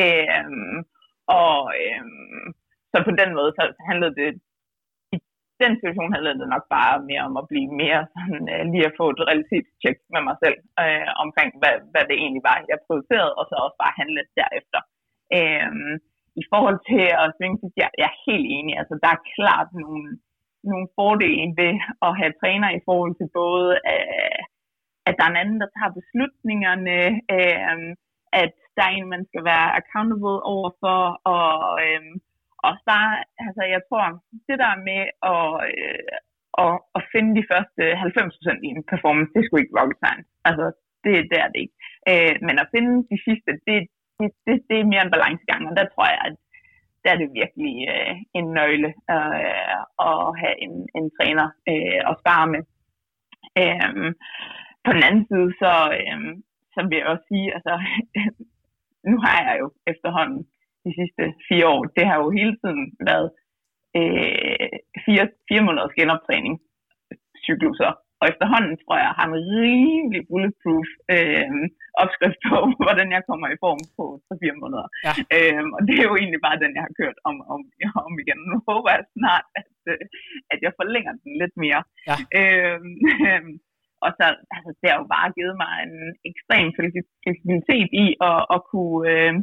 Øh, 0.00 0.44
og 1.40 1.56
øh, 1.80 2.04
så 2.92 2.96
på 3.08 3.12
den 3.20 3.30
måde, 3.38 3.50
så 3.58 3.62
handlede 3.90 4.14
det 4.20 4.30
den 5.64 5.74
situation 5.78 6.14
handlede 6.14 6.40
det 6.42 6.48
nok 6.54 6.64
bare 6.76 6.94
mere 7.10 7.22
om 7.28 7.34
at 7.40 7.48
blive 7.50 7.70
mere 7.82 8.00
sådan, 8.14 8.44
øh, 8.54 8.62
lige 8.72 8.88
at 8.88 8.96
få 9.00 9.04
et 9.10 9.20
realitetstjek 9.28 9.98
med 10.14 10.22
mig 10.28 10.36
selv 10.44 10.58
øh, 10.82 11.08
omkring, 11.24 11.50
hvad, 11.60 11.74
hvad 11.92 12.04
det 12.10 12.16
egentlig 12.18 12.44
var, 12.50 12.56
jeg 12.70 12.84
prioriterede, 12.86 13.32
og 13.38 13.44
så 13.46 13.54
også 13.64 13.78
bare 13.82 13.98
handle 14.00 14.22
derefter. 14.40 14.80
Øh, 15.36 15.72
I 16.42 16.44
forhold 16.52 16.78
til 16.90 17.04
at 17.22 17.32
svinge 17.36 17.56
jeg, 17.80 17.90
jeg 18.00 18.08
er 18.12 18.22
helt 18.28 18.48
enig. 18.56 18.74
Altså, 18.80 18.94
der 19.04 19.10
er 19.12 19.26
klart 19.36 19.68
nogle, 19.82 20.06
nogle 20.70 20.86
fordele 20.96 21.50
ved 21.60 21.74
at 22.06 22.12
have 22.20 22.32
træner 22.40 22.68
i 22.78 22.84
forhold 22.88 23.14
til 23.16 23.28
både, 23.40 23.70
øh, 23.92 24.40
at 25.06 25.14
der 25.16 25.24
er 25.24 25.32
en 25.32 25.42
anden, 25.42 25.58
der 25.62 25.74
tager 25.76 25.98
beslutningerne, 26.00 26.98
øh, 27.36 27.84
at 28.42 28.54
der 28.76 28.82
er 28.86 28.92
en, 28.96 29.08
man 29.14 29.24
skal 29.30 29.44
være 29.52 29.68
accountable 29.80 30.38
overfor, 30.54 31.00
og 31.34 31.48
Øh, 31.84 32.02
og 32.68 32.74
så, 32.86 32.96
altså 33.46 33.62
jeg 33.74 33.80
tror, 33.88 34.04
det 34.48 34.56
der 34.64 34.74
med 34.88 35.02
at, 35.32 35.48
øh, 35.70 36.16
at, 36.64 36.74
at 36.96 37.02
finde 37.12 37.32
de 37.38 37.48
første 37.52 37.82
90% 37.92 38.66
i 38.66 38.68
en 38.74 38.84
performance, 38.92 39.32
det 39.34 39.42
skulle 39.42 39.62
ikke 39.62 39.78
rocket 39.80 39.98
science. 40.00 40.28
Altså, 40.48 40.66
det, 41.04 41.12
det 41.30 41.38
er 41.44 41.48
det 41.52 41.60
ikke. 41.64 41.76
Øh, 42.10 42.34
men 42.46 42.54
at 42.62 42.70
finde 42.74 42.94
de 43.10 43.18
sidste, 43.26 43.50
det, 43.66 43.76
det, 44.18 44.28
det, 44.46 44.56
det 44.68 44.76
er 44.78 44.90
mere 44.92 45.04
en 45.04 45.14
balancegang, 45.14 45.62
og 45.68 45.74
der 45.78 45.86
tror 45.94 46.06
jeg, 46.14 46.22
at 46.28 46.36
der 47.02 47.10
er 47.12 47.18
det 47.22 47.38
virkelig 47.40 47.74
øh, 47.94 48.14
en 48.38 48.46
nøgle 48.58 48.90
øh, 49.14 49.78
at 50.08 50.24
have 50.42 50.56
en, 50.66 50.74
en 50.98 51.06
træner 51.16 51.46
øh, 51.70 52.00
at 52.10 52.14
spare 52.22 52.46
med. 52.54 52.62
Øh, 53.62 54.14
på 54.84 54.90
den 54.96 55.02
anden 55.08 55.24
side, 55.30 55.48
så, 55.62 55.72
øh, 55.98 56.20
så 56.74 56.78
vil 56.88 56.98
jeg 56.98 57.06
også 57.12 57.24
sige, 57.32 57.48
altså, 57.56 57.74
nu 59.10 59.16
har 59.24 59.38
jeg 59.46 59.56
jo 59.62 59.66
efterhånden 59.92 60.40
de 60.84 60.90
sidste 60.98 61.22
fire 61.48 61.66
år, 61.74 61.82
det 61.96 62.04
har 62.08 62.16
jo 62.22 62.28
hele 62.38 62.54
tiden 62.62 62.82
været 63.08 63.28
øh, 63.98 64.76
fire, 65.04 65.24
fire 65.48 65.62
måneders 65.66 65.98
genoptræning 65.98 66.54
cykluser. 67.46 67.92
Og 68.20 68.26
efterhånden 68.32 68.74
tror 68.82 68.96
jeg, 69.02 69.12
har 69.18 69.26
en 69.28 69.38
rimelig 69.60 70.22
bulletproof 70.30 70.88
øh, 71.14 71.50
opskrift 72.02 72.40
på, 72.48 72.56
hvordan 72.84 73.08
jeg 73.16 73.22
kommer 73.28 73.48
i 73.50 73.60
form 73.64 73.82
på 73.96 74.04
3-4 74.30 74.62
måneder. 74.62 74.86
Ja. 75.06 75.14
Øh, 75.36 75.64
og 75.76 75.80
det 75.86 75.94
er 75.96 76.06
jo 76.10 76.14
egentlig 76.20 76.40
bare 76.46 76.62
den, 76.62 76.76
jeg 76.76 76.84
har 76.86 76.94
kørt 77.00 77.18
om, 77.28 77.36
om, 77.54 77.60
om 78.06 78.14
igen. 78.22 78.40
Nu 78.50 78.56
håber 78.70 78.90
jeg 78.96 79.04
snart, 79.16 79.46
at, 79.60 79.72
øh, 79.92 80.04
at 80.52 80.58
jeg 80.64 80.72
forlænger 80.80 81.12
den 81.22 81.32
lidt 81.42 81.54
mere. 81.64 81.82
Ja. 82.08 82.16
Øh, 82.38 82.80
øh, 83.28 83.42
og 84.04 84.10
så 84.18 84.24
altså, 84.56 84.70
det 84.80 84.88
har 84.90 84.98
jo 85.02 85.08
bare 85.16 85.34
givet 85.36 85.56
mig 85.64 85.74
en 85.86 85.96
ekstrem 86.30 86.66
fleksibilitet 86.76 87.88
i 88.04 88.06
at, 88.30 88.40
at 88.54 88.60
kunne, 88.70 89.00
øh, 89.12 89.34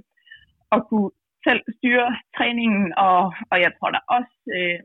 at 0.75 0.81
kunne 0.89 1.09
selv 1.47 1.61
styre 1.77 2.09
træningen, 2.37 2.85
og, 3.07 3.21
og 3.51 3.57
jeg 3.65 3.71
tror 3.73 3.89
da 3.95 3.99
også, 4.17 4.35
øh, 4.57 4.79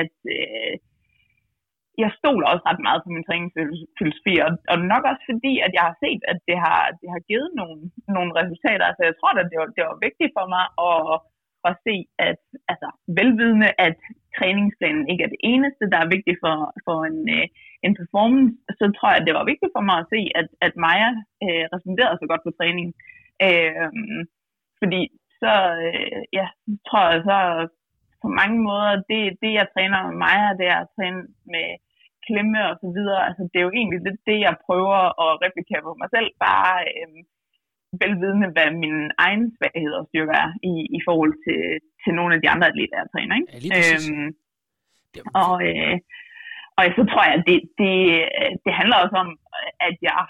at 0.00 0.14
øh, 0.36 0.74
jeg 2.02 2.10
stoler 2.18 2.46
også 2.52 2.64
ret 2.70 2.82
meget 2.86 3.00
på 3.02 3.10
min 3.14 3.26
træningsfilosofi, 3.28 4.34
og, 4.46 4.50
og 4.72 4.78
nok 4.92 5.04
også 5.10 5.24
fordi, 5.30 5.52
at 5.66 5.72
jeg 5.76 5.84
har 5.88 5.96
set, 6.04 6.22
at 6.32 6.38
det 6.48 6.58
har, 6.66 6.80
det 7.00 7.08
har 7.14 7.22
givet 7.30 7.48
nogle, 7.60 7.78
nogle 8.16 8.32
resultater. 8.40 8.84
Altså 8.86 9.02
jeg 9.08 9.14
tror 9.16 9.32
da, 9.32 9.42
det 9.52 9.58
var, 9.60 9.68
det 9.76 9.82
var 9.90 9.98
vigtigt 10.06 10.32
for 10.36 10.46
mig 10.54 10.64
at, 10.88 11.00
at 11.68 11.74
se, 11.86 11.94
at 12.28 12.40
altså, 12.72 12.88
velvidende, 13.20 13.70
at 13.86 13.98
træningsplanen 14.38 15.04
ikke 15.10 15.24
er 15.24 15.32
det 15.34 15.42
eneste, 15.52 15.84
der 15.92 15.98
er 16.02 16.12
vigtigt 16.16 16.38
for, 16.44 16.56
for 16.86 16.98
en, 17.10 17.18
øh, 17.36 17.46
en 17.86 17.94
performance, 18.00 18.54
så 18.78 18.84
tror 18.96 19.10
jeg, 19.10 19.20
at 19.20 19.26
det 19.28 19.34
var 19.38 19.50
vigtigt 19.52 19.74
for 19.76 19.84
mig 19.88 19.96
at 20.00 20.10
se, 20.14 20.20
at, 20.40 20.48
at 20.66 20.72
Maja 20.84 21.10
øh, 21.44 21.64
responderede 21.74 22.18
så 22.20 22.26
godt 22.30 22.42
på 22.46 22.52
træningen. 22.58 22.94
Øh, 23.46 23.88
fordi 24.80 25.00
så 25.44 25.54
øh, 25.86 26.20
ja, 26.38 26.46
tror 26.86 27.04
jeg 27.12 27.22
så 27.30 27.38
på 28.22 28.28
mange 28.40 28.58
måder, 28.68 28.92
det, 29.10 29.22
det 29.42 29.52
jeg 29.60 29.66
træner 29.74 29.98
med 30.08 30.16
mig, 30.24 30.36
det 30.58 30.66
er 30.74 30.78
at 30.82 30.92
træne 30.96 31.20
med 31.54 31.66
klemme 32.26 32.60
og 32.70 32.76
så 32.82 32.88
videre. 32.96 33.20
Altså, 33.28 33.42
det 33.50 33.58
er 33.58 33.66
jo 33.68 33.76
egentlig 33.78 34.00
det, 34.06 34.14
det 34.28 34.38
jeg 34.46 34.54
prøver 34.66 35.00
at 35.24 35.30
replikere 35.44 35.82
på 35.86 35.92
mig 36.00 36.08
selv, 36.16 36.28
bare 36.46 36.76
øh, 36.92 37.18
velvidende, 38.02 38.48
hvad 38.54 38.68
min 38.84 38.98
egen 39.26 39.44
svaghed 39.56 39.92
og 40.00 40.06
styrker 40.08 40.36
er 40.44 40.50
i, 40.70 40.74
i 40.98 41.00
forhold 41.06 41.34
til, 41.44 41.60
til 42.02 42.12
nogle 42.18 42.32
af 42.34 42.40
de 42.40 42.50
andre 42.52 42.68
atleter, 42.70 42.96
jeg 43.02 43.12
træner. 43.14 43.34
Ikke? 43.38 43.50
Ja, 43.52 43.58
lige 43.64 43.78
øhm, 43.94 44.30
og, 45.42 45.54
øh, 45.68 45.96
og 46.76 46.82
så 46.96 47.02
tror 47.10 47.24
jeg, 47.30 47.38
det, 47.48 47.58
det, 47.80 47.94
det 48.64 48.72
handler 48.80 48.96
også 49.04 49.16
om, 49.24 49.30
at 49.88 49.96
jeg 50.08 50.22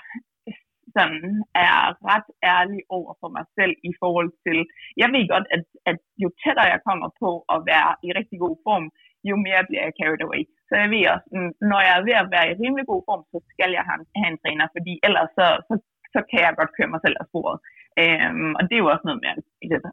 sådan 0.96 1.26
er 1.66 1.78
ret 2.10 2.28
ærlig 2.54 2.80
over 2.96 3.12
for 3.20 3.28
mig 3.36 3.44
selv 3.58 3.74
i 3.90 3.92
forhold 4.02 4.30
til, 4.44 4.58
jeg 5.02 5.08
ved 5.14 5.24
godt, 5.34 5.46
at, 5.54 5.62
at 5.90 5.98
jo 6.22 6.28
tættere 6.42 6.72
jeg 6.74 6.80
kommer 6.88 7.08
på 7.22 7.30
at 7.54 7.58
være 7.72 7.90
i 8.06 8.08
rigtig 8.18 8.38
god 8.44 8.56
form, 8.66 8.86
jo 9.28 9.34
mere 9.46 9.66
bliver 9.68 9.84
jeg 9.86 9.98
carried 10.00 10.22
away. 10.26 10.42
Så 10.68 10.72
jeg 10.82 10.88
ved 10.94 11.02
også, 11.14 11.28
mm, 11.34 11.52
når 11.70 11.80
jeg 11.86 11.94
er 11.96 12.06
ved 12.08 12.16
at 12.22 12.30
være 12.34 12.46
i 12.48 12.58
rimelig 12.62 12.86
god 12.92 13.02
form, 13.08 13.22
så 13.32 13.38
skal 13.52 13.70
jeg 13.78 13.84
have, 13.88 14.02
have 14.20 14.30
en 14.32 14.40
træner, 14.42 14.66
fordi 14.76 14.92
ellers 15.06 15.30
så, 15.38 15.46
så, 15.68 15.74
så 16.14 16.20
kan 16.30 16.40
jeg 16.44 16.58
godt 16.60 16.74
køre 16.76 16.92
mig 16.92 17.00
selv 17.04 17.16
af 17.20 17.26
sporet. 17.30 17.58
Øhm, 18.02 18.52
og 18.58 18.62
det 18.66 18.74
er 18.74 18.82
jo 18.84 18.92
også 18.94 19.06
noget 19.06 19.22
med 19.22 19.30
at, 19.34 19.40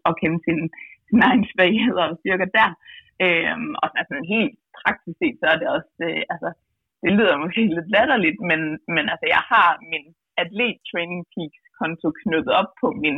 at 0.07 0.17
kæmpe 0.21 0.41
sin, 0.47 0.61
sin 1.07 1.19
egen 1.27 1.43
svagheder 1.51 2.05
og 2.09 2.17
styrker 2.21 2.47
der. 2.59 2.69
Øhm, 3.25 3.71
og 3.81 3.85
sådan 3.87 3.99
altså, 4.01 4.15
helt 4.33 4.53
praktisk 4.79 5.15
set, 5.21 5.37
så 5.41 5.45
er 5.53 5.57
det 5.61 5.67
også, 5.77 5.93
øh, 6.09 6.23
altså, 6.33 6.49
det 7.03 7.11
lyder 7.17 7.43
måske 7.43 7.61
lidt 7.75 7.89
latterligt, 7.95 8.39
men, 8.49 8.61
men 8.95 9.05
altså, 9.13 9.25
jeg 9.35 9.43
har 9.51 9.69
min 9.91 10.05
atlet 10.41 10.77
Training 10.89 11.23
Peaks 11.33 11.61
konto 11.77 12.07
knyttet 12.21 12.53
op 12.61 12.69
på 12.81 12.87
min 13.03 13.17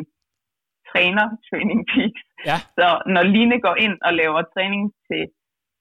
træner 0.89 1.27
Training 1.47 1.81
Peaks. 1.91 2.23
Ja. 2.49 2.57
Så 2.77 2.87
når 3.13 3.23
Line 3.33 3.57
går 3.65 3.75
ind 3.85 3.95
og 4.07 4.11
laver 4.21 4.41
træning 4.53 4.83
til 5.07 5.21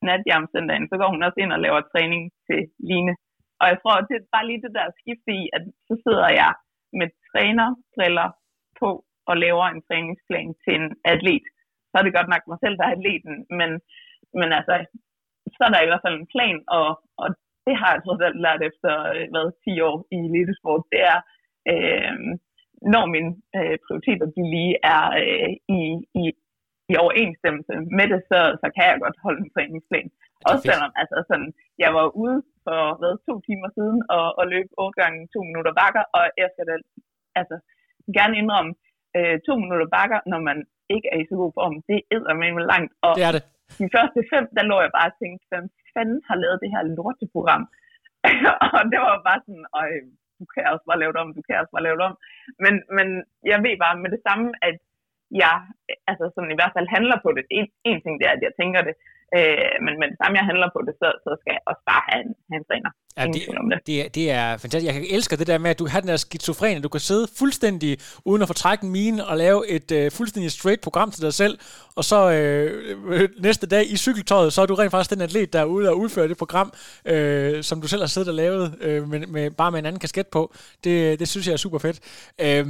natjamcendagen, 0.09 0.87
så 0.91 0.95
går 1.01 1.09
hun 1.15 1.23
også 1.27 1.39
ind 1.45 1.53
og 1.57 1.61
laver 1.67 1.81
træning 1.93 2.23
til 2.47 2.61
Line. 2.89 3.15
Og 3.61 3.67
jeg 3.71 3.79
tror, 3.83 3.95
det 4.09 4.15
er 4.17 4.33
bare 4.37 4.47
lige 4.49 4.65
det 4.67 4.73
der 4.79 4.97
skifte 5.01 5.31
i, 5.41 5.45
at 5.57 5.63
så 5.89 5.95
sidder 6.05 6.29
jeg 6.41 6.53
med 6.99 7.09
trænerbriller 7.31 8.29
på 8.81 8.89
og 9.31 9.35
laver 9.45 9.67
en 9.69 9.83
træningsplan 9.89 10.51
til 10.63 10.75
en 10.81 10.89
atlet. 11.13 11.47
Så 11.89 11.95
er 11.99 12.05
det 12.05 12.17
godt 12.19 12.31
nok 12.33 12.45
mig 12.51 12.59
selv, 12.61 12.77
der 12.79 12.85
er 12.87 12.97
atleten, 12.97 13.35
men, 13.59 13.71
men 14.41 14.49
altså, 14.59 14.75
så 15.57 15.61
er 15.67 15.71
der 15.73 15.81
i 15.83 15.89
hvert 15.91 16.05
fald 16.05 16.17
en 16.19 16.33
plan, 16.35 16.59
og, 16.79 16.89
og 17.23 17.29
det 17.67 17.75
har 17.81 17.91
jeg 17.93 18.03
trods 18.05 18.23
alt 18.27 18.39
lært 18.45 18.63
efter 18.71 18.93
øh, 19.15 19.27
hvad, 19.33 19.47
10 19.65 19.81
år 19.89 19.97
i 20.17 20.19
elitesport, 20.29 20.83
det 20.93 21.01
er, 21.13 21.19
øh, 21.73 22.15
når 22.95 23.05
mine 23.15 23.33
øh, 23.59 23.77
prioriteter 23.85 24.27
de 24.37 24.43
lige 24.55 24.75
er 24.97 25.05
øh, 25.23 25.51
i, 25.79 25.81
i, 26.23 26.25
i 26.93 26.95
overensstemmelse 27.05 27.75
med 27.99 28.07
det, 28.13 28.21
så, 28.31 28.39
så 28.63 28.67
kan 28.75 28.85
jeg 28.89 29.03
godt 29.05 29.17
holde 29.25 29.41
en 29.43 29.53
træningsplan. 29.55 30.09
Også 30.49 30.63
selvom 30.71 30.93
altså, 31.01 31.17
sådan, 31.31 31.51
jeg 31.85 31.91
var 31.99 32.07
ude 32.25 32.39
for 32.67 32.81
hvad, 33.01 33.15
to 33.29 33.35
timer 33.49 33.69
siden 33.77 33.99
og, 34.17 34.27
og 34.39 34.45
løb 34.55 34.67
8 34.79 35.01
gange 35.03 35.19
to 35.35 35.41
minutter 35.49 35.73
bakker, 35.81 36.05
og 36.17 36.25
jeg 36.43 36.49
skal 36.53 36.65
da 36.71 36.75
altså, 37.41 37.57
gerne 38.19 38.35
indrømme, 38.41 38.73
øh, 39.19 39.37
to 39.47 39.55
minutter 39.63 39.89
bakker, 39.97 40.19
når 40.33 40.41
man 40.49 40.59
ikke 40.95 41.09
er 41.15 41.19
i 41.21 41.27
så 41.31 41.35
god 41.43 41.53
form, 41.59 41.75
det 41.89 41.99
er 42.13 42.35
med 42.59 42.67
langt. 42.73 42.93
Og 43.07 43.13
det 43.19 43.25
er 43.31 43.35
det. 43.37 43.45
De 43.81 43.87
første 43.95 44.21
fem, 44.33 44.45
der 44.57 44.63
lå 44.71 44.77
jeg 44.85 44.93
bare 44.99 45.11
og 45.13 45.19
tænkte, 45.23 45.45
hvem 45.51 45.67
fanden 45.95 46.21
har 46.29 46.37
lavet 46.43 46.63
det 46.63 46.71
her 46.75 46.83
lorteprogram? 46.97 47.65
og 48.77 48.83
det 48.93 48.99
var 49.05 49.27
bare 49.29 49.41
sådan, 49.47 49.67
øj, 49.81 49.91
du 50.39 50.45
kan 50.53 50.63
også 50.73 50.85
bare 50.89 51.01
lave 51.03 51.13
det 51.15 51.21
om, 51.25 51.35
du 51.39 51.43
kan 51.47 51.61
også 51.61 51.73
bare 51.75 51.87
lave 51.87 51.99
det 51.99 52.07
om. 52.11 52.17
Men, 52.65 52.75
men 52.97 53.09
jeg 53.51 53.59
ved 53.65 53.75
bare 53.85 53.97
med 54.03 54.11
det 54.15 54.23
samme, 54.29 54.47
at 54.69 54.77
jeg 55.43 55.57
altså 56.11 56.27
sådan 56.35 56.53
i 56.55 56.59
hvert 56.59 56.75
fald 56.77 56.95
handler 56.97 57.19
på 57.25 57.31
det. 57.37 57.45
En, 57.59 57.67
en 57.91 57.99
ting 58.03 58.15
det 58.19 58.27
er, 58.27 58.35
at 58.37 58.47
jeg 58.47 58.55
tænker 58.61 58.81
det, 58.89 58.95
Øh, 59.37 59.75
men 59.85 60.09
det 60.13 60.19
samme, 60.21 60.35
jeg 60.41 60.47
handler 60.51 60.69
på 60.77 60.81
det, 60.87 60.95
så, 61.01 61.09
så 61.25 61.31
skal 61.41 61.53
jeg 61.57 61.63
også 61.71 61.83
bare 61.91 62.03
have 62.09 62.21
en, 62.25 62.33
have 62.51 62.61
en 62.63 62.67
træner. 62.71 62.91
Ja, 63.17 63.27
det, 63.27 63.87
det, 63.87 64.05
er, 64.05 64.09
det 64.09 64.31
er 64.31 64.57
fantastisk. 64.57 64.95
Jeg 64.95 65.17
elsker 65.17 65.37
det 65.37 65.47
der 65.47 65.59
med, 65.59 65.71
at 65.71 65.79
du 65.79 65.87
har 65.87 66.01
den 66.01 66.09
der 66.09 66.17
skizofrene. 66.17 66.81
Du 66.81 66.89
kan 66.89 67.01
sidde 67.01 67.27
fuldstændig 67.39 67.99
uden 68.25 68.43
at 68.43 68.49
få 68.49 68.55
trække 68.55 68.85
en 68.85 68.91
mine 68.93 69.27
og 69.27 69.37
lave 69.37 69.69
et 69.69 69.93
øh, 69.93 70.11
fuldstændig 70.11 70.51
straight 70.51 70.81
program 70.81 71.11
til 71.11 71.23
dig 71.23 71.35
selv. 71.35 71.59
Og 71.97 72.05
så 72.05 72.31
øh, 72.33 73.29
næste 73.43 73.67
dag 73.67 73.93
i 73.93 73.97
cykeltøjet, 73.97 74.53
så 74.53 74.63
er 74.63 74.67
du 74.67 74.75
rent 74.75 74.91
faktisk 74.91 75.11
den 75.11 75.21
atlet, 75.21 75.53
der 75.53 75.61
er 75.61 75.65
ude 75.65 75.89
og 75.89 75.99
udføre 75.99 76.29
det 76.29 76.37
program, 76.37 76.73
øh, 77.05 77.63
som 77.63 77.81
du 77.81 77.89
selv 77.89 78.03
har 78.03 78.07
siddet 78.07 78.29
og 78.29 78.35
lavet, 78.35 78.79
øh, 78.81 79.09
med, 79.09 79.27
med, 79.27 79.51
bare 79.51 79.71
med 79.71 79.79
en 79.79 79.87
anden 79.87 80.01
kasket 80.01 80.27
på. 80.27 80.55
Det, 80.85 81.19
det 81.21 81.29
synes 81.29 81.47
jeg 81.47 81.53
er 81.53 81.57
super 81.57 81.79
fedt. 81.79 82.01
Øh, 82.43 82.67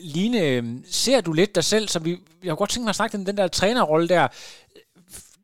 Line, 0.00 0.82
ser 0.84 1.20
du 1.20 1.32
lidt 1.32 1.54
dig 1.54 1.64
selv, 1.64 1.88
som 1.88 2.04
vi, 2.04 2.16
jeg 2.44 2.50
har 2.50 2.56
godt 2.56 2.70
tænkt 2.70 2.84
mig 2.84 2.90
at 2.90 2.96
snakke 2.96 3.18
om 3.18 3.24
den 3.24 3.36
der 3.36 3.48
trænerrolle 3.48 4.08
der 4.08 4.28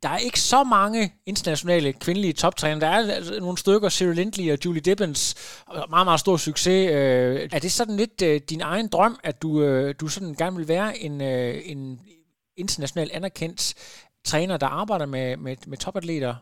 der 0.03 0.09
er 0.09 0.17
ikke 0.27 0.39
så 0.39 0.63
mange 0.63 1.01
internationale 1.25 1.93
kvindelige 1.93 2.33
toptræner. 2.33 2.79
Der 2.79 2.87
er 2.87 2.97
altså 3.19 3.39
nogle 3.39 3.57
stykker, 3.57 3.89
Cyril 3.89 4.15
Lindley 4.15 4.51
og 4.53 4.57
Julie 4.65 4.81
Dibbens, 4.81 5.21
meget, 5.89 6.07
meget 6.09 6.19
stor 6.19 6.37
succes. 6.37 6.81
Øh, 6.95 7.35
er 7.55 7.59
det 7.65 7.71
sådan 7.71 7.97
lidt 8.01 8.17
øh, 8.29 8.35
din 8.51 8.61
egen 8.61 8.87
drøm, 8.93 9.15
at 9.23 9.41
du, 9.43 9.49
øh, 9.63 9.95
du 10.01 10.05
sådan 10.07 10.33
gerne 10.41 10.57
vil 10.57 10.67
være 10.75 10.89
en, 11.05 11.15
en 11.71 11.81
internationalt 12.57 13.11
anerkendt 13.17 13.61
træner, 14.29 14.57
der 14.57 14.69
arbejder 14.81 15.05
med, 15.05 15.37
med, 15.37 15.55
med 15.71 15.77
topatleter? 15.77 16.33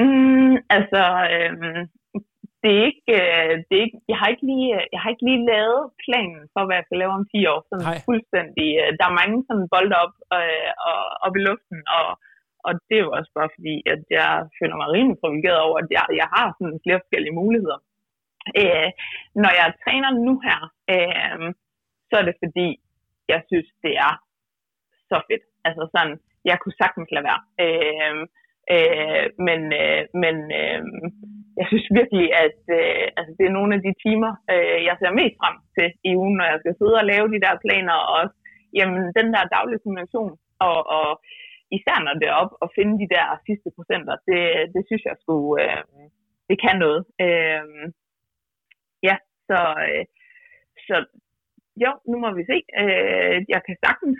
Mm, 0.00 0.54
altså, 0.76 1.02
øh, 1.34 1.52
det 2.62 2.70
er 2.78 2.82
ikke, 2.90 3.04
det 3.68 3.74
er 3.78 3.84
ikke, 3.86 4.00
jeg 4.12 4.18
har 4.20 4.28
ikke 4.32 4.46
lige, 4.50 4.68
jeg 4.94 5.00
har 5.02 5.10
ikke 5.10 5.26
lige 5.28 5.46
lavet 5.52 5.82
planen 6.04 6.42
for, 6.52 6.62
hvad 6.64 6.76
jeg 6.78 6.86
skal 6.86 6.98
lave 7.02 7.16
om 7.18 7.26
10 7.34 7.46
år. 7.52 7.60
Sådan 7.68 7.86
Nej. 7.90 7.98
fuldstændig. 8.08 8.68
Der 8.98 9.06
er 9.06 9.18
mange 9.20 9.36
sådan 9.48 9.66
bolde 9.74 9.96
op, 10.04 10.14
øh, 10.38 10.70
og, 10.88 11.00
op 11.26 11.34
i 11.38 11.42
luften, 11.48 11.80
og 11.98 12.06
og 12.66 12.72
det 12.88 12.96
er 12.96 13.04
jo 13.06 13.12
også 13.18 13.30
bare 13.38 13.50
fordi, 13.56 13.74
at 13.92 14.02
jeg 14.18 14.32
føler 14.58 14.76
mig 14.76 14.88
rimelig 14.94 15.18
privilegeret 15.22 15.60
over, 15.66 15.76
at 15.82 15.88
jeg, 15.96 16.04
jeg 16.20 16.28
har 16.36 16.46
sådan 16.58 16.80
flere 16.84 17.00
forskellige 17.02 17.38
muligheder. 17.40 17.78
Øh, 18.60 18.90
når 19.42 19.52
jeg 19.60 19.78
træner 19.84 20.10
nu 20.26 20.34
her, 20.46 20.60
øh, 20.94 21.40
så 22.08 22.14
er 22.20 22.24
det 22.28 22.36
fordi, 22.44 22.68
jeg 23.32 23.40
synes, 23.48 23.68
det 23.84 23.94
er 24.06 24.14
så 25.10 25.16
fedt. 25.28 25.44
Altså 25.68 25.84
sådan, 25.94 26.14
jeg 26.50 26.56
kunne 26.58 26.80
sagtens 26.82 27.08
lade 27.14 27.26
være. 27.30 27.42
Øh, 27.64 28.16
øh, 28.74 29.26
men 29.46 29.60
øh, 29.82 30.02
men 30.22 30.36
øh, 30.60 30.80
jeg 31.58 31.66
synes 31.70 31.86
virkelig, 31.98 32.26
at 32.44 32.60
øh, 32.78 33.06
altså, 33.18 33.32
det 33.38 33.44
er 33.46 33.56
nogle 33.58 33.72
af 33.76 33.80
de 33.86 33.92
timer, 34.04 34.32
øh, 34.52 34.78
jeg 34.88 34.96
ser 34.96 35.18
mest 35.20 35.36
frem 35.40 35.56
til 35.76 35.88
i 36.08 36.10
ugen, 36.20 36.36
når 36.36 36.46
jeg 36.52 36.58
skal 36.60 36.74
sidde 36.78 37.00
og 37.00 37.08
lave 37.12 37.26
de 37.34 37.42
der 37.44 37.62
planer, 37.64 37.96
og 38.04 38.12
også 38.20 38.36
jamen, 38.78 39.02
den 39.18 39.28
der 39.34 39.52
daglige 39.56 39.82
kommunikation, 39.82 40.32
og, 40.68 40.78
og 40.98 41.08
især 41.76 41.96
når 42.04 42.14
det 42.20 42.28
er 42.28 42.40
op 42.42 42.52
og 42.62 42.68
finde 42.76 42.94
de 43.02 43.12
der 43.16 43.26
sidste 43.46 43.68
procenter, 43.76 44.14
det, 44.28 44.42
det 44.74 44.82
synes 44.88 45.04
jeg 45.10 45.16
skulle, 45.22 45.54
øh, 45.64 45.82
det 46.48 46.56
kan 46.64 46.76
noget. 46.84 47.02
Øh, 47.24 47.64
ja, 49.08 49.16
så, 49.48 49.60
øh, 49.86 50.04
så 50.88 50.96
jo, 51.84 51.90
nu 52.10 52.16
må 52.24 52.28
vi 52.38 52.42
se. 52.52 52.58
Øh, 52.82 53.36
jeg 53.54 53.60
kan 53.66 53.76
sagtens 53.84 54.18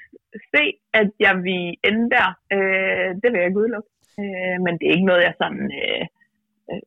se, 0.55 0.65
at 1.01 1.09
jeg 1.27 1.35
vil 1.47 1.65
ende 1.89 2.05
der. 2.17 2.29
Øh, 2.55 3.09
det 3.21 3.29
vil 3.29 3.39
jeg 3.41 3.49
ikke 3.49 3.63
udelukke. 3.63 3.91
Øh, 4.21 4.57
men 4.65 4.73
det 4.79 4.85
er 4.87 4.95
ikke 4.97 5.11
noget, 5.11 5.23
jeg 5.29 5.35
sådan... 5.43 5.65
Øh, 5.83 6.05
øh, 6.71 6.83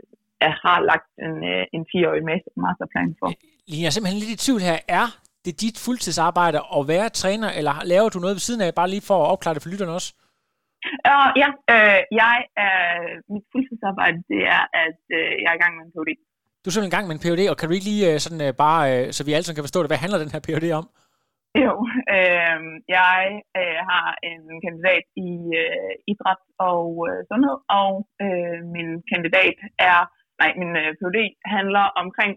jeg 0.46 0.56
har 0.66 0.80
lagt 0.92 1.10
en, 1.26 1.36
øh, 1.52 1.66
en 1.76 1.84
10-årig 1.92 2.24
masterplan 2.66 3.16
for. 3.20 3.28
Øh, 3.28 3.80
jeg 3.80 3.88
er 3.88 3.94
simpelthen 3.94 4.22
lidt 4.22 4.36
i 4.36 4.44
tvivl 4.46 4.62
her. 4.70 4.78
Er 5.00 5.08
det 5.46 5.62
dit 5.62 5.78
fuldtidsarbejde 5.86 6.60
at 6.78 6.82
være 6.94 7.10
træner, 7.10 7.50
eller 7.60 7.74
laver 7.94 8.10
du 8.10 8.20
noget 8.20 8.36
ved 8.38 8.46
siden 8.48 8.62
af, 8.66 8.70
bare 8.76 8.90
lige 8.94 9.08
for 9.10 9.18
at 9.24 9.32
opklare 9.34 9.56
det 9.56 9.64
for 9.64 9.70
lytterne 9.70 9.94
også? 10.00 10.10
Uh, 11.12 11.30
ja, 11.42 11.50
øh, 11.74 12.02
jeg 12.22 12.38
er, 12.68 12.82
mit 13.34 13.46
fuldtidsarbejde, 13.52 14.20
det 14.32 14.42
er, 14.56 14.64
at 14.86 15.02
øh, 15.18 15.32
jeg 15.44 15.50
er 15.52 15.58
i 15.60 15.64
gang 15.64 15.74
med 15.78 15.84
en 15.86 15.94
PhD. 15.96 16.12
Du 16.62 16.66
er 16.68 16.74
simpelthen 16.74 16.94
i 16.94 16.98
gang 16.98 17.08
med 17.08 17.16
en 17.16 17.24
PhD, 17.24 17.42
og 17.52 17.58
kan 17.58 17.68
du 17.68 17.74
ikke 17.76 17.90
lige 17.92 18.06
øh, 18.10 18.18
sådan 18.24 18.44
øh, 18.48 18.54
bare, 18.64 18.82
øh, 18.92 19.06
så 19.16 19.22
vi 19.24 19.34
alle 19.34 19.46
sammen 19.46 19.58
kan 19.58 19.68
forstå 19.70 19.80
det, 19.82 19.92
hvad 19.92 20.04
handler 20.04 20.24
den 20.24 20.34
her 20.34 20.46
PhD 20.46 20.68
om? 20.82 20.86
Jo, 21.66 21.74
øh, 22.16 22.60
jeg 22.98 23.20
øh, 23.60 23.80
har 23.92 24.08
en 24.30 24.44
kandidat 24.66 25.06
i 25.28 25.30
øh, 25.64 25.94
idræt 26.12 26.42
og 26.72 26.88
øh, 27.08 27.20
sundhed, 27.30 27.58
og 27.82 27.92
øh, 28.26 28.58
min 28.76 28.90
kandidat 29.12 29.58
er, 29.92 30.00
nej, 30.42 30.52
min 30.62 30.74
øh, 30.82 30.90
PhD 31.00 31.20
handler 31.56 31.86
omkring 32.04 32.34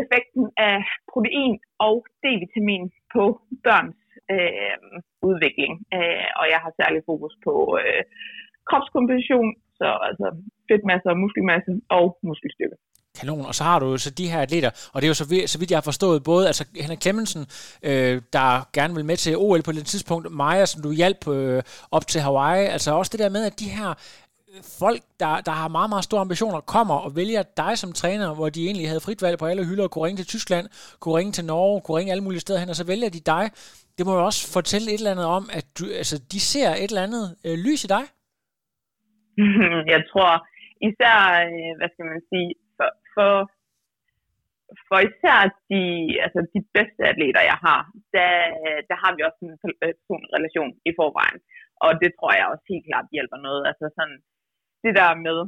effekten 0.00 0.44
af 0.68 0.76
protein 1.12 1.54
og 1.86 1.96
D-vitamin 2.22 2.84
på 3.14 3.22
børns 3.64 4.01
øh, 4.32 4.74
udvikling. 5.28 5.72
Øh, 5.96 6.26
og 6.40 6.44
jeg 6.52 6.60
har 6.64 6.72
særlig 6.80 7.00
fokus 7.10 7.34
på 7.46 7.54
øh, 7.82 8.02
kropskomposition, 8.68 9.48
så 9.78 9.88
altså 10.08 10.26
fedtmasse 10.68 11.06
og 11.12 11.18
muskelmasse 11.22 11.72
og 11.96 12.06
muskelstyrke. 12.28 12.76
Kanon, 13.20 13.46
og 13.50 13.54
så 13.54 13.64
har 13.64 13.78
du 13.78 13.86
jo 13.90 13.96
så 13.96 14.10
de 14.10 14.30
her 14.32 14.40
atleter, 14.40 14.70
og 14.92 14.96
det 15.00 15.06
er 15.06 15.12
jo 15.12 15.14
så, 15.14 15.26
så 15.46 15.58
vidt 15.58 15.70
jeg 15.70 15.76
har 15.76 15.90
forstået, 15.90 16.24
både 16.24 16.46
altså 16.46 16.64
Henrik 16.76 17.02
Clemmensen, 17.02 17.42
øh, 17.82 18.22
der 18.36 18.48
gerne 18.72 18.94
vil 18.94 19.04
med 19.04 19.16
til 19.16 19.36
OL 19.36 19.62
på 19.62 19.70
et 19.70 19.86
tidspunkt, 19.86 20.32
Maja, 20.32 20.66
som 20.66 20.82
du 20.82 20.90
hjalp 20.92 21.28
øh, 21.28 21.62
op 21.90 22.06
til 22.06 22.20
Hawaii, 22.20 22.66
altså 22.66 22.90
også 22.94 23.10
det 23.12 23.20
der 23.20 23.28
med, 23.36 23.44
at 23.46 23.60
de 23.60 23.68
her 23.78 23.90
folk, 24.82 25.02
der, 25.22 25.32
der 25.48 25.54
har 25.60 25.68
meget, 25.68 25.90
meget 25.92 26.04
store 26.08 26.24
ambitioner, 26.26 26.60
kommer 26.74 26.96
og 27.06 27.10
vælger 27.20 27.42
dig 27.62 27.72
som 27.82 27.92
træner, 28.00 28.34
hvor 28.38 28.48
de 28.54 28.60
egentlig 28.66 28.86
havde 28.90 29.04
frit 29.06 29.22
valg 29.24 29.36
på 29.38 29.46
alle 29.50 29.64
hylder, 29.68 29.88
kunne 29.88 30.06
ringe 30.06 30.20
til 30.20 30.32
Tyskland, 30.34 30.66
kunne 31.00 31.16
ringe 31.18 31.32
til 31.32 31.44
Norge, 31.52 31.80
kunne 31.80 31.98
ringe 31.98 32.12
alle 32.12 32.26
mulige 32.26 32.44
steder 32.44 32.60
hen, 32.60 32.72
og 32.72 32.78
så 32.80 32.86
vælger 32.92 33.10
de 33.16 33.22
dig. 33.34 33.44
Det 33.96 34.02
må 34.06 34.12
jo 34.18 34.24
også 34.30 34.42
fortælle 34.56 34.86
et 34.88 35.00
eller 35.00 35.14
andet 35.14 35.28
om, 35.38 35.44
at 35.58 35.66
du, 35.78 35.84
altså, 36.02 36.16
de 36.32 36.40
ser 36.52 36.70
et 36.82 36.90
eller 36.90 37.06
andet 37.08 37.24
øh, 37.46 37.56
lys 37.66 37.80
i 37.86 37.92
dig. 37.96 38.04
Jeg 39.94 40.00
tror 40.10 40.32
især, 40.88 41.18
øh, 41.46 41.72
hvad 41.78 41.88
skal 41.92 42.06
man 42.12 42.20
sige, 42.30 42.50
for, 42.76 42.90
for, 43.14 43.32
for 44.88 44.98
især 45.10 45.38
de, 45.70 45.82
altså 46.24 46.40
de 46.54 46.60
bedste 46.76 47.02
atleter, 47.12 47.42
jeg 47.52 47.58
har, 47.66 47.80
der, 48.16 48.32
der 48.90 48.96
har 49.02 49.10
vi 49.16 49.20
også 49.28 49.40
en 49.46 49.54
øh, 49.66 49.94
personlig 50.00 50.30
relation 50.36 50.70
i 50.88 50.92
forvejen. 50.98 51.40
Og 51.84 51.90
det 52.02 52.10
tror 52.12 52.32
jeg 52.38 52.46
også 52.52 52.64
helt 52.72 52.86
klart 52.88 53.14
hjælper 53.14 53.38
noget. 53.46 53.62
Altså 53.70 53.86
sådan, 53.96 54.18
det 54.84 54.92
der 55.00 55.10
med, 55.26 55.38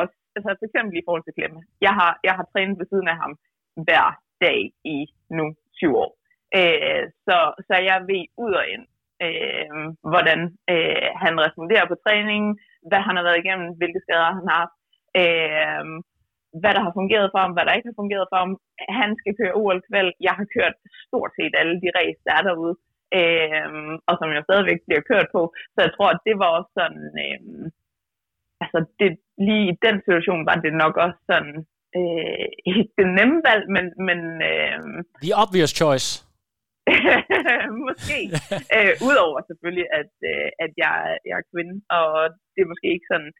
også, 0.00 0.14
altså 0.36 0.50
for 0.58 0.66
eksempel 0.68 0.94
i 0.98 1.06
forhold 1.06 1.24
til 1.24 1.36
Klemme. 1.36 1.60
Jeg 1.86 1.92
har, 2.00 2.12
jeg 2.28 2.34
har 2.38 2.46
trænet 2.52 2.78
ved 2.78 2.86
siden 2.88 3.08
af 3.12 3.16
ham 3.22 3.32
hver 3.86 4.06
dag 4.44 4.60
i 4.96 4.98
nu 5.38 5.46
syv 5.78 5.92
år. 6.04 6.12
Øh, 6.58 7.02
så, 7.26 7.36
så 7.66 7.74
jeg 7.88 7.98
ved 8.10 8.24
ud 8.44 8.52
og 8.60 8.66
ind, 8.74 8.84
øh, 9.26 9.70
hvordan 10.10 10.40
øh, 10.72 11.08
han 11.22 11.34
responderer 11.44 11.86
på 11.88 11.96
træningen, 12.04 12.52
hvad 12.88 13.00
han 13.06 13.16
har 13.16 13.24
været 13.26 13.42
igennem, 13.42 13.68
hvilke 13.78 14.00
skader 14.04 14.36
han 14.38 14.46
har 14.50 14.58
haft, 14.62 14.76
øh, 15.22 15.84
hvad 16.60 16.72
der 16.76 16.82
har 16.86 16.92
fungeret 16.98 17.28
for 17.32 17.40
ham, 17.44 17.52
hvad 17.54 17.64
der 17.66 17.76
ikke 17.76 17.90
har 17.90 18.00
fungeret 18.02 18.26
for 18.30 18.38
ham. 18.42 18.52
Han 19.00 19.10
skal 19.20 19.32
køre 19.40 19.58
ol 19.62 19.78
kvæld. 19.88 20.10
Jeg 20.26 20.34
har 20.38 20.46
kørt 20.56 20.76
stort 21.08 21.32
set 21.38 21.54
alle 21.60 21.76
de 21.82 21.90
race, 21.98 22.20
der 22.26 22.32
er 22.38 22.42
derude, 22.48 22.74
øh, 23.18 23.70
og 24.08 24.14
som 24.20 24.28
jeg 24.36 24.42
stadigvæk 24.48 24.80
bliver 24.86 25.02
kørt 25.10 25.28
på. 25.36 25.42
Så 25.74 25.78
jeg 25.86 25.92
tror, 25.96 26.10
at 26.14 26.20
det 26.28 26.36
var 26.42 26.50
også 26.58 26.70
sådan... 26.80 27.04
Øh, 27.24 27.70
altså 28.62 28.78
det, 29.00 29.10
lige 29.46 29.64
i 29.72 29.78
den 29.86 29.96
situation 30.06 30.46
var 30.48 30.56
det 30.64 30.72
nok 30.82 30.94
også 31.04 31.20
sådan 31.30 31.54
øh, 31.98 32.46
ikke 32.78 32.92
det 32.98 33.08
nemme 33.18 33.38
valg, 33.48 33.64
men... 33.74 33.84
men 34.08 34.20
øh, 34.50 34.78
The 35.24 35.34
obvious 35.44 35.72
choice. 35.80 36.08
måske. 37.86 38.18
øh, 38.76 38.92
Udover 39.08 39.38
selvfølgelig, 39.48 39.86
at, 40.00 40.12
øh, 40.30 40.48
at 40.64 40.72
jeg, 40.84 40.96
jeg 41.28 41.36
er 41.40 41.50
kvinde, 41.52 41.74
og 41.98 42.10
det 42.52 42.60
er 42.62 42.72
måske 42.72 42.88
ikke 42.94 43.10
sådan... 43.12 43.32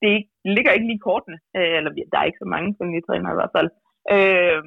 Det 0.00 0.08
ikke, 0.16 0.30
ligger 0.56 0.72
ikke 0.72 0.90
lige 0.90 1.06
kortene, 1.08 1.38
øh, 1.56 1.74
eller 1.78 1.90
der 2.12 2.18
er 2.18 2.28
ikke 2.28 2.42
så 2.44 2.48
mange 2.54 2.68
kvindelige 2.76 3.06
trænere 3.06 3.34
i 3.34 3.38
hvert 3.40 3.54
fald. 3.56 3.70
Øh, 4.14 4.62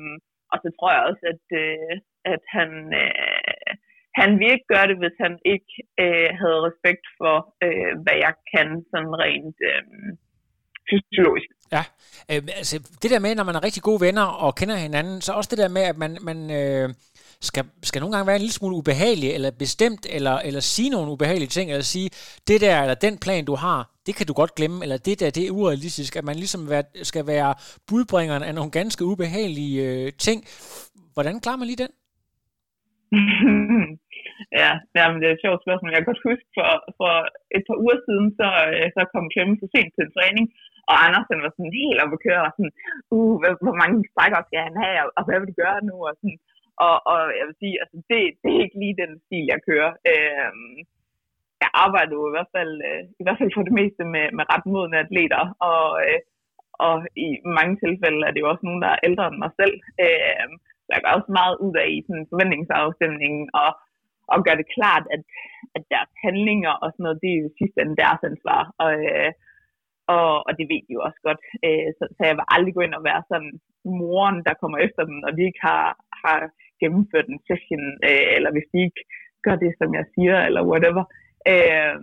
og 0.51 0.57
så 0.63 0.67
tror 0.77 0.91
jeg 0.95 1.03
også, 1.09 1.23
at, 1.33 1.45
øh, 1.63 1.93
at 2.33 2.43
han... 2.55 2.69
Øh, 3.03 3.73
han 4.19 4.29
ville 4.39 4.53
ikke 4.55 4.71
gøre 4.73 4.87
det, 4.91 4.97
hvis 5.01 5.17
han 5.25 5.33
ikke 5.53 5.71
øh, 6.03 6.29
havde 6.41 6.59
respekt 6.67 7.05
for, 7.19 7.35
øh, 7.65 7.91
hvad 8.03 8.17
jeg 8.25 8.33
kan 8.53 8.67
sådan 8.91 9.13
rent 9.23 9.57
øh, 9.69 9.83
fysiologisk. 10.89 11.49
Ja, 11.75 11.83
øh, 12.31 12.41
altså 12.61 12.75
det 13.01 13.11
der 13.11 13.19
med, 13.19 13.35
når 13.35 13.43
man 13.43 13.55
er 13.55 13.63
rigtig 13.63 13.83
gode 13.83 14.01
venner 14.01 14.27
og 14.43 14.55
kender 14.55 14.75
hinanden, 14.75 15.21
så 15.21 15.31
også 15.33 15.49
det 15.51 15.57
der 15.63 15.67
med, 15.77 15.81
at 15.81 15.97
man, 15.97 16.17
man 16.21 16.39
øh, 16.59 16.89
skal, 17.41 17.63
skal 17.83 17.99
nogle 17.99 18.15
gange 18.15 18.27
være 18.27 18.35
en 18.35 18.41
lille 18.41 18.59
smule 18.59 18.75
ubehagelig, 18.75 19.29
eller 19.31 19.51
bestemt, 19.51 20.07
eller, 20.09 20.35
eller 20.47 20.59
sige 20.59 20.89
nogle 20.89 21.11
ubehagelige 21.11 21.53
ting, 21.57 21.71
eller 21.71 21.83
sige, 21.83 22.09
det 22.47 22.61
der, 22.61 22.81
eller 22.81 22.95
den 22.95 23.17
plan, 23.17 23.45
du 23.45 23.55
har, 23.55 23.91
det 24.05 24.15
kan 24.15 24.27
du 24.27 24.33
godt 24.33 24.55
glemme, 24.55 24.83
eller 24.83 24.97
det 24.97 25.19
der, 25.19 25.29
det 25.29 25.47
er 25.47 25.51
urealistisk, 25.51 26.15
at 26.15 26.23
man 26.23 26.35
ligesom 26.35 26.69
skal 27.03 27.27
være 27.27 27.55
budbringeren 27.87 28.43
af 28.43 28.55
nogle 28.55 28.71
ganske 28.71 29.05
ubehagelige 29.05 29.83
øh, 29.83 30.11
ting. 30.13 30.45
Hvordan 31.13 31.39
klarer 31.39 31.57
man 31.57 31.67
lige 31.67 31.83
den? 31.83 31.91
ja, 34.97 35.03
men 35.09 35.17
det 35.19 35.27
er 35.27 35.35
et 35.35 35.43
sjovt 35.45 35.63
spørgsmål. 35.63 35.91
Jeg 35.91 35.99
kan 36.01 36.11
godt 36.11 36.27
huske, 36.29 36.47
for, 36.57 36.69
for 36.99 37.13
et 37.57 37.63
par 37.67 37.77
uger 37.83 37.97
siden, 38.07 38.27
så, 38.39 38.47
øh, 38.73 38.87
så 38.95 39.01
kom 39.13 39.31
Klemme 39.33 39.55
så 39.61 39.67
sent 39.73 39.91
til 39.93 40.05
en 40.05 40.15
træning, 40.17 40.45
og 40.89 40.95
Andersen 41.05 41.43
var 41.43 41.51
sådan 41.53 41.79
helt 41.81 42.01
oppe 42.03 42.15
at 42.17 42.23
køre, 42.27 42.43
og 42.47 42.53
sådan, 42.55 42.73
uh, 43.15 43.35
hvor, 43.39 43.51
hvor 43.65 43.75
mange 43.81 43.97
strækker 44.11 44.41
skal 44.47 44.61
han 44.67 44.75
have, 44.83 44.97
og, 45.03 45.09
og 45.17 45.23
hvad 45.25 45.37
vil 45.39 45.49
du 45.51 45.57
gøre 45.63 45.79
nu, 45.89 45.95
og 46.09 46.13
sådan, 46.19 46.39
og, 46.85 46.95
og 47.11 47.19
jeg 47.39 47.45
vil 47.47 47.57
sige, 47.61 47.75
altså 47.83 47.97
det, 48.09 48.19
det 48.41 48.49
er 48.51 48.63
ikke 48.65 48.79
lige 48.83 48.99
den 49.03 49.11
stil, 49.25 49.45
jeg 49.53 49.59
kører. 49.69 49.91
Øhm, 50.11 50.77
jeg 51.63 51.69
arbejder 51.85 52.13
jo 52.19 52.23
i 52.27 52.35
hvert 52.35 52.51
fald, 52.55 52.73
øh, 52.89 53.03
i 53.19 53.23
hvert 53.23 53.39
fald 53.39 53.51
for 53.55 53.63
det 53.67 53.77
meste 53.79 54.03
med, 54.15 54.25
med 54.37 54.45
ret 54.53 54.65
modne 54.71 55.03
atleter, 55.05 55.43
og, 55.71 55.85
øh, 56.05 56.19
og 56.85 56.95
i 57.25 57.27
mange 57.57 57.75
tilfælde 57.83 58.21
er 58.27 58.31
det 58.31 58.41
jo 58.43 58.49
også 58.51 58.65
nogen, 58.65 58.83
der 58.85 58.91
er 58.93 59.05
ældre 59.07 59.25
end 59.27 59.39
mig 59.43 59.51
selv. 59.59 59.75
Øh, 60.05 60.47
jeg 60.91 60.99
gør 61.01 61.17
også 61.17 61.31
meget 61.39 61.55
ud 61.65 61.73
af 61.83 61.87
i 61.95 61.97
sådan 62.07 62.29
forventningsafstemningen, 62.31 63.45
og, 63.61 63.71
og 64.33 64.37
gør 64.45 64.55
det 64.57 64.73
klart, 64.77 65.05
at, 65.15 65.21
at 65.75 65.83
deres 65.93 66.11
handlinger 66.25 66.73
og 66.83 66.87
sådan 66.91 67.03
noget, 67.05 67.21
det 67.23 67.31
er 67.31 67.41
jo 67.43 67.57
sidste 67.59 67.79
ende 67.81 68.01
deres 68.03 68.21
ansvar. 68.29 68.61
Og, 68.83 68.91
øh, 69.09 69.31
og, 70.15 70.31
og 70.47 70.51
det 70.57 70.65
ved 70.71 70.81
de 70.87 70.95
jo 70.97 71.01
også 71.07 71.19
godt. 71.27 71.41
Øh, 71.65 71.89
så, 71.97 72.03
så 72.15 72.21
jeg 72.29 72.35
vil 72.37 72.51
aldrig 72.55 72.73
gå 72.75 72.81
ind 72.85 72.95
og 72.99 73.03
være 73.09 73.23
sådan 73.31 73.51
moren, 74.01 74.37
der 74.47 74.59
kommer 74.61 74.77
efter 74.77 75.01
dem, 75.09 75.15
når 75.23 75.31
de 75.37 75.41
ikke 75.49 75.61
har, 75.69 75.85
har 76.23 76.39
gennemført 76.81 77.27
en 77.29 77.39
session, 77.47 77.85
øh, 78.09 78.27
eller 78.37 78.51
hvis 78.53 78.67
de 78.73 78.77
ikke 78.87 79.01
gør 79.45 79.55
det, 79.63 79.71
som 79.79 79.89
jeg 79.99 80.05
siger, 80.15 80.37
eller 80.47 80.69
whatever. 80.71 81.03
Øh, 81.51 81.95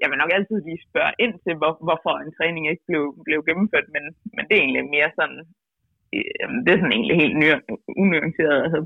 jeg 0.00 0.08
vil 0.10 0.20
nok 0.20 0.32
altid 0.36 0.58
lige 0.62 0.86
spørge 0.88 1.12
ind 1.24 1.34
til, 1.44 1.54
hvor, 1.60 1.72
hvorfor 1.86 2.14
en 2.18 2.32
træning 2.38 2.64
ikke 2.70 2.84
blev, 2.88 3.04
blev 3.26 3.38
gennemført, 3.48 3.88
men, 3.94 4.04
men 4.34 4.42
det 4.46 4.54
er 4.54 4.62
egentlig 4.62 4.84
mere 4.96 5.10
sådan, 5.18 5.40
øh, 6.16 6.46
det 6.64 6.70
er 6.70 6.80
sådan 6.80 6.96
egentlig 6.98 7.16
helt 7.22 7.36
ny- 7.42 7.64
unuanceret, 8.02 8.58
altså, 8.66 8.80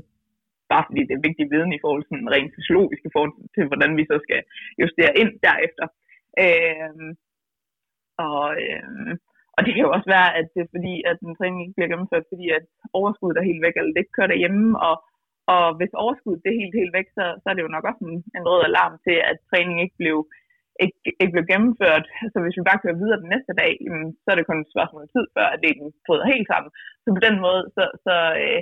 bare 0.71 0.87
fordi 0.87 1.01
det 1.07 1.15
er 1.15 1.25
vigtig 1.27 1.45
viden 1.53 1.73
i 1.73 1.81
forhold 1.83 2.01
til 2.03 2.11
sådan 2.11 2.33
rent 2.35 2.55
fysiologisk 2.55 3.01
i 3.05 3.13
forhold 3.15 3.33
til, 3.55 3.63
hvordan 3.69 3.91
vi 3.99 4.03
så 4.11 4.17
skal 4.25 4.41
justere 4.81 5.17
ind 5.21 5.31
derefter. 5.47 5.85
Øh, 6.43 7.07
og, 8.25 8.45
øh, 8.63 9.11
og 9.55 9.61
det 9.65 9.71
kan 9.71 9.85
jo 9.85 9.91
også 9.95 10.09
være, 10.15 10.29
at 10.39 10.45
det 10.53 10.61
er 10.63 10.73
fordi, 10.75 10.95
at 11.09 11.17
en 11.19 11.37
træning 11.37 11.59
ikke 11.61 11.77
bliver 11.77 11.91
gennemført, 11.91 12.31
fordi 12.31 12.47
at 12.57 12.65
overskuddet 12.99 13.37
er 13.39 13.49
helt 13.49 13.63
væk, 13.65 13.75
eller 13.75 13.91
det 13.93 14.01
ikke 14.01 14.17
kører 14.17 14.33
derhjemme, 14.33 14.65
og, 14.87 14.95
og 15.53 15.65
hvis 15.77 16.01
overskuddet 16.03 16.43
det 16.43 16.51
er 16.51 16.61
helt, 16.61 16.75
helt 16.81 16.93
væk, 16.97 17.07
så, 17.17 17.25
så 17.41 17.45
er 17.49 17.55
det 17.55 17.65
jo 17.65 17.75
nok 17.75 17.85
også 17.89 18.01
en, 18.09 18.17
en 18.37 18.47
rød 18.51 18.61
alarm 18.69 18.93
til, 19.05 19.17
at 19.29 19.37
træningen 19.49 19.79
ikke 19.85 19.97
blev, 20.01 20.17
ikke, 20.83 20.97
ikke 21.21 21.33
blev 21.35 21.45
gennemført. 21.51 22.05
Så 22.31 22.37
hvis 22.43 22.57
vi 22.57 22.67
bare 22.69 22.81
kører 22.83 23.01
videre 23.01 23.21
den 23.23 23.31
næste 23.35 23.53
dag, 23.61 23.73
så 24.21 24.27
er 24.29 24.35
det 24.35 24.47
kun 24.47 24.61
et 24.61 24.73
spørgsmål 24.73 25.03
om 25.05 25.13
tid, 25.15 25.25
før 25.35 25.47
at 25.53 25.59
det 25.61 25.69
ikke 25.69 25.85
bryder 26.07 26.31
helt 26.33 26.47
sammen. 26.51 26.69
Så 27.03 27.07
på 27.17 27.21
den 27.27 27.37
måde, 27.45 27.61
så, 27.75 27.83
så 28.05 28.15
øh, 28.43 28.61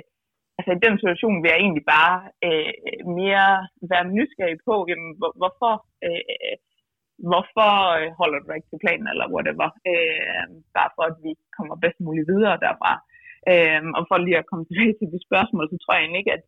altså 0.58 0.70
i 0.74 0.82
den 0.86 0.94
situation 1.02 1.36
vil 1.42 1.50
jeg 1.52 1.60
egentlig 1.62 1.86
bare 1.96 2.16
øh, 2.46 2.72
mere 3.20 3.48
være 3.92 4.06
nysgerrig 4.16 4.58
på, 4.68 4.74
jamen, 4.90 5.10
hvor, 5.18 5.32
hvorfor, 5.40 5.74
øh, 6.06 6.54
hvorfor 7.30 7.72
øh, 7.98 8.08
holder 8.20 8.38
du 8.40 8.48
ikke 8.52 8.70
til 8.70 8.82
planen, 8.84 9.06
eller 9.12 9.32
whatever. 9.34 9.68
Øh, 9.90 10.44
bare 10.76 10.90
for, 10.96 11.04
at 11.10 11.16
vi 11.24 11.32
kommer 11.56 11.74
bedst 11.84 11.98
muligt 12.06 12.30
videre 12.32 12.56
derfra. 12.66 12.92
Øh, 13.50 13.82
og 13.96 14.02
for 14.08 14.16
lige 14.18 14.40
at 14.42 14.48
komme 14.50 14.64
tilbage 14.66 14.94
til 14.96 15.08
de 15.14 15.20
spørgsmål, 15.28 15.64
så 15.68 15.76
tror 15.78 15.94
jeg 15.94 16.02
egentlig 16.02 16.22
ikke, 16.22 16.36
at 16.38 16.44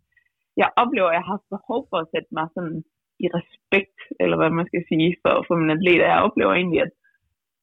jeg 0.63 0.69
oplever, 0.83 1.09
at 1.09 1.17
jeg 1.17 1.25
har 1.25 1.35
haft 1.37 1.55
behov 1.57 1.81
for 1.91 1.99
at 2.01 2.11
sætte 2.15 2.31
mig 2.39 2.47
sådan 2.55 2.79
i 3.25 3.27
respekt, 3.39 3.99
eller 4.23 4.37
hvad 4.39 4.51
man 4.59 4.69
skal 4.71 4.83
sige, 4.91 5.11
for, 5.23 5.35
for 5.47 5.55
mine 5.61 5.77
atleter. 5.77 6.13
Jeg 6.15 6.27
oplever 6.29 6.53
egentlig, 6.55 6.81
at 6.87 6.93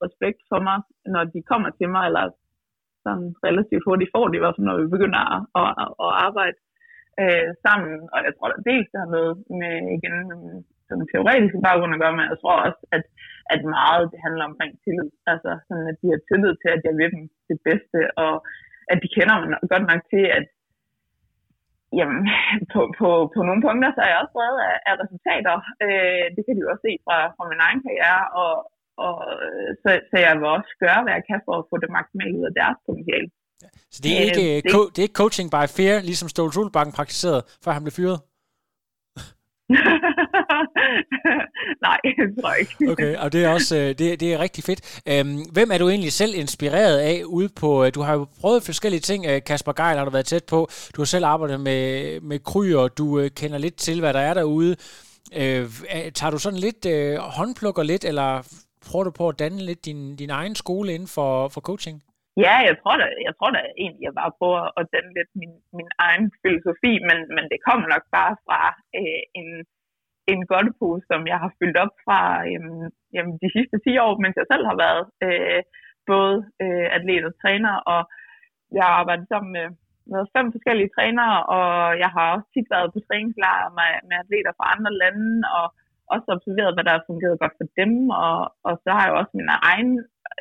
respekt 0.05 0.39
for 0.51 0.59
mig, 0.67 0.77
når 1.13 1.23
de 1.33 1.39
kommer 1.51 1.69
til 1.79 1.87
mig, 1.95 2.03
eller 2.09 2.25
sådan 3.05 3.29
relativt 3.47 3.85
hurtigt 3.87 4.13
får 4.15 4.25
det, 4.27 4.37
i 4.37 4.43
hvert 4.43 4.55
fald 4.55 4.67
når 4.67 4.81
vi 4.83 4.95
begynder 4.95 5.21
at, 5.35 5.41
at, 5.61 5.69
at 6.03 6.11
arbejde 6.27 6.57
øh, 7.21 7.49
sammen. 7.65 7.95
Og 8.13 8.19
jeg 8.25 8.33
tror, 8.33 8.47
at 8.49 8.65
dels 8.69 8.89
det 8.91 8.99
har 9.03 9.11
noget 9.17 9.33
med 9.61 9.73
igen 9.97 10.15
sådan 10.87 11.01
en 11.03 11.11
teoretisk 11.13 11.55
baggrund 11.65 11.95
at 11.95 12.01
gøre, 12.03 12.15
med, 12.17 12.31
jeg 12.33 12.39
tror 12.41 12.57
også, 12.67 12.81
at, 12.95 13.03
at 13.53 13.61
meget 13.77 14.03
det 14.11 14.19
handler 14.25 14.43
omkring 14.49 14.71
tillid. 14.83 15.09
Altså 15.31 15.51
sådan, 15.67 15.87
at 15.91 15.97
de 16.01 16.07
har 16.13 16.21
tillid 16.29 16.53
til, 16.61 16.69
at 16.75 16.81
jeg 16.87 16.93
vil 16.99 17.11
dem 17.15 17.23
det 17.49 17.57
bedste, 17.67 17.99
og 18.25 18.33
at 18.91 18.97
de 19.03 19.07
kender 19.15 19.35
mig 19.37 19.47
godt 19.71 19.85
nok 19.91 20.01
til, 20.13 20.25
at 20.37 20.45
jamen, 21.99 22.21
på, 22.73 22.79
på, 22.99 23.09
på 23.33 23.39
nogle 23.47 23.61
punkter, 23.67 23.89
så 23.91 24.01
er 24.03 24.11
jeg 24.11 24.21
også 24.21 24.35
drevet 24.37 24.59
af, 24.71 24.77
af 24.89 24.93
resultater. 25.03 25.55
Øh, 25.85 26.25
det 26.35 26.41
kan 26.43 26.53
de 26.55 26.63
jo 26.63 26.71
også 26.73 26.85
se 26.87 26.93
fra, 27.05 27.17
fra 27.35 27.45
min 27.51 27.63
egen 27.67 27.81
karriere, 27.85 28.23
og, 28.43 28.53
og 29.07 29.15
så, 29.81 29.89
så 30.09 30.15
jeg 30.25 30.33
vil 30.39 30.47
også 30.57 30.73
gøre, 30.83 30.99
hvad 31.03 31.13
jeg 31.17 31.23
kan 31.29 31.39
for 31.47 31.55
at 31.59 31.67
få 31.71 31.75
det 31.83 31.89
maksimalt 31.97 32.35
ud 32.39 32.45
af 32.49 32.53
deres 32.61 32.77
potentiale. 32.87 33.29
Så 33.93 33.99
det 34.03 34.11
er, 34.17 34.23
ikke, 34.29 34.43
øh, 34.49 34.55
det, 34.63 34.71
det 34.93 34.99
er 34.99 35.07
ikke 35.07 35.21
coaching 35.23 35.47
by 35.55 35.63
fear, 35.77 35.95
ligesom 36.09 36.29
Ståle 36.29 36.53
Solbakken 36.53 36.93
praktiserede, 36.99 37.41
før 37.63 37.71
han 37.71 37.83
blev 37.83 37.91
fyret? 37.91 38.19
Nej, 41.85 41.97
det 42.03 42.35
tror 42.41 42.51
jeg 42.51 42.59
ikke. 42.59 42.91
Okay, 42.91 43.17
og 43.17 43.33
det 43.33 43.45
er 43.45 43.49
også 43.49 43.77
øh, 43.77 43.87
det, 43.87 44.19
det 44.19 44.33
er 44.33 44.39
rigtig 44.39 44.63
fedt. 44.63 45.01
Øhm, 45.07 45.37
hvem 45.53 45.71
er 45.71 45.77
du 45.77 45.89
egentlig 45.89 46.11
selv 46.11 46.35
inspireret 46.35 46.97
af 46.97 47.23
ude 47.25 47.49
på, 47.59 47.85
øh, 47.85 47.91
du 47.95 48.01
har 48.01 48.13
jo 48.13 48.27
prøvet 48.41 48.63
forskellige 48.63 48.99
ting, 48.99 49.25
øh, 49.25 49.43
Kasper 49.43 49.73
Geil 49.73 49.97
har 49.97 50.05
du 50.05 50.11
været 50.11 50.25
tæt 50.25 50.43
på, 50.43 50.69
du 50.95 51.01
har 51.01 51.05
selv 51.05 51.25
arbejdet 51.25 51.59
med, 51.59 52.21
med 52.21 52.39
kryer, 52.39 52.87
du 52.87 53.29
kender 53.35 53.57
lidt 53.57 53.75
til, 53.75 53.99
hvad 53.99 54.13
der 54.13 54.19
er 54.19 54.33
derude. 54.33 54.75
Øh, 55.35 55.65
tager 56.15 56.31
du 56.31 56.37
sådan 56.37 56.59
lidt, 56.59 56.85
øh, 56.85 57.17
håndplukker 57.17 57.83
lidt, 57.83 58.05
eller 58.05 58.41
prøver 58.89 59.05
du 59.07 59.13
på 59.19 59.25
at 59.29 59.39
danne 59.43 59.61
lidt 59.69 59.81
din, 59.89 60.01
din 60.21 60.31
egen 60.39 60.55
skole 60.63 60.89
inden 60.95 61.11
for, 61.17 61.31
for 61.53 61.61
coaching? 61.69 61.97
Ja, 62.45 62.55
jeg 62.69 62.75
tror 62.81 62.95
da, 63.01 63.05
jeg 63.27 63.33
tror 63.35 63.51
da 63.55 63.59
egentlig, 63.83 64.03
jeg 64.07 64.13
bare 64.21 64.37
prøver 64.39 64.61
at 64.79 64.85
danne 64.95 65.11
lidt 65.17 65.31
min, 65.41 65.53
min 65.77 65.89
egen 66.07 66.25
filosofi, 66.41 66.93
men, 67.09 67.17
men 67.35 67.45
det 67.51 67.59
kommer 67.67 67.85
nok 67.93 68.05
bare 68.17 68.33
fra 68.45 68.59
øh, 68.99 69.23
en, 69.39 69.49
en 70.31 70.39
godtepose, 70.51 71.03
som 71.11 71.21
jeg 71.31 71.39
har 71.43 71.51
fyldt 71.59 71.77
op 71.83 71.93
fra 72.05 72.21
øh, 72.49 72.85
jamen, 73.15 73.35
de 73.43 73.49
sidste 73.55 73.77
10 73.85 73.97
år, 74.05 74.13
mens 74.23 74.35
jeg 74.41 74.47
selv 74.51 74.65
har 74.71 74.77
været 74.85 75.03
øh, 75.25 75.61
både 76.11 76.35
øh, 76.63 76.87
atlet 76.95 77.25
og 77.29 77.33
træner, 77.41 77.75
og 77.93 78.01
jeg 78.77 78.83
har 78.87 78.95
arbejdet 79.01 79.27
sammen 79.29 79.51
med, 79.57 79.67
med 80.13 80.21
fem 80.35 80.47
forskellige 80.55 80.93
trænere, 80.95 81.37
og 81.57 81.69
jeg 82.03 82.09
har 82.15 82.25
også 82.35 82.47
tit 82.53 82.67
været 82.75 82.93
på 82.93 82.99
træningslejre 83.07 83.71
med, 83.79 83.91
med 84.07 84.17
atleter 84.23 84.53
fra 84.57 84.71
andre 84.73 84.91
lande, 85.01 85.31
og 85.59 85.65
også 86.13 86.27
observeret, 86.35 86.75
hvad 86.75 86.85
der 86.85 86.93
har 86.97 87.09
fungeret 87.09 87.41
godt 87.41 87.55
for 87.59 87.67
dem, 87.79 87.91
og, 88.25 88.39
og 88.67 88.73
så 88.83 88.89
har 88.97 89.03
jeg 89.05 89.15
også 89.19 89.33
min 89.39 89.51
egen 89.71 89.91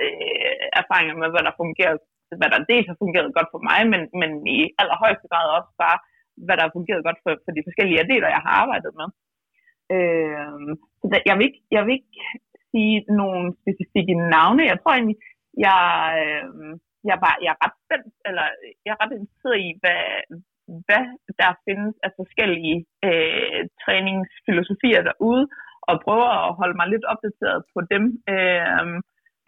øh, 0.04 0.64
erfaringer 0.80 1.16
med, 1.20 1.28
hvad 1.32 1.44
der 1.48 1.60
fungerer, 1.62 1.94
hvad 2.40 2.50
der 2.52 2.68
dels 2.70 2.88
har 2.90 2.98
fungeret 3.04 3.36
godt 3.36 3.50
for 3.54 3.62
mig, 3.70 3.80
men, 3.92 4.00
men 4.20 4.30
i 4.56 4.58
allerhøjeste 4.80 5.26
grad 5.32 5.46
også 5.58 5.72
bare, 5.84 5.98
hvad 6.46 6.54
der 6.56 6.64
har 6.66 6.76
fungeret 6.78 7.06
godt 7.08 7.18
for, 7.24 7.32
for 7.44 7.52
de 7.56 7.66
forskellige 7.66 8.00
atleter, 8.02 8.28
jeg 8.36 8.42
har 8.46 8.54
arbejdet 8.62 8.92
med. 9.00 9.08
Øh, 9.94 10.68
så 11.00 11.04
der, 11.12 11.18
jeg, 11.30 11.34
vil 11.36 11.46
ikke, 11.48 11.62
jeg 11.76 11.82
vil 11.84 11.94
ikke 11.98 12.14
sige 12.70 12.96
nogle 13.20 13.44
specifikke 13.62 14.14
navne. 14.34 14.70
Jeg 14.72 14.78
tror 14.78 14.94
egentlig, 14.94 15.18
jeg, 15.66 15.80
øh, 16.22 16.70
jeg, 17.06 17.14
er 17.16 17.22
bare, 17.26 17.36
jeg 17.44 17.50
er 17.54 17.60
ret 17.64 17.76
spændt, 17.84 18.14
eller 18.28 18.46
jeg 18.84 18.92
er 18.92 19.00
ret 19.02 19.14
interesseret 19.18 19.58
i, 19.66 19.68
hvad, 19.82 20.00
hvad 20.86 21.04
der 21.40 21.60
findes 21.66 21.94
af 22.06 22.10
forskellige 22.20 22.78
øh, 23.06 23.60
træningsfilosofier 23.84 25.02
derude, 25.08 25.44
og 25.88 25.94
prøver 26.04 26.30
at 26.44 26.56
holde 26.60 26.76
mig 26.80 26.88
lidt 26.88 27.06
opdateret 27.12 27.60
på 27.72 27.78
dem. 27.92 28.04
Øh, 28.32 28.94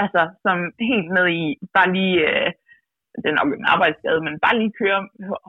altså, 0.05 0.23
som 0.45 0.57
helt 0.91 1.09
ned 1.17 1.27
i 1.43 1.45
bare 1.77 1.91
lige, 1.97 2.19
øh, 2.29 2.51
det 3.21 3.29
er 3.29 3.39
nok 3.41 3.51
en 3.53 3.71
arbejdsskade, 3.75 4.21
men 4.27 4.43
bare 4.45 4.59
lige 4.61 4.79
køre, 4.81 5.01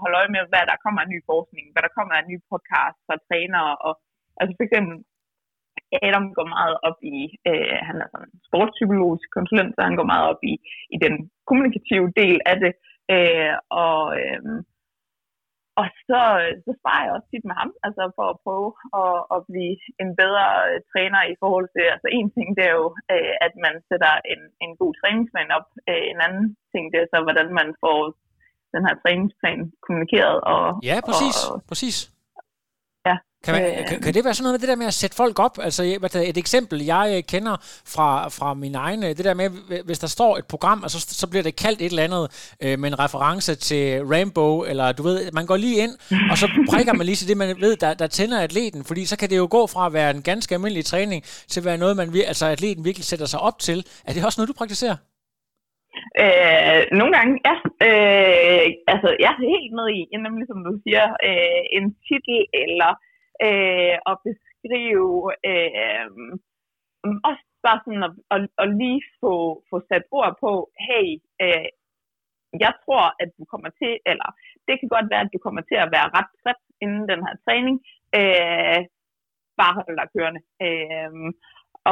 holde 0.01 0.17
øje 0.21 0.31
med, 0.35 0.43
hvad 0.51 0.63
der 0.71 0.83
kommer 0.83 0.99
af 1.01 1.11
ny 1.13 1.19
forskning, 1.31 1.65
hvad 1.71 1.83
der 1.85 1.95
kommer 1.97 2.13
af 2.15 2.23
ny 2.31 2.37
podcast 2.51 2.97
fra 3.07 3.15
trænere, 3.27 3.71
og 3.87 3.93
altså 4.39 4.53
for 4.57 4.65
eksempel 4.67 4.95
Adam 6.07 6.25
går 6.37 6.47
meget 6.57 6.77
op 6.87 6.99
i, 7.15 7.17
øh, 7.49 7.77
han 7.87 7.95
er 8.03 8.07
sådan 8.11 8.27
en 8.33 8.39
sportspsykologisk 8.47 9.27
konsulent, 9.37 9.71
så 9.75 9.81
han 9.87 9.95
går 9.99 10.07
meget 10.13 10.25
op 10.31 10.41
i, 10.51 10.53
i 10.95 10.97
den 11.05 11.15
kommunikative 11.49 12.07
del 12.21 12.37
af 12.51 12.57
det, 12.63 12.73
øh, 13.15 13.53
og 13.85 14.01
øh, 14.19 14.41
og 15.79 15.85
så, 16.09 16.21
så 16.65 16.71
sparer 16.79 17.03
jeg 17.05 17.13
også 17.17 17.29
tit 17.31 17.45
med 17.49 17.55
ham, 17.61 17.71
altså 17.85 18.03
for 18.17 18.25
at 18.33 18.39
prøve 18.45 18.69
at, 19.03 19.17
at 19.35 19.39
blive 19.49 19.75
en 20.03 20.11
bedre 20.21 20.47
øh, 20.69 20.77
træner 20.91 21.21
i 21.33 21.35
forhold 21.41 21.67
til, 21.75 21.85
altså 21.95 22.07
en 22.17 22.27
ting 22.35 22.47
det 22.57 22.63
er 22.71 22.75
jo, 22.81 22.87
øh, 23.13 23.33
at 23.45 23.53
man 23.65 23.75
sætter 23.89 24.13
en, 24.33 24.41
en 24.63 24.71
god 24.81 24.91
træningsplan 24.99 25.49
op. 25.57 25.67
Øh, 25.89 26.03
en 26.11 26.19
anden 26.27 26.45
ting 26.71 26.83
det 26.91 26.99
er 27.01 27.09
så, 27.13 27.19
hvordan 27.27 27.49
man 27.59 27.69
får 27.83 27.99
den 28.73 28.81
her 28.87 28.95
træningsplan 29.03 29.61
kommunikeret. 29.85 30.37
Og, 30.53 30.63
ja, 30.89 30.97
præcis, 31.07 31.37
og, 31.49 31.55
præcis. 31.69 31.97
Kan, 33.43 33.53
man, 33.55 33.63
øh, 33.63 33.87
kan, 33.87 34.01
kan 34.01 34.13
det 34.13 34.25
være 34.25 34.33
sådan 34.33 34.43
noget 34.43 34.53
med 34.53 34.59
det 34.59 34.69
der 34.69 34.75
med 34.75 34.85
at 34.85 34.93
sætte 34.93 35.15
folk 35.15 35.39
op? 35.39 35.57
Altså 35.61 35.83
et 36.31 36.37
eksempel, 36.37 36.85
jeg 36.85 37.13
øh, 37.17 37.23
kender 37.23 37.55
fra, 37.93 38.27
fra 38.27 38.53
min 38.53 38.75
egen, 38.75 39.03
øh, 39.03 39.09
det 39.09 39.25
der 39.25 39.33
med, 39.33 39.49
hvis 39.85 39.99
der 39.99 40.07
står 40.07 40.37
et 40.37 40.45
program, 40.45 40.83
og 40.83 40.89
så, 40.91 40.99
så 41.21 41.29
bliver 41.29 41.43
det 41.43 41.55
kaldt 41.55 41.81
et 41.81 41.85
eller 41.85 42.03
andet 42.03 42.53
øh, 42.63 42.79
med 42.79 42.89
en 42.91 42.99
reference 42.99 43.55
til 43.55 44.05
Rainbow, 44.05 44.63
eller 44.63 44.91
du 44.91 45.03
ved, 45.03 45.31
man 45.31 45.45
går 45.45 45.57
lige 45.57 45.83
ind, 45.83 45.93
og 46.31 46.37
så 46.37 46.47
prikker 46.71 46.93
man 46.93 47.05
lige 47.05 47.15
til 47.15 47.27
det, 47.27 47.37
man 47.37 47.61
ved, 47.61 47.75
der, 47.75 47.93
der 47.93 48.07
tænder 48.07 48.39
atleten, 48.41 48.83
fordi 48.83 49.05
så 49.05 49.17
kan 49.17 49.29
det 49.29 49.37
jo 49.37 49.47
gå 49.51 49.67
fra 49.67 49.85
at 49.85 49.93
være 49.93 50.11
en 50.11 50.21
ganske 50.21 50.55
almindelig 50.55 50.85
træning, 50.85 51.23
til 51.23 51.59
at 51.59 51.65
være 51.65 51.77
noget, 51.77 51.97
man, 51.97 52.07
altså 52.27 52.45
atleten 52.45 52.85
virkelig 52.85 53.05
sætter 53.05 53.25
sig 53.25 53.39
op 53.39 53.59
til. 53.59 53.85
Er 54.07 54.13
det 54.13 54.25
også 54.25 54.39
noget, 54.39 54.49
du 54.49 54.59
praktiserer? 54.61 54.97
Øh, 56.23 56.81
nogle 56.99 57.13
gange, 57.17 57.33
ja. 57.47 57.55
Øh, 57.87 58.67
altså, 58.93 59.09
jeg 59.23 59.31
er 59.33 59.51
helt 59.55 59.73
med 59.79 59.87
i, 59.97 60.01
nemlig 60.25 60.45
som 60.51 60.59
du 60.67 60.73
siger, 60.85 61.05
øh, 61.27 61.61
en 61.77 61.85
titel 62.07 62.39
eller 62.63 62.91
øh, 63.47 63.95
og 64.09 64.15
beskrive 64.27 65.11
øh, 65.51 66.09
også 67.29 67.43
bare 67.65 67.79
sådan 67.85 68.03
at, 68.09 68.13
at, 68.35 68.41
at 68.63 68.67
lige 68.81 69.01
få, 69.21 69.33
få 69.69 69.75
sat 69.89 70.03
ord 70.17 70.33
på, 70.43 70.51
hey, 70.87 71.07
øh, 71.43 71.67
jeg 72.65 72.73
tror, 72.83 73.05
at 73.23 73.29
du 73.37 73.43
kommer 73.53 73.69
til, 73.81 73.93
eller 74.11 74.27
det 74.67 74.75
kan 74.79 74.89
godt 74.95 75.07
være, 75.11 75.23
at 75.25 75.33
du 75.35 75.39
kommer 75.45 75.61
til 75.69 75.77
at 75.83 75.91
være 75.95 76.07
ret 76.17 76.31
træt 76.41 76.61
inden 76.83 77.03
den 77.11 77.21
her 77.27 77.35
træning. 77.45 77.75
Øh, 78.19 78.79
bare 79.59 79.73
hold 79.77 79.95
dig 79.99 80.07
kørende. 80.15 80.41
Øh, 80.65 81.11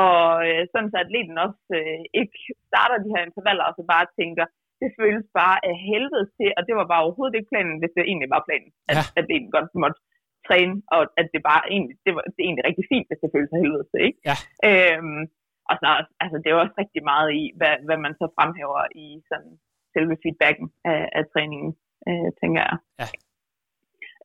og 0.04 0.20
øh, 0.48 0.62
sådan 0.72 0.92
så 0.92 0.98
atleten 1.06 1.38
også 1.46 1.64
øh, 1.80 2.04
ikke 2.22 2.38
starter 2.70 2.98
de 3.06 3.14
her 3.16 3.24
intervaller, 3.28 3.66
og 3.70 3.74
så 3.78 3.84
bare 3.94 4.08
tænker, 4.20 4.46
det 4.82 4.90
føles 5.00 5.26
bare 5.42 5.58
af 5.70 5.76
helvede 5.92 6.26
til, 6.38 6.50
og 6.58 6.62
det 6.68 6.74
var 6.80 6.88
bare 6.92 7.04
overhovedet 7.06 7.36
ikke 7.38 7.52
planen, 7.54 7.80
hvis 7.80 7.94
det 7.98 8.04
egentlig 8.06 8.30
var 8.36 8.42
planen, 8.48 8.72
at 8.92 8.96
Ja. 8.98 9.04
atleten 9.22 9.50
godt 9.56 9.70
måtte 9.84 10.00
træne, 10.48 10.76
og 10.96 11.02
at 11.20 11.28
det 11.34 11.42
bare 11.52 11.64
egentlig, 11.74 11.98
det 12.06 12.12
var, 12.16 12.24
det 12.34 12.40
er 12.42 12.48
egentlig 12.50 12.68
rigtig 12.70 12.86
fint, 12.94 13.08
hvis 13.08 13.22
det 13.22 13.34
føles 13.36 13.54
af 13.54 13.62
helvede 13.64 13.88
til, 13.92 14.02
ikke? 14.10 14.20
Ja. 14.30 14.38
Øhm, 14.70 15.22
og 15.70 15.76
så, 15.82 15.88
altså, 16.24 16.38
det 16.42 16.50
er 16.50 16.64
også 16.64 16.76
rigtig 16.84 17.02
meget 17.12 17.30
i, 17.42 17.44
hvad, 17.60 17.76
hvad 17.88 17.98
man 18.06 18.14
så 18.20 18.26
fremhæver 18.38 18.84
i 19.04 19.08
sådan 19.30 19.54
selve 19.94 20.16
feedbacken 20.24 20.68
af, 20.92 21.02
af 21.20 21.24
træningen, 21.34 21.72
øh, 22.10 22.30
tænker 22.42 22.62
jeg. 22.70 22.78
Ja. 23.02 23.08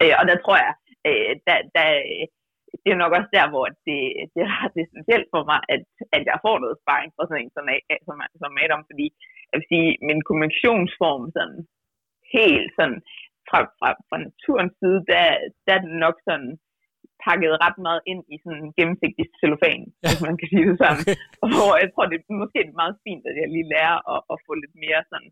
Øh, 0.02 0.14
og 0.20 0.24
der 0.30 0.36
tror 0.44 0.56
jeg, 0.64 0.74
øh, 1.08 1.32
der, 1.46 1.56
der, 1.76 1.86
det 2.82 2.88
er 2.90 3.02
nok 3.02 3.12
også 3.18 3.30
der, 3.38 3.46
hvor 3.52 3.66
det, 3.86 4.00
det 4.32 4.40
er 4.46 4.50
ret 4.60 4.76
essentielt 4.82 5.28
for 5.34 5.42
mig, 5.50 5.60
at, 5.74 5.82
at 6.16 6.22
jeg 6.30 6.38
får 6.46 6.56
noget 6.64 6.80
sparring 6.82 7.10
fra 7.14 7.24
sådan 7.26 7.42
en 7.44 7.52
som, 7.56 7.66
som, 8.06 8.16
som 8.42 8.60
Adam, 8.64 8.82
fordi 8.90 9.06
jeg 9.48 9.56
vil 9.58 9.70
sige, 9.72 9.88
min 10.08 10.20
kommunikationsform 10.28 11.24
sådan 11.36 11.58
helt 12.36 12.70
sådan 12.78 13.00
fra, 13.48 13.58
fra, 13.78 13.88
fra 14.08 14.16
naturens 14.28 14.74
side, 14.80 14.98
der, 15.10 15.24
der 15.64 15.72
er 15.76 15.82
den 15.86 15.96
nok 16.04 16.16
sådan 16.28 16.50
pakket 17.26 17.52
ret 17.64 17.78
meget 17.86 18.02
ind 18.12 18.22
i 18.34 18.36
sådan 18.42 18.62
en 18.64 18.72
gennemsigtig 18.78 19.24
cellofan, 19.40 19.82
Ja. 19.88 20.08
hvis 20.08 20.22
man 20.28 20.36
kan 20.40 20.48
sige 20.52 20.66
det 20.70 20.76
sådan. 20.82 21.02
Okay. 21.44 21.56
Og 21.72 21.76
jeg 21.82 21.88
tror, 21.90 22.04
det 22.10 22.16
er 22.18 22.40
måske 22.42 22.60
meget 22.80 22.94
fint, 23.06 23.24
at 23.30 23.34
jeg 23.40 23.48
lige 23.54 23.70
lærer 23.74 23.96
at, 24.14 24.20
at 24.32 24.36
få 24.46 24.52
lidt 24.62 24.74
mere 24.84 25.00
sådan 25.10 25.30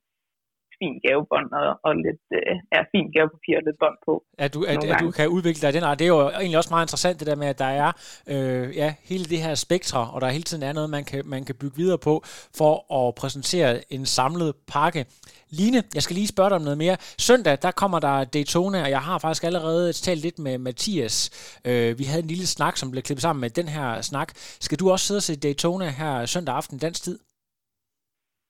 fin 0.81 0.95
gavebånd 1.07 1.49
og, 1.61 1.69
og 1.87 1.93
lidt 2.07 2.25
øh, 2.39 2.55
ja, 2.75 2.81
fin 2.93 3.07
gavepapir 3.15 3.55
og 3.61 3.65
lidt 3.67 3.79
bånd 3.83 3.99
på. 4.07 4.15
At 4.45 4.55
du, 4.55 4.61
at, 4.73 4.85
at 4.93 4.97
du 5.01 5.11
kan 5.11 5.29
udvikle 5.37 5.61
dig 5.65 5.73
den 5.73 5.85
art. 5.89 5.99
Det 5.99 6.05
er 6.05 6.09
jo 6.09 6.29
egentlig 6.29 6.59
også 6.59 6.71
meget 6.75 6.85
interessant, 6.87 7.19
det 7.21 7.27
der 7.27 7.37
med, 7.43 7.49
at 7.55 7.59
der 7.59 7.71
er 7.83 7.91
øh, 8.33 8.77
ja, 8.77 8.95
hele 9.11 9.25
det 9.25 9.39
her 9.39 9.55
spektre, 9.55 10.01
og 10.13 10.21
der 10.21 10.29
hele 10.29 10.43
tiden 10.43 10.63
er 10.63 10.73
noget, 10.73 10.91
man 10.91 11.05
kan, 11.05 11.23
man 11.27 11.45
kan 11.45 11.55
bygge 11.55 11.77
videre 11.77 11.99
på, 11.99 12.15
for 12.59 12.73
at 12.99 13.15
præsentere 13.15 13.93
en 13.93 14.07
samlet 14.07 14.55
pakke. 14.75 15.07
Line, 15.51 15.83
jeg 15.95 16.03
skal 16.03 16.15
lige 16.15 16.27
spørge 16.27 16.51
dig 16.51 16.57
om 16.57 16.63
noget 16.63 16.79
mere. 16.79 16.97
Søndag, 17.19 17.59
der 17.63 17.71
kommer 17.71 17.99
der 17.99 18.25
Daytona, 18.25 18.83
og 18.83 18.91
jeg 18.91 19.01
har 19.01 19.19
faktisk 19.19 19.45
allerede 19.45 19.93
talt 19.93 20.21
lidt 20.21 20.39
med 20.39 20.59
Mathias. 20.59 21.31
Øh, 21.65 21.99
vi 21.99 22.05
havde 22.05 22.23
en 22.23 22.29
lille 22.29 22.47
snak, 22.47 22.77
som 22.77 22.91
blev 22.91 23.03
klippet 23.03 23.23
sammen 23.23 23.41
med 23.41 23.51
den 23.51 23.69
her 23.69 24.01
snak. 24.01 24.33
Skal 24.37 24.79
du 24.79 24.91
også 24.91 25.07
sidde 25.07 25.19
og 25.19 25.23
se 25.23 25.37
Daytona 25.37 25.89
her 25.89 26.27
søndag 26.27 26.55
aften 26.55 26.79
dansk 26.79 27.03
tid? 27.03 27.19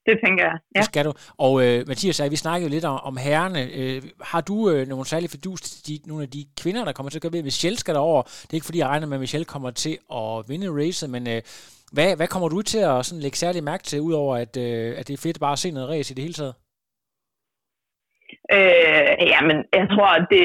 Det 0.09 0.17
tænker 0.25 0.45
jeg. 0.51 0.59
Ja. 0.75 0.79
Det 0.79 0.85
skal 0.85 1.05
du. 1.05 1.13
Og 1.47 1.53
øh, 1.65 1.79
Mathias, 1.89 2.23
vi 2.31 2.37
snakkede 2.37 2.71
lidt 2.71 2.85
om, 2.85 3.01
om 3.11 3.17
herrene. 3.17 3.63
Øh, 3.81 4.03
har 4.33 4.41
du 4.41 4.57
øh, 4.71 4.83
nogle 4.89 5.05
særlige 5.07 5.33
fordus 5.35 5.61
til 5.61 5.81
de, 5.89 6.09
nogle 6.09 6.23
af 6.27 6.31
de 6.37 6.43
kvinder, 6.61 6.85
der 6.85 6.93
kommer 6.93 7.11
til 7.11 7.19
at 7.19 7.23
gøre 7.23 7.33
ved? 7.33 7.43
Michelle 7.43 7.79
skal 7.79 7.95
derover. 7.95 8.23
Det 8.23 8.51
er 8.53 8.59
ikke 8.59 8.71
fordi, 8.71 8.79
jeg 8.79 8.89
regner 8.89 9.07
med, 9.07 9.17
at 9.17 9.25
Michelle 9.27 9.45
kommer 9.55 9.71
til 9.71 9.95
at 10.21 10.31
vinde 10.49 10.69
racet, 10.81 11.11
men 11.11 11.23
øh, 11.35 11.41
hvad, 11.95 12.17
hvad 12.17 12.29
kommer 12.33 12.49
du 12.49 12.63
til 12.63 12.83
at 12.93 13.07
sådan, 13.07 13.23
lægge 13.23 13.37
særlig 13.37 13.65
mærke 13.71 13.85
til, 13.85 14.01
udover 14.09 14.35
at, 14.45 14.53
øh, 14.67 14.99
at 14.99 15.05
det 15.09 15.15
er 15.15 15.25
fedt 15.27 15.41
bare 15.41 15.57
at 15.57 15.63
se 15.65 15.71
noget 15.71 15.89
race 15.89 16.13
i 16.13 16.17
det 16.17 16.25
hele 16.27 16.39
taget? 16.41 16.55
Øh, 18.57 19.13
ja, 19.33 19.41
men 19.49 19.57
jeg 19.81 19.87
tror, 19.95 20.11
at 20.19 20.27
det, 20.35 20.43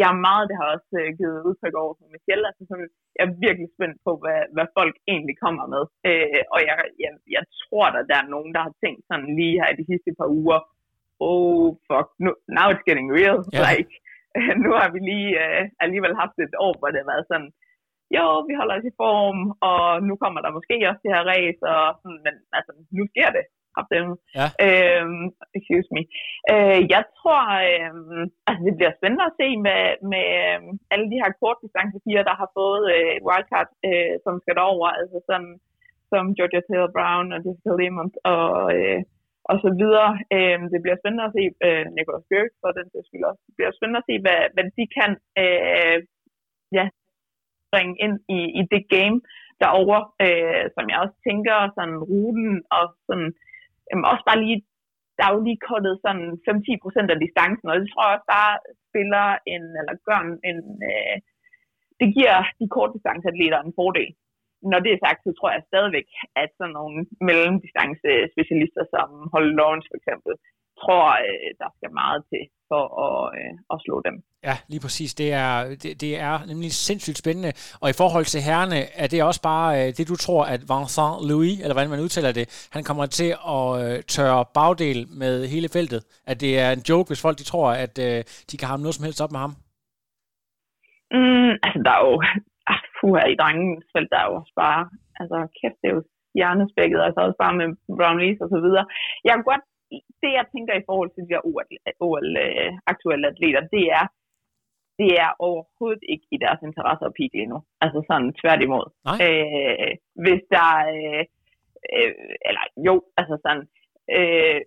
jeg 0.00 0.08
er 0.14 0.24
meget, 0.28 0.48
det 0.48 0.56
har 0.60 0.68
også 0.76 0.92
øh, 1.00 1.08
givet 1.18 1.38
udtryk 1.48 1.74
over 1.82 1.94
for 1.98 2.06
Michelle. 2.14 2.44
Altså, 2.48 2.62
sådan, 2.70 2.90
jeg 3.16 3.22
er 3.26 3.40
virkelig 3.46 3.68
spændt 3.74 3.98
på, 4.06 4.12
hvad, 4.22 4.40
hvad 4.54 4.66
folk 4.78 4.94
egentlig 5.12 5.36
kommer 5.44 5.66
med. 5.74 5.84
Øh, 6.08 6.42
og 6.54 6.58
jeg, 6.68 6.76
jeg, 7.02 7.12
jeg 7.36 7.44
tror, 7.60 7.86
at 7.86 8.06
der 8.10 8.16
er 8.20 8.32
nogen, 8.34 8.50
der 8.56 8.62
har 8.66 8.74
tænkt 8.84 9.02
sådan 9.10 9.30
lige 9.38 9.58
her 9.60 9.68
i 9.70 9.78
de 9.80 9.88
sidste 9.90 10.10
par 10.18 10.28
uger, 10.40 10.60
oh 11.28 11.68
fuck, 11.88 12.08
nu, 12.24 12.30
now 12.58 12.66
it's 12.72 12.84
getting 12.88 13.08
real. 13.18 13.38
Ja. 13.52 13.60
Like, 13.64 13.92
nu 14.64 14.70
har 14.78 14.88
vi 14.94 14.98
lige 15.10 15.30
øh, 15.44 15.62
alligevel 15.84 16.14
haft 16.22 16.36
et 16.38 16.54
år, 16.66 16.74
hvor 16.78 16.90
det 16.90 17.00
har 17.02 17.12
været 17.12 17.26
sådan, 17.32 17.50
jo, 18.16 18.24
vi 18.48 18.54
holder 18.60 18.74
os 18.78 18.90
i 18.90 18.98
form, 19.02 19.40
og 19.70 19.84
nu 20.08 20.14
kommer 20.22 20.40
der 20.40 20.56
måske 20.58 20.76
også 20.90 21.02
det 21.04 21.14
her 21.14 21.24
race, 21.32 21.62
og 21.74 21.84
sådan, 22.00 22.20
men 22.26 22.34
altså, 22.56 22.72
nu 22.98 23.02
sker 23.12 23.30
det. 23.36 23.44
Dem. 23.94 24.08
Ja. 24.38 24.46
Øhm, 24.66 25.24
excuse 25.58 25.88
me. 25.94 26.02
Øh, 26.52 26.80
jeg 26.94 27.02
tror, 27.18 27.42
øh, 27.68 27.92
altså 28.48 28.62
det 28.68 28.74
bliver 28.78 28.92
spændende 28.98 29.28
at 29.28 29.36
se 29.40 29.48
med, 29.66 29.82
med 30.12 30.26
øh, 30.42 30.60
alle 30.92 31.06
de 31.12 31.20
her 31.22 31.30
kortdistancepiger, 31.40 32.22
der 32.28 32.34
har 32.40 32.48
fået 32.58 32.84
øh, 32.96 33.14
wildcard, 33.26 33.70
øh, 33.88 34.14
som 34.24 34.34
skal 34.42 34.54
derover, 34.60 34.88
altså 35.00 35.18
sådan 35.28 35.52
som 36.12 36.24
Georgia 36.36 36.62
Taylor 36.66 36.90
Brown 36.96 37.26
og 37.34 37.40
Jessica 37.44 37.72
Lemont 37.80 38.14
og, 38.34 38.48
øh, 38.76 39.00
og 39.50 39.56
så 39.64 39.70
videre. 39.80 40.10
Øh, 40.34 40.58
det 40.72 40.80
bliver 40.82 40.98
spændende 41.00 41.28
at 41.28 41.34
se 41.36 41.44
øh, 41.66 41.84
Nicholas 41.96 42.26
Bjørk 42.30 42.52
for 42.60 42.70
den 42.78 42.86
sags 42.92 43.06
skyld 43.08 43.24
også. 43.30 43.42
Det 43.46 43.54
bliver 43.56 43.72
spændende 43.76 44.00
at 44.02 44.08
se, 44.10 44.14
hvad, 44.24 44.40
hvad 44.54 44.66
de 44.78 44.84
kan 44.98 45.10
øh, 45.42 45.98
ja, 46.78 46.86
bringe 47.72 47.94
ind 48.04 48.16
i, 48.38 48.40
i 48.60 48.62
det 48.72 48.82
game 48.96 49.18
derovre, 49.62 50.00
øh, 50.24 50.64
som 50.74 50.84
jeg 50.90 50.98
også 51.04 51.16
tænker, 51.28 51.56
sådan 51.76 51.98
ruten 52.10 52.54
og 52.76 52.84
sådan, 53.06 53.30
Jamen 53.88 54.10
også 54.12 54.24
bare 54.30 54.42
lige, 54.44 54.58
der 55.16 55.24
er 55.26 55.32
jo 55.34 55.40
lige 55.46 55.64
kuttet 55.68 55.94
sådan 56.04 56.28
5-10 56.48 56.84
procent 56.84 57.08
af 57.14 57.18
distancen, 57.24 57.66
og 57.70 57.76
det 57.80 57.88
tror 57.88 58.04
jeg 58.04 58.14
også 58.16 58.28
bare 58.38 58.54
spiller 58.88 59.26
en, 59.54 59.64
eller 59.80 59.94
gør 60.08 60.20
en, 60.26 60.34
en 60.50 60.60
øh, 60.90 61.16
det 62.00 62.08
giver 62.16 62.36
de 62.60 62.66
kortdistanceatleter 62.76 63.60
en 63.60 63.76
fordel. 63.80 64.10
Når 64.70 64.78
det 64.84 64.90
er 64.92 65.02
sagt, 65.06 65.20
så 65.22 65.30
tror 65.34 65.50
jeg 65.52 65.68
stadigvæk, 65.70 66.08
at 66.42 66.50
sådan 66.58 66.76
nogle 66.78 66.96
mellemdistance-specialister 67.28 68.84
som 68.94 69.08
Holly 69.32 69.52
Lawrence 69.58 69.88
for 69.90 69.96
eksempel, 70.00 70.32
tror, 70.82 71.06
øh, 71.26 71.50
der 71.60 71.68
skal 71.76 71.90
meget 72.02 72.20
til 72.30 72.42
for 72.74 72.84
at, 73.06 73.18
øh, 73.38 73.52
at 73.72 73.78
slå 73.84 73.96
dem. 74.08 74.16
Ja, 74.48 74.56
lige 74.72 74.84
præcis. 74.86 75.10
Det 75.22 75.28
er, 75.32 75.52
det, 75.82 75.92
det 76.04 76.12
er 76.28 76.36
nemlig 76.50 76.70
sindssygt 76.88 77.18
spændende. 77.22 77.52
Og 77.82 77.88
i 77.90 77.98
forhold 78.00 78.26
til 78.32 78.40
herrene, 78.48 78.80
er 79.02 79.06
det 79.12 79.28
også 79.28 79.42
bare 79.52 79.68
øh, 79.80 79.88
det, 79.96 80.04
du 80.12 80.16
tror, 80.24 80.42
at 80.54 80.60
Vincent 80.72 81.16
Louis, 81.28 81.56
eller 81.62 81.74
hvordan 81.74 81.92
man 81.94 82.04
udtaler 82.06 82.32
det, 82.32 82.46
han 82.76 82.82
kommer 82.88 83.06
til 83.18 83.30
at 83.56 83.66
øh, 83.82 83.96
tørre 84.14 84.44
bagdel 84.58 84.98
med 85.22 85.34
hele 85.54 85.68
feltet? 85.76 86.00
At 86.30 86.36
det 86.44 86.52
er 86.64 86.70
en 86.72 86.84
joke, 86.88 87.08
hvis 87.08 87.24
folk 87.26 87.36
de 87.38 87.50
tror, 87.50 87.68
at 87.84 87.94
øh, 88.06 88.18
de 88.50 88.56
kan 88.58 88.68
have 88.70 88.82
noget 88.84 88.96
som 88.96 89.06
helst 89.06 89.24
op 89.24 89.32
med 89.34 89.42
ham? 89.44 89.54
Mm, 91.16 91.52
altså, 91.64 91.80
der 91.86 91.92
er 91.98 92.02
jo... 92.08 92.14
Ah, 92.70 92.82
puha, 92.96 93.22
i 93.34 93.36
drengens 93.40 93.86
felt, 93.92 94.10
der 94.12 94.18
er 94.20 94.26
jo 94.30 94.34
også 94.40 94.54
bare... 94.64 94.80
Altså, 95.20 95.36
kæft, 95.58 95.78
det 95.80 95.88
er 95.88 95.94
jo 95.98 96.02
hjernespækket, 96.38 97.00
altså 97.06 97.20
også 97.26 97.38
bare 97.44 97.54
med 97.60 97.68
Brown 97.98 98.18
Lees 98.20 98.44
og 98.44 98.48
så 98.54 98.58
videre. 98.64 98.84
Jeg 99.26 99.32
kan 99.34 99.44
godt... 99.50 99.64
Det, 100.22 100.30
jeg 100.38 100.46
tænker 100.54 100.74
i 100.74 100.86
forhold 100.88 101.10
til 101.10 101.22
de 101.24 101.32
der 101.34 101.42
OL-aktuelle 102.06 103.26
atleter, 103.32 103.62
det 103.74 103.84
er, 103.98 104.06
det 104.98 105.10
er 105.24 105.30
overhovedet 105.46 106.02
ikke 106.12 106.26
i 106.36 106.38
deres 106.44 106.60
interesse 106.68 107.04
at 107.06 107.14
peak 107.18 107.32
lige 107.34 107.52
nu. 107.52 107.58
Altså 107.84 108.00
sådan 108.08 108.30
tværtimod. 108.42 108.86
Nej. 109.08 109.18
Øh, 109.26 109.92
hvis 110.24 110.42
der... 110.54 110.70
Øh, 110.96 111.22
øh, 111.94 112.12
eller 112.48 112.64
jo, 112.86 112.94
altså 113.20 113.36
sådan... 113.44 113.64
Øh, 114.16 114.60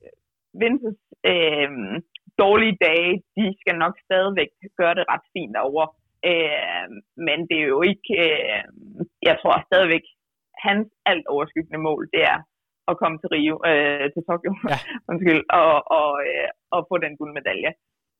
Vinces 0.61 0.99
øh, 1.31 1.69
dårlige 2.43 2.77
dage, 2.87 3.13
de 3.37 3.45
skal 3.61 3.75
nok 3.83 3.95
stadigvæk 4.07 4.51
gøre 4.77 4.95
det 4.95 5.05
ret 5.11 5.25
fint 5.33 5.53
derovre. 5.55 5.87
Øh, 6.29 6.87
men 7.27 7.37
det 7.49 7.57
er 7.61 7.69
jo 7.75 7.81
ikke, 7.91 8.09
øh, 8.25 8.61
jeg 9.27 9.35
tror 9.41 9.65
stadigvæk, 9.69 10.05
hans 10.67 10.87
alt 11.05 11.27
overskyggende 11.27 11.81
mål, 11.89 12.09
det 12.13 12.23
er 12.33 12.39
at 12.91 12.99
komme 13.01 13.15
til 13.19 13.29
Rio, 13.35 13.55
øh, 13.69 14.05
til 14.13 14.21
Tokyo, 14.29 14.51
Ja. 14.71 14.77
undskyld, 15.09 15.41
og, 15.61 15.73
og, 15.99 16.09
øh, 16.27 16.49
og 16.75 16.79
få 16.89 16.95
den 17.05 17.13
guldmedalje. 17.19 17.71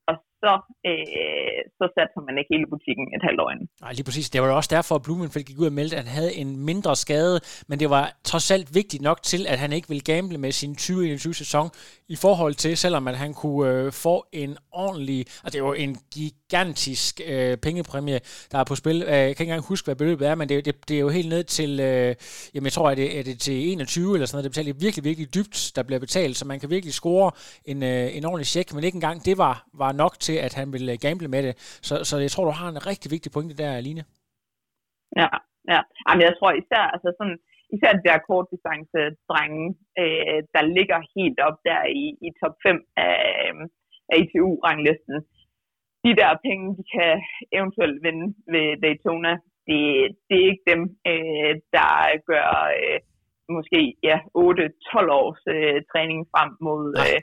Og 0.09 0.15
så, 0.43 0.53
øh, 0.89 1.59
så 1.79 1.85
satte 1.95 2.13
man 2.27 2.37
ikke 2.39 2.51
hele 2.55 2.67
butikken 2.73 3.05
et 3.15 3.23
halvt 3.27 3.39
år 3.43 3.49
inden. 3.53 3.67
Nej, 3.81 3.91
lige 3.97 4.03
præcis. 4.03 4.29
Det 4.29 4.41
var 4.41 4.47
jo 4.47 4.55
også 4.55 4.71
derfor, 4.77 4.95
at 4.95 5.03
Blumenfeldt 5.05 5.47
gik 5.47 5.59
ud 5.59 5.65
og 5.65 5.77
meldte, 5.79 5.95
at 5.97 6.03
han 6.03 6.13
havde 6.19 6.33
en 6.35 6.51
mindre 6.69 6.95
skade, 6.95 7.39
men 7.69 7.79
det 7.79 7.89
var 7.89 8.05
trods 8.23 8.51
alt 8.51 8.75
vigtigt 8.75 9.03
nok 9.03 9.19
til, 9.23 9.41
at 9.47 9.59
han 9.59 9.73
ikke 9.73 9.87
ville 9.87 10.01
gamble 10.01 10.37
med 10.37 10.51
sin 10.51 10.71
2021-sæson 10.71 11.69
i 12.07 12.15
forhold 12.15 12.55
til, 12.55 12.77
selvom 12.77 13.07
at 13.07 13.17
han 13.17 13.33
kunne 13.33 13.71
øh, 13.71 13.91
få 13.91 14.25
en 14.31 14.57
ordentlig, 14.71 15.25
og 15.43 15.53
det 15.53 15.63
var 15.63 15.73
en 15.73 15.97
gigantisk 16.13 17.21
øh, 17.27 17.57
pengepræmie, 17.57 18.19
der 18.51 18.57
er 18.57 18.63
på 18.63 18.75
spil. 18.75 19.03
Øh, 19.03 19.09
jeg 19.09 19.17
kan 19.19 19.29
ikke 19.29 19.43
engang 19.43 19.63
huske, 19.63 19.85
hvad 19.85 19.95
beløbet 19.95 20.27
er, 20.27 20.35
men 20.35 20.49
det, 20.49 20.65
det, 20.65 20.89
det 20.89 20.95
er 20.95 20.99
jo 20.99 21.09
helt 21.09 21.29
ned 21.29 21.43
til, 21.43 21.79
øh, 21.79 22.15
jamen 22.53 22.65
jeg 22.65 22.73
tror, 22.73 22.89
at 22.89 22.97
det 22.97 23.19
er 23.19 23.23
det 23.23 23.39
til 23.39 23.71
21 23.71 24.13
eller 24.13 24.25
sådan 24.25 24.35
noget, 24.35 24.43
det 24.43 24.51
betaler 24.51 24.73
virkelig, 24.79 25.03
virkelig 25.03 25.33
dybt, 25.33 25.71
der 25.75 25.83
bliver 25.83 25.99
betalt, 25.99 26.37
så 26.37 26.45
man 26.45 26.59
kan 26.59 26.69
virkelig 26.69 26.93
score 26.93 27.31
en, 27.65 27.83
øh, 27.83 28.17
en 28.17 28.25
ordentlig 28.25 28.47
check, 28.47 28.73
men 28.73 28.83
ikke 28.83 28.95
engang 28.95 29.25
det 29.25 29.37
var, 29.37 29.65
var 29.73 29.91
nok 29.91 30.19
til, 30.27 30.37
at 30.47 30.53
han 30.59 30.67
ville 30.75 30.91
øh, 30.93 30.99
gamble 31.05 31.29
med 31.35 31.41
det. 31.47 31.53
Så, 31.87 31.93
så 32.09 32.15
jeg 32.25 32.31
tror, 32.31 32.45
du 32.45 32.55
har 32.61 32.69
en 32.69 32.87
rigtig 32.89 33.09
vigtig 33.15 33.29
pointe 33.35 33.55
der, 33.61 33.85
Line. 33.87 34.03
Ja, 35.21 35.29
ja. 35.71 35.79
Jamen, 36.05 36.23
jeg 36.27 36.33
tror 36.35 36.51
især, 36.61 36.83
altså 36.95 37.09
sådan, 37.17 37.37
især 37.75 37.91
de 37.93 38.05
der 38.09 38.25
kortdistance 38.27 39.01
drenge, 39.29 39.65
øh, 40.01 40.39
der 40.55 40.63
ligger 40.77 40.99
helt 41.15 41.39
op 41.47 41.57
der 41.69 41.81
i, 42.01 42.05
i 42.27 42.29
top 42.41 42.55
5 42.65 42.85
af, 43.07 43.51
af 44.11 44.15
ITU-ranglisten. 44.21 45.17
De 46.05 46.11
der 46.21 46.31
penge, 46.47 46.65
de 46.77 46.83
kan 46.95 47.13
eventuelt 47.57 47.97
vinde 48.05 48.27
ved 48.53 48.67
Daytona, 48.83 49.33
det, 49.67 49.79
det 50.27 50.35
er 50.39 50.49
ikke 50.51 50.69
dem, 50.73 50.81
øh, 51.11 51.53
der 51.75 51.91
gør 52.31 52.49
øh, 52.79 52.99
måske 53.55 53.79
ja, 54.09 54.17
8-12 54.17 55.19
års 55.21 55.43
øh, 55.55 55.77
træning 55.91 56.19
frem 56.33 56.49
mod 56.67 56.83
øh, 57.05 57.19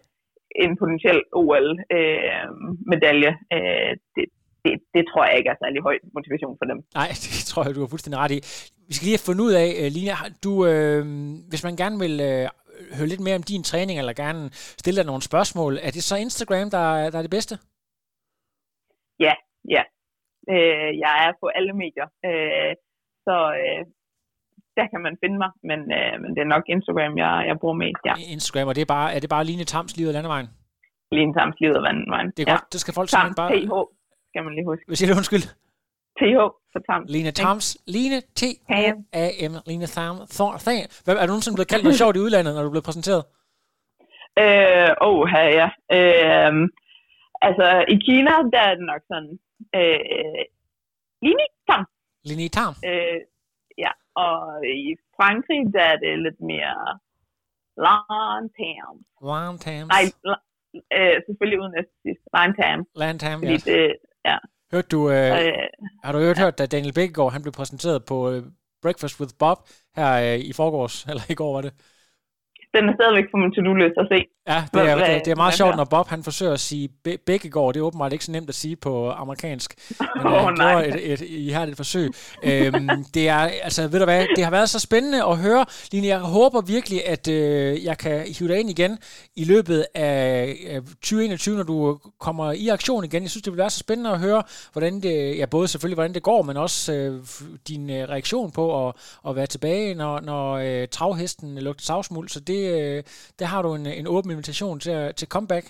en 0.63 0.73
potentiel 0.81 1.21
OL-medalje. 1.41 3.33
Øh, 3.55 3.93
det, 4.15 4.25
det, 4.65 4.73
det 4.95 5.03
tror 5.11 5.23
jeg 5.27 5.37
ikke 5.39 5.51
er 5.55 5.59
særlig 5.63 5.81
høj 5.89 5.97
motivation 6.17 6.55
for 6.61 6.67
dem. 6.71 6.79
Nej, 7.01 7.09
det 7.25 7.43
tror 7.51 7.63
jeg, 7.65 7.75
du 7.75 7.83
har 7.85 7.93
fuldstændig 7.95 8.21
ret 8.25 8.35
i. 8.37 8.41
vi 8.89 8.93
skal 8.95 9.07
lige 9.07 9.19
have 9.19 9.29
fundet 9.29 9.45
ud 9.49 9.55
af, 9.65 9.69
uh, 9.83 9.89
Line, 9.97 10.15
du, 10.45 10.53
uh, 10.73 11.03
hvis 11.51 11.65
man 11.69 11.77
gerne 11.83 11.97
vil 12.05 12.15
uh, 12.31 12.47
høre 12.97 13.11
lidt 13.13 13.25
mere 13.27 13.39
om 13.41 13.49
din 13.51 13.63
træning, 13.71 13.97
eller 13.99 14.23
gerne 14.25 14.43
stille 14.83 14.99
dig 15.01 15.07
nogle 15.11 15.29
spørgsmål, 15.31 15.73
er 15.87 15.91
det 15.97 16.03
så 16.03 16.17
Instagram, 16.25 16.69
der, 16.77 16.85
der 17.13 17.19
er 17.19 17.27
det 17.27 17.37
bedste? 17.39 17.55
Ja, 19.27 19.35
ja. 19.75 19.83
Øh, 20.55 20.91
jeg 21.05 21.15
er 21.27 21.33
på 21.41 21.47
alle 21.59 21.73
medier, 21.83 22.09
øh, 22.29 22.73
så 23.27 23.37
øh, 23.63 23.83
der 24.79 24.87
kan 24.93 25.01
man 25.07 25.15
finde 25.23 25.37
mig, 25.45 25.51
men, 25.71 25.81
øh, 25.99 26.15
men 26.23 26.31
det 26.35 26.41
er 26.47 26.51
nok 26.55 26.65
Instagram, 26.75 27.13
jeg, 27.25 27.33
jeg 27.49 27.57
bruger 27.61 27.77
mest, 27.85 28.03
ja. 28.11 28.15
Instagram, 28.37 28.69
og 28.71 28.75
det 28.77 28.83
er 28.87 28.91
bare, 28.97 29.09
er 29.15 29.21
det 29.21 29.31
bare 29.35 29.45
Line 29.51 29.65
Tams, 29.73 29.97
Livet 29.97 30.11
af 30.13 30.15
Landevejen? 30.17 30.49
Line 31.17 31.33
Tams, 31.37 31.55
Livet 31.61 31.77
af 31.81 31.83
Landevejen, 31.89 32.29
Det 32.37 32.41
er 32.43 32.51
ja. 32.53 32.57
godt, 32.57 32.73
det 32.73 32.81
skal 32.81 32.95
folk 32.99 33.09
simpelthen 33.09 33.39
bare... 33.41 33.51
TH, 33.51 33.75
skal 34.31 34.41
man 34.47 34.53
lige 34.57 34.67
huske. 34.71 34.85
Hvad 34.89 34.97
siger 34.97 35.09
du, 35.11 35.17
undskyld? 35.23 35.45
TH 36.19 36.39
for 36.73 36.81
Tams. 36.89 37.07
Line 37.15 37.31
Tams, 37.41 37.67
Line 37.95 38.19
T 38.39 38.43
A 39.23 39.27
M 39.51 39.55
Line 39.71 39.87
Tham, 39.95 40.17
Thor, 40.37 40.53
Tham. 40.65 40.87
Hvad, 41.05 41.15
er 41.17 41.27
du 41.27 41.33
nogensinde 41.33 41.57
blevet 41.57 41.73
kaldt 41.73 41.85
noget 41.85 41.99
sjovt 42.03 42.17
i 42.17 42.25
udlandet, 42.25 42.55
når 42.55 42.63
du 42.63 42.71
blevet 42.75 42.89
præsenteret? 42.91 43.23
Øh, 44.43 44.91
oh, 45.09 45.21
her, 45.33 45.47
ja. 45.61 45.69
Øh, 45.97 46.53
altså, 47.47 47.67
i 47.95 47.97
Kina, 48.07 48.33
der 48.55 48.63
er 48.69 48.75
det 48.79 48.87
nok 48.93 49.03
sådan, 49.11 49.33
øh, 49.79 50.43
Line 51.25 51.47
Tam. 51.69 51.83
Line 52.29 52.49
Tam? 52.57 52.73
Øh, 52.91 53.19
og 54.17 54.39
i 54.87 54.97
Frankrig, 55.17 55.61
der 55.77 55.85
er 55.93 55.97
det 56.05 56.23
lidt 56.27 56.41
mere 56.53 56.99
Lantam. 57.85 58.97
Lantam. 59.31 59.87
Nej, 59.95 60.05
øh, 60.99 61.17
selvfølgelig 61.27 61.61
uden 61.63 61.75
at 61.81 61.87
sidst. 62.03 62.25
Lantam. 62.37 62.87
Lantam, 63.03 63.39
ja. 63.43 63.57
det, 63.69 63.97
ja. 64.25 64.37
Hørte 64.73 64.89
du, 64.89 65.01
øh, 65.11 65.31
Øh, 65.41 65.53
har 66.05 66.13
du 66.13 66.19
hørt, 66.19 66.39
hørt, 66.39 66.61
at 66.61 66.73
Daniel 66.73 66.95
Bækkegaard, 66.95 67.33
han 67.33 67.43
blev 67.43 67.53
præsenteret 67.53 68.05
på 68.05 68.31
øh, 68.31 68.43
Breakfast 68.83 69.21
with 69.21 69.35
Bob 69.39 69.59
her 69.97 70.11
øh, 70.25 70.39
i 70.51 70.53
forgårs, 70.53 71.05
eller 71.11 71.23
i 71.31 71.35
går 71.35 71.53
var 71.55 71.63
det? 71.67 71.75
Den 72.77 72.89
er 72.89 72.95
stadigvæk 72.99 73.25
på 73.33 73.37
min 73.37 73.51
to-do-liste 73.55 74.01
at 74.01 74.07
se. 74.13 74.19
Ja, 74.49 74.65
det 74.75 74.81
er, 74.91 74.97
Hvad- 74.97 75.15
det, 75.15 75.25
det 75.25 75.31
er 75.31 75.37
meget 75.37 75.55
sjovt, 75.55 75.77
når 75.77 75.85
Bob 75.85 76.09
han 76.09 76.23
forsøger 76.25 76.53
at 76.53 76.61
sige 76.61 76.89
Bæ- 77.09 77.23
Bækkegaard. 77.27 77.75
Det 77.75 77.81
er 77.81 77.85
åbenbart 77.85 78.13
ikke 78.13 78.25
så 78.25 78.33
nemt 78.33 78.49
at 78.49 78.55
sige 78.55 78.77
på 78.77 79.11
amerikansk. 79.11 79.75
Men 80.17 80.27
oh, 80.27 80.33
han 80.45 80.55
nej. 80.59 80.73
gjorde 80.73 80.89
et, 81.03 81.13
et, 81.13 81.21
et 81.23 81.29
ihærdigt 81.29 81.77
forsøg. 81.77 82.11
øhm, 82.45 82.89
det 83.15 83.29
er, 83.29 83.37
altså, 83.37 83.89
ved 83.89 83.99
du 83.99 84.05
hvad, 84.05 84.27
det 84.37 84.45
har 84.45 84.51
været 84.51 84.69
så 84.71 84.81
spændende 84.81 85.25
at 85.25 85.37
høre. 85.39 85.65
Line, 85.93 86.07
jeg 86.07 86.19
håber 86.19 86.61
virkelig, 86.61 87.07
at 87.09 87.29
øh, 87.29 87.85
jeg 87.85 87.99
kan 87.99 88.21
hive 88.39 88.49
dig 88.49 88.61
ind 88.61 88.71
igen 88.71 88.99
i 89.37 89.45
løbet 89.45 89.85
af, 89.95 90.57
af 90.69 90.81
2021, 90.83 91.57
når 91.57 91.63
du 91.63 91.99
kommer 92.21 92.53
i 92.53 92.69
aktion 92.69 93.05
igen. 93.05 93.23
Jeg 93.23 93.31
synes, 93.31 93.43
det 93.43 93.53
vil 93.53 93.59
være 93.59 93.71
så 93.71 93.79
spændende 93.79 94.11
at 94.11 94.19
høre, 94.21 94.43
hvordan 94.73 95.01
det, 95.03 95.39
ja, 95.39 95.47
både 95.47 95.69
selvfølgelig, 95.69 95.95
hvordan 95.97 96.15
det 96.15 96.23
går, 96.23 96.43
men 96.43 96.57
også 96.57 96.93
øh, 96.93 97.21
din 97.69 97.91
øh, 97.91 98.09
reaktion 98.09 98.51
på 98.51 98.89
at, 98.89 98.95
at 99.29 99.37
være 99.37 99.47
tilbage, 99.47 99.95
når, 99.95 100.21
når 100.21 100.53
øh, 100.55 100.89
travhesten 100.89 101.59
lugter 101.59 101.85
savsmuld. 101.85 102.29
Så 102.29 102.41
det, 102.41 102.64
øh, 102.65 103.03
der 103.39 103.45
har 103.47 103.63
du 103.63 103.75
en, 103.75 103.87
en 103.87 104.07
åben 104.07 104.31
invitation 104.31 104.81
til, 104.81 105.15
til 105.15 105.29
comeback. 105.29 105.67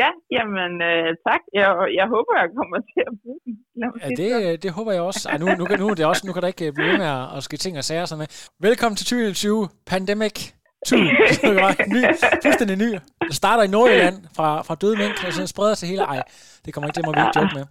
Ja, 0.00 0.08
jamen 0.36 0.82
øh, 0.82 1.08
tak. 1.28 1.40
Jeg, 1.52 1.68
jeg 1.98 2.06
håber, 2.14 2.32
jeg 2.40 2.48
kommer 2.56 2.76
til 2.92 3.02
at 3.10 3.14
bruge 3.22 3.40
den. 3.44 3.52
Ja, 3.82 4.06
sige 4.16 4.16
sådan. 4.32 4.42
det, 4.52 4.62
det 4.62 4.70
håber 4.72 4.92
jeg 4.92 5.00
også. 5.02 5.28
Ej, 5.28 5.38
nu, 5.38 5.46
nu, 5.58 5.64
kan- 5.64 5.78
nu, 5.78 5.88
er 5.88 5.94
det 5.94 6.06
også, 6.06 6.26
nu 6.26 6.32
kan 6.32 6.42
der 6.42 6.48
ikke 6.48 6.72
blive 6.72 6.88
ved 6.90 6.98
med 6.98 7.06
at, 7.06 7.36
at 7.36 7.42
ske 7.42 7.56
ting 7.56 7.78
og 7.78 7.84
sager 7.84 8.04
sådan 8.04 8.18
med. 8.18 8.26
Velkommen 8.60 8.96
til 8.96 9.06
2020 9.06 9.68
Pandemic 9.86 10.50
2. 10.86 10.96
Det 10.96 11.54
var 11.56 11.76
ny, 11.94 12.02
fuldstændig 12.42 12.76
ny. 12.76 12.90
Det 13.28 13.34
starter 13.34 13.62
i 13.62 13.66
Nordjylland 13.68 14.16
fra, 14.36 14.62
fra 14.62 14.74
døde 14.74 14.96
mink, 14.96 15.24
og 15.26 15.32
så 15.32 15.46
spreder 15.46 15.74
sig 15.74 15.88
hele. 15.88 16.02
Ej, 16.02 16.22
det 16.64 16.74
kommer 16.74 16.88
ikke, 16.88 16.96
det 16.96 17.06
må 17.06 17.12
vi 17.12 17.20
ikke 17.20 17.40
joke 17.40 17.54
med. 17.54 17.64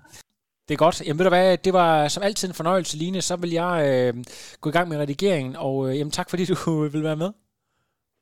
Det 0.67 0.73
er 0.73 0.77
godt. 0.77 1.01
Jamen 1.05 1.19
ved 1.19 1.25
du 1.25 1.29
hvad, 1.29 1.57
det 1.57 1.73
var 1.73 2.07
som 2.07 2.23
altid 2.23 2.47
en 2.47 2.53
fornøjelse, 2.53 2.97
Line. 2.97 3.21
Så 3.21 3.35
vil 3.35 3.51
jeg 3.51 3.75
øh, 3.89 4.23
gå 4.61 4.69
i 4.69 4.71
gang 4.73 4.89
med 4.89 4.97
redigeringen, 4.97 5.55
og 5.55 5.89
øh, 5.89 5.97
jamen, 5.99 6.11
tak 6.11 6.29
fordi 6.29 6.45
du 6.45 6.87
vil 6.91 7.03
være 7.03 7.15
med. 7.15 7.29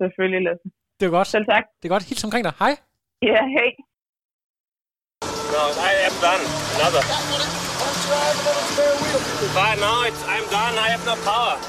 Selvfølgelig, 0.02 0.42
Lasse. 0.48 0.68
Det 1.00 1.06
er 1.10 1.14
godt. 1.18 1.28
Selv 1.36 1.46
tak. 1.54 1.64
Det 1.80 1.86
er 1.90 1.94
godt. 1.96 2.04
Hils 2.10 2.24
omkring 2.28 2.44
dig. 2.48 2.54
Hej. 2.64 2.74
Ja, 3.32 3.42
hej. 3.58 3.70
No, 5.56 5.64
I 5.90 5.94
am 6.08 6.16
done. 6.26 6.44
Another. 6.76 7.04
But 9.58 9.76
no, 9.86 9.94
it's, 10.08 10.22
I'm 10.34 10.46
done. 10.58 10.74
I 10.86 10.88
have 10.94 11.04
no 11.12 11.16
power. 11.30 11.56